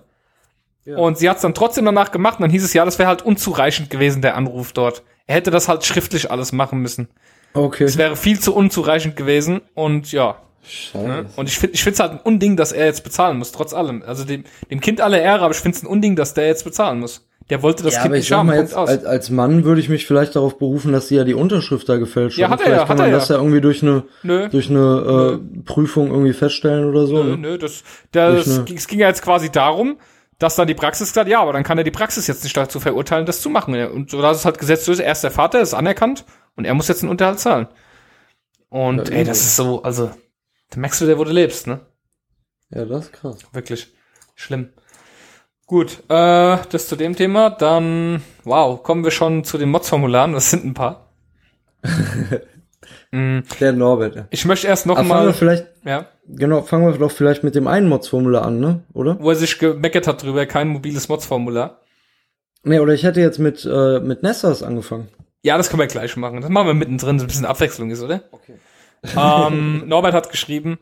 Ja. 0.83 0.97
Und 0.97 1.17
sie 1.17 1.29
hat 1.29 1.37
es 1.37 1.41
dann 1.43 1.53
trotzdem 1.53 1.85
danach 1.85 2.11
gemacht 2.11 2.39
und 2.39 2.43
dann 2.43 2.51
hieß 2.51 2.63
es 2.63 2.73
ja, 2.73 2.83
das 2.83 2.99
wäre 2.99 3.07
halt 3.07 3.21
unzureichend 3.21 3.89
gewesen, 3.89 4.21
der 4.21 4.35
Anruf 4.35 4.73
dort. 4.73 5.03
Er 5.25 5.35
hätte 5.35 5.51
das 5.51 5.69
halt 5.69 5.85
schriftlich 5.85 6.31
alles 6.31 6.51
machen 6.51 6.79
müssen. 6.79 7.07
Okay. 7.53 7.83
Es 7.83 7.97
wäre 7.97 8.15
viel 8.15 8.39
zu 8.39 8.53
unzureichend 8.55 9.15
gewesen 9.15 9.61
und 9.73 10.11
ja, 10.11 10.37
Scheiße. 10.69 11.07
Ne? 11.07 11.25
Und 11.35 11.49
ich 11.49 11.57
finde 11.57 11.73
ich 11.73 11.83
find's 11.83 11.99
halt 11.99 12.11
ein 12.11 12.19
Unding, 12.19 12.55
dass 12.55 12.71
er 12.71 12.85
jetzt 12.85 13.03
bezahlen 13.03 13.37
muss, 13.37 13.51
trotz 13.51 13.73
allem. 13.73 14.03
Also 14.05 14.23
dem, 14.23 14.43
dem 14.69 14.79
Kind 14.81 15.01
alle 15.01 15.19
Ehre, 15.19 15.41
aber 15.41 15.53
ich 15.53 15.59
find's 15.59 15.81
ein 15.81 15.87
Unding, 15.87 16.15
dass 16.15 16.33
der 16.33 16.47
jetzt 16.47 16.63
bezahlen 16.63 16.99
muss. 16.99 17.25
Der 17.49 17.63
wollte 17.63 17.81
das 17.81 17.95
ja, 17.95 18.01
Kind 18.01 18.11
aber 18.11 18.17
ich 18.17 18.29
nicht 18.29 18.37
haben, 18.37 18.51
jetzt, 18.53 18.75
aus. 18.75 18.89
als, 18.89 19.05
als 19.05 19.29
Mann 19.31 19.63
würde 19.63 19.81
ich 19.81 19.89
mich 19.89 20.05
vielleicht 20.05 20.35
darauf 20.35 20.59
berufen, 20.59 20.93
dass 20.93 21.07
sie 21.07 21.15
ja 21.15 21.23
die 21.23 21.33
Unterschrift 21.33 21.89
da 21.89 21.97
gefälscht 21.97 22.37
Ja, 22.37 22.49
hat 22.49 22.59
er 22.59 22.65
Vielleicht 22.65 22.81
ja, 22.81 22.85
kann 22.85 22.89
hat 22.89 22.97
man 22.99 23.07
er 23.07 23.17
das 23.17 23.29
ja. 23.29 23.35
ja 23.35 23.41
irgendwie 23.41 23.61
durch 23.61 23.81
eine, 23.81 24.03
Nö, 24.21 24.49
durch 24.49 24.69
eine 24.69 25.39
äh, 25.41 25.61
Prüfung 25.63 26.11
irgendwie 26.11 26.33
feststellen 26.33 26.85
oder 26.85 27.07
so. 27.07 27.23
nö, 27.23 27.29
ne? 27.31 27.37
nö, 27.37 27.57
das, 27.57 27.83
das, 28.11 28.45
es 28.45 28.87
ging 28.87 28.99
ja 28.99 29.07
jetzt 29.07 29.23
quasi 29.23 29.49
darum, 29.49 29.97
dass 30.39 30.55
dann 30.55 30.67
die 30.67 30.73
Praxis 30.73 31.09
gesagt, 31.09 31.29
ja, 31.29 31.41
aber 31.41 31.53
dann 31.53 31.63
kann 31.63 31.77
er 31.77 31.83
die 31.83 31.91
Praxis 31.91 32.25
jetzt 32.27 32.43
nicht 32.43 32.55
dazu 32.55 32.79
verurteilen, 32.79 33.25
das 33.25 33.41
zu 33.41 33.49
machen. 33.49 33.75
Und 33.89 34.09
so, 34.09 34.21
dass 34.21 34.37
es 34.37 34.45
halt 34.45 34.57
gesetzt 34.57 34.87
ist, 34.87 34.99
er 34.99 35.11
ist 35.11 35.23
der 35.23 35.31
Vater, 35.31 35.59
ist 35.59 35.73
anerkannt 35.73 36.25
und 36.55 36.65
er 36.65 36.73
muss 36.73 36.87
jetzt 36.87 37.03
einen 37.03 37.11
Unterhalt 37.11 37.39
zahlen. 37.39 37.67
Und 38.69 39.09
Ja, 39.09 39.15
ey, 39.15 39.23
das 39.25 39.39
ist 39.39 39.55
so, 39.57 39.83
also, 39.83 40.11
da 40.69 40.79
merkst 40.79 41.01
du 41.01 41.05
wieder, 41.05 41.17
wo 41.17 41.25
du 41.25 41.31
lebst, 41.31 41.67
ne? 41.67 41.81
Ja, 42.69 42.85
das 42.85 43.05
ist 43.05 43.13
krass. 43.13 43.37
Wirklich 43.51 43.93
schlimm. 44.35 44.69
Gut, 45.65 46.03
äh, 46.09 46.57
das 46.71 46.87
zu 46.87 46.95
dem 46.95 47.15
Thema. 47.15 47.49
Dann, 47.49 48.23
wow, 48.43 48.81
kommen 48.81 49.03
wir 49.03 49.11
schon 49.11 49.43
zu 49.43 49.57
den 49.57 49.69
Mods-Formularen. 49.69 50.33
Das 50.33 50.49
sind 50.49 50.65
ein 50.65 50.73
paar. 50.73 51.13
Mm, 53.11 53.39
Der 53.59 53.71
Norbert. 53.73 54.15
ja. 54.15 54.27
ich 54.29 54.45
möchte 54.45 54.67
erst 54.67 54.85
noch 54.85 54.97
Aber 54.97 55.07
fangen 55.07 55.21
wir 55.21 55.25
mal, 55.27 55.33
vielleicht, 55.33 55.65
ja, 55.83 56.05
genau, 56.27 56.61
fangen 56.61 56.85
wir 56.85 56.97
doch 56.97 57.11
vielleicht 57.11 57.43
mit 57.43 57.55
dem 57.55 57.67
einen 57.67 57.87
Mods-Formular 57.89 58.45
an, 58.45 58.59
ne? 58.59 58.83
Oder? 58.93 59.17
wo 59.19 59.29
er 59.29 59.35
sich 59.35 59.57
gemeckert 59.57 60.07
hat 60.07 60.21
drüber, 60.21 60.45
kein 60.45 60.67
mobiles 60.67 61.09
Mods-Formular. 61.09 61.81
Nee, 62.63 62.79
oder 62.79 62.93
ich 62.93 63.03
hätte 63.03 63.21
jetzt 63.21 63.39
mit, 63.39 63.65
äh, 63.65 63.99
mit 63.99 64.21
Nessas 64.21 64.61
angefangen. 64.63 65.07
Ja, 65.41 65.57
das 65.57 65.69
können 65.69 65.79
wir 65.79 65.87
gleich 65.87 66.17
machen. 66.17 66.41
Das 66.41 66.49
machen 66.49 66.67
wir 66.67 66.73
mittendrin, 66.73 67.17
so 67.17 67.25
ein 67.25 67.27
bisschen 67.27 67.45
Abwechslung 67.45 67.89
ist, 67.91 68.01
oder? 68.01 68.21
Okay. 68.31 68.55
Ähm, 69.15 69.87
Norbert 69.87 70.13
hat 70.13 70.29
geschrieben, 70.29 70.77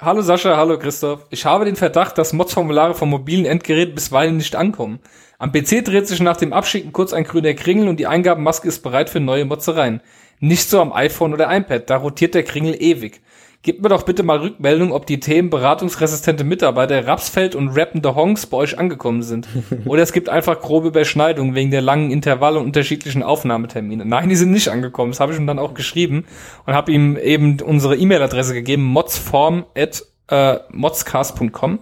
Hallo 0.00 0.22
Sascha, 0.22 0.56
hallo 0.56 0.78
Christoph. 0.78 1.26
Ich 1.30 1.44
habe 1.44 1.64
den 1.64 1.76
Verdacht, 1.76 2.16
dass 2.16 2.32
Mods-Formulare 2.32 2.94
vom 2.94 3.10
mobilen 3.10 3.44
Endgerät 3.44 3.94
bisweilen 3.94 4.36
nicht 4.36 4.56
ankommen. 4.56 5.00
Am 5.38 5.52
PC 5.52 5.84
dreht 5.84 6.08
sich 6.08 6.20
nach 6.20 6.36
dem 6.36 6.52
Abschicken 6.52 6.92
kurz 6.92 7.12
ein 7.12 7.24
grüner 7.24 7.54
Kringel 7.54 7.88
und 7.88 7.98
die 7.98 8.06
Eingabenmaske 8.06 8.66
ist 8.68 8.82
bereit 8.82 9.10
für 9.10 9.20
neue 9.20 9.44
Motzereien. 9.44 10.00
Nicht 10.42 10.68
so 10.68 10.80
am 10.80 10.92
iPhone 10.92 11.32
oder 11.32 11.56
iPad, 11.56 11.88
da 11.88 11.98
rotiert 11.98 12.34
der 12.34 12.42
Kringel 12.42 12.74
ewig. 12.82 13.20
Gebt 13.62 13.80
mir 13.80 13.88
doch 13.88 14.02
bitte 14.02 14.24
mal 14.24 14.38
Rückmeldung, 14.38 14.90
ob 14.90 15.06
die 15.06 15.20
Themen 15.20 15.50
beratungsresistente 15.50 16.42
Mitarbeiter, 16.42 17.06
Rapsfeld 17.06 17.54
und 17.54 17.68
rappende 17.68 18.16
Honks 18.16 18.46
bei 18.46 18.56
euch 18.56 18.76
angekommen 18.76 19.22
sind. 19.22 19.46
Oder 19.84 20.02
es 20.02 20.12
gibt 20.12 20.28
einfach 20.28 20.60
grobe 20.60 20.88
Überschneidungen 20.88 21.54
wegen 21.54 21.70
der 21.70 21.80
langen 21.80 22.10
Intervalle 22.10 22.58
und 22.58 22.66
unterschiedlichen 22.66 23.22
Aufnahmetermine. 23.22 24.04
Nein, 24.04 24.30
die 24.30 24.34
sind 24.34 24.50
nicht 24.50 24.68
angekommen. 24.68 25.12
Das 25.12 25.20
habe 25.20 25.32
ich 25.32 25.38
ihm 25.38 25.46
dann 25.46 25.60
auch 25.60 25.74
geschrieben 25.74 26.24
und 26.66 26.74
habe 26.74 26.90
ihm 26.90 27.16
eben 27.16 27.60
unsere 27.60 27.94
E-Mail-Adresse 27.94 28.52
gegeben, 28.52 28.82
modsform 28.82 29.64
at 29.76 30.04
äh, 30.26 30.58
modscast.com. 30.72 31.78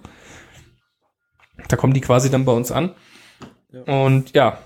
Da 1.67 1.77
kommen 1.77 1.95
die 1.95 2.03
quasi 2.03 2.31
dann 2.31 2.45
bei 2.45 2.53
uns 2.53 2.71
an. 2.71 2.95
Und 3.87 4.35
ja, 4.35 4.59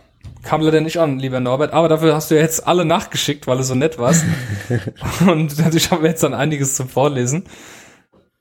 kam 0.45 0.61
leider 0.61 0.81
nicht 0.81 0.99
an, 0.99 1.19
lieber 1.19 1.41
Norbert, 1.41 1.73
aber 1.73 1.89
dafür 1.89 2.15
hast 2.15 2.31
du 2.31 2.35
ja 2.35 2.43
jetzt 2.43 2.67
alle 2.67 2.85
nachgeschickt, 2.85 3.47
weil 3.47 3.57
du 3.57 3.63
so 3.63 3.75
nett 3.75 3.99
warst. 3.99 4.25
Und 5.27 5.59
natürlich 5.59 5.91
haben 5.91 6.03
wir 6.03 6.11
jetzt 6.11 6.23
dann 6.23 6.35
einiges 6.35 6.77
zum 6.77 6.89
Vorlesen. 6.89 7.45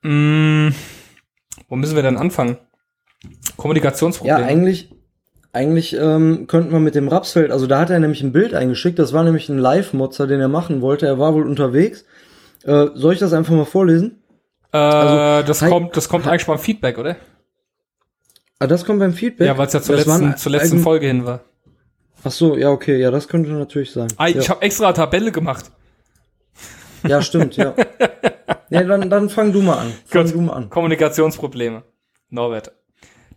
Mm, 0.01 0.70
wo 1.70 1.76
müssen 1.76 1.95
wir 1.95 2.04
denn 2.04 2.18
anfangen? 2.18 2.58
Ja, 3.24 3.30
Kommunikationsprobleme. 3.56 4.43
eigentlich, 4.43 4.91
eigentlich 5.54 5.95
ähm, 5.97 6.47
könnten 6.47 6.72
wir 6.72 6.80
mit 6.80 6.95
dem 6.95 7.08
Rapsfeld, 7.08 7.51
also 7.51 7.68
da 7.68 7.80
hat 7.80 7.89
er 7.89 7.99
nämlich 7.99 8.22
ein 8.22 8.34
Bild 8.34 8.54
eingeschickt, 8.54 8.99
das 8.99 9.14
war 9.14 9.24
nämlich 9.24 9.47
ein 9.49 9.58
Live-Motzer, 9.58 10.28
den 10.28 10.41
er 10.41 10.49
machen 10.49 10.82
wollte, 10.82 11.06
er 11.06 11.20
war 11.20 11.34
wohl 11.34 11.47
unterwegs. 11.47 12.06
Äh, 12.64 12.88
soll 12.93 13.14
ich 13.14 13.20
das 13.20 13.34
einfach 13.34 13.54
mal 13.54 13.66
vorlesen? 13.66 14.24
äh, 14.74 14.78
also, 14.78 15.47
das 15.47 15.60
kommt, 15.60 15.95
das 15.95 16.10
kommt 16.10 16.28
eigentlich 16.28 16.45
beim 16.45 16.60
Feedback, 16.60 16.97
oder? 16.97 17.16
Ah, 18.60 18.68
das 18.68 18.86
kommt 18.86 18.99
beim 18.99 19.14
Feedback? 19.14 19.47
Ja, 19.47 19.58
weil 19.58 19.68
es 19.68 19.74
ja 19.74 19.82
zur 19.82 19.95
Das 19.95 20.06
letzten, 20.06 20.38
zur 20.38 20.51
letzten 20.51 20.80
Folge 20.80 21.08
hin 21.08 21.26
war. 21.26 21.41
Ach 22.24 22.32
so, 22.32 22.57
ja, 22.57 22.69
okay, 22.69 22.97
ja, 22.97 23.11
das 23.11 23.28
könnte 23.28 23.49
natürlich 23.51 23.91
sein. 23.91 24.07
Ah, 24.17 24.28
ja. 24.28 24.39
ich 24.39 24.49
habe 24.49 24.61
extra 24.61 24.86
eine 24.86 24.93
Tabelle 24.93 25.32
gemacht. 25.32 25.71
ja, 27.05 27.21
stimmt, 27.21 27.57
ja. 27.57 27.74
ja, 28.69 28.84
dann, 28.84 29.09
dann 29.09 29.30
fang 29.30 29.51
du 29.51 29.61
mal 29.61 29.78
an. 29.78 29.93
Fang 30.05 30.26
Gut. 30.26 30.34
du 30.34 30.41
mal 30.41 30.53
an. 30.53 30.69
Kommunikationsprobleme. 30.69 31.84
Norbert. 32.30 32.71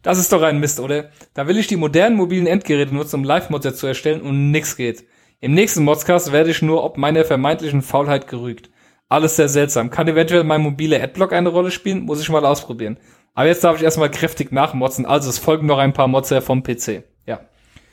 Das 0.02 0.18
ist 0.18 0.32
doch 0.32 0.42
ein 0.42 0.60
Mist, 0.60 0.78
oder? 0.78 1.10
Da 1.34 1.48
will 1.48 1.58
ich 1.58 1.66
die 1.66 1.76
modernen 1.76 2.16
mobilen 2.16 2.46
Endgeräte 2.46 2.94
nutzen, 2.94 3.16
um 3.16 3.24
Live-Mods 3.24 3.76
zu 3.76 3.88
erstellen 3.88 4.20
und 4.20 4.52
nix 4.52 4.76
geht. 4.76 5.04
Im 5.40 5.52
nächsten 5.52 5.82
Modcast 5.82 6.32
werde 6.32 6.50
ich 6.50 6.62
nur 6.62 6.84
ob 6.84 6.96
meiner 6.96 7.24
vermeintlichen 7.24 7.82
Faulheit 7.82 8.28
gerügt. 8.28 8.70
Alles 9.08 9.36
sehr 9.36 9.48
seltsam. 9.48 9.90
Kann 9.90 10.08
eventuell 10.08 10.44
mein 10.44 10.62
mobiler 10.62 11.02
Adblock 11.02 11.32
eine 11.32 11.48
Rolle 11.48 11.70
spielen? 11.70 12.02
Muss 12.02 12.20
ich 12.20 12.28
mal 12.28 12.46
ausprobieren. 12.46 12.98
Aber 13.34 13.48
jetzt 13.48 13.62
darf 13.64 13.76
ich 13.76 13.82
erstmal 13.82 14.10
kräftig 14.10 14.52
nachmotzen. 14.52 15.06
Also 15.06 15.28
es 15.28 15.38
folgen 15.38 15.66
noch 15.66 15.78
ein 15.78 15.92
paar 15.92 16.08
Motzer 16.08 16.40
vom 16.40 16.62
PC. 16.62 17.04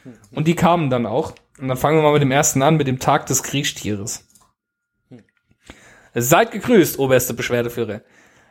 Ja. 0.06 0.12
Und 0.32 0.48
die 0.48 0.56
kamen 0.56 0.90
dann 0.90 1.06
auch. 1.06 1.34
Und 1.60 1.68
dann 1.68 1.78
fangen 1.78 1.98
wir 1.98 2.04
mal 2.04 2.14
mit 2.14 2.22
dem 2.22 2.32
ersten 2.32 2.62
an, 2.62 2.78
mit 2.78 2.88
dem 2.88 3.00
Tag 3.00 3.26
des 3.28 3.44
Kriechstieres. 3.44 4.28
Seid 6.16 6.52
gegrüßt, 6.52 7.00
oberste 7.00 7.34
Beschwerdeführer. 7.34 8.02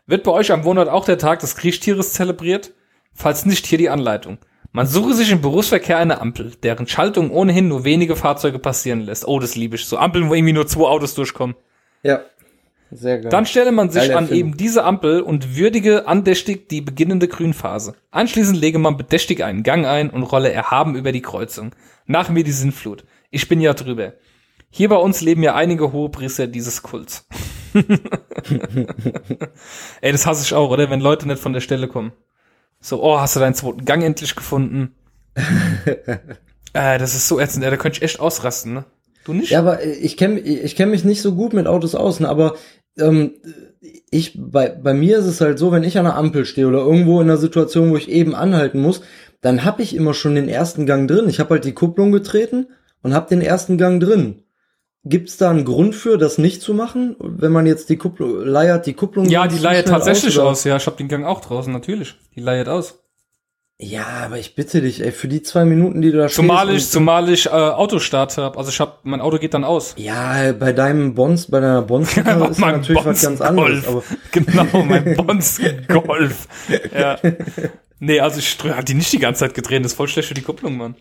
Wird 0.07 0.25
bei 0.25 0.33
euch 0.33 0.51
am 0.51 0.65
Wohnort 0.65 0.89
auch 0.89 1.05
der 1.05 1.19
Tag 1.19 1.41
des 1.41 1.57
Kriechstieres 1.57 2.13
zelebriert? 2.13 2.73
Falls 3.15 3.47
nicht, 3.47 3.67
hier 3.67 3.79
die 3.79 3.91
Anleitung. 3.91 4.39
Man 4.73 4.87
suche 4.87 5.15
sich 5.15 5.31
im 5.31 5.43
Berufsverkehr 5.43 5.99
eine 5.99 6.21
Ampel, 6.21 6.53
deren 6.63 6.89
Schaltung 6.89 7.31
ohnehin 7.31 7.69
nur 7.69 7.85
wenige 7.85 8.17
Fahrzeuge 8.17 8.59
passieren 8.59 9.03
lässt. 9.03 9.29
Oh, 9.29 9.39
das 9.39 9.55
liebe 9.55 9.77
ich. 9.77 9.85
So 9.85 9.99
Ampeln, 9.99 10.31
wo 10.31 10.35
irgendwie 10.35 10.55
nur 10.55 10.67
zwei 10.67 10.87
Autos 10.87 11.15
durchkommen. 11.15 11.57
Ja. 12.03 12.23
Sehr 12.95 13.21
geil. 13.21 13.31
Dann 13.31 13.47
stelle 13.47 13.73
man 13.73 13.91
sich 13.91 14.03
Geile 14.03 14.19
an 14.19 14.31
eben 14.31 14.57
diese 14.57 14.85
Ampel 14.85 15.23
und 15.23 15.57
würdige 15.57 16.07
andächtig 16.07 16.69
die 16.69 16.83
beginnende 16.83 17.27
Grünphase. 17.27 17.95
Anschließend 18.11 18.59
lege 18.59 18.79
man 18.79 18.99
bedächtig 18.99 19.43
einen 19.43 19.63
Gang 19.63 19.87
ein 19.87 20.11
und 20.11 20.25
rolle 20.25 20.53
erhaben 20.53 20.95
über 20.95 21.11
die 21.11 21.23
Kreuzung. 21.23 21.75
Nach 22.07 22.29
mir 22.29 22.45
die 22.45 22.53
Sinnflut. 22.53 23.05
Ich 23.31 23.49
bin 23.49 23.63
ja 23.63 23.73
drüber. 23.73 24.13
Hier 24.69 24.91
bei 24.91 24.97
uns 24.97 25.23
leben 25.23 25.43
ja 25.43 25.55
einige 25.55 25.93
Hohepriester 25.93 26.47
dieses 26.47 26.83
Kults. 26.83 27.27
Ey, 30.03 30.13
das 30.13 30.27
hasse 30.27 30.45
ich 30.45 30.53
auch, 30.53 30.71
oder? 30.71 30.91
Wenn 30.91 31.01
Leute 31.01 31.27
nicht 31.27 31.41
von 31.41 31.55
der 31.55 31.61
Stelle 31.61 31.89
kommen. 31.89 32.13
So, 32.81 33.03
oh, 33.03 33.19
hast 33.19 33.37
du 33.37 33.41
deinen 33.41 33.55
zweiten 33.55 33.87
Gang 33.87 34.03
endlich 34.03 34.37
gefunden? 34.37 34.95
äh, 36.75 36.99
das 36.99 37.15
ist 37.15 37.29
so 37.29 37.41
ätzend, 37.41 37.65
ey, 37.65 37.71
da 37.71 37.77
könnte 37.79 37.99
ich 37.99 38.03
echt 38.03 38.21
ausrasten, 38.21 38.75
ne? 38.75 38.85
Du 39.25 39.33
nicht? 39.33 39.51
Ja, 39.51 39.61
aber 39.61 39.85
ich 39.85 40.17
kenne 40.17 40.41
ich 40.41 40.75
kenn 40.75 40.91
mich 40.91 41.05
nicht 41.05 41.23
so 41.23 41.35
gut 41.35 41.53
mit 41.53 41.67
Autos 41.67 41.95
aus, 41.95 42.19
ne? 42.21 42.29
aber 42.29 42.57
ähm, 42.99 43.33
ich, 44.11 44.39
bei, 44.39 44.69
bei 44.69 44.95
mir 44.95 45.19
ist 45.19 45.27
es 45.27 45.41
halt 45.41 45.59
so, 45.59 45.73
wenn 45.73 45.85
ich 45.85 45.99
an 45.99 46.05
der 46.05 46.17
Ampel 46.17 46.45
stehe 46.45 46.69
oder 46.69 46.81
irgendwo 46.81 47.21
in 47.21 47.29
einer 47.29 47.39
Situation, 47.39 47.91
wo 47.91 47.97
ich 47.97 48.11
eben 48.11 48.35
anhalten 48.35 48.81
muss, 48.81 49.03
dann 49.41 49.65
habe 49.65 49.83
ich 49.83 49.97
immer 49.97 50.15
schon 50.15 50.35
den 50.35 50.49
ersten 50.49 50.87
Gang 50.87 51.09
drin. 51.09 51.29
Ich 51.29 51.41
habe 51.41 51.51
halt 51.51 51.65
die 51.65 51.73
Kupplung 51.73 52.13
getreten 52.13 52.69
und 53.03 53.15
habe 53.15 53.29
den 53.29 53.41
ersten 53.41 53.79
Gang 53.79 54.01
drin. 54.01 54.45
Gibt's 55.05 55.37
da 55.37 55.51
einen 55.51 55.65
Grund 55.65 55.97
für, 55.97 56.17
das 56.17 56.39
nicht 56.39 56.63
zu 56.63 56.75
machen, 56.75 57.17
wenn 57.19 57.51
man 57.51 57.67
jetzt 57.67 57.91
die 57.91 57.97
Kupplung 57.97 58.45
leiert, 58.45 58.87
die 58.87 58.95
Kupplung? 58.95 59.25
Ja, 59.27 59.49
die 59.49 59.59
leiert 59.59 59.89
tatsächlich 59.89 60.39
aus, 60.39 60.59
aus, 60.59 60.65
ja. 60.65 60.77
Ich 60.77 60.87
habe 60.87 60.97
den 60.97 61.09
Gang 61.09 61.25
auch 61.25 61.41
draußen, 61.41 61.73
natürlich. 61.73 62.15
Die 62.37 62.41
leiert 62.41 62.69
aus. 62.69 63.02
Ja, 63.81 64.07
aber 64.25 64.39
ich 64.39 64.55
bitte 64.55 64.81
dich, 64.81 65.03
ey, 65.05 65.11
für 65.11 65.27
die 65.27 65.43
zwei 65.43 65.65
Minuten, 65.65 66.03
die 66.03 66.13
du 66.13 66.19
da 66.19 66.29
Zumal 66.29 66.71
ich, 66.71 66.89
zumal 66.89 67.29
ich 67.29 67.47
äh, 67.47 67.51
Autostart 67.51 68.39
habe. 68.39 68.57
Also 68.57 68.71
ich 68.71 68.79
hab, 68.79 69.05
mein 69.05 69.21
Auto 69.21 69.39
geht 69.39 69.55
dann 69.55 69.65
aus. 69.65 69.95
Ja, 69.97 70.53
bei 70.53 70.73
deinem 70.73 71.15
Bonds, 71.15 71.51
bei 71.51 71.59
deiner 71.59 71.83
Bonds 71.83 72.17
ist 72.17 72.25
natürlich 72.25 73.05
was 73.05 73.23
ganz 73.23 73.41
anderes. 73.41 73.87
Aber 73.89 74.05
Genau, 74.31 74.85
mein 74.85 75.17
Bons 75.17 75.61
Golf. 75.89 76.47
Ja. 76.95 77.19
Nee, 77.99 78.21
also 78.21 78.39
ich 78.39 78.57
hab 78.63 78.85
die 78.87 78.95
nicht 78.95 79.13
die 79.13 79.19
ganze 79.19 79.41
Zeit 79.41 79.55
gedreht. 79.55 79.85
Das 79.85 79.93
ist 79.93 79.97
voll 79.97 80.09
schlecht 80.09 80.29
für 80.29 80.35
die 80.35 80.43
Kupplung, 80.43 80.77
Mann. 80.77 80.95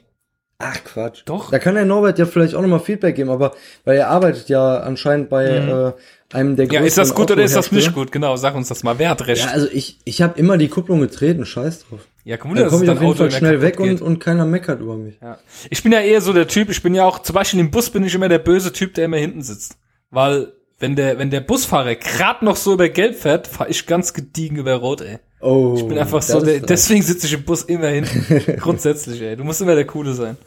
ach 0.57 0.83
Quatsch. 0.83 1.21
Doch. 1.25 1.51
Da 1.51 1.59
kann 1.59 1.75
der 1.75 1.85
Norbert 1.85 2.17
ja 2.17 2.25
vielleicht 2.25 2.55
auch 2.55 2.61
nochmal 2.61 2.79
Feedback 2.79 3.15
geben, 3.15 3.29
aber 3.29 3.53
weil 3.85 3.97
er 3.97 4.07
arbeitet 4.09 4.49
ja 4.49 4.77
anscheinend 4.77 5.29
bei 5.29 5.45
äh, 5.45 5.93
einem 6.33 6.55
der. 6.55 6.67
Ja, 6.67 6.81
ist 6.81 6.97
das 6.97 7.13
gut 7.13 7.31
oder 7.31 7.43
ist 7.43 7.55
das 7.55 7.71
nicht 7.71 7.93
gut? 7.93 8.11
Genau, 8.11 8.35
sag 8.35 8.55
uns 8.55 8.67
das 8.67 8.83
mal. 8.83 8.97
Wer 8.99 9.09
hat 9.09 9.27
recht? 9.27 9.45
Ja, 9.45 9.51
also 9.51 9.67
ich, 9.71 9.99
ich 10.05 10.21
habe 10.21 10.39
immer 10.39 10.57
die 10.57 10.67
Kupplung 10.67 10.99
getreten, 10.99 11.45
scheiß 11.45 11.85
drauf. 11.85 11.99
Ja, 12.23 12.37
komm, 12.37 12.53
Dann 12.55 12.69
komme 12.69 12.83
ich 12.83 12.89
auf 12.89 13.01
jeden 13.01 13.15
Fall 13.15 13.31
schnell 13.31 13.61
weg 13.61 13.79
und, 13.79 14.01
und 14.01 14.19
keiner 14.19 14.45
meckert 14.45 14.79
über 14.79 14.95
mich. 14.95 15.15
Ja. 15.21 15.39
Ich 15.69 15.81
bin 15.81 15.91
ja 15.91 16.01
eher 16.01 16.21
so 16.21 16.33
der 16.33 16.47
Typ, 16.47 16.69
ich 16.69 16.83
bin 16.83 16.93
ja 16.93 17.05
auch, 17.05 17.19
zum 17.19 17.33
Beispiel 17.33 17.59
im 17.59 17.71
Bus 17.71 17.89
bin 17.89 18.03
ich 18.03 18.13
immer 18.13 18.29
der 18.29 18.39
böse 18.39 18.71
Typ, 18.71 18.93
der 18.93 19.05
immer 19.05 19.17
hinten 19.17 19.41
sitzt. 19.41 19.77
Weil, 20.11 20.51
wenn 20.79 20.95
der, 20.95 21.17
wenn 21.17 21.31
der 21.31 21.41
Busfahrer 21.41 21.95
grad 21.95 22.43
noch 22.43 22.57
so 22.57 22.73
über 22.73 22.89
Gelb 22.89 23.15
fährt, 23.15 23.47
fahr 23.47 23.69
ich 23.69 23.87
ganz 23.87 24.13
gediegen 24.13 24.57
über 24.57 24.75
Rot, 24.75 25.01
ey. 25.01 25.17
Oh, 25.39 25.73
Ich 25.75 25.87
bin 25.87 25.97
einfach 25.97 26.21
so, 26.21 26.39
der, 26.39 26.59
deswegen 26.59 27.01
sitze 27.01 27.25
ich 27.25 27.33
im 27.33 27.43
Bus 27.43 27.63
immer 27.63 27.87
hinten. 27.87 28.57
Grundsätzlich, 28.59 29.19
ey. 29.21 29.35
Du 29.35 29.43
musst 29.43 29.61
immer 29.61 29.73
der 29.73 29.85
Coole 29.85 30.13
sein. 30.13 30.37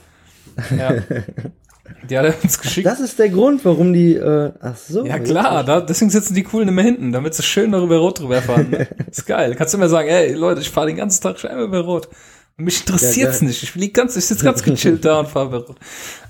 Ja. 0.78 0.94
Die 2.08 2.18
hat 2.18 2.24
er 2.24 2.34
uns 2.42 2.58
geschickt. 2.58 2.86
Das 2.86 3.00
ist 3.00 3.18
der 3.18 3.28
Grund, 3.28 3.64
warum 3.64 3.92
die, 3.92 4.14
äh, 4.14 4.52
ach 4.60 4.76
so. 4.76 5.04
ja 5.04 5.18
klar, 5.18 5.64
da, 5.64 5.80
deswegen 5.80 6.10
sitzen 6.10 6.34
die 6.34 6.42
Coolen 6.42 6.68
immer 6.68 6.82
hinten, 6.82 7.12
damit 7.12 7.34
sie 7.34 7.42
schön 7.42 7.70
noch 7.70 7.82
über 7.82 7.98
Rot 7.98 8.20
drüber 8.20 8.40
fahren. 8.40 8.70
Ne? 8.70 8.88
Ist 9.10 9.26
geil. 9.26 9.54
Kannst 9.54 9.74
du 9.74 9.78
immer 9.78 9.88
sagen, 9.88 10.08
ey 10.08 10.32
Leute, 10.32 10.62
ich 10.62 10.70
fahre 10.70 10.86
den 10.86 10.96
ganzen 10.96 11.22
Tag 11.22 11.38
schon 11.38 11.50
einmal 11.50 11.66
über 11.66 11.80
Rot. 11.80 12.08
Mich 12.56 12.80
interessiert's 12.80 13.40
Ja, 13.40 13.46
nicht. 13.48 13.62
Ich 13.62 13.70
flieg 13.70 13.94
ganz, 13.94 14.16
ich 14.16 14.24
sitze 14.24 14.44
ganz 14.44 14.62
gechillt 14.62 15.04
da 15.04 15.20
und 15.20 15.28
fahre 15.28 15.48
über 15.48 15.66
Rot. 15.66 15.76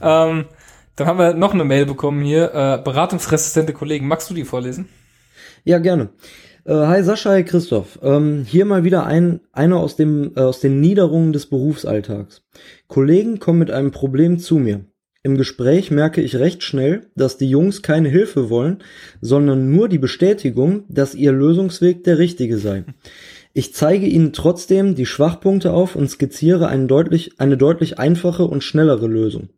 Ähm, 0.00 0.46
dann 0.96 1.06
haben 1.06 1.18
wir 1.18 1.34
noch 1.34 1.54
eine 1.54 1.64
Mail 1.64 1.86
bekommen 1.86 2.24
hier, 2.24 2.52
äh, 2.54 2.82
beratungsresistente 2.82 3.72
Kollegen. 3.72 4.08
Magst 4.08 4.30
du 4.30 4.34
die 4.34 4.44
vorlesen? 4.44 4.88
Ja, 5.64 5.78
gerne. 5.78 6.10
Äh, 6.64 6.74
hi 6.74 7.02
Sascha, 7.02 7.30
hi 7.30 7.44
Christoph. 7.44 7.98
Ähm, 8.02 8.44
hier 8.48 8.64
mal 8.64 8.84
wieder 8.84 9.04
ein, 9.04 9.40
einer 9.52 9.76
aus, 9.76 9.96
dem, 9.96 10.32
äh, 10.34 10.40
aus 10.40 10.60
den 10.60 10.80
Niederungen 10.80 11.32
des 11.32 11.46
Berufsalltags. 11.46 12.42
Kollegen 12.88 13.38
kommen 13.38 13.58
mit 13.58 13.70
einem 13.70 13.90
Problem 13.90 14.38
zu 14.38 14.56
mir. 14.56 14.84
Im 15.26 15.38
Gespräch 15.38 15.90
merke 15.90 16.20
ich 16.20 16.36
recht 16.36 16.62
schnell, 16.62 17.06
dass 17.16 17.38
die 17.38 17.48
Jungs 17.48 17.80
keine 17.80 18.10
Hilfe 18.10 18.50
wollen, 18.50 18.82
sondern 19.22 19.70
nur 19.70 19.88
die 19.88 19.98
Bestätigung, 19.98 20.84
dass 20.90 21.14
ihr 21.14 21.32
Lösungsweg 21.32 22.04
der 22.04 22.18
richtige 22.18 22.58
sei. 22.58 22.84
Ich 23.54 23.72
zeige 23.72 24.04
ihnen 24.04 24.34
trotzdem 24.34 24.94
die 24.94 25.06
Schwachpunkte 25.06 25.72
auf 25.72 25.96
und 25.96 26.10
skizziere 26.10 26.68
eine 26.68 26.86
deutlich, 26.86 27.40
eine 27.40 27.56
deutlich 27.56 27.98
einfache 27.98 28.44
und 28.44 28.62
schnellere 28.62 29.06
Lösung. 29.06 29.48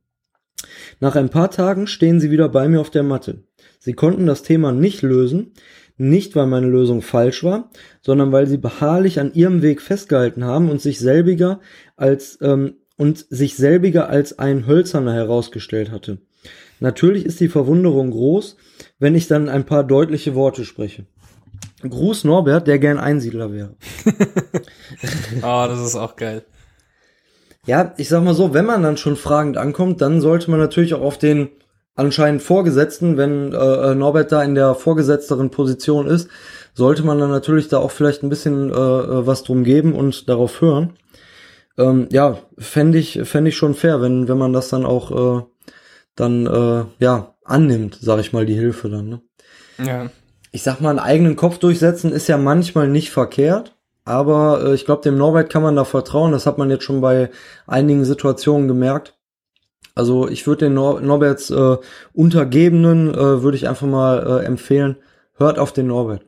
Nach 1.00 1.16
ein 1.16 1.30
paar 1.30 1.50
Tagen 1.50 1.88
stehen 1.88 2.20
sie 2.20 2.30
wieder 2.30 2.48
bei 2.48 2.68
mir 2.68 2.80
auf 2.80 2.90
der 2.90 3.02
Matte. 3.02 3.42
Sie 3.80 3.94
konnten 3.94 4.24
das 4.24 4.44
Thema 4.44 4.70
nicht 4.70 5.02
lösen, 5.02 5.52
nicht 5.96 6.36
weil 6.36 6.46
meine 6.46 6.68
Lösung 6.68 7.02
falsch 7.02 7.42
war, 7.42 7.72
sondern 8.02 8.30
weil 8.30 8.46
sie 8.46 8.58
beharrlich 8.58 9.18
an 9.18 9.34
ihrem 9.34 9.62
Weg 9.62 9.82
festgehalten 9.82 10.44
haben 10.44 10.70
und 10.70 10.80
sich 10.80 11.00
selbiger 11.00 11.58
als 11.96 12.38
ähm, 12.40 12.74
und 12.96 13.26
sich 13.30 13.56
selbiger 13.56 14.08
als 14.08 14.38
ein 14.38 14.66
Hölzerner 14.66 15.12
herausgestellt 15.12 15.90
hatte. 15.90 16.18
Natürlich 16.80 17.24
ist 17.24 17.40
die 17.40 17.48
Verwunderung 17.48 18.10
groß, 18.10 18.56
wenn 18.98 19.14
ich 19.14 19.28
dann 19.28 19.48
ein 19.48 19.64
paar 19.64 19.84
deutliche 19.84 20.34
Worte 20.34 20.64
spreche. 20.64 21.06
Gruß 21.82 22.24
Norbert, 22.24 22.66
der 22.66 22.78
gern 22.78 22.98
Einsiedler 22.98 23.52
wäre. 23.52 23.76
Ah, 25.42 25.66
das 25.66 25.80
ist 25.80 25.96
auch 25.96 26.16
geil. 26.16 26.44
Ja, 27.66 27.92
ich 27.96 28.08
sag 28.08 28.22
mal 28.22 28.34
so, 28.34 28.54
wenn 28.54 28.64
man 28.64 28.82
dann 28.82 28.96
schon 28.96 29.16
fragend 29.16 29.56
ankommt, 29.56 30.00
dann 30.00 30.20
sollte 30.20 30.50
man 30.50 30.60
natürlich 30.60 30.94
auch 30.94 31.02
auf 31.02 31.18
den 31.18 31.50
anscheinend 31.96 32.42
Vorgesetzten, 32.42 33.16
wenn 33.16 33.52
äh, 33.52 33.94
Norbert 33.94 34.30
da 34.30 34.42
in 34.42 34.54
der 34.54 34.74
vorgesetzteren 34.74 35.50
Position 35.50 36.06
ist, 36.06 36.28
sollte 36.74 37.02
man 37.02 37.18
dann 37.18 37.30
natürlich 37.30 37.68
da 37.68 37.78
auch 37.78 37.90
vielleicht 37.90 38.22
ein 38.22 38.28
bisschen 38.28 38.70
äh, 38.70 38.74
äh, 38.74 39.26
was 39.26 39.42
drum 39.42 39.64
geben 39.64 39.94
und 39.94 40.28
darauf 40.28 40.60
hören. 40.60 40.92
Ähm, 41.78 42.08
ja, 42.10 42.38
fände 42.58 42.98
ich, 42.98 43.20
fänd 43.24 43.48
ich 43.48 43.56
schon 43.56 43.74
fair, 43.74 44.00
wenn, 44.00 44.28
wenn 44.28 44.38
man 44.38 44.52
das 44.52 44.68
dann 44.68 44.86
auch 44.86 45.40
äh, 45.40 45.42
dann 46.14 46.46
äh, 46.46 46.84
ja 46.98 47.34
annimmt, 47.44 47.98
sag 48.00 48.18
ich 48.20 48.32
mal, 48.32 48.46
die 48.46 48.54
Hilfe 48.54 48.88
dann. 48.88 49.08
Ne? 49.08 49.20
Ja. 49.78 50.10
ich 50.52 50.62
sag 50.62 50.80
mal, 50.80 50.90
einen 50.90 50.98
eigenen 50.98 51.36
Kopf 51.36 51.58
durchsetzen 51.58 52.12
ist 52.12 52.28
ja 52.28 52.38
manchmal 52.38 52.88
nicht 52.88 53.10
verkehrt, 53.10 53.76
aber 54.04 54.64
äh, 54.64 54.74
ich 54.74 54.86
glaube, 54.86 55.02
dem 55.02 55.18
Norbert 55.18 55.50
kann 55.50 55.62
man 55.62 55.76
da 55.76 55.84
vertrauen. 55.84 56.32
Das 56.32 56.46
hat 56.46 56.58
man 56.58 56.70
jetzt 56.70 56.84
schon 56.84 57.00
bei 57.00 57.30
einigen 57.66 58.04
Situationen 58.04 58.68
gemerkt. 58.68 59.14
Also 59.94 60.28
ich 60.28 60.46
würde 60.46 60.66
den 60.66 60.74
Nor 60.74 61.00
Norberts 61.00 61.50
äh, 61.50 61.76
Untergebenen, 62.12 63.12
äh, 63.12 63.42
würde 63.42 63.56
ich 63.56 63.68
einfach 63.68 63.86
mal 63.86 64.40
äh, 64.40 64.44
empfehlen, 64.44 64.96
hört 65.36 65.58
auf 65.58 65.72
den 65.72 65.88
Norbert. 65.88 66.22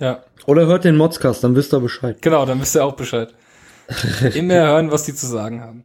Ja. 0.00 0.24
Oder 0.46 0.66
hört 0.66 0.84
den 0.84 0.96
Modscast, 0.96 1.42
dann 1.42 1.56
wisst 1.56 1.72
ihr 1.72 1.80
Bescheid. 1.80 2.20
Genau, 2.20 2.44
dann 2.44 2.60
wisst 2.60 2.74
ihr 2.74 2.84
auch 2.84 2.96
Bescheid. 2.96 3.32
Immer 4.34 4.54
hören, 4.54 4.90
was 4.90 5.04
die 5.04 5.14
zu 5.14 5.26
sagen 5.26 5.60
haben. 5.60 5.84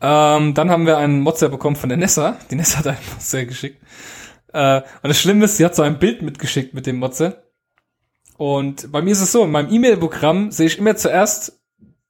Ähm, 0.00 0.54
dann 0.54 0.70
haben 0.70 0.86
wir 0.86 0.98
einen 0.98 1.20
Motzer 1.20 1.48
bekommen 1.48 1.76
von 1.76 1.88
der 1.88 1.98
Nessa. 1.98 2.36
Die 2.50 2.56
Nessa 2.56 2.78
hat 2.78 2.86
einen 2.88 2.98
Motzer 3.12 3.44
geschickt. 3.44 3.80
Äh, 4.52 4.82
und 5.02 5.08
das 5.08 5.20
Schlimme 5.20 5.44
ist, 5.44 5.56
sie 5.56 5.64
hat 5.64 5.74
so 5.74 5.82
ein 5.82 5.98
Bild 5.98 6.22
mitgeschickt 6.22 6.74
mit 6.74 6.86
dem 6.86 6.96
Motzer. 6.96 7.44
Und 8.36 8.90
bei 8.90 9.02
mir 9.02 9.12
ist 9.12 9.20
es 9.20 9.32
so, 9.32 9.44
in 9.44 9.50
meinem 9.50 9.72
E-Mail-Programm 9.72 10.50
sehe 10.50 10.66
ich 10.66 10.78
immer 10.78 10.96
zuerst 10.96 11.60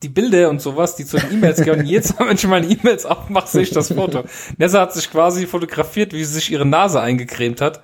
die 0.02 0.08
Bilder 0.08 0.50
und 0.50 0.60
sowas, 0.60 0.96
die 0.96 1.04
zu 1.04 1.18
den 1.18 1.32
E-Mails 1.34 1.58
gehören. 1.58 1.80
Und 1.80 1.86
Jetzt, 1.86 2.18
wenn 2.18 2.34
ich 2.34 2.46
meine 2.46 2.66
E-Mails 2.66 3.06
aufmache, 3.06 3.48
sehe 3.48 3.62
ich 3.62 3.70
das 3.70 3.92
Foto. 3.92 4.24
Nessa 4.56 4.80
hat 4.80 4.92
sich 4.92 5.10
quasi 5.10 5.46
fotografiert, 5.46 6.12
wie 6.12 6.24
sie 6.24 6.34
sich 6.34 6.50
ihre 6.50 6.66
Nase 6.66 7.00
eingecremt 7.00 7.60
hat. 7.60 7.82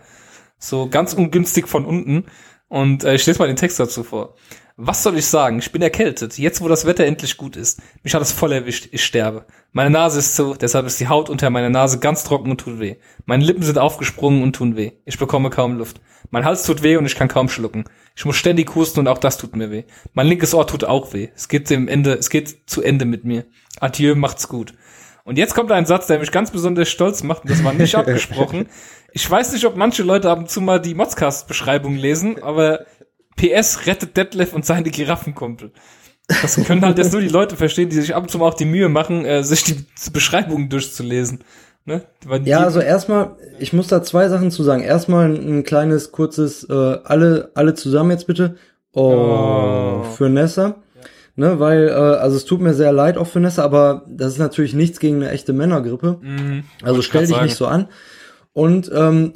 So 0.59 0.89
ganz 0.89 1.15
ungünstig 1.15 1.69
von 1.69 1.85
unten. 1.85 2.25
Und 2.69 3.05
äh, 3.05 3.15
ich 3.15 3.27
lese 3.27 3.39
mal 3.39 3.47
den 3.47 3.57
Text 3.57 3.79
dazu 3.79 4.03
vor. 4.03 4.35
Was 4.81 5.03
soll 5.03 5.19
ich 5.19 5.27
sagen? 5.27 5.59
Ich 5.59 5.73
bin 5.73 5.83
erkältet. 5.83 6.39
Jetzt, 6.39 6.61
wo 6.61 6.69
das 6.69 6.87
Wetter 6.87 7.05
endlich 7.05 7.37
gut 7.37 7.57
ist. 7.57 7.83
Mich 8.05 8.15
hat 8.15 8.23
es 8.23 8.31
voll 8.31 8.53
erwischt. 8.53 8.87
Ich 8.93 9.05
sterbe. 9.05 9.45
Meine 9.73 9.91
Nase 9.91 10.21
ist 10.21 10.37
zu, 10.37 10.55
deshalb 10.55 10.87
ist 10.87 11.01
die 11.01 11.09
Haut 11.09 11.29
unter 11.29 11.51
meiner 11.51 11.69
Nase 11.69 11.99
ganz 11.99 12.23
trocken 12.23 12.53
und 12.53 12.61
tut 12.61 12.79
weh. 12.79 12.95
Meine 13.27 13.43
Lippen 13.45 13.65
sind 13.65 13.77
aufgesprungen 13.77 14.41
und 14.41 14.55
tun 14.55 14.77
weh. 14.77 14.93
Ich 15.05 15.19
bekomme 15.19 15.51
kaum 15.51 15.77
Luft. 15.77 16.01
Mein 16.31 16.45
Hals 16.45 16.63
tut 16.63 16.85
weh 16.85 16.97
und 16.97 17.07
ich 17.07 17.17
kann 17.17 17.27
kaum 17.27 17.49
schlucken. 17.49 17.87
Ich 18.15 18.25
muss 18.25 18.37
ständig 18.37 18.73
husten 18.77 19.01
und 19.01 19.09
auch 19.09 19.19
das 19.19 19.37
tut 19.37 19.57
mir 19.57 19.73
weh. 19.73 19.83
Mein 20.15 20.29
linkes 20.29 20.55
Ohr 20.55 20.69
tut 20.69 20.85
auch 20.85 21.13
weh. 21.13 21.31
Es 21.35 21.49
geht 21.49 21.69
dem 21.71 21.89
Ende, 21.89 22.15
es 22.15 22.31
geht 22.31 22.71
zu 22.71 22.81
Ende 22.81 23.05
mit 23.05 23.25
mir. 23.25 23.47
Adieu, 23.81 24.15
macht's 24.15 24.47
gut. 24.47 24.75
Und 25.25 25.39
jetzt 25.39 25.55
kommt 25.55 25.73
ein 25.73 25.87
Satz, 25.87 26.07
der 26.07 26.21
mich 26.21 26.31
ganz 26.31 26.53
besonders 26.53 26.89
stolz 26.89 27.25
macht, 27.25 27.43
und 27.43 27.51
das 27.51 27.65
war 27.65 27.73
nicht 27.73 27.95
abgesprochen. 27.97 28.69
Ich 29.13 29.29
weiß 29.29 29.53
nicht, 29.53 29.67
ob 29.67 29.77
manche 29.77 30.03
Leute 30.03 30.31
ab 30.31 30.39
und 30.39 30.49
zu 30.49 30.61
mal 30.61 30.81
die 30.81 30.95
Modscast-Beschreibung 30.95 31.97
lesen, 31.97 32.43
aber 32.43 32.87
PS 33.39 33.87
rettet 33.87 34.17
Detlef 34.17 34.53
und 34.53 34.67
seine 34.67 34.91
Giraffenkumpel. 34.91 35.73
Das 36.43 36.57
können 36.67 36.83
halt 36.85 36.99
jetzt 36.99 37.13
nur 37.13 37.23
die 37.23 37.29
Leute 37.29 37.57
verstehen, 37.57 37.89
die 37.89 37.97
sich 38.01 38.15
ab 38.15 38.23
und 38.25 38.29
zu 38.31 38.37
mal 38.39 38.49
auch 38.49 38.55
die 38.55 38.67
Mühe 38.67 38.91
machen, 38.91 39.25
äh, 39.25 39.43
sich 39.43 39.65
die 39.65 39.87
Beschreibungen 40.13 40.69
durchzulesen. 40.69 41.39
Ne? 41.87 42.03
Ja, 42.45 42.65
also 42.65 42.81
erstmal, 42.81 43.37
ich 43.59 43.73
muss 43.73 43.87
da 43.89 44.03
zwei 44.03 44.29
Sachen 44.29 44.51
zu 44.51 44.63
sagen. 44.63 44.83
Erstmal 44.83 45.31
ein, 45.31 45.59
ein 45.61 45.65
kleines, 45.65 46.13
kurzes, 46.13 46.65
äh, 46.69 46.73
alle, 46.75 47.51
alle 47.55 47.73
zusammen 47.73 48.11
jetzt 48.11 48.27
bitte. 48.27 48.57
Oh, 48.93 50.03
Oh. 50.03 50.03
für 50.03 50.29
Nessa. 50.29 50.77
Ne, 51.37 51.61
weil, 51.61 51.89
äh, 51.89 51.93
also 51.93 52.37
es 52.37 52.45
tut 52.45 52.61
mir 52.61 52.75
sehr 52.75 52.93
leid 52.93 53.17
auch 53.17 53.29
für 53.29 53.39
Nessa, 53.41 53.63
aber 53.65 54.05
das 54.09 54.33
ist 54.33 54.39
natürlich 54.39 54.75
nichts 54.75 54.99
gegen 54.99 55.17
eine 55.23 55.31
echte 55.31 55.53
Männergrippe. 55.53 56.19
Mhm, 56.21 56.65
Also 56.83 57.01
stell 57.01 57.23
dich 57.23 57.31
sagen. 57.31 57.45
nicht 57.45 57.55
so 57.57 57.67
an. 57.67 57.87
Und 58.53 58.91
ähm, 58.95 59.33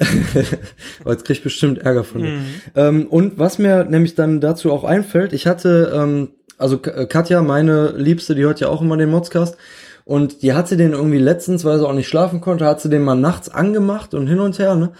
oh, 1.04 1.10
jetzt 1.10 1.24
krieg 1.24 1.36
ich 1.36 1.42
bestimmt 1.42 1.78
Ärger 1.78 2.04
von 2.04 2.22
dir. 2.22 2.30
Mhm. 2.30 2.44
Ähm, 2.74 3.06
und 3.06 3.38
was 3.38 3.58
mir 3.58 3.84
nämlich 3.84 4.14
dann 4.14 4.40
dazu 4.40 4.72
auch 4.72 4.84
einfällt, 4.84 5.32
ich 5.32 5.46
hatte, 5.46 5.92
ähm, 5.94 6.30
also 6.58 6.80
äh, 6.82 7.06
Katja, 7.06 7.42
meine 7.42 7.92
Liebste, 7.96 8.34
die 8.34 8.42
hört 8.42 8.60
ja 8.60 8.68
auch 8.68 8.82
immer 8.82 8.96
den 8.96 9.10
Modscast. 9.10 9.56
Und 10.04 10.42
die 10.42 10.52
hat 10.52 10.66
sie 10.66 10.76
den 10.76 10.92
irgendwie 10.92 11.18
letztens, 11.18 11.64
weil 11.64 11.78
sie 11.78 11.86
auch 11.86 11.92
nicht 11.92 12.08
schlafen 12.08 12.40
konnte, 12.40 12.66
hat 12.66 12.80
sie 12.80 12.90
den 12.90 13.02
mal 13.02 13.14
nachts 13.14 13.48
angemacht 13.48 14.14
und 14.14 14.26
hin 14.26 14.40
und 14.40 14.58
her, 14.58 14.74
ne? 14.74 14.92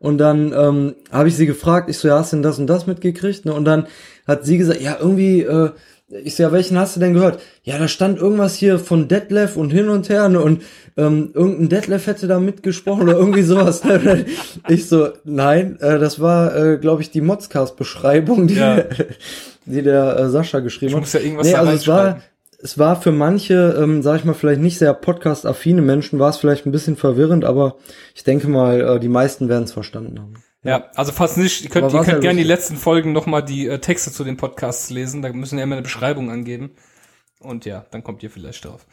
Und 0.00 0.16
dann 0.16 0.54
ähm, 0.54 0.94
habe 1.12 1.28
ich 1.28 1.36
sie 1.36 1.44
gefragt, 1.44 1.90
ich 1.90 1.98
so, 1.98 2.08
ja, 2.08 2.18
hast 2.18 2.32
du 2.32 2.36
denn 2.36 2.42
das 2.42 2.58
und 2.58 2.66
das 2.66 2.86
mitgekriegt? 2.86 3.44
Ne? 3.44 3.52
Und 3.52 3.66
dann 3.66 3.86
hat 4.26 4.46
sie 4.46 4.56
gesagt, 4.56 4.80
ja, 4.80 4.96
irgendwie, 4.98 5.42
äh, 5.42 5.72
ich 6.10 6.34
so, 6.34 6.42
ja, 6.42 6.52
welchen 6.52 6.78
hast 6.78 6.96
du 6.96 7.00
denn 7.00 7.14
gehört? 7.14 7.40
Ja, 7.62 7.78
da 7.78 7.86
stand 7.86 8.18
irgendwas 8.18 8.54
hier 8.56 8.78
von 8.78 9.06
Detlef 9.08 9.56
und 9.56 9.70
hin 9.70 9.88
und 9.88 10.08
her, 10.08 10.28
ne? 10.28 10.40
Und 10.40 10.62
ähm, 10.96 11.30
irgendein 11.34 11.68
Detlef 11.68 12.06
hätte 12.06 12.26
da 12.26 12.40
mitgesprochen 12.40 13.02
oder 13.04 13.16
irgendwie 13.16 13.42
sowas. 13.42 13.84
Ne? 13.84 14.26
ich 14.68 14.88
so, 14.88 15.08
nein, 15.24 15.78
äh, 15.80 15.98
das 15.98 16.20
war, 16.20 16.56
äh, 16.56 16.78
glaube 16.78 17.02
ich, 17.02 17.10
die 17.10 17.20
Modscast-Beschreibung, 17.20 18.48
die, 18.48 18.54
Ja. 18.56 18.82
die 19.66 19.82
der 19.82 20.18
äh, 20.18 20.28
Sascha 20.30 20.58
geschrieben 20.60 20.90
Ich 20.90 20.94
hat. 20.96 21.00
muss 21.02 21.12
ja 21.12 21.20
irgendwas 21.20 21.46
nee, 21.46 21.54
also 21.54 21.72
es 21.72 21.86
war, 21.86 22.20
es 22.62 22.76
war 22.78 23.00
für 23.00 23.12
manche, 23.12 23.76
ähm, 23.80 24.02
sag 24.02 24.16
ich 24.18 24.24
mal, 24.24 24.34
vielleicht 24.34 24.60
nicht 24.60 24.78
sehr 24.78 24.92
podcast-affine 24.94 25.80
Menschen, 25.80 26.18
war 26.18 26.30
es 26.30 26.36
vielleicht 26.38 26.66
ein 26.66 26.72
bisschen 26.72 26.96
verwirrend, 26.96 27.44
aber 27.44 27.76
ich 28.14 28.24
denke 28.24 28.48
mal, 28.48 28.80
äh, 28.80 29.00
die 29.00 29.08
meisten 29.08 29.48
werden 29.48 29.64
es 29.64 29.72
verstanden 29.72 30.18
haben. 30.20 30.34
Ja, 30.62 30.90
also 30.94 31.12
falls 31.12 31.36
nicht, 31.36 31.64
ihr 31.64 31.70
könnt, 31.70 31.92
ihr 31.92 31.98
könnt 31.98 32.08
ja 32.08 32.18
gerne 32.18 32.38
die 32.38 32.46
letzten 32.46 32.76
Folgen 32.76 33.12
nochmal 33.12 33.42
die 33.42 33.66
äh, 33.66 33.78
Texte 33.78 34.12
zu 34.12 34.24
den 34.24 34.36
Podcasts 34.36 34.90
lesen. 34.90 35.22
Da 35.22 35.32
müssen 35.32 35.56
wir 35.56 35.64
immer 35.64 35.76
eine 35.76 35.82
Beschreibung 35.82 36.30
angeben. 36.30 36.72
Und 37.40 37.64
ja, 37.64 37.86
dann 37.90 38.04
kommt 38.04 38.22
ihr 38.22 38.30
vielleicht 38.30 38.66
drauf. 38.66 38.86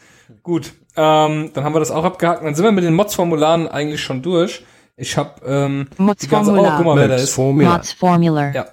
Gut, 0.44 0.74
ähm, 0.96 1.52
dann 1.54 1.64
haben 1.66 1.76
wir 1.76 1.80
das 1.80 1.92
auch 1.92 2.06
abgehakt. 2.06 2.44
Dann 2.44 2.56
sind 2.56 2.64
wir 2.64 2.72
mit 2.72 2.86
den 2.86 2.94
Mods-Formularen 2.94 3.68
eigentlich 3.68 4.02
schon 4.02 4.22
durch. 4.22 4.64
Ich 4.96 5.18
habe 5.18 5.46
ähm, 5.46 5.88
die 5.92 6.28
ganze, 6.28 6.52
oh, 6.52 6.56
Mods-Formular. 6.56 6.78
guck 6.78 6.86
mal, 6.86 6.96
wer 6.96 7.08
da 7.10 7.16
ist. 7.16 7.34
Formula. 7.34 7.74
Mods 7.74 7.92
Formula. 7.92 8.52
Ja. 8.54 8.66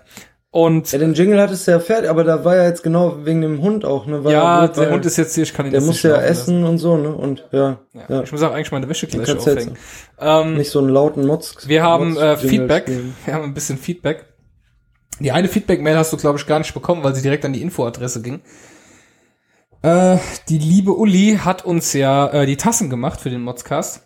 Und 0.55 0.93
Ja, 0.93 0.99
den 0.99 1.15
Jingle 1.15 1.41
hattest 1.41 1.67
du 1.67 1.73
ja 1.73 1.81
fertig, 1.81 2.09
aber 2.09 2.23
da 2.23 2.45
war 2.45 2.55
ja 2.55 2.63
jetzt 2.63 2.85
genau 2.85 3.25
wegen 3.27 3.41
dem 3.41 3.61
Hund 3.61 3.85
auch, 3.85 4.07
ne? 4.07 4.23
War 4.23 4.31
ja, 4.31 4.67
blöd, 4.67 4.77
der 4.77 4.93
Hund 4.93 5.05
ist 5.05 5.17
jetzt 5.17 5.35
hier, 5.35 5.43
ich 5.43 5.53
kann 5.53 5.67
ihn 5.67 5.73
der 5.73 5.81
muss 5.81 6.01
ja 6.05 6.11
laufen 6.11 6.23
lassen. 6.29 6.41
essen 6.43 6.65
und 6.65 6.79
so, 6.79 6.97
ne? 6.97 7.13
Und 7.13 7.45
ja, 7.51 7.81
Ja. 7.93 8.03
ja. 8.09 8.23
Ich 8.23 8.31
muss 8.31 8.41
auch 8.41 8.53
eigentlich 8.53 8.71
meine 8.71 8.89
Wäsche 8.89 9.09
gleich 9.09 9.27
kannst 9.27 9.47
du 9.49 9.51
jetzt 9.51 9.59
aufhängen. 9.67 9.77
Ähm, 10.21 10.57
nicht 10.57 10.71
so 10.71 10.79
einen 10.79 10.91
lauten 10.91 11.27
Mods. 11.27 11.67
wir 11.67 11.83
haben 11.83 12.17
äh, 12.17 12.37
Feedback. 12.37 12.85
spielen. 12.85 13.17
Wir 13.25 13.35
haben 13.35 13.43
ein 13.43 13.53
bisschen 13.53 13.79
Feedback. 13.79 14.27
Die 15.19 15.33
eine 15.33 15.49
Feedback-Mail 15.49 15.97
hast 15.97 16.13
du, 16.13 16.19
glaube 16.19 16.39
ich, 16.39 16.47
gar 16.47 16.61
nicht 16.61 16.73
bekommen, 16.73 17.03
weil 17.03 17.17
sie 17.17 17.23
direkt 17.23 17.45
an 17.45 17.53
die 17.53 17.61
Infoadresse 17.61 18.23
ging. 18.23 18.41
Äh, 19.83 20.19
die 20.49 20.59
liebe 20.59 20.93
Uli 20.93 21.41
hat 21.45 21.65
uns 21.65 21.93
ja 21.95 22.29
äh, 22.29 22.47
die 22.47 22.57
Tassen 22.57 22.91
gemacht 22.91 23.21
für 23.21 23.31
den 23.31 23.43
Modscast. 23.43 24.04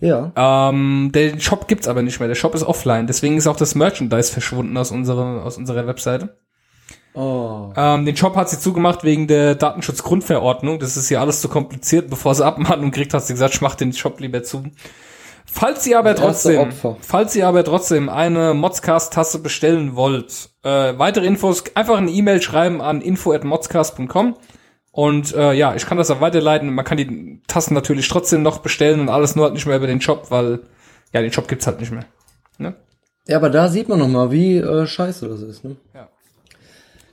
Ja. 0.00 0.32
Ähm, 0.36 1.10
den 1.12 1.40
Shop 1.40 1.66
gibt's 1.66 1.88
aber 1.88 2.02
nicht 2.02 2.20
mehr. 2.20 2.28
Der 2.28 2.34
Shop 2.34 2.54
ist 2.54 2.62
offline. 2.62 3.06
Deswegen 3.06 3.36
ist 3.36 3.46
auch 3.46 3.56
das 3.56 3.74
Merchandise 3.74 4.32
verschwunden 4.32 4.76
aus 4.76 4.90
unserer, 4.90 5.44
aus 5.44 5.56
unserer 5.56 5.86
Webseite. 5.86 6.36
Oh. 7.14 7.72
Ähm, 7.76 8.04
den 8.04 8.16
Shop 8.16 8.36
hat 8.36 8.48
sie 8.48 8.60
zugemacht 8.60 9.02
wegen 9.02 9.26
der 9.26 9.56
Datenschutzgrundverordnung. 9.56 10.78
Das 10.78 10.96
ist 10.96 11.10
ja 11.10 11.20
alles 11.20 11.40
zu 11.40 11.48
kompliziert. 11.48 12.10
Bevor 12.10 12.34
sie 12.34 12.46
Abmahnung 12.46 12.90
kriegt, 12.92 13.12
hat 13.12 13.24
sie 13.24 13.32
gesagt, 13.32 13.54
ich 13.54 13.60
mach 13.60 13.74
den 13.74 13.92
Shop 13.92 14.20
lieber 14.20 14.42
zu. 14.42 14.64
Falls 15.50 15.86
ihr 15.86 15.98
aber 15.98 16.14
trotzdem, 16.14 16.68
falls 17.00 17.34
ihr 17.34 17.48
aber 17.48 17.64
trotzdem 17.64 18.10
eine 18.10 18.52
Modscast-Tasse 18.52 19.40
bestellen 19.40 19.96
wollt, 19.96 20.50
äh, 20.62 20.92
weitere 20.98 21.26
Infos, 21.26 21.64
einfach 21.74 21.96
eine 21.96 22.10
E-Mail 22.10 22.42
schreiben 22.42 22.82
an 22.82 23.00
info@modscast.com 23.00 24.36
und 24.90 25.34
äh, 25.34 25.52
ja, 25.52 25.74
ich 25.74 25.86
kann 25.86 25.98
das 25.98 26.10
auch 26.10 26.20
weiterleiten. 26.20 26.74
Man 26.74 26.84
kann 26.84 26.96
die 26.96 27.40
Tassen 27.46 27.74
natürlich 27.74 28.08
trotzdem 28.08 28.42
noch 28.42 28.58
bestellen 28.58 29.00
und 29.00 29.08
alles 29.08 29.36
nur 29.36 29.44
halt 29.44 29.54
nicht 29.54 29.66
mehr 29.66 29.76
über 29.76 29.86
den 29.86 30.00
Shop, 30.00 30.30
weil 30.30 30.60
ja, 31.12 31.20
den 31.20 31.32
Shop 31.32 31.48
gibt's 31.48 31.66
halt 31.66 31.80
nicht 31.80 31.92
mehr. 31.92 32.04
Ne? 32.58 32.74
Ja, 33.26 33.36
aber 33.36 33.50
da 33.50 33.68
sieht 33.68 33.88
man 33.88 33.98
noch 33.98 34.08
mal, 34.08 34.30
wie 34.30 34.56
äh, 34.56 34.86
scheiße 34.86 35.28
das 35.28 35.42
ist, 35.42 35.64
ne? 35.64 35.76
Ja. 35.94 36.08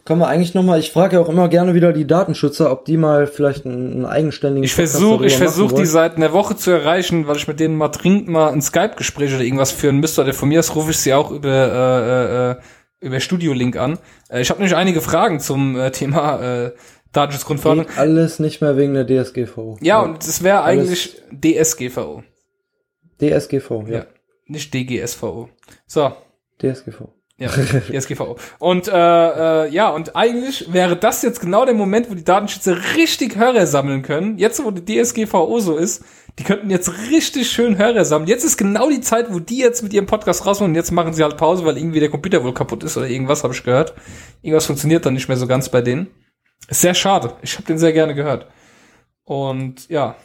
Können 0.06 0.20
wir 0.20 0.28
eigentlich 0.28 0.54
noch 0.54 0.62
mal, 0.62 0.80
ich 0.80 0.92
frage 0.92 1.16
ja 1.16 1.22
auch 1.22 1.30
immer 1.30 1.50
gerne 1.50 1.74
wieder 1.74 1.92
die 1.92 2.06
Datenschützer, 2.06 2.72
ob 2.72 2.86
die 2.86 2.96
mal 2.96 3.26
vielleicht 3.26 3.66
einen, 3.66 3.92
einen 3.92 4.06
eigenständigen 4.06 4.64
Ich 4.64 4.76
versuche, 4.76 5.26
ich 5.26 5.36
versuche 5.36 5.74
die 5.74 5.86
seit 5.88 6.16
einer 6.16 6.32
Woche 6.32 6.56
zu 6.56 6.70
erreichen, 6.70 7.26
weil 7.26 7.38
ich 7.38 7.48
mit 7.48 7.60
denen 7.60 7.76
mal 7.76 7.88
dringend 7.88 8.28
mal 8.28 8.52
ein 8.52 8.62
Skype-Gespräch 8.62 9.34
oder 9.34 9.44
irgendwas 9.44 9.72
führen 9.72 10.00
müsste. 10.00 10.22
Oder 10.22 10.34
von 10.34 10.50
mir 10.50 10.60
aus 10.60 10.76
rufe 10.76 10.92
ich 10.92 11.00
sie 11.00 11.16
auch 11.16 11.32
über 11.32 11.50
äh, 11.50 12.52
äh, 12.52 12.56
über 13.00 13.20
Studio 13.20 13.54
Link 13.54 13.78
an. 13.78 13.98
Äh, 14.30 14.42
ich 14.42 14.52
habe 14.52 14.60
nämlich 14.60 14.76
einige 14.76 15.02
Fragen 15.02 15.40
zum 15.40 15.76
äh, 15.76 15.90
Thema 15.90 16.40
äh, 16.40 16.72
Datenschutzgrundverordnung. 17.16 17.88
Geht 17.88 17.98
alles 17.98 18.40
nicht 18.40 18.62
mehr 18.62 18.78
wegen 18.78 18.94
der 18.94 19.06
DSGVO. 19.06 19.78
Ja, 19.82 20.02
und 20.02 20.24
es 20.24 20.44
wäre 20.44 20.64
eigentlich 20.64 21.22
DSGVO, 21.32 22.24
DSGVO, 23.22 23.86
ja. 23.88 23.94
ja. 24.00 24.06
nicht 24.48 24.74
DGSVO. 24.74 25.50
So, 25.88 26.12
DSGVO. 26.62 27.14
Ja, 27.38 27.50
DSGVO. 27.92 28.38
Und 28.60 28.88
äh, 28.88 28.94
äh, 29.66 29.70
ja, 29.70 29.90
und 29.90 30.16
eigentlich 30.16 30.72
wäre 30.72 30.96
das 30.96 31.22
jetzt 31.22 31.42
genau 31.42 31.66
der 31.66 31.74
Moment, 31.74 32.10
wo 32.10 32.14
die 32.14 32.24
Datenschützer 32.24 32.78
richtig 32.96 33.36
Hörer 33.36 33.68
sammeln 33.68 34.04
können. 34.04 34.38
Jetzt, 34.38 34.64
wo 34.64 34.72
die 34.72 34.86
DSGVO 34.86 35.60
so 35.60 35.76
ist, 35.76 36.06
die 36.40 36.44
könnten 36.44 36.70
jetzt 36.70 36.92
richtig 37.12 37.50
schön 37.50 37.78
Hörer 37.78 38.06
sammeln. 38.06 38.30
Jetzt 38.30 38.46
ist 38.46 38.56
genau 38.56 38.90
die 38.90 39.02
Zeit, 39.02 39.34
wo 39.34 39.40
die 39.40 39.58
jetzt 39.58 39.84
mit 39.84 39.92
ihrem 39.92 40.06
Podcast 40.06 40.46
rausmachen. 40.46 40.72
Und 40.72 40.76
jetzt 40.76 40.92
machen 40.92 41.14
sie 41.14 41.24
halt 41.24 41.36
Pause, 41.36 41.66
weil 41.66 41.78
irgendwie 41.78 42.00
der 42.00 42.10
Computer 42.10 42.42
wohl 42.42 42.54
kaputt 42.54 42.86
ist 42.86 42.96
oder 42.96 43.10
irgendwas, 43.10 43.44
habe 43.44 43.54
ich 43.54 43.64
gehört. 43.64 43.94
Irgendwas 44.42 44.66
funktioniert 44.66 45.06
dann 45.06 45.14
nicht 45.14 45.28
mehr 45.28 45.38
so 45.38 45.48
ganz 45.48 45.68
bei 45.68 45.82
denen. 45.82 46.08
Ist 46.68 46.82
sehr 46.82 46.94
schade. 46.94 47.34
Ich 47.42 47.56
habe 47.56 47.68
den 47.68 47.78
sehr 47.78 47.94
gerne 47.94 48.16
gehört. 48.16 48.48
Und 49.24 49.88
ja, 49.90 50.16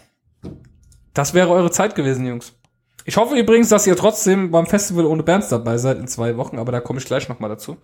das 1.15 1.35
wäre 1.35 1.51
eure 1.51 1.71
Zeit 1.71 1.95
gewesen, 1.95 2.27
Jungs. 2.27 2.55
Ich 3.05 3.17
hoffe 3.17 3.37
übrigens, 3.37 3.69
dass 3.71 3.87
ihr 3.87 3.97
trotzdem 3.97 4.51
beim 4.51 4.67
Festival 4.67 5.07
ohne 5.07 5.23
Bands 5.23 5.49
dabei 5.49 5.79
seid 5.79 5.99
in 5.99 6.07
zwei 6.07 6.37
Wochen, 6.37 6.59
aber 6.59 6.71
da 6.71 6.81
komme 6.81 6.99
ich 6.99 7.07
gleich 7.07 7.29
nochmal 7.29 7.51
dazu. 7.51 7.79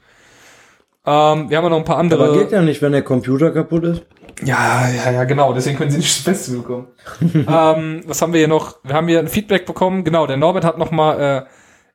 Ähm, 1.07 1.49
wir 1.51 1.57
haben 1.57 1.65
ja 1.65 1.71
noch 1.71 1.79
ein 1.79 1.85
paar 1.85 1.99
andere. 1.99 2.25
Aber 2.25 2.39
geht 2.39 2.53
ja 2.53 2.63
nicht, 2.63 2.83
wenn 2.83 2.93
der 2.93 3.03
Computer 3.03 3.53
kaputt 3.53 3.85
ist. 3.85 4.03
Ja, 4.43 4.89
ja, 4.89 5.13
ja, 5.13 5.25
genau. 5.25 5.53
Deswegen 5.53 5.79
können 5.79 5.91
sie 5.91 5.99
nicht 5.99 6.17
ins 6.17 6.25
Festival 6.25 6.63
kommen. 6.63 6.87
ähm, 7.49 8.03
was 8.07 8.21
haben 8.21 8.33
wir 8.33 8.39
hier 8.39 8.49
noch? 8.49 8.79
Wir 8.83 8.95
haben 8.95 9.09
hier 9.09 9.21
ein 9.21 9.29
Feedback 9.29 9.67
bekommen. 9.67 10.05
Genau, 10.05 10.27
der 10.27 10.37
Norbert 10.37 10.65
hat 10.65 10.79
noch 10.79 10.91
mal 10.91 11.47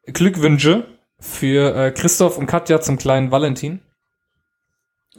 äh, 0.07 0.11
Glückwünsche 0.11 0.85
für 1.19 1.75
äh, 1.75 1.91
Christoph 1.91 2.37
und 2.37 2.47
Katja 2.47 2.81
zum 2.81 2.97
kleinen 2.97 3.31
Valentin. 3.31 3.81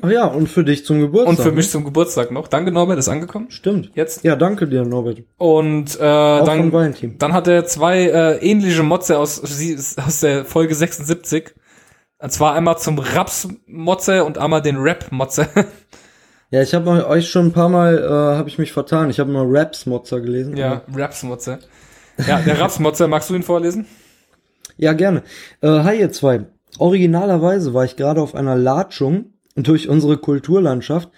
Ach 0.00 0.10
ja, 0.10 0.24
und 0.24 0.48
für 0.48 0.64
dich 0.64 0.86
zum 0.86 1.00
Geburtstag. 1.00 1.28
Und 1.28 1.42
für 1.42 1.50
ne? 1.50 1.56
mich 1.56 1.70
zum 1.70 1.84
Geburtstag 1.84 2.30
noch. 2.30 2.48
Danke, 2.48 2.72
Norbert, 2.72 2.98
ist 2.98 3.08
angekommen. 3.08 3.50
Stimmt. 3.50 3.90
Jetzt. 3.94 4.24
Ja, 4.24 4.36
danke 4.36 4.66
dir, 4.66 4.84
Norbert. 4.84 5.18
Und 5.36 6.00
äh, 6.00 6.02
Auch 6.02 6.46
dann, 6.46 6.94
dann 7.18 7.32
hat 7.34 7.46
er 7.46 7.66
zwei 7.66 8.04
äh, 8.04 8.36
ähnliche 8.38 8.82
Motze 8.82 9.18
aus, 9.18 9.42
aus 9.96 10.20
der 10.20 10.46
Folge 10.46 10.74
76. 10.74 11.54
Und 12.18 12.32
zwar 12.32 12.54
einmal 12.54 12.78
zum 12.78 12.98
Raps-Motze 12.98 14.24
und 14.24 14.38
einmal 14.38 14.62
den 14.62 14.78
Rap-Motze. 14.78 15.48
Ja, 16.50 16.60
ich 16.60 16.74
habe 16.74 17.06
euch 17.06 17.30
schon 17.30 17.46
ein 17.46 17.52
paar 17.52 17.70
Mal, 17.70 17.96
äh, 17.96 18.36
habe 18.36 18.46
ich 18.46 18.58
mich 18.58 18.72
vertan. 18.72 19.08
Ich 19.08 19.18
habe 19.18 19.32
mal 19.32 19.46
Raps-Mozzer 19.48 20.20
gelesen. 20.20 20.54
ja, 20.54 20.82
Raps-Motze. 20.94 21.60
Ja, 22.26 22.40
der 22.40 22.60
Raps-Motze, 22.60 23.08
magst 23.08 23.30
du 23.30 23.34
ihn 23.34 23.42
vorlesen? 23.42 23.86
Ja, 24.76 24.92
gerne. 24.92 25.22
Äh, 25.62 25.68
hi 25.68 25.98
ihr 25.98 26.12
zwei. 26.12 26.44
Originalerweise 26.78 27.72
war 27.72 27.86
ich 27.86 27.96
gerade 27.96 28.20
auf 28.20 28.34
einer 28.34 28.54
Latschung 28.54 29.31
durch 29.56 29.88
unsere 29.88 30.16
Kulturlandschaft. 30.18 31.10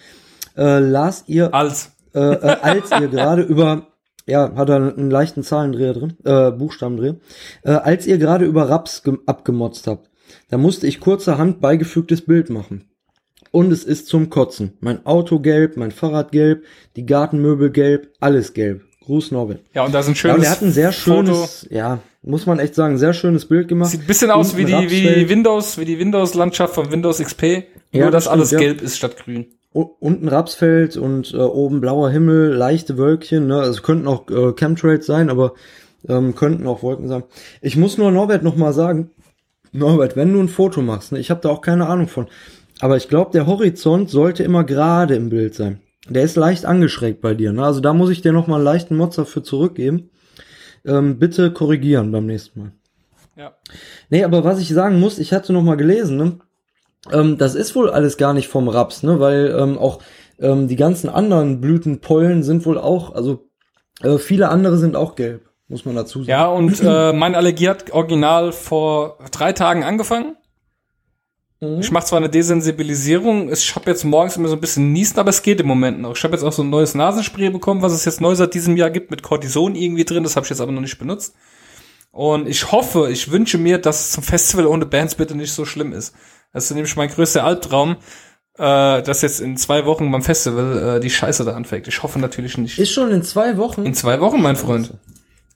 Äh, 0.57 0.79
las 0.79 1.25
ihr, 1.27 1.53
Als. 1.55 1.93
äh, 2.15 2.19
äh, 2.21 2.57
als 2.63 2.91
ihr 2.91 3.09
gerade 3.09 3.43
über, 3.53 3.89
ja, 4.27 4.55
hat 4.55 4.69
er 4.69 4.77
einen 4.97 5.11
leichten 5.11 5.43
Zahlendreher 5.43 5.95
drin, 5.95 6.15
äh, 6.25 6.51
Buchstabendreher, 6.53 7.17
äh, 7.63 7.71
als 7.73 8.07
ihr 8.07 8.19
gerade 8.19 8.45
über 8.45 8.69
Raps 8.69 9.03
ge- 9.03 9.19
abgemotzt 9.27 9.87
habt. 9.87 10.11
Da 10.49 10.57
musste 10.59 10.87
ich 10.87 11.01
kurzerhand 11.01 11.61
beigefügtes 11.61 12.23
Bild 12.23 12.51
machen. 12.51 12.89
Und 13.51 13.71
es 13.73 13.85
ist 13.85 14.09
zum 14.09 14.31
Kotzen. 14.31 14.73
Mein 14.81 15.07
Auto 15.07 15.39
gelb, 15.39 15.77
mein 15.77 15.93
Fahrrad 15.93 16.33
gelb, 16.33 16.65
die 16.97 17.07
Gartenmöbel 17.07 17.71
gelb, 17.71 18.11
alles 18.21 18.53
gelb. 18.53 18.83
Gruß 19.05 19.31
Norbert. 19.33 19.61
Ja, 19.75 19.85
und 19.85 19.95
da 19.95 20.01
ist 20.01 20.07
ein 20.09 20.15
Ja, 20.15 20.17
schönes 20.17 20.37
und 20.39 20.45
er 20.45 20.51
hat 20.51 20.63
ein 20.63 20.73
sehr 20.73 20.93
Foto. 20.93 21.27
schönes, 21.35 21.67
ja, 21.71 21.99
muss 22.25 22.47
man 22.47 22.59
echt 22.59 22.75
sagen, 22.75 22.99
sehr 22.99 23.13
schönes 23.13 23.47
Bild 23.47 23.69
gemacht. 23.69 23.91
Sieht 23.91 24.03
ein 24.03 24.07
bisschen 24.07 24.31
aus 24.31 24.57
wie 24.57 24.65
die, 24.65 24.73
wie 24.73 24.75
Rapsfeld. 24.75 25.29
Windows, 25.29 25.79
wie 25.79 25.85
die 25.85 25.99
Windows-Landschaft 25.99 26.75
von 26.75 26.91
Windows 26.91 27.19
XP. 27.19 27.43
Ja, 27.93 28.03
nur, 28.05 28.11
dass 28.11 28.25
das 28.25 28.33
alles 28.33 28.51
ja. 28.51 28.59
gelb 28.59 28.83
ist 28.83 28.97
statt 28.97 29.17
grün. 29.17 29.47
Unten 29.73 30.29
Rapsfeld 30.29 30.97
und 30.97 31.35
äh, 31.35 31.39
oben 31.39 31.81
blauer 31.81 32.11
Himmel, 32.11 32.53
leichte 32.53 32.97
Wölkchen, 32.97 33.49
ne? 33.49 33.61
Also 33.61 33.83
könnten 33.83 34.07
auch 34.07 34.31
äh, 34.31 34.53
Chemtrails 34.53 35.05
sein, 35.05 35.31
aber 35.31 35.55
ähm, 36.09 36.35
könnten 36.35 36.67
auch 36.67 36.83
Wolken 36.83 37.09
sein. 37.09 37.25
Ich 37.61 37.77
muss 37.77 37.99
nur 37.99 38.11
Norbert 38.11 38.43
noch 38.43 38.57
mal 38.57 38.73
sagen, 38.73 39.11
Norbert, 39.73 40.17
wenn 40.17 40.33
du 40.33 40.41
ein 40.41 40.49
Foto 40.49 40.81
machst, 40.81 41.13
ne, 41.13 41.19
ich 41.19 41.31
habe 41.31 41.41
da 41.41 41.49
auch 41.49 41.61
keine 41.61 41.89
Ahnung 41.89 42.07
von, 42.07 42.29
aber 42.81 42.97
ich 42.97 43.09
glaube, 43.09 43.33
der 43.33 43.47
Horizont 43.47 44.11
sollte 44.11 44.45
immer 44.45 44.63
gerade 44.63 45.17
im 45.17 45.31
Bild 45.31 45.55
sein. 45.55 45.81
Der 46.09 46.23
ist 46.23 46.37
leicht 46.37 46.67
angeschrägt 46.67 47.21
bei 47.21 47.35
dir, 47.35 47.53
ne? 47.53 47.65
Also 47.65 47.81
da 47.81 47.93
muss 47.95 48.11
ich 48.11 48.23
dir 48.23 48.33
noch 48.33 48.47
mal 48.47 48.57
einen 48.57 48.65
leichten 48.65 48.97
Motzer 48.97 49.27
für 49.27 49.43
zurückgeben. 49.43 50.11
Ähm, 50.87 51.19
bitte 51.19 51.53
korrigieren 51.53 52.13
beim 52.13 52.27
nächsten 52.27 52.61
Mal. 52.61 52.73
Ja. 53.37 53.55
Nee, 54.11 54.25
aber 54.25 54.45
was 54.45 54.61
ich 54.61 54.69
sagen 54.69 55.01
muss, 55.01 55.19
ich 55.19 55.33
hatte 55.33 55.53
noch 55.53 55.63
mal 55.63 55.77
gelesen, 55.77 56.17
ne? 56.17 56.39
Ähm, 57.13 57.39
das 57.39 57.55
ist 57.55 57.75
wohl 57.75 57.91
alles 57.91 58.17
gar 58.17 58.33
nicht 58.33 58.49
vom 58.49 58.69
Raps, 58.69 59.03
ne? 59.03 59.19
Weil 59.21 59.55
ähm, 59.59 59.79
auch 59.79 60.01
ähm, 60.39 60.69
die 60.69 60.77
ganzen 60.77 61.09
anderen 61.09 61.61
Blütenpollen 61.61 62.43
sind 62.43 62.65
wohl 62.67 62.79
auch, 62.79 63.15
also 63.15 63.49
äh, 64.03 64.19
viele 64.19 64.49
andere 64.49 64.79
sind 64.79 64.97
auch 64.97 65.15
gelb, 65.17 65.49
muss 65.69 65.85
man 65.85 65.97
dazu 65.97 66.21
sagen. 66.21 66.31
Ja, 66.31 66.47
und 66.47 66.81
äh, 66.83 67.13
meine 67.13 67.37
Allergie 67.37 67.69
hat 67.69 67.91
original 67.93 68.53
vor 68.53 69.19
drei 69.33 69.53
Tagen 69.53 69.85
angefangen. 69.85 70.37
Mhm. 71.65 71.81
Ich 71.81 71.91
mache 71.91 72.07
zwar 72.07 72.19
eine 72.19 72.29
Desensibilisierung, 72.29 73.53
ich 73.53 73.75
habe 73.75 73.91
jetzt 73.91 74.05
morgens 74.05 74.37
immer 74.37 74.49
so 74.49 74.55
ein 74.55 74.61
bisschen 74.61 74.93
Niesten, 74.93 75.19
aber 75.19 75.31
es 75.31 75.43
geht 75.43 75.61
im 75.61 75.67
Moment 75.67 76.01
noch. 76.01 76.17
Ich 76.17 76.23
habe 76.25 76.35
jetzt 76.35 76.43
auch 76.43 76.53
so 76.53 76.63
ein 76.63 76.71
neues 76.71 76.95
Nasenspray 76.95 77.51
bekommen, 77.51 77.83
was 77.83 77.93
es 77.93 78.05
jetzt 78.05 78.21
neu 78.21 78.35
seit 78.35 78.55
diesem 78.55 78.77
Jahr 78.77 78.91
gibt, 78.91 79.11
mit 79.11 79.23
Cortison 79.23 79.75
irgendwie 79.75 80.05
drin. 80.05 80.23
Das 80.23 80.37
habe 80.37 80.45
ich 80.45 80.51
jetzt 80.51 80.61
aber 80.61 80.73
noch 80.73 80.81
nicht 80.81 80.99
benutzt. 80.99 81.35
Und 82.11 82.49
ich 82.49 82.71
hoffe, 82.71 83.11
ich 83.11 83.33
wünsche 83.33 83.59
mir, 83.59 83.79
dass 83.79 84.01
es 84.01 84.11
zum 84.13 84.23
Festival 84.23 84.67
ohne 84.67 84.87
Bands 84.87 85.17
bitte 85.17 85.35
nicht 85.35 85.53
so 85.53 85.65
schlimm 85.65 85.93
ist. 85.93 86.15
Das 86.53 86.67
ist 86.67 86.75
nämlich 86.75 86.95
mein 86.95 87.09
größter 87.09 87.43
Albtraum, 87.43 87.97
äh, 88.57 89.03
dass 89.03 89.23
jetzt 89.23 89.41
in 89.41 89.57
zwei 89.57 89.85
Wochen 89.85 90.13
beim 90.13 90.23
Festival 90.23 90.97
äh, 90.97 91.01
die 91.01 91.11
Scheiße 91.11 91.45
da 91.45 91.55
anfängt. 91.55 91.89
Ich 91.89 92.03
hoffe 92.05 92.21
natürlich 92.21 92.57
nicht. 92.57 92.79
Ist 92.79 92.93
schon 92.93 93.11
in 93.11 93.25
zwei 93.25 93.57
Wochen? 93.57 93.85
In 93.85 93.95
zwei 93.95 94.21
Wochen, 94.21 94.41
mein 94.41 94.55
Freund. 94.55 94.95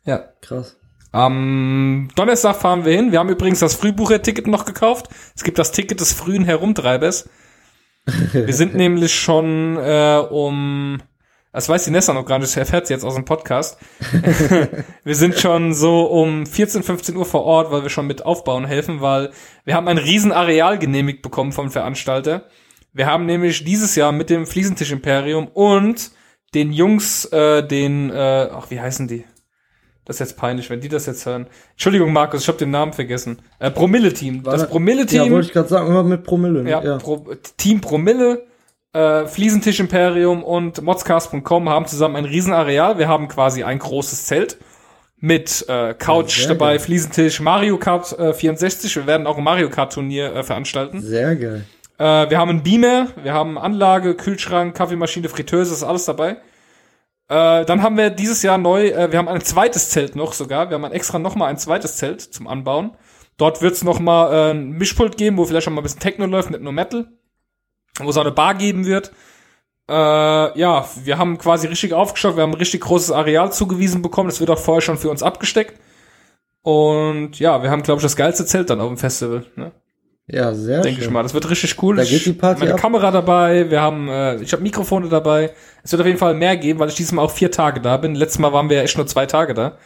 Ja. 0.04 0.24
Krass. 0.40 0.76
Am 1.12 2.08
Donnerstag 2.14 2.56
fahren 2.56 2.84
wir 2.84 2.94
hin. 2.94 3.12
Wir 3.12 3.18
haben 3.18 3.30
übrigens 3.30 3.60
das 3.60 3.74
Frühbucherticket 3.74 4.46
noch 4.46 4.64
gekauft. 4.64 5.08
Es 5.34 5.44
gibt 5.44 5.58
das 5.58 5.72
Ticket 5.72 6.00
des 6.00 6.12
frühen 6.12 6.44
Herumtreibers. 6.44 7.28
Wir 8.32 8.54
sind 8.54 8.74
nämlich 8.76 9.14
schon 9.14 9.76
äh, 9.76 10.22
um 10.30 11.00
das 11.52 11.68
weiß 11.68 11.86
die 11.86 11.90
Nessa 11.90 12.12
noch 12.12 12.26
gar 12.26 12.38
nicht, 12.38 12.50
das 12.50 12.56
erfährt 12.56 12.86
sie 12.86 12.94
jetzt 12.94 13.04
aus 13.04 13.14
dem 13.14 13.24
Podcast. 13.24 13.78
wir 15.04 15.14
sind 15.14 15.34
schon 15.38 15.72
so 15.72 16.02
um 16.04 16.46
14, 16.46 16.82
15 16.82 17.16
Uhr 17.16 17.24
vor 17.24 17.44
Ort, 17.44 17.72
weil 17.72 17.82
wir 17.82 17.90
schon 17.90 18.06
mit 18.06 18.24
aufbauen 18.24 18.66
helfen, 18.66 19.00
weil 19.00 19.30
wir 19.64 19.74
haben 19.74 19.88
ein 19.88 19.98
riesen 19.98 20.30
Areal 20.30 20.78
genehmigt 20.78 21.22
bekommen 21.22 21.52
vom 21.52 21.70
Veranstalter. 21.70 22.44
Wir 22.92 23.06
haben 23.06 23.26
nämlich 23.26 23.64
dieses 23.64 23.96
Jahr 23.96 24.12
mit 24.12 24.30
dem 24.30 24.46
Fliesentisch 24.46 24.92
Imperium 24.92 25.48
und 25.48 26.10
den 26.54 26.70
Jungs, 26.70 27.24
äh, 27.26 27.66
den, 27.66 28.10
äh, 28.10 28.48
ach, 28.52 28.70
wie 28.70 28.80
heißen 28.80 29.08
die? 29.08 29.24
Das 30.08 30.16
ist 30.16 30.20
jetzt 30.20 30.38
peinlich, 30.38 30.70
wenn 30.70 30.80
die 30.80 30.88
das 30.88 31.04
jetzt 31.04 31.26
hören. 31.26 31.46
Entschuldigung, 31.72 32.14
Markus, 32.14 32.42
ich 32.42 32.48
habe 32.48 32.56
den 32.56 32.70
Namen 32.70 32.94
vergessen. 32.94 33.38
Äh, 33.58 33.70
Promille-Team. 33.70 34.42
Das 34.42 34.66
Promille-Team. 34.66 35.24
Ja, 35.26 35.30
wollte 35.30 35.48
ich 35.48 35.52
gerade 35.52 35.68
sagen, 35.68 35.86
immer 35.86 36.02
mit 36.02 36.24
Promille. 36.24 36.62
Ne? 36.62 36.70
Ja, 36.70 36.82
ja. 36.82 36.96
Pro 36.96 37.26
Team 37.58 37.82
Promille, 37.82 38.46
äh, 38.94 39.26
Fliesentisch 39.26 39.80
Imperium 39.80 40.42
und 40.42 40.80
modscast.com 40.80 41.68
haben 41.68 41.84
zusammen 41.84 42.16
ein 42.16 42.24
Riesenareal. 42.24 42.98
Wir 42.98 43.06
haben 43.06 43.28
quasi 43.28 43.64
ein 43.64 43.78
großes 43.78 44.24
Zelt 44.24 44.56
mit 45.18 45.66
äh, 45.68 45.92
Couch 45.92 46.42
ja, 46.42 46.48
dabei, 46.48 46.70
geil. 46.70 46.78
Fliesentisch, 46.78 47.40
Mario 47.40 47.76
Kart 47.76 48.18
äh, 48.18 48.32
64. 48.32 48.96
Wir 48.96 49.06
werden 49.06 49.26
auch 49.26 49.36
ein 49.36 49.44
Mario 49.44 49.68
Kart 49.68 49.92
Turnier 49.92 50.34
äh, 50.34 50.42
veranstalten. 50.42 51.02
Sehr 51.02 51.36
geil. 51.36 51.64
Äh, 51.98 52.30
wir 52.30 52.38
haben 52.38 52.48
einen 52.48 52.62
Beamer, 52.62 53.08
wir 53.22 53.34
haben 53.34 53.58
Anlage, 53.58 54.14
Kühlschrank, 54.14 54.74
Kaffeemaschine, 54.74 55.28
Fritteuse, 55.28 55.74
ist 55.74 55.82
alles 55.82 56.06
dabei. 56.06 56.38
Äh, 57.28 57.64
dann 57.66 57.82
haben 57.82 57.96
wir 57.96 58.10
dieses 58.10 58.42
Jahr 58.42 58.58
neu, 58.58 58.88
äh, 58.88 59.12
wir 59.12 59.18
haben 59.18 59.28
ein 59.28 59.42
zweites 59.42 59.90
Zelt 59.90 60.16
noch 60.16 60.32
sogar. 60.32 60.70
Wir 60.70 60.74
haben 60.74 60.84
ein 60.84 60.92
extra 60.92 61.18
noch 61.18 61.34
mal 61.34 61.46
ein 61.46 61.58
zweites 61.58 61.96
Zelt 61.96 62.22
zum 62.22 62.48
Anbauen. 62.48 62.96
Dort 63.36 63.60
wird's 63.62 63.84
noch 63.84 64.00
mal 64.00 64.32
äh, 64.32 64.50
ein 64.52 64.70
Mischpult 64.70 65.16
geben, 65.16 65.36
wo 65.36 65.44
vielleicht 65.44 65.64
schon 65.64 65.74
mal 65.74 65.80
ein 65.80 65.84
bisschen 65.84 66.00
Techno 66.00 66.26
läuft, 66.26 66.50
nicht 66.50 66.62
nur 66.62 66.72
Metal. 66.72 67.06
Wo 68.00 68.08
es 68.08 68.16
auch 68.16 68.22
eine 68.22 68.32
Bar 68.32 68.54
geben 68.54 68.86
wird. 68.86 69.12
Äh, 69.88 70.58
ja, 70.58 70.88
wir 71.04 71.18
haben 71.18 71.38
quasi 71.38 71.66
richtig 71.66 71.92
aufgestockt, 71.92 72.36
wir 72.36 72.42
haben 72.42 72.52
ein 72.52 72.58
richtig 72.58 72.82
großes 72.82 73.10
Areal 73.10 73.52
zugewiesen 73.52 74.02
bekommen. 74.02 74.28
Das 74.28 74.40
wird 74.40 74.50
auch 74.50 74.58
vorher 74.58 74.82
schon 74.82 74.98
für 74.98 75.10
uns 75.10 75.22
abgesteckt. 75.22 75.80
Und 76.62 77.38
ja, 77.38 77.62
wir 77.62 77.70
haben, 77.70 77.82
glaube 77.82 77.98
ich, 77.98 78.02
das 78.02 78.16
geilste 78.16 78.46
Zelt 78.46 78.70
dann 78.70 78.80
auf 78.80 78.88
dem 78.88 78.98
Festival. 78.98 79.46
Ne? 79.56 79.72
Ja, 80.30 80.52
sehr 80.52 80.82
Denke 80.82 81.00
ich 81.00 81.10
mal. 81.10 81.22
Das 81.22 81.32
wird 81.32 81.48
richtig 81.48 81.82
cool. 81.82 81.96
Da 81.96 82.04
geht 82.04 82.26
die 82.26 82.34
Party 82.34 82.60
Meine 82.60 82.74
ab. 82.74 82.80
Kamera 82.80 83.10
dabei, 83.10 83.70
wir 83.70 83.80
haben, 83.80 84.08
äh, 84.08 84.36
ich 84.42 84.52
habe 84.52 84.62
Mikrofone 84.62 85.08
dabei. 85.08 85.52
Es 85.82 85.92
wird 85.92 86.02
auf 86.02 86.06
jeden 86.06 86.18
Fall 86.18 86.34
mehr 86.34 86.56
geben, 86.58 86.78
weil 86.78 86.90
ich 86.90 86.96
diesmal 86.96 87.24
auch 87.24 87.30
vier 87.30 87.50
Tage 87.50 87.80
da 87.80 87.96
bin. 87.96 88.14
Letztes 88.14 88.38
Mal 88.38 88.52
waren 88.52 88.68
wir 88.68 88.76
ja 88.76 88.82
echt 88.82 88.98
nur 88.98 89.06
zwei 89.06 89.24
Tage 89.24 89.54
da. 89.54 89.78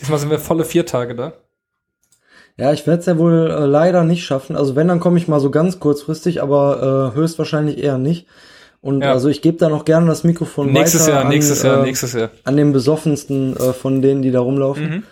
Diesmal 0.00 0.18
sind 0.18 0.30
wir 0.30 0.38
volle 0.38 0.64
vier 0.64 0.86
Tage 0.86 1.14
da. 1.14 1.34
Ja, 2.56 2.72
ich 2.72 2.86
werde 2.86 3.00
es 3.00 3.06
ja 3.06 3.18
wohl 3.18 3.50
äh, 3.50 3.66
leider 3.66 4.04
nicht 4.04 4.24
schaffen. 4.24 4.56
Also 4.56 4.76
wenn, 4.76 4.88
dann 4.88 5.00
komme 5.00 5.18
ich 5.18 5.28
mal 5.28 5.40
so 5.40 5.50
ganz 5.50 5.78
kurzfristig, 5.78 6.42
aber 6.42 7.12
äh, 7.12 7.16
höchstwahrscheinlich 7.16 7.78
eher 7.78 7.98
nicht. 7.98 8.26
Und 8.80 9.02
ja. 9.02 9.12
also 9.12 9.28
ich 9.28 9.42
gebe 9.42 9.58
da 9.58 9.68
noch 9.68 9.84
gerne 9.84 10.06
das 10.06 10.24
Mikrofon 10.24 10.72
nächstes 10.72 11.02
weiter 11.02 11.12
Jahr, 11.12 11.24
an, 11.24 11.28
nächstes 11.28 11.62
Jahr, 11.62 11.80
äh, 11.80 11.86
nächstes 11.86 12.12
Jahr. 12.14 12.30
an 12.44 12.56
den 12.56 12.72
besoffensten 12.72 13.56
äh, 13.56 13.72
von 13.72 14.02
denen, 14.02 14.22
die 14.22 14.30
da 14.30 14.40
rumlaufen. 14.40 14.90
Mhm. 14.90 15.02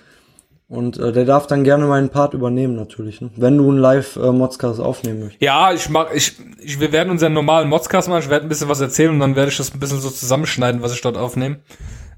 Und 0.70 1.00
äh, 1.00 1.10
der 1.10 1.24
darf 1.24 1.48
dann 1.48 1.64
gerne 1.64 1.86
meinen 1.86 2.10
Part 2.10 2.32
übernehmen 2.32 2.76
natürlich, 2.76 3.20
ne? 3.20 3.30
wenn 3.34 3.58
du 3.58 3.68
einen 3.68 3.78
Live-Modscast 3.78 4.78
äh, 4.78 4.82
aufnehmen 4.82 5.18
möchtest. 5.18 5.42
Ja, 5.42 5.72
ich 5.72 5.88
mach, 5.88 6.12
ich, 6.12 6.36
ich, 6.60 6.78
wir 6.78 6.92
werden 6.92 7.10
unseren 7.10 7.32
normalen 7.32 7.68
Modscast 7.68 8.08
machen, 8.08 8.22
ich 8.22 8.30
werde 8.30 8.46
ein 8.46 8.48
bisschen 8.48 8.68
was 8.68 8.80
erzählen 8.80 9.10
und 9.10 9.18
dann 9.18 9.34
werde 9.34 9.50
ich 9.50 9.56
das 9.56 9.74
ein 9.74 9.80
bisschen 9.80 9.98
so 9.98 10.08
zusammenschneiden, 10.08 10.80
was 10.80 10.94
ich 10.94 11.00
dort 11.00 11.16
aufnehme. 11.16 11.58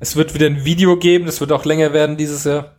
Es 0.01 0.16
wird 0.16 0.35
wieder 0.35 0.45
ein 0.45 0.66
Video 0.66 0.99
geben, 0.99 1.24
das 1.24 1.41
wird 1.41 1.51
auch 1.51 1.65
länger 1.65 1.95
werden 1.95 2.19
dieses 2.19 2.45
Jahr. 2.45 2.77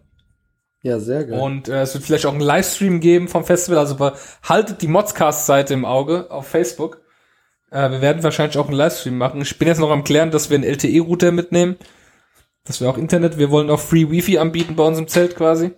Ja, 0.84 1.00
sehr 1.00 1.26
geil. 1.26 1.40
Und 1.40 1.70
äh, 1.70 1.82
es 1.82 1.96
wird 1.96 2.04
vielleicht 2.04 2.28
auch 2.28 2.34
einen 2.34 2.42
Livestream 2.42 3.00
geben 3.00 3.28
vom 3.28 3.44
Festival, 3.44 3.80
also 3.80 4.12
haltet 4.44 4.84
die 4.84 4.88
Modscast-Seite 4.88 5.74
im 5.74 5.86
Auge 5.86 6.30
auf 6.30 6.48
Facebook. 6.48 7.02
Äh, 7.72 7.90
wir 7.90 8.02
werden 8.02 8.22
wahrscheinlich 8.22 8.60
auch 8.60 8.68
einen 8.68 8.78
Livestream 8.78 9.18
machen. 9.18 9.42
Ich 9.42 9.58
bin 9.58 9.68
jetzt 9.68 9.80
noch 9.80 9.90
am 9.90 10.04
klären, 10.04 10.30
dass 10.30 10.52
wir 10.52 10.56
einen 10.56 10.66
LTE-Router 10.66 11.32
mitnehmen 11.32 11.78
das 12.66 12.82
wäre 12.82 12.92
auch 12.92 12.98
Internet. 12.98 13.38
Wir 13.38 13.52
wollen 13.52 13.70
auch 13.70 13.80
Free 13.80 14.10
Wifi 14.10 14.38
anbieten 14.38 14.76
bei 14.76 14.84
uns 14.84 14.98
im 14.98 15.08
Zelt 15.08 15.36
quasi. 15.36 15.72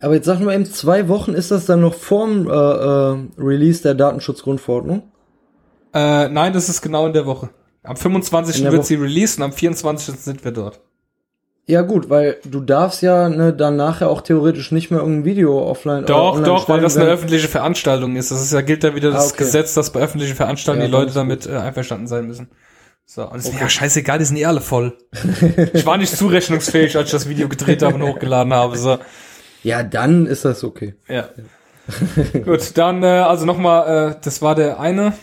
Aber 0.00 0.14
jetzt 0.14 0.26
sag 0.26 0.40
mal 0.40 0.54
eben, 0.54 0.66
zwei 0.66 1.08
Wochen 1.08 1.34
ist 1.34 1.50
das 1.50 1.66
dann 1.66 1.80
noch 1.80 1.94
vorm 1.94 2.48
äh, 2.48 2.50
äh, 2.50 3.18
Release 3.38 3.82
der 3.82 3.94
Datenschutzgrundverordnung? 3.94 5.02
Äh, 5.92 6.28
nein, 6.28 6.52
das 6.52 6.68
ist 6.68 6.80
genau 6.80 7.06
in 7.06 7.12
der 7.12 7.26
Woche. 7.26 7.50
Am 7.82 7.96
25. 7.96 8.62
wird 8.62 8.74
Woche. 8.74 8.82
sie 8.84 8.94
released 8.94 9.38
und 9.38 9.44
am 9.44 9.52
24. 9.52 10.14
sind 10.16 10.44
wir 10.44 10.52
dort. 10.52 10.80
Ja 11.66 11.82
gut, 11.82 12.10
weil 12.10 12.38
du 12.44 12.60
darfst 12.60 13.02
ja 13.02 13.28
ne, 13.28 13.52
dann 13.52 13.76
nachher 13.76 14.10
auch 14.10 14.22
theoretisch 14.22 14.72
nicht 14.72 14.90
mehr 14.90 15.00
irgendein 15.00 15.24
Video 15.24 15.62
offline 15.62 16.04
Doch, 16.04 16.32
online 16.32 16.46
doch, 16.46 16.68
weil 16.68 16.80
das 16.80 16.96
eine 16.96 17.06
öffentliche 17.06 17.48
Veranstaltung 17.48 18.16
ist. 18.16 18.30
Das 18.30 18.42
ist 18.42 18.52
ja 18.52 18.60
gilt 18.60 18.82
ja 18.82 18.94
wieder 18.94 19.12
das 19.12 19.24
ah, 19.24 19.28
okay. 19.28 19.44
Gesetz, 19.44 19.74
dass 19.74 19.90
bei 19.90 20.00
öffentlichen 20.00 20.34
Veranstaltungen 20.34 20.82
ja, 20.82 20.86
die 20.88 20.92
Leute 20.92 21.14
damit 21.14 21.46
äh, 21.46 21.56
einverstanden 21.56 22.08
sein 22.08 22.26
müssen. 22.26 22.48
So, 23.12 23.28
und 23.28 23.40
es 23.40 23.46
okay. 23.46 23.56
ist 23.56 23.60
ja 23.60 23.68
scheißegal, 23.68 24.18
die 24.20 24.24
sind 24.24 24.36
eh 24.36 24.44
alle 24.44 24.60
voll. 24.60 24.96
ich 25.72 25.84
war 25.84 25.98
nicht 25.98 26.16
zurechnungsfähig, 26.16 26.96
als 26.96 27.06
ich 27.06 27.10
das 27.10 27.28
Video 27.28 27.48
gedreht 27.48 27.82
habe 27.82 27.96
und 27.96 28.04
hochgeladen 28.04 28.54
habe. 28.54 28.78
So. 28.78 28.98
Ja, 29.64 29.82
dann 29.82 30.26
ist 30.26 30.44
das 30.44 30.62
okay. 30.62 30.94
Ja. 31.08 31.28
Gut, 32.44 32.78
dann 32.78 33.02
äh, 33.02 33.06
also 33.06 33.46
nochmal, 33.46 34.12
äh, 34.12 34.14
das 34.22 34.42
war 34.42 34.54
der 34.54 34.78
eine, 34.78 35.14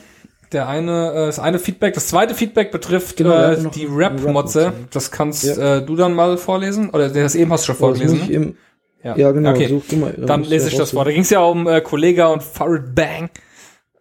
der 0.51 0.67
eine, 0.67 1.13
äh, 1.13 1.25
das 1.27 1.39
eine 1.39 1.59
Feedback. 1.59 1.93
Das 1.93 2.07
zweite 2.07 2.35
Feedback 2.35 2.73
betrifft 2.73 3.15
genau, 3.15 3.51
äh, 3.51 3.57
die 3.73 3.85
Rap-Motze. 3.85 4.65
Rap 4.65 4.91
das 4.91 5.09
kannst 5.09 5.45
ja. 5.45 5.77
äh, 5.77 5.81
du 5.81 5.95
dann 5.95 6.11
mal 6.11 6.37
vorlesen? 6.37 6.89
Oder 6.89 7.07
das 7.07 7.35
eben 7.35 7.53
hast 7.53 7.63
du 7.63 7.67
schon 7.67 7.77
vorgelesen? 7.77 8.19
Ne? 8.19 8.29
Eben, 8.29 8.57
ja. 9.01 9.15
ja, 9.15 9.31
genau. 9.31 9.51
Okay. 9.51 9.69
Such 9.69 9.87
du 9.87 9.95
mal, 9.95 10.13
dann 10.13 10.43
lese 10.43 10.67
ich 10.67 10.75
das 10.75 10.91
vor. 10.91 11.05
Da 11.05 11.11
ging 11.11 11.21
es 11.21 11.29
ja 11.29 11.39
um 11.39 11.65
äh, 11.69 11.79
Kollega 11.79 12.27
und 12.27 12.43
Farid 12.43 12.93
Bang. 12.93 13.29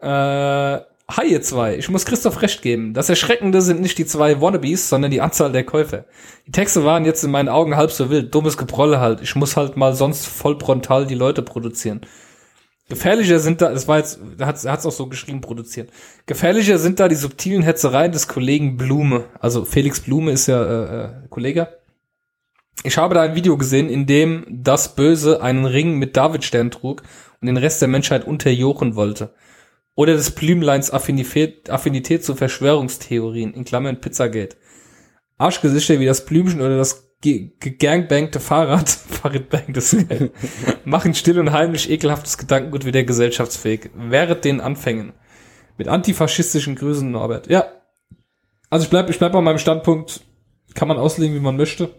Äh, 0.01 0.81
Hi 1.09 1.31
ihr 1.31 1.41
zwei, 1.41 1.77
ich 1.77 1.89
muss 1.89 2.05
Christoph 2.05 2.43
recht 2.43 2.63
geben. 2.63 2.93
Das 2.93 3.09
Erschreckende 3.09 3.63
sind 3.63 3.81
nicht 3.81 3.97
die 3.97 4.07
zwei 4.07 4.41
Wannabes, 4.41 4.89
sondern 4.89 5.13
die 5.13 5.21
Anzahl 5.21 5.53
der 5.53 5.63
Käufe. 5.63 6.05
Die 6.49 6.51
Texte 6.51 6.83
waren 6.85 7.05
jetzt 7.05 7.23
in 7.23 7.31
meinen 7.31 7.49
Augen 7.49 7.77
halb 7.77 7.93
so 7.93 8.11
wild, 8.11 8.35
dummes 8.35 8.57
Geprolle 8.57 8.99
halt. 8.99 9.21
Ich 9.21 9.37
muss 9.37 9.57
halt 9.57 9.77
mal 9.77 9.95
sonst 9.95 10.27
voll 10.27 10.59
frontal 10.59 11.07
die 11.07 11.15
Leute 11.15 11.43
produzieren. 11.43 12.01
Gefährlicher 12.89 13.39
sind 13.39 13.63
da, 13.63 13.71
das 13.71 13.87
war 13.87 13.99
jetzt, 13.99 14.19
er 14.37 14.47
hat 14.47 14.57
es 14.57 14.67
auch 14.67 14.91
so 14.91 15.07
geschrieben, 15.07 15.41
produzieren. 15.41 15.87
Gefährlicher 16.27 16.79
sind 16.79 16.99
da 16.99 17.07
die 17.07 17.15
subtilen 17.15 17.63
Hetzereien 17.63 18.11
des 18.11 18.27
Kollegen 18.27 18.77
Blume. 18.77 19.27
Also 19.39 19.65
Felix 19.65 20.01
Blume 20.01 20.33
ist 20.33 20.49
ja 20.49 20.65
äh, 20.65 21.05
äh, 21.05 21.09
Kollege. 21.31 21.69
Ich 22.83 22.99
habe 22.99 23.15
da 23.15 23.23
ein 23.23 23.37
Video 23.37 23.57
gesehen, 23.57 23.89
in 23.89 24.07
dem 24.07 24.45
das 24.49 24.97
Böse 24.97 25.41
einen 25.41 25.67
Ring 25.67 25.99
mit 25.99 26.17
Davidstern 26.17 26.73
trug 26.73 27.05
und 27.41 27.47
den 27.47 27.57
Rest 27.57 27.81
der 27.81 27.89
Menschheit 27.89 28.27
unterjochen 28.27 28.97
wollte. 28.97 29.31
Oder 29.97 30.13
des 30.13 30.31
Blümleins 30.31 30.93
Affinität, 30.93 31.71
Affinität 31.71 32.23
zu 32.23 32.37
Verschwörungstheorien, 32.37 33.55
in 33.55 33.65
Klammern 33.65 34.01
Pizzagate. 34.01 34.57
Arschgesichter 35.39 35.99
wie 35.99 36.07
das 36.07 36.27
Blümchen 36.27 36.61
oder 36.61 36.77
das 36.77 37.17
gegangbangte 37.23 38.39
Fahrrad, 38.39 38.89
Fahrradbang, 39.11 39.73
das 39.73 39.97
machen 40.85 41.15
still 41.15 41.41
und 41.41 41.51
heimlich 41.51 41.91
ekelhaftes 41.91 42.37
Gedankengut 42.37 42.85
wieder 42.85 43.03
gesellschaftsfähig. 43.03 43.91
Während 43.95 44.45
den 44.45 44.61
Anfängen. 44.61 45.15
Mit 45.79 45.89
antifaschistischen 45.89 46.77
Grüßen, 46.77 47.11
Norbert. 47.11 47.49
Ja. 47.49 47.65
Also 48.69 48.85
ich 48.85 48.91
bleib, 48.91 49.11
ich 49.11 49.19
bleib 49.19 49.33
bei 49.33 49.41
meinem 49.41 49.59
Standpunkt. 49.59 50.21
Kann 50.75 50.89
man 50.89 50.99
auslegen, 50.99 51.35
wie 51.35 51.41
man 51.41 51.57
möchte. 51.57 51.91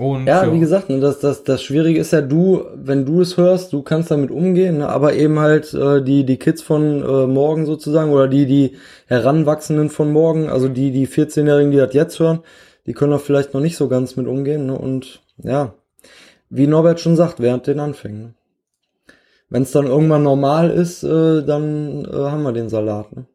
Und, 0.00 0.26
ja, 0.26 0.50
wie 0.50 0.60
gesagt, 0.60 0.88
ne, 0.88 0.98
das, 0.98 1.18
das, 1.18 1.44
das 1.44 1.62
Schwierige 1.62 2.00
ist 2.00 2.12
ja, 2.12 2.22
du, 2.22 2.64
wenn 2.74 3.04
du 3.04 3.20
es 3.20 3.36
hörst, 3.36 3.74
du 3.74 3.82
kannst 3.82 4.10
damit 4.10 4.30
umgehen, 4.30 4.78
ne, 4.78 4.88
aber 4.88 5.12
eben 5.12 5.38
halt 5.38 5.74
äh, 5.74 6.02
die, 6.02 6.24
die 6.24 6.38
Kids 6.38 6.62
von 6.62 7.02
äh, 7.02 7.26
morgen 7.26 7.66
sozusagen 7.66 8.10
oder 8.10 8.26
die, 8.26 8.46
die 8.46 8.78
Heranwachsenden 9.08 9.90
von 9.90 10.10
morgen, 10.10 10.48
also 10.48 10.68
die, 10.68 10.90
die 10.90 11.06
14-Jährigen, 11.06 11.70
die 11.70 11.76
das 11.76 11.92
jetzt 11.92 12.18
hören, 12.18 12.40
die 12.86 12.94
können 12.94 13.12
auch 13.12 13.20
vielleicht 13.20 13.52
noch 13.52 13.60
nicht 13.60 13.76
so 13.76 13.88
ganz 13.88 14.16
mit 14.16 14.26
umgehen. 14.26 14.64
Ne, 14.64 14.78
und 14.78 15.20
ja, 15.36 15.74
wie 16.48 16.66
Norbert 16.66 17.00
schon 17.00 17.14
sagt, 17.14 17.38
während 17.40 17.66
den 17.66 17.78
Anfängen. 17.78 18.22
Ne. 18.22 18.34
Wenn 19.50 19.64
es 19.64 19.72
dann 19.72 19.86
irgendwann 19.86 20.22
normal 20.22 20.70
ist, 20.70 21.02
äh, 21.02 21.44
dann 21.44 22.06
äh, 22.06 22.10
haben 22.10 22.42
wir 22.42 22.52
den 22.52 22.70
Salat. 22.70 23.14
Ne? 23.14 23.26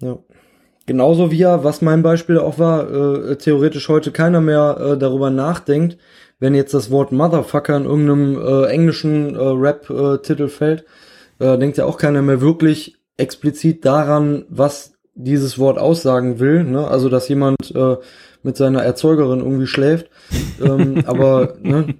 Ja. 0.00 0.18
Genauso 0.86 1.30
wie 1.30 1.38
ja, 1.38 1.64
was 1.64 1.80
mein 1.80 2.02
Beispiel 2.02 2.38
auch 2.38 2.58
war, 2.58 2.90
äh, 2.90 3.36
theoretisch 3.36 3.88
heute 3.88 4.10
keiner 4.10 4.40
mehr 4.40 4.76
äh, 4.78 4.98
darüber 4.98 5.30
nachdenkt, 5.30 5.96
wenn 6.40 6.54
jetzt 6.54 6.74
das 6.74 6.90
Wort 6.90 7.10
Motherfucker 7.10 7.76
in 7.76 7.84
irgendeinem 7.84 8.36
äh, 8.36 8.66
englischen 8.66 9.34
äh, 9.34 9.38
Rap-Titel 9.38 10.48
fällt, 10.48 10.84
äh, 11.38 11.56
denkt 11.56 11.78
ja 11.78 11.86
auch 11.86 11.96
keiner 11.96 12.20
mehr 12.20 12.40
wirklich 12.40 12.96
explizit 13.16 13.84
daran, 13.84 14.44
was 14.48 14.92
dieses 15.14 15.58
Wort 15.58 15.78
aussagen 15.78 16.40
will, 16.40 16.64
ne? 16.64 16.86
Also 16.88 17.08
dass 17.08 17.28
jemand 17.28 17.74
äh, 17.74 17.96
mit 18.42 18.56
seiner 18.56 18.82
Erzeugerin 18.82 19.40
irgendwie 19.40 19.66
schläft. 19.66 20.10
ähm, 20.62 21.02
aber 21.06 21.54
ne, 21.62 21.94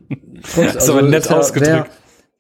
trotz, 0.52 0.77
also 0.77 0.93
aber 0.94 1.02
nett 1.02 1.31
ausgedrückt. 1.31 1.69
Wäre 1.70 1.86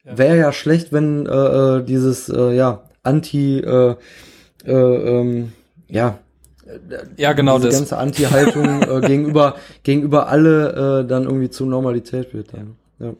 ja. 0.04 0.18
wär 0.18 0.34
ja 0.34 0.52
schlecht, 0.52 0.92
wenn 0.92 1.26
äh, 1.26 1.30
äh, 1.30 1.84
dieses 1.84 2.28
äh, 2.28 2.52
ja 2.54 2.82
Anti 3.02 3.60
äh, 3.60 3.94
äh, 4.66 4.72
ähm, 4.72 5.52
ja 5.88 6.18
ja 7.16 7.32
genau 7.32 7.58
diese 7.58 7.68
das 7.68 7.78
ganze 7.78 7.96
Anti-Haltung 7.98 8.82
äh, 8.82 9.00
gegenüber 9.06 9.56
gegenüber 9.82 10.28
alle 10.28 11.02
äh, 11.02 11.08
dann 11.08 11.24
irgendwie 11.24 11.50
zur 11.50 11.66
Normalität 11.66 12.34
wird 12.34 12.52
dann. 12.52 12.76
Ja. 12.98 13.14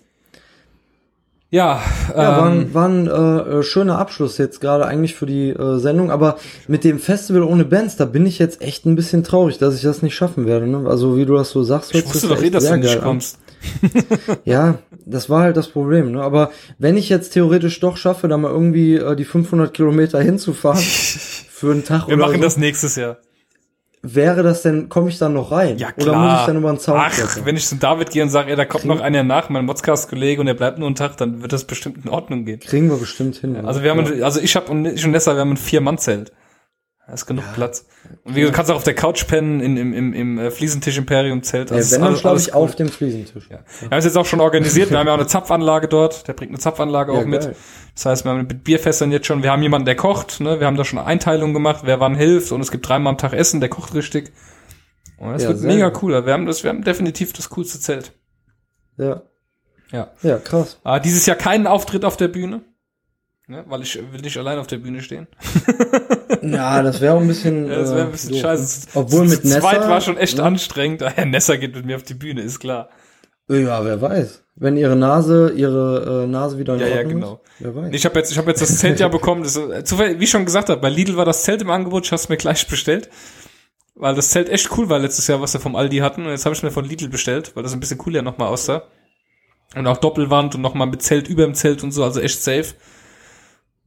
Ja, 1.55 1.81
ja 2.09 2.17
war, 2.17 2.47
ein, 2.47 2.63
ähm, 2.63 2.75
war 2.75 2.89
ein 2.89 3.07
äh, 3.07 3.63
schöner 3.63 3.99
Abschluss 4.01 4.39
jetzt 4.39 4.61
gerade 4.61 4.87
eigentlich 4.87 5.15
für 5.15 5.27
die 5.27 5.51
äh, 5.51 5.79
Sendung, 5.79 6.11
aber 6.11 6.37
mit 6.67 6.83
dem 6.83 6.99
Festival 6.99 7.45
ohne 7.45 7.65
Bands, 7.65 7.95
da 7.95 8.07
bin 8.07 8.27
ich 8.27 8.41
jetzt 8.41 8.61
echt 8.61 8.87
ein 8.87 8.97
bisschen 8.97 9.23
traurig, 9.23 9.59
dass 9.59 9.77
ich 9.77 9.83
das 9.83 10.03
nicht 10.03 10.17
schaffen 10.17 10.47
werde. 10.47 10.67
Ne? 10.67 10.89
Also 10.89 11.17
wie 11.17 11.25
du 11.25 11.35
das 11.35 11.51
so 11.51 11.63
sagst, 11.63 11.95
ich 11.95 12.05
wusste 12.07 12.27
doch 12.27 12.43
eh, 12.43 12.51
dass 12.51 12.65
du 12.65 12.77
nicht 12.77 13.01
kommst. 13.01 13.39
ja, 14.45 14.79
das 15.07 15.31
war 15.31 15.43
halt 15.43 15.57
das 15.57 15.69
Problem. 15.69 16.11
Ne? 16.11 16.23
Aber 16.23 16.51
wenn 16.79 16.97
ich 16.97 17.09
jetzt 17.09 17.35
theoretisch 17.35 17.79
doch 17.79 17.97
schaffe, 17.97 18.27
da 18.27 18.37
mal 18.37 18.51
irgendwie 18.51 18.97
äh, 18.97 19.15
die 19.15 19.25
500 19.25 19.73
Kilometer 19.73 20.21
hinzufahren 20.21 20.83
für 20.83 21.71
einen 21.71 21.85
Tag 21.85 22.09
Wir 22.09 22.17
machen 22.17 22.35
so, 22.35 22.43
das 22.43 22.57
nächstes 22.57 22.97
Jahr 22.97 23.19
wäre 24.05 24.43
das 24.43 24.63
denn, 24.63 24.89
komme 24.89 25.09
ich 25.09 25.19
dann 25.19 25.33
noch 25.33 25.51
rein? 25.51 25.79
Ja, 25.79 25.91
klar. 25.91 26.09
Oder 26.09 26.19
muss 26.19 26.41
ich 26.41 26.47
dann 26.47 26.57
über 26.59 26.69
einen 26.69 26.79
Zaun 26.79 27.01
Ach, 27.01 27.11
klettern? 27.11 27.47
wenn 27.47 27.57
ich 27.57 27.67
zu 27.67 27.77
David 27.77 28.11
gehe 28.11 28.23
und 28.23 28.29
sage, 28.29 28.51
ey, 28.51 28.57
da 28.57 28.65
kommt 28.65 28.83
Kriegen 28.83 28.95
noch 28.95 29.03
einer 29.03 29.23
nach, 29.23 29.49
mein 29.49 29.65
Modscast-Kollege, 29.65 30.41
und 30.41 30.47
der 30.47 30.55
bleibt 30.55 30.79
nur 30.79 30.87
einen 30.87 30.95
Tag, 30.95 31.17
dann 31.17 31.41
wird 31.43 31.53
das 31.53 31.65
bestimmt 31.65 32.05
in 32.05 32.11
Ordnung 32.11 32.45
gehen. 32.45 32.61
Kriegen 32.61 32.91
wir 32.91 32.99
bestimmt 32.99 33.37
hin. 33.37 33.55
Ja, 33.55 33.65
also 33.65 33.83
wir 33.83 33.91
haben, 33.91 34.19
ja. 34.19 34.25
also 34.25 34.41
ich 34.41 34.55
habe 34.57 34.71
und 34.71 34.85
ich 34.85 35.05
und 35.05 35.13
Nessa, 35.13 35.35
wir 35.35 35.41
haben 35.41 35.53
ein 35.53 35.57
Vier-Mann-Zelt. 35.57 36.33
Da 37.07 37.13
ist 37.13 37.27
genug 37.27 37.45
ja. 37.45 37.53
Platz. 37.53 37.85
Und 38.25 38.35
wie, 38.35 38.43
du 38.43 38.51
kannst 38.51 38.71
auch 38.71 38.77
auf 38.77 38.85
der 38.85 38.95
Couch 38.95 39.27
pennen, 39.27 39.61
in, 39.61 39.77
im, 39.77 39.93
im, 39.93 40.13
im 40.15 40.39
äh, 40.39 40.51
Fliesentisch-Imperium-Zelt. 40.51 41.71
Also 41.71 41.97
ja, 41.97 42.01
wenn, 42.01 42.13
dann 42.13 42.21
glaube 42.21 42.39
ich 42.39 42.49
cool. 42.49 42.63
auf 42.63 42.77
dem 42.77 42.89
Fliesentisch. 42.89 43.49
Ja. 43.51 43.59
Wir 43.81 43.91
haben 43.91 43.99
es 43.99 44.05
jetzt 44.07 44.17
auch 44.17 44.25
schon 44.25 44.41
organisiert. 44.41 44.91
Wir 44.91 44.99
haben 44.99 45.07
ja 45.07 45.13
auch 45.13 45.19
eine 45.19 45.27
Zapfanlage 45.27 45.89
dort. 45.89 46.27
Der 46.27 46.33
bringt 46.33 46.53
eine 46.53 46.59
Zapfanlage 46.59 47.13
ja, 47.13 47.19
auch 47.19 47.27
mit. 47.27 47.43
Geil. 47.43 47.57
Das 47.95 48.07
heißt, 48.07 48.25
wir 48.25 48.31
haben 48.31 48.47
mit 48.47 48.65
Bierfässern 48.65 49.13
jetzt 49.13 49.27
schon, 49.27 49.43
wir 49.43 49.53
haben 49.53 49.63
jemanden, 49.63 49.85
der 49.85 49.97
kocht. 49.97 50.41
Ne? 50.41 50.61
Wir 50.61 50.67
haben 50.67 50.77
da 50.77 50.85
schon 50.85 50.99
Einteilungen 50.99 51.53
gemacht, 51.53 51.83
wer 51.85 52.01
wann 52.01 52.15
hilft. 52.15 52.53
Und 52.53 52.63
es 52.63 52.71
gibt 52.71 52.89
dreimal 52.89 53.11
am 53.13 53.19
Tag 53.19 53.35
Essen, 53.35 53.61
der 53.61 53.69
kocht 53.69 53.95
richtig. 53.95 54.33
Und 55.19 55.33
das 55.33 55.43
ja, 55.43 55.51
wird 55.51 55.61
mega 55.61 55.91
gut. 55.91 56.01
cooler. 56.01 56.25
Wir 56.25 56.33
haben 56.33 56.47
das, 56.47 56.63
wir 56.63 56.71
haben 56.71 56.85
definitiv 56.85 57.35
das 57.35 57.51
coolste 57.51 57.81
Zelt. 57.81 58.13
Ja. 58.97 59.23
Ja. 59.93 60.11
Ja, 60.23 60.39
krass. 60.39 60.81
Aber 60.85 61.01
dieses 61.01 61.27
Jahr 61.27 61.37
keinen 61.37 61.67
Auftritt 61.67 62.05
auf 62.05 62.17
der 62.17 62.29
Bühne. 62.29 62.63
Ne, 63.47 63.63
weil 63.69 63.83
ich 63.83 63.97
will 63.97 64.21
nicht 64.23 64.39
allein 64.39 64.59
auf 64.59 64.67
der 64.67 64.79
Bühne 64.79 65.03
stehen. 65.03 65.27
ja, 66.43 66.83
das 66.83 67.01
wäre 67.01 67.19
ein 67.19 67.29
bisschen. 67.29 67.69
Ja, 67.69 67.77
das 67.77 67.95
wäre 67.95 68.07
ein 68.07 68.11
bisschen 68.11 68.33
doof. 68.33 68.41
scheiße. 68.41 68.89
Obwohl 68.95 69.27
mit 69.27 69.45
Nessa. 69.45 69.61
Zweit 69.61 69.81
war 69.89 70.01
schon 70.01 70.17
echt 70.17 70.39
ne? 70.39 70.45
anstrengend. 70.45 71.03
Ja, 71.03 71.25
Nessa 71.27 71.57
geht 71.57 71.75
mit 71.75 71.85
mir 71.85 71.97
auf 71.97 72.03
die 72.03 72.15
Bühne, 72.15 72.41
ist 72.41 72.59
klar. 72.59 72.89
Ja, 73.49 73.85
wer 73.85 74.01
weiß. 74.01 74.43
Wenn 74.57 74.79
ihre 74.79 74.97
Nase, 74.97 75.53
ihre 75.55 76.25
äh, 76.25 76.27
Nase 76.27 76.59
wieder 76.59 76.75
in 76.75 76.81
Ja, 76.81 76.87
ja, 76.87 77.03
genau. 77.03 77.35
Ist, 77.35 77.65
wer 77.65 77.77
weiß. 77.77 77.91
Ich 77.93 78.05
habe 78.07 78.19
jetzt, 78.19 78.33
ich 78.33 78.39
habe 78.39 78.51
jetzt 78.51 78.63
das 78.63 78.79
Zelt 78.79 78.99
ja 78.99 79.09
bekommen. 79.19 79.43
Das, 79.43 79.57
äh, 79.57 79.85
zufällig, 79.85 80.21
wie 80.21 80.25
ich 80.25 80.31
schon 80.31 80.47
gesagt 80.47 80.71
habe, 80.71 80.81
bei 80.81 80.89
Lidl 80.89 81.17
war 81.17 81.27
das 81.27 81.43
Zelt 81.43 81.61
im 81.61 81.71
Angebot. 81.71 82.07
Ich 82.07 82.13
habe 82.13 82.21
es 82.21 82.29
mir 82.31 82.39
gleich 82.39 82.67
bestellt 82.67 83.11
weil 83.95 84.15
das 84.15 84.31
Zelt 84.31 84.49
echt 84.49 84.77
cool 84.77 84.89
war 84.89 84.99
letztes 84.99 85.27
Jahr, 85.27 85.41
was 85.41 85.55
wir 85.55 85.61
vom 85.61 85.77
Aldi 85.77 85.99
hatten. 85.99 86.25
Und 86.25 86.31
jetzt 86.31 86.45
habe 86.45 86.55
ich 86.55 86.63
mir 86.63 86.71
von 86.71 86.85
Lidl 86.85 87.09
bestellt, 87.09 87.55
weil 87.55 87.63
das 87.63 87.73
ein 87.73 87.81
bisschen 87.81 87.99
cooler 87.99 88.23
nochmal 88.23 88.49
aussah. 88.49 88.83
Und 89.75 89.87
auch 89.87 89.97
Doppelwand 89.97 90.55
und 90.55 90.61
nochmal 90.61 90.87
mit 90.87 91.03
Zelt 91.03 91.29
über 91.29 91.45
dem 91.45 91.55
Zelt 91.55 91.83
und 91.83 91.93
so, 91.93 92.05
also 92.05 92.21
echt 92.21 92.43
safe. 92.43 92.75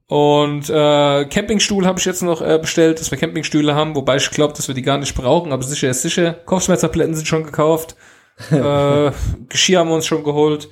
Und 0.08 0.70
äh, 0.70 1.26
Campingstuhl 1.26 1.86
habe 1.86 2.00
ich 2.00 2.06
jetzt 2.06 2.24
noch 2.24 2.42
äh, 2.42 2.58
bestellt, 2.60 3.00
dass 3.00 3.12
wir 3.12 3.18
Campingstühle 3.18 3.76
haben, 3.76 3.94
wobei 3.96 4.16
ich 4.16 4.30
glaube, 4.32 4.54
dass 4.54 4.68
wir 4.70 4.76
die 4.76 4.82
gar 4.82 4.98
nicht 4.98 5.16
brauchen, 5.16 5.52
aber 5.52 5.64
sicher 5.64 5.90
ist 5.90 6.02
sicher. 6.02 6.34
Kopfschmerztabletten 6.34 7.14
sind 7.14 7.28
schon 7.28 7.44
gekauft. 7.44 7.98
äh, 8.52 9.12
Geschirr 9.50 9.80
haben 9.80 9.90
wir 9.90 9.96
uns 9.96 10.06
schon 10.06 10.24
geholt. 10.24 10.70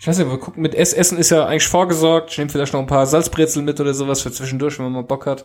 Ich 0.00 0.06
weiß 0.06 0.16
nicht, 0.18 0.30
wir 0.30 0.38
gucken, 0.38 0.62
mit 0.62 0.74
Essen 0.74 1.18
ist 1.18 1.30
ja 1.30 1.46
eigentlich 1.46 1.66
vorgesorgt. 1.66 2.30
Ich 2.30 2.38
nehme 2.38 2.50
vielleicht 2.50 2.72
noch 2.72 2.80
ein 2.80 2.86
paar 2.86 3.06
Salzbrezel 3.06 3.62
mit 3.62 3.80
oder 3.80 3.92
sowas 3.92 4.22
für 4.22 4.30
zwischendurch, 4.30 4.78
wenn 4.78 4.84
man 4.84 4.92
mal 4.92 5.02
Bock 5.02 5.26
hat. 5.26 5.44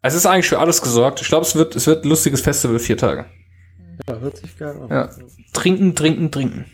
Es 0.00 0.14
ist 0.14 0.26
eigentlich 0.26 0.48
für 0.48 0.58
alles 0.58 0.80
gesorgt. 0.80 1.20
Ich 1.20 1.28
glaube, 1.28 1.44
es 1.44 1.56
wird, 1.56 1.74
es 1.74 1.86
wird 1.86 2.04
ein 2.04 2.08
lustiges 2.08 2.40
Festival, 2.40 2.78
vier 2.78 2.96
Tage. 2.96 3.26
Ja, 4.08 4.18
hört 4.18 4.36
sich 4.36 4.56
geil 4.56 4.76
an. 4.80 4.90
Ja. 4.90 5.10
Trinken, 5.52 5.94
trinken, 5.96 6.30
trinken. 6.30 6.66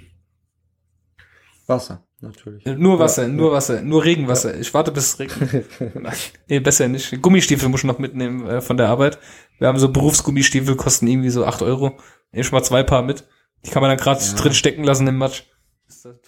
Wasser, 1.67 2.05
natürlich. 2.21 2.65
Nur 2.65 2.99
Wasser, 2.99 3.23
ja, 3.23 3.29
nur 3.29 3.49
ja. 3.49 3.57
Wasser, 3.57 3.83
nur 3.83 4.05
Regenwasser. 4.05 4.55
Ja. 4.55 4.61
Ich 4.61 4.73
warte 4.75 4.93
bis 4.93 5.15
es 5.15 5.19
regnet. 5.19 5.67
nee, 6.49 6.61
besser 6.61 6.89
nicht. 6.89 7.21
Gummistiefel 7.23 7.69
muss 7.69 7.81
ich 7.81 7.87
noch 7.87 7.99
mitnehmen 7.99 8.47
äh, 8.47 8.61
von 8.61 8.77
der 8.77 8.89
Arbeit. 8.89 9.19
Wir 9.59 9.69
haben 9.69 9.79
so 9.79 9.91
Berufsgummistiefel, 9.91 10.77
kosten 10.77 11.07
irgendwie 11.07 11.31
so 11.31 11.45
acht 11.45 11.63
Euro. 11.63 11.99
Nehme 12.33 12.45
ich 12.45 12.53
mal 12.53 12.63
zwei 12.63 12.83
Paar 12.83 13.03
mit. 13.03 13.25
Die 13.65 13.71
kann 13.71 13.83
man 13.83 13.91
dann 13.91 13.99
gerade 13.99 14.21
drin 14.37 14.55
stecken 14.55 14.85
lassen 14.85 15.07
im 15.07 15.19
Matsch. 15.19 15.45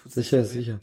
Sicher, 0.06 0.44
sicher. 0.44 0.80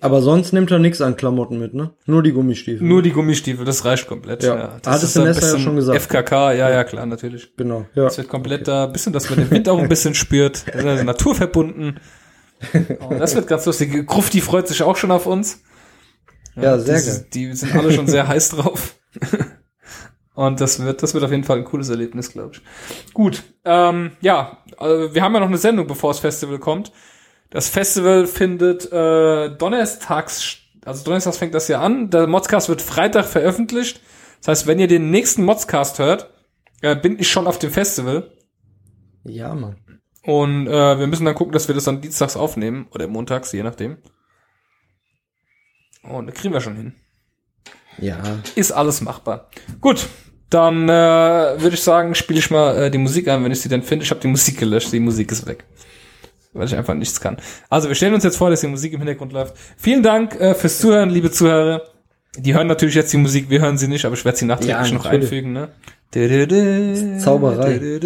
Aber 0.00 0.20
sonst 0.20 0.52
nimmt 0.52 0.70
er 0.70 0.78
nichts 0.78 1.00
an 1.00 1.16
Klamotten 1.16 1.58
mit, 1.58 1.72
ne? 1.72 1.90
Nur 2.04 2.22
die 2.22 2.32
Gummistiefel. 2.32 2.86
Nur 2.86 3.02
die 3.02 3.12
Gummistiefel, 3.12 3.64
das 3.64 3.84
reicht 3.86 4.06
komplett. 4.06 4.42
Ja, 4.42 4.56
ja 4.56 4.78
das 4.82 5.02
ist 5.02 5.16
ein 5.16 5.24
ja 5.24 5.58
schon 5.58 5.76
gesagt. 5.76 6.02
FKK, 6.02 6.52
ja, 6.52 6.70
ja, 6.70 6.84
klar, 6.84 7.06
natürlich. 7.06 7.56
Genau, 7.56 7.86
ja. 7.94 8.04
Das 8.04 8.18
wird 8.18 8.28
komplett 8.28 8.62
okay. 8.62 8.70
da, 8.70 8.86
bisschen, 8.86 9.14
dass 9.14 9.30
man 9.30 9.38
den 9.38 9.50
Wind 9.50 9.68
auch 9.68 9.78
ein 9.78 9.88
bisschen 9.90 10.14
spürt. 10.14 10.64
Also 10.86 11.02
naturverbunden. 11.02 12.00
Oh, 13.00 13.14
das 13.18 13.34
wird 13.34 13.46
ganz 13.46 13.66
lustig. 13.66 14.06
Grufti 14.06 14.40
freut 14.40 14.68
sich 14.68 14.82
auch 14.82 14.96
schon 14.96 15.10
auf 15.10 15.26
uns. 15.26 15.62
Ja, 16.54 16.78
sehr 16.78 16.98
die, 16.98 17.06
geil. 17.06 17.26
Die 17.34 17.52
sind 17.52 17.74
alle 17.74 17.92
schon 17.92 18.06
sehr 18.06 18.28
heiß 18.28 18.50
drauf. 18.50 18.94
Und 20.34 20.60
das 20.60 20.84
wird, 20.84 21.02
das 21.02 21.14
wird 21.14 21.24
auf 21.24 21.30
jeden 21.30 21.44
Fall 21.44 21.58
ein 21.58 21.64
cooles 21.64 21.88
Erlebnis, 21.88 22.30
glaube 22.30 22.52
ich. 22.54 23.14
Gut, 23.14 23.42
ähm, 23.64 24.12
ja, 24.20 24.58
also 24.76 25.14
wir 25.14 25.22
haben 25.22 25.32
ja 25.32 25.40
noch 25.40 25.48
eine 25.48 25.56
Sendung, 25.56 25.86
bevor 25.86 26.10
das 26.10 26.18
Festival 26.18 26.58
kommt. 26.58 26.92
Das 27.48 27.70
Festival 27.70 28.26
findet 28.26 28.92
äh, 28.92 29.56
donnerstags, 29.56 30.58
also 30.84 31.04
donnerstags 31.04 31.38
fängt 31.38 31.54
das 31.54 31.68
ja 31.68 31.80
an. 31.80 32.10
Der 32.10 32.26
Modscast 32.26 32.68
wird 32.68 32.82
Freitag 32.82 33.24
veröffentlicht. 33.24 34.02
Das 34.40 34.48
heißt, 34.48 34.66
wenn 34.66 34.78
ihr 34.78 34.88
den 34.88 35.10
nächsten 35.10 35.42
Modscast 35.42 35.98
hört, 35.98 36.30
äh, 36.82 36.94
bin 36.96 37.18
ich 37.18 37.30
schon 37.30 37.46
auf 37.46 37.58
dem 37.58 37.70
Festival. 37.70 38.30
Ja, 39.24 39.54
Mann. 39.54 39.76
Und 40.26 40.66
äh, 40.66 40.98
wir 40.98 41.06
müssen 41.06 41.24
dann 41.24 41.34
gucken, 41.34 41.52
dass 41.52 41.68
wir 41.68 41.74
das 41.74 41.84
dann 41.84 42.00
dienstags 42.00 42.36
aufnehmen 42.36 42.88
oder 42.92 43.06
montags, 43.06 43.52
je 43.52 43.62
nachdem. 43.62 43.98
Und 46.02 46.26
da 46.26 46.32
kriegen 46.32 46.52
wir 46.52 46.60
schon 46.60 46.76
hin. 46.76 46.94
Ja. 47.98 48.20
Ist 48.54 48.72
alles 48.72 49.00
machbar. 49.00 49.48
Gut, 49.80 50.08
dann 50.50 50.88
äh, 50.88 50.92
würde 50.92 51.74
ich 51.74 51.82
sagen, 51.82 52.14
spiele 52.14 52.38
ich 52.38 52.50
mal 52.50 52.76
äh, 52.76 52.90
die 52.90 52.98
Musik 52.98 53.28
ein, 53.28 53.42
wenn 53.44 53.52
ich 53.52 53.60
sie 53.60 53.68
dann 53.68 53.82
finde. 53.82 54.04
Ich 54.04 54.10
habe 54.10 54.20
die 54.20 54.28
Musik 54.28 54.58
gelöscht, 54.58 54.92
die 54.92 55.00
Musik 55.00 55.32
ist 55.32 55.46
weg 55.46 55.64
weil 56.56 56.66
ich 56.66 56.76
einfach 56.76 56.94
nichts 56.94 57.20
kann. 57.20 57.36
Also 57.68 57.88
wir 57.88 57.94
stellen 57.94 58.14
uns 58.14 58.24
jetzt 58.24 58.36
vor, 58.36 58.50
dass 58.50 58.60
die 58.60 58.66
Musik 58.66 58.92
im 58.92 59.00
Hintergrund 59.00 59.32
läuft. 59.32 59.54
Vielen 59.76 60.02
Dank 60.02 60.38
äh, 60.40 60.54
fürs 60.54 60.78
Zuhören, 60.78 61.10
liebe 61.10 61.30
Zuhörer. 61.30 61.82
Die 62.38 62.54
hören 62.54 62.66
natürlich 62.66 62.94
jetzt 62.94 63.12
die 63.12 63.16
Musik, 63.16 63.48
wir 63.48 63.60
hören 63.60 63.78
sie 63.78 63.88
nicht, 63.88 64.04
aber 64.04 64.14
ich 64.14 64.24
werde 64.24 64.36
sie 64.36 64.44
nachträglich 64.44 64.88
ja, 64.88 64.94
noch 64.94 65.06
einfügen. 65.06 65.52
Ne? 65.52 65.68
Zauberei. 67.18 67.80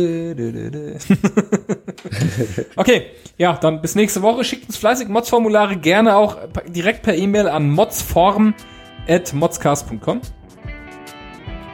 okay, 2.76 3.06
ja, 3.38 3.54
dann 3.54 3.80
bis 3.80 3.94
nächste 3.94 4.20
Woche. 4.22 4.44
Schickt 4.44 4.66
uns 4.66 4.76
fleißig 4.78 5.08
Mods-Formulare 5.08 5.76
gerne 5.76 6.16
auch 6.16 6.36
direkt 6.68 7.02
per 7.02 7.14
E-Mail 7.14 7.48
an 7.48 7.70
modsform.modscast.com. 7.70 10.20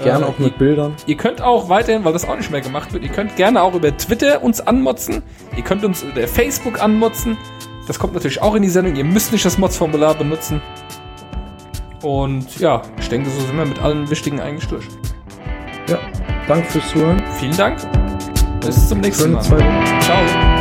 Gerne 0.02 0.24
äh, 0.24 0.28
auch 0.28 0.38
mit 0.38 0.58
Bildern. 0.58 0.94
Ihr 1.06 1.16
könnt 1.16 1.40
auch 1.40 1.70
weiterhin, 1.70 2.04
weil 2.04 2.12
das 2.12 2.28
auch 2.28 2.36
nicht 2.36 2.50
mehr 2.50 2.60
gemacht 2.60 2.92
wird, 2.92 3.02
ihr 3.02 3.10
könnt 3.10 3.36
gerne 3.36 3.62
auch 3.62 3.74
über 3.74 3.96
Twitter 3.96 4.42
uns 4.42 4.60
anmotzen. 4.60 5.22
Ihr 5.56 5.62
könnt 5.62 5.84
uns 5.84 6.02
über 6.02 6.28
Facebook 6.28 6.82
anmotzen. 6.82 7.38
Das 7.86 7.98
kommt 7.98 8.14
natürlich 8.14 8.42
auch 8.42 8.54
in 8.54 8.62
die 8.62 8.68
Sendung. 8.68 8.96
Ihr 8.96 9.04
müsst 9.04 9.32
nicht 9.32 9.44
das 9.44 9.58
Mods-Formular 9.58 10.14
benutzen. 10.14 10.60
Und 12.02 12.58
ja, 12.58 12.82
ich 12.98 13.08
denke, 13.08 13.30
so 13.30 13.40
sind 13.40 13.56
wir 13.56 13.64
mit 13.64 13.80
allen 13.80 14.10
wichtigen 14.10 14.40
eigentlich 14.40 14.68
durch. 14.68 14.86
Ja, 15.88 15.98
danke 16.48 16.68
fürs 16.68 16.88
Zuhören. 16.88 17.22
Vielen 17.38 17.56
Dank. 17.56 17.78
Bis 18.60 18.88
zum 18.88 19.00
nächsten 19.00 19.32
Mal. 19.32 19.42
Ciao. 19.42 20.55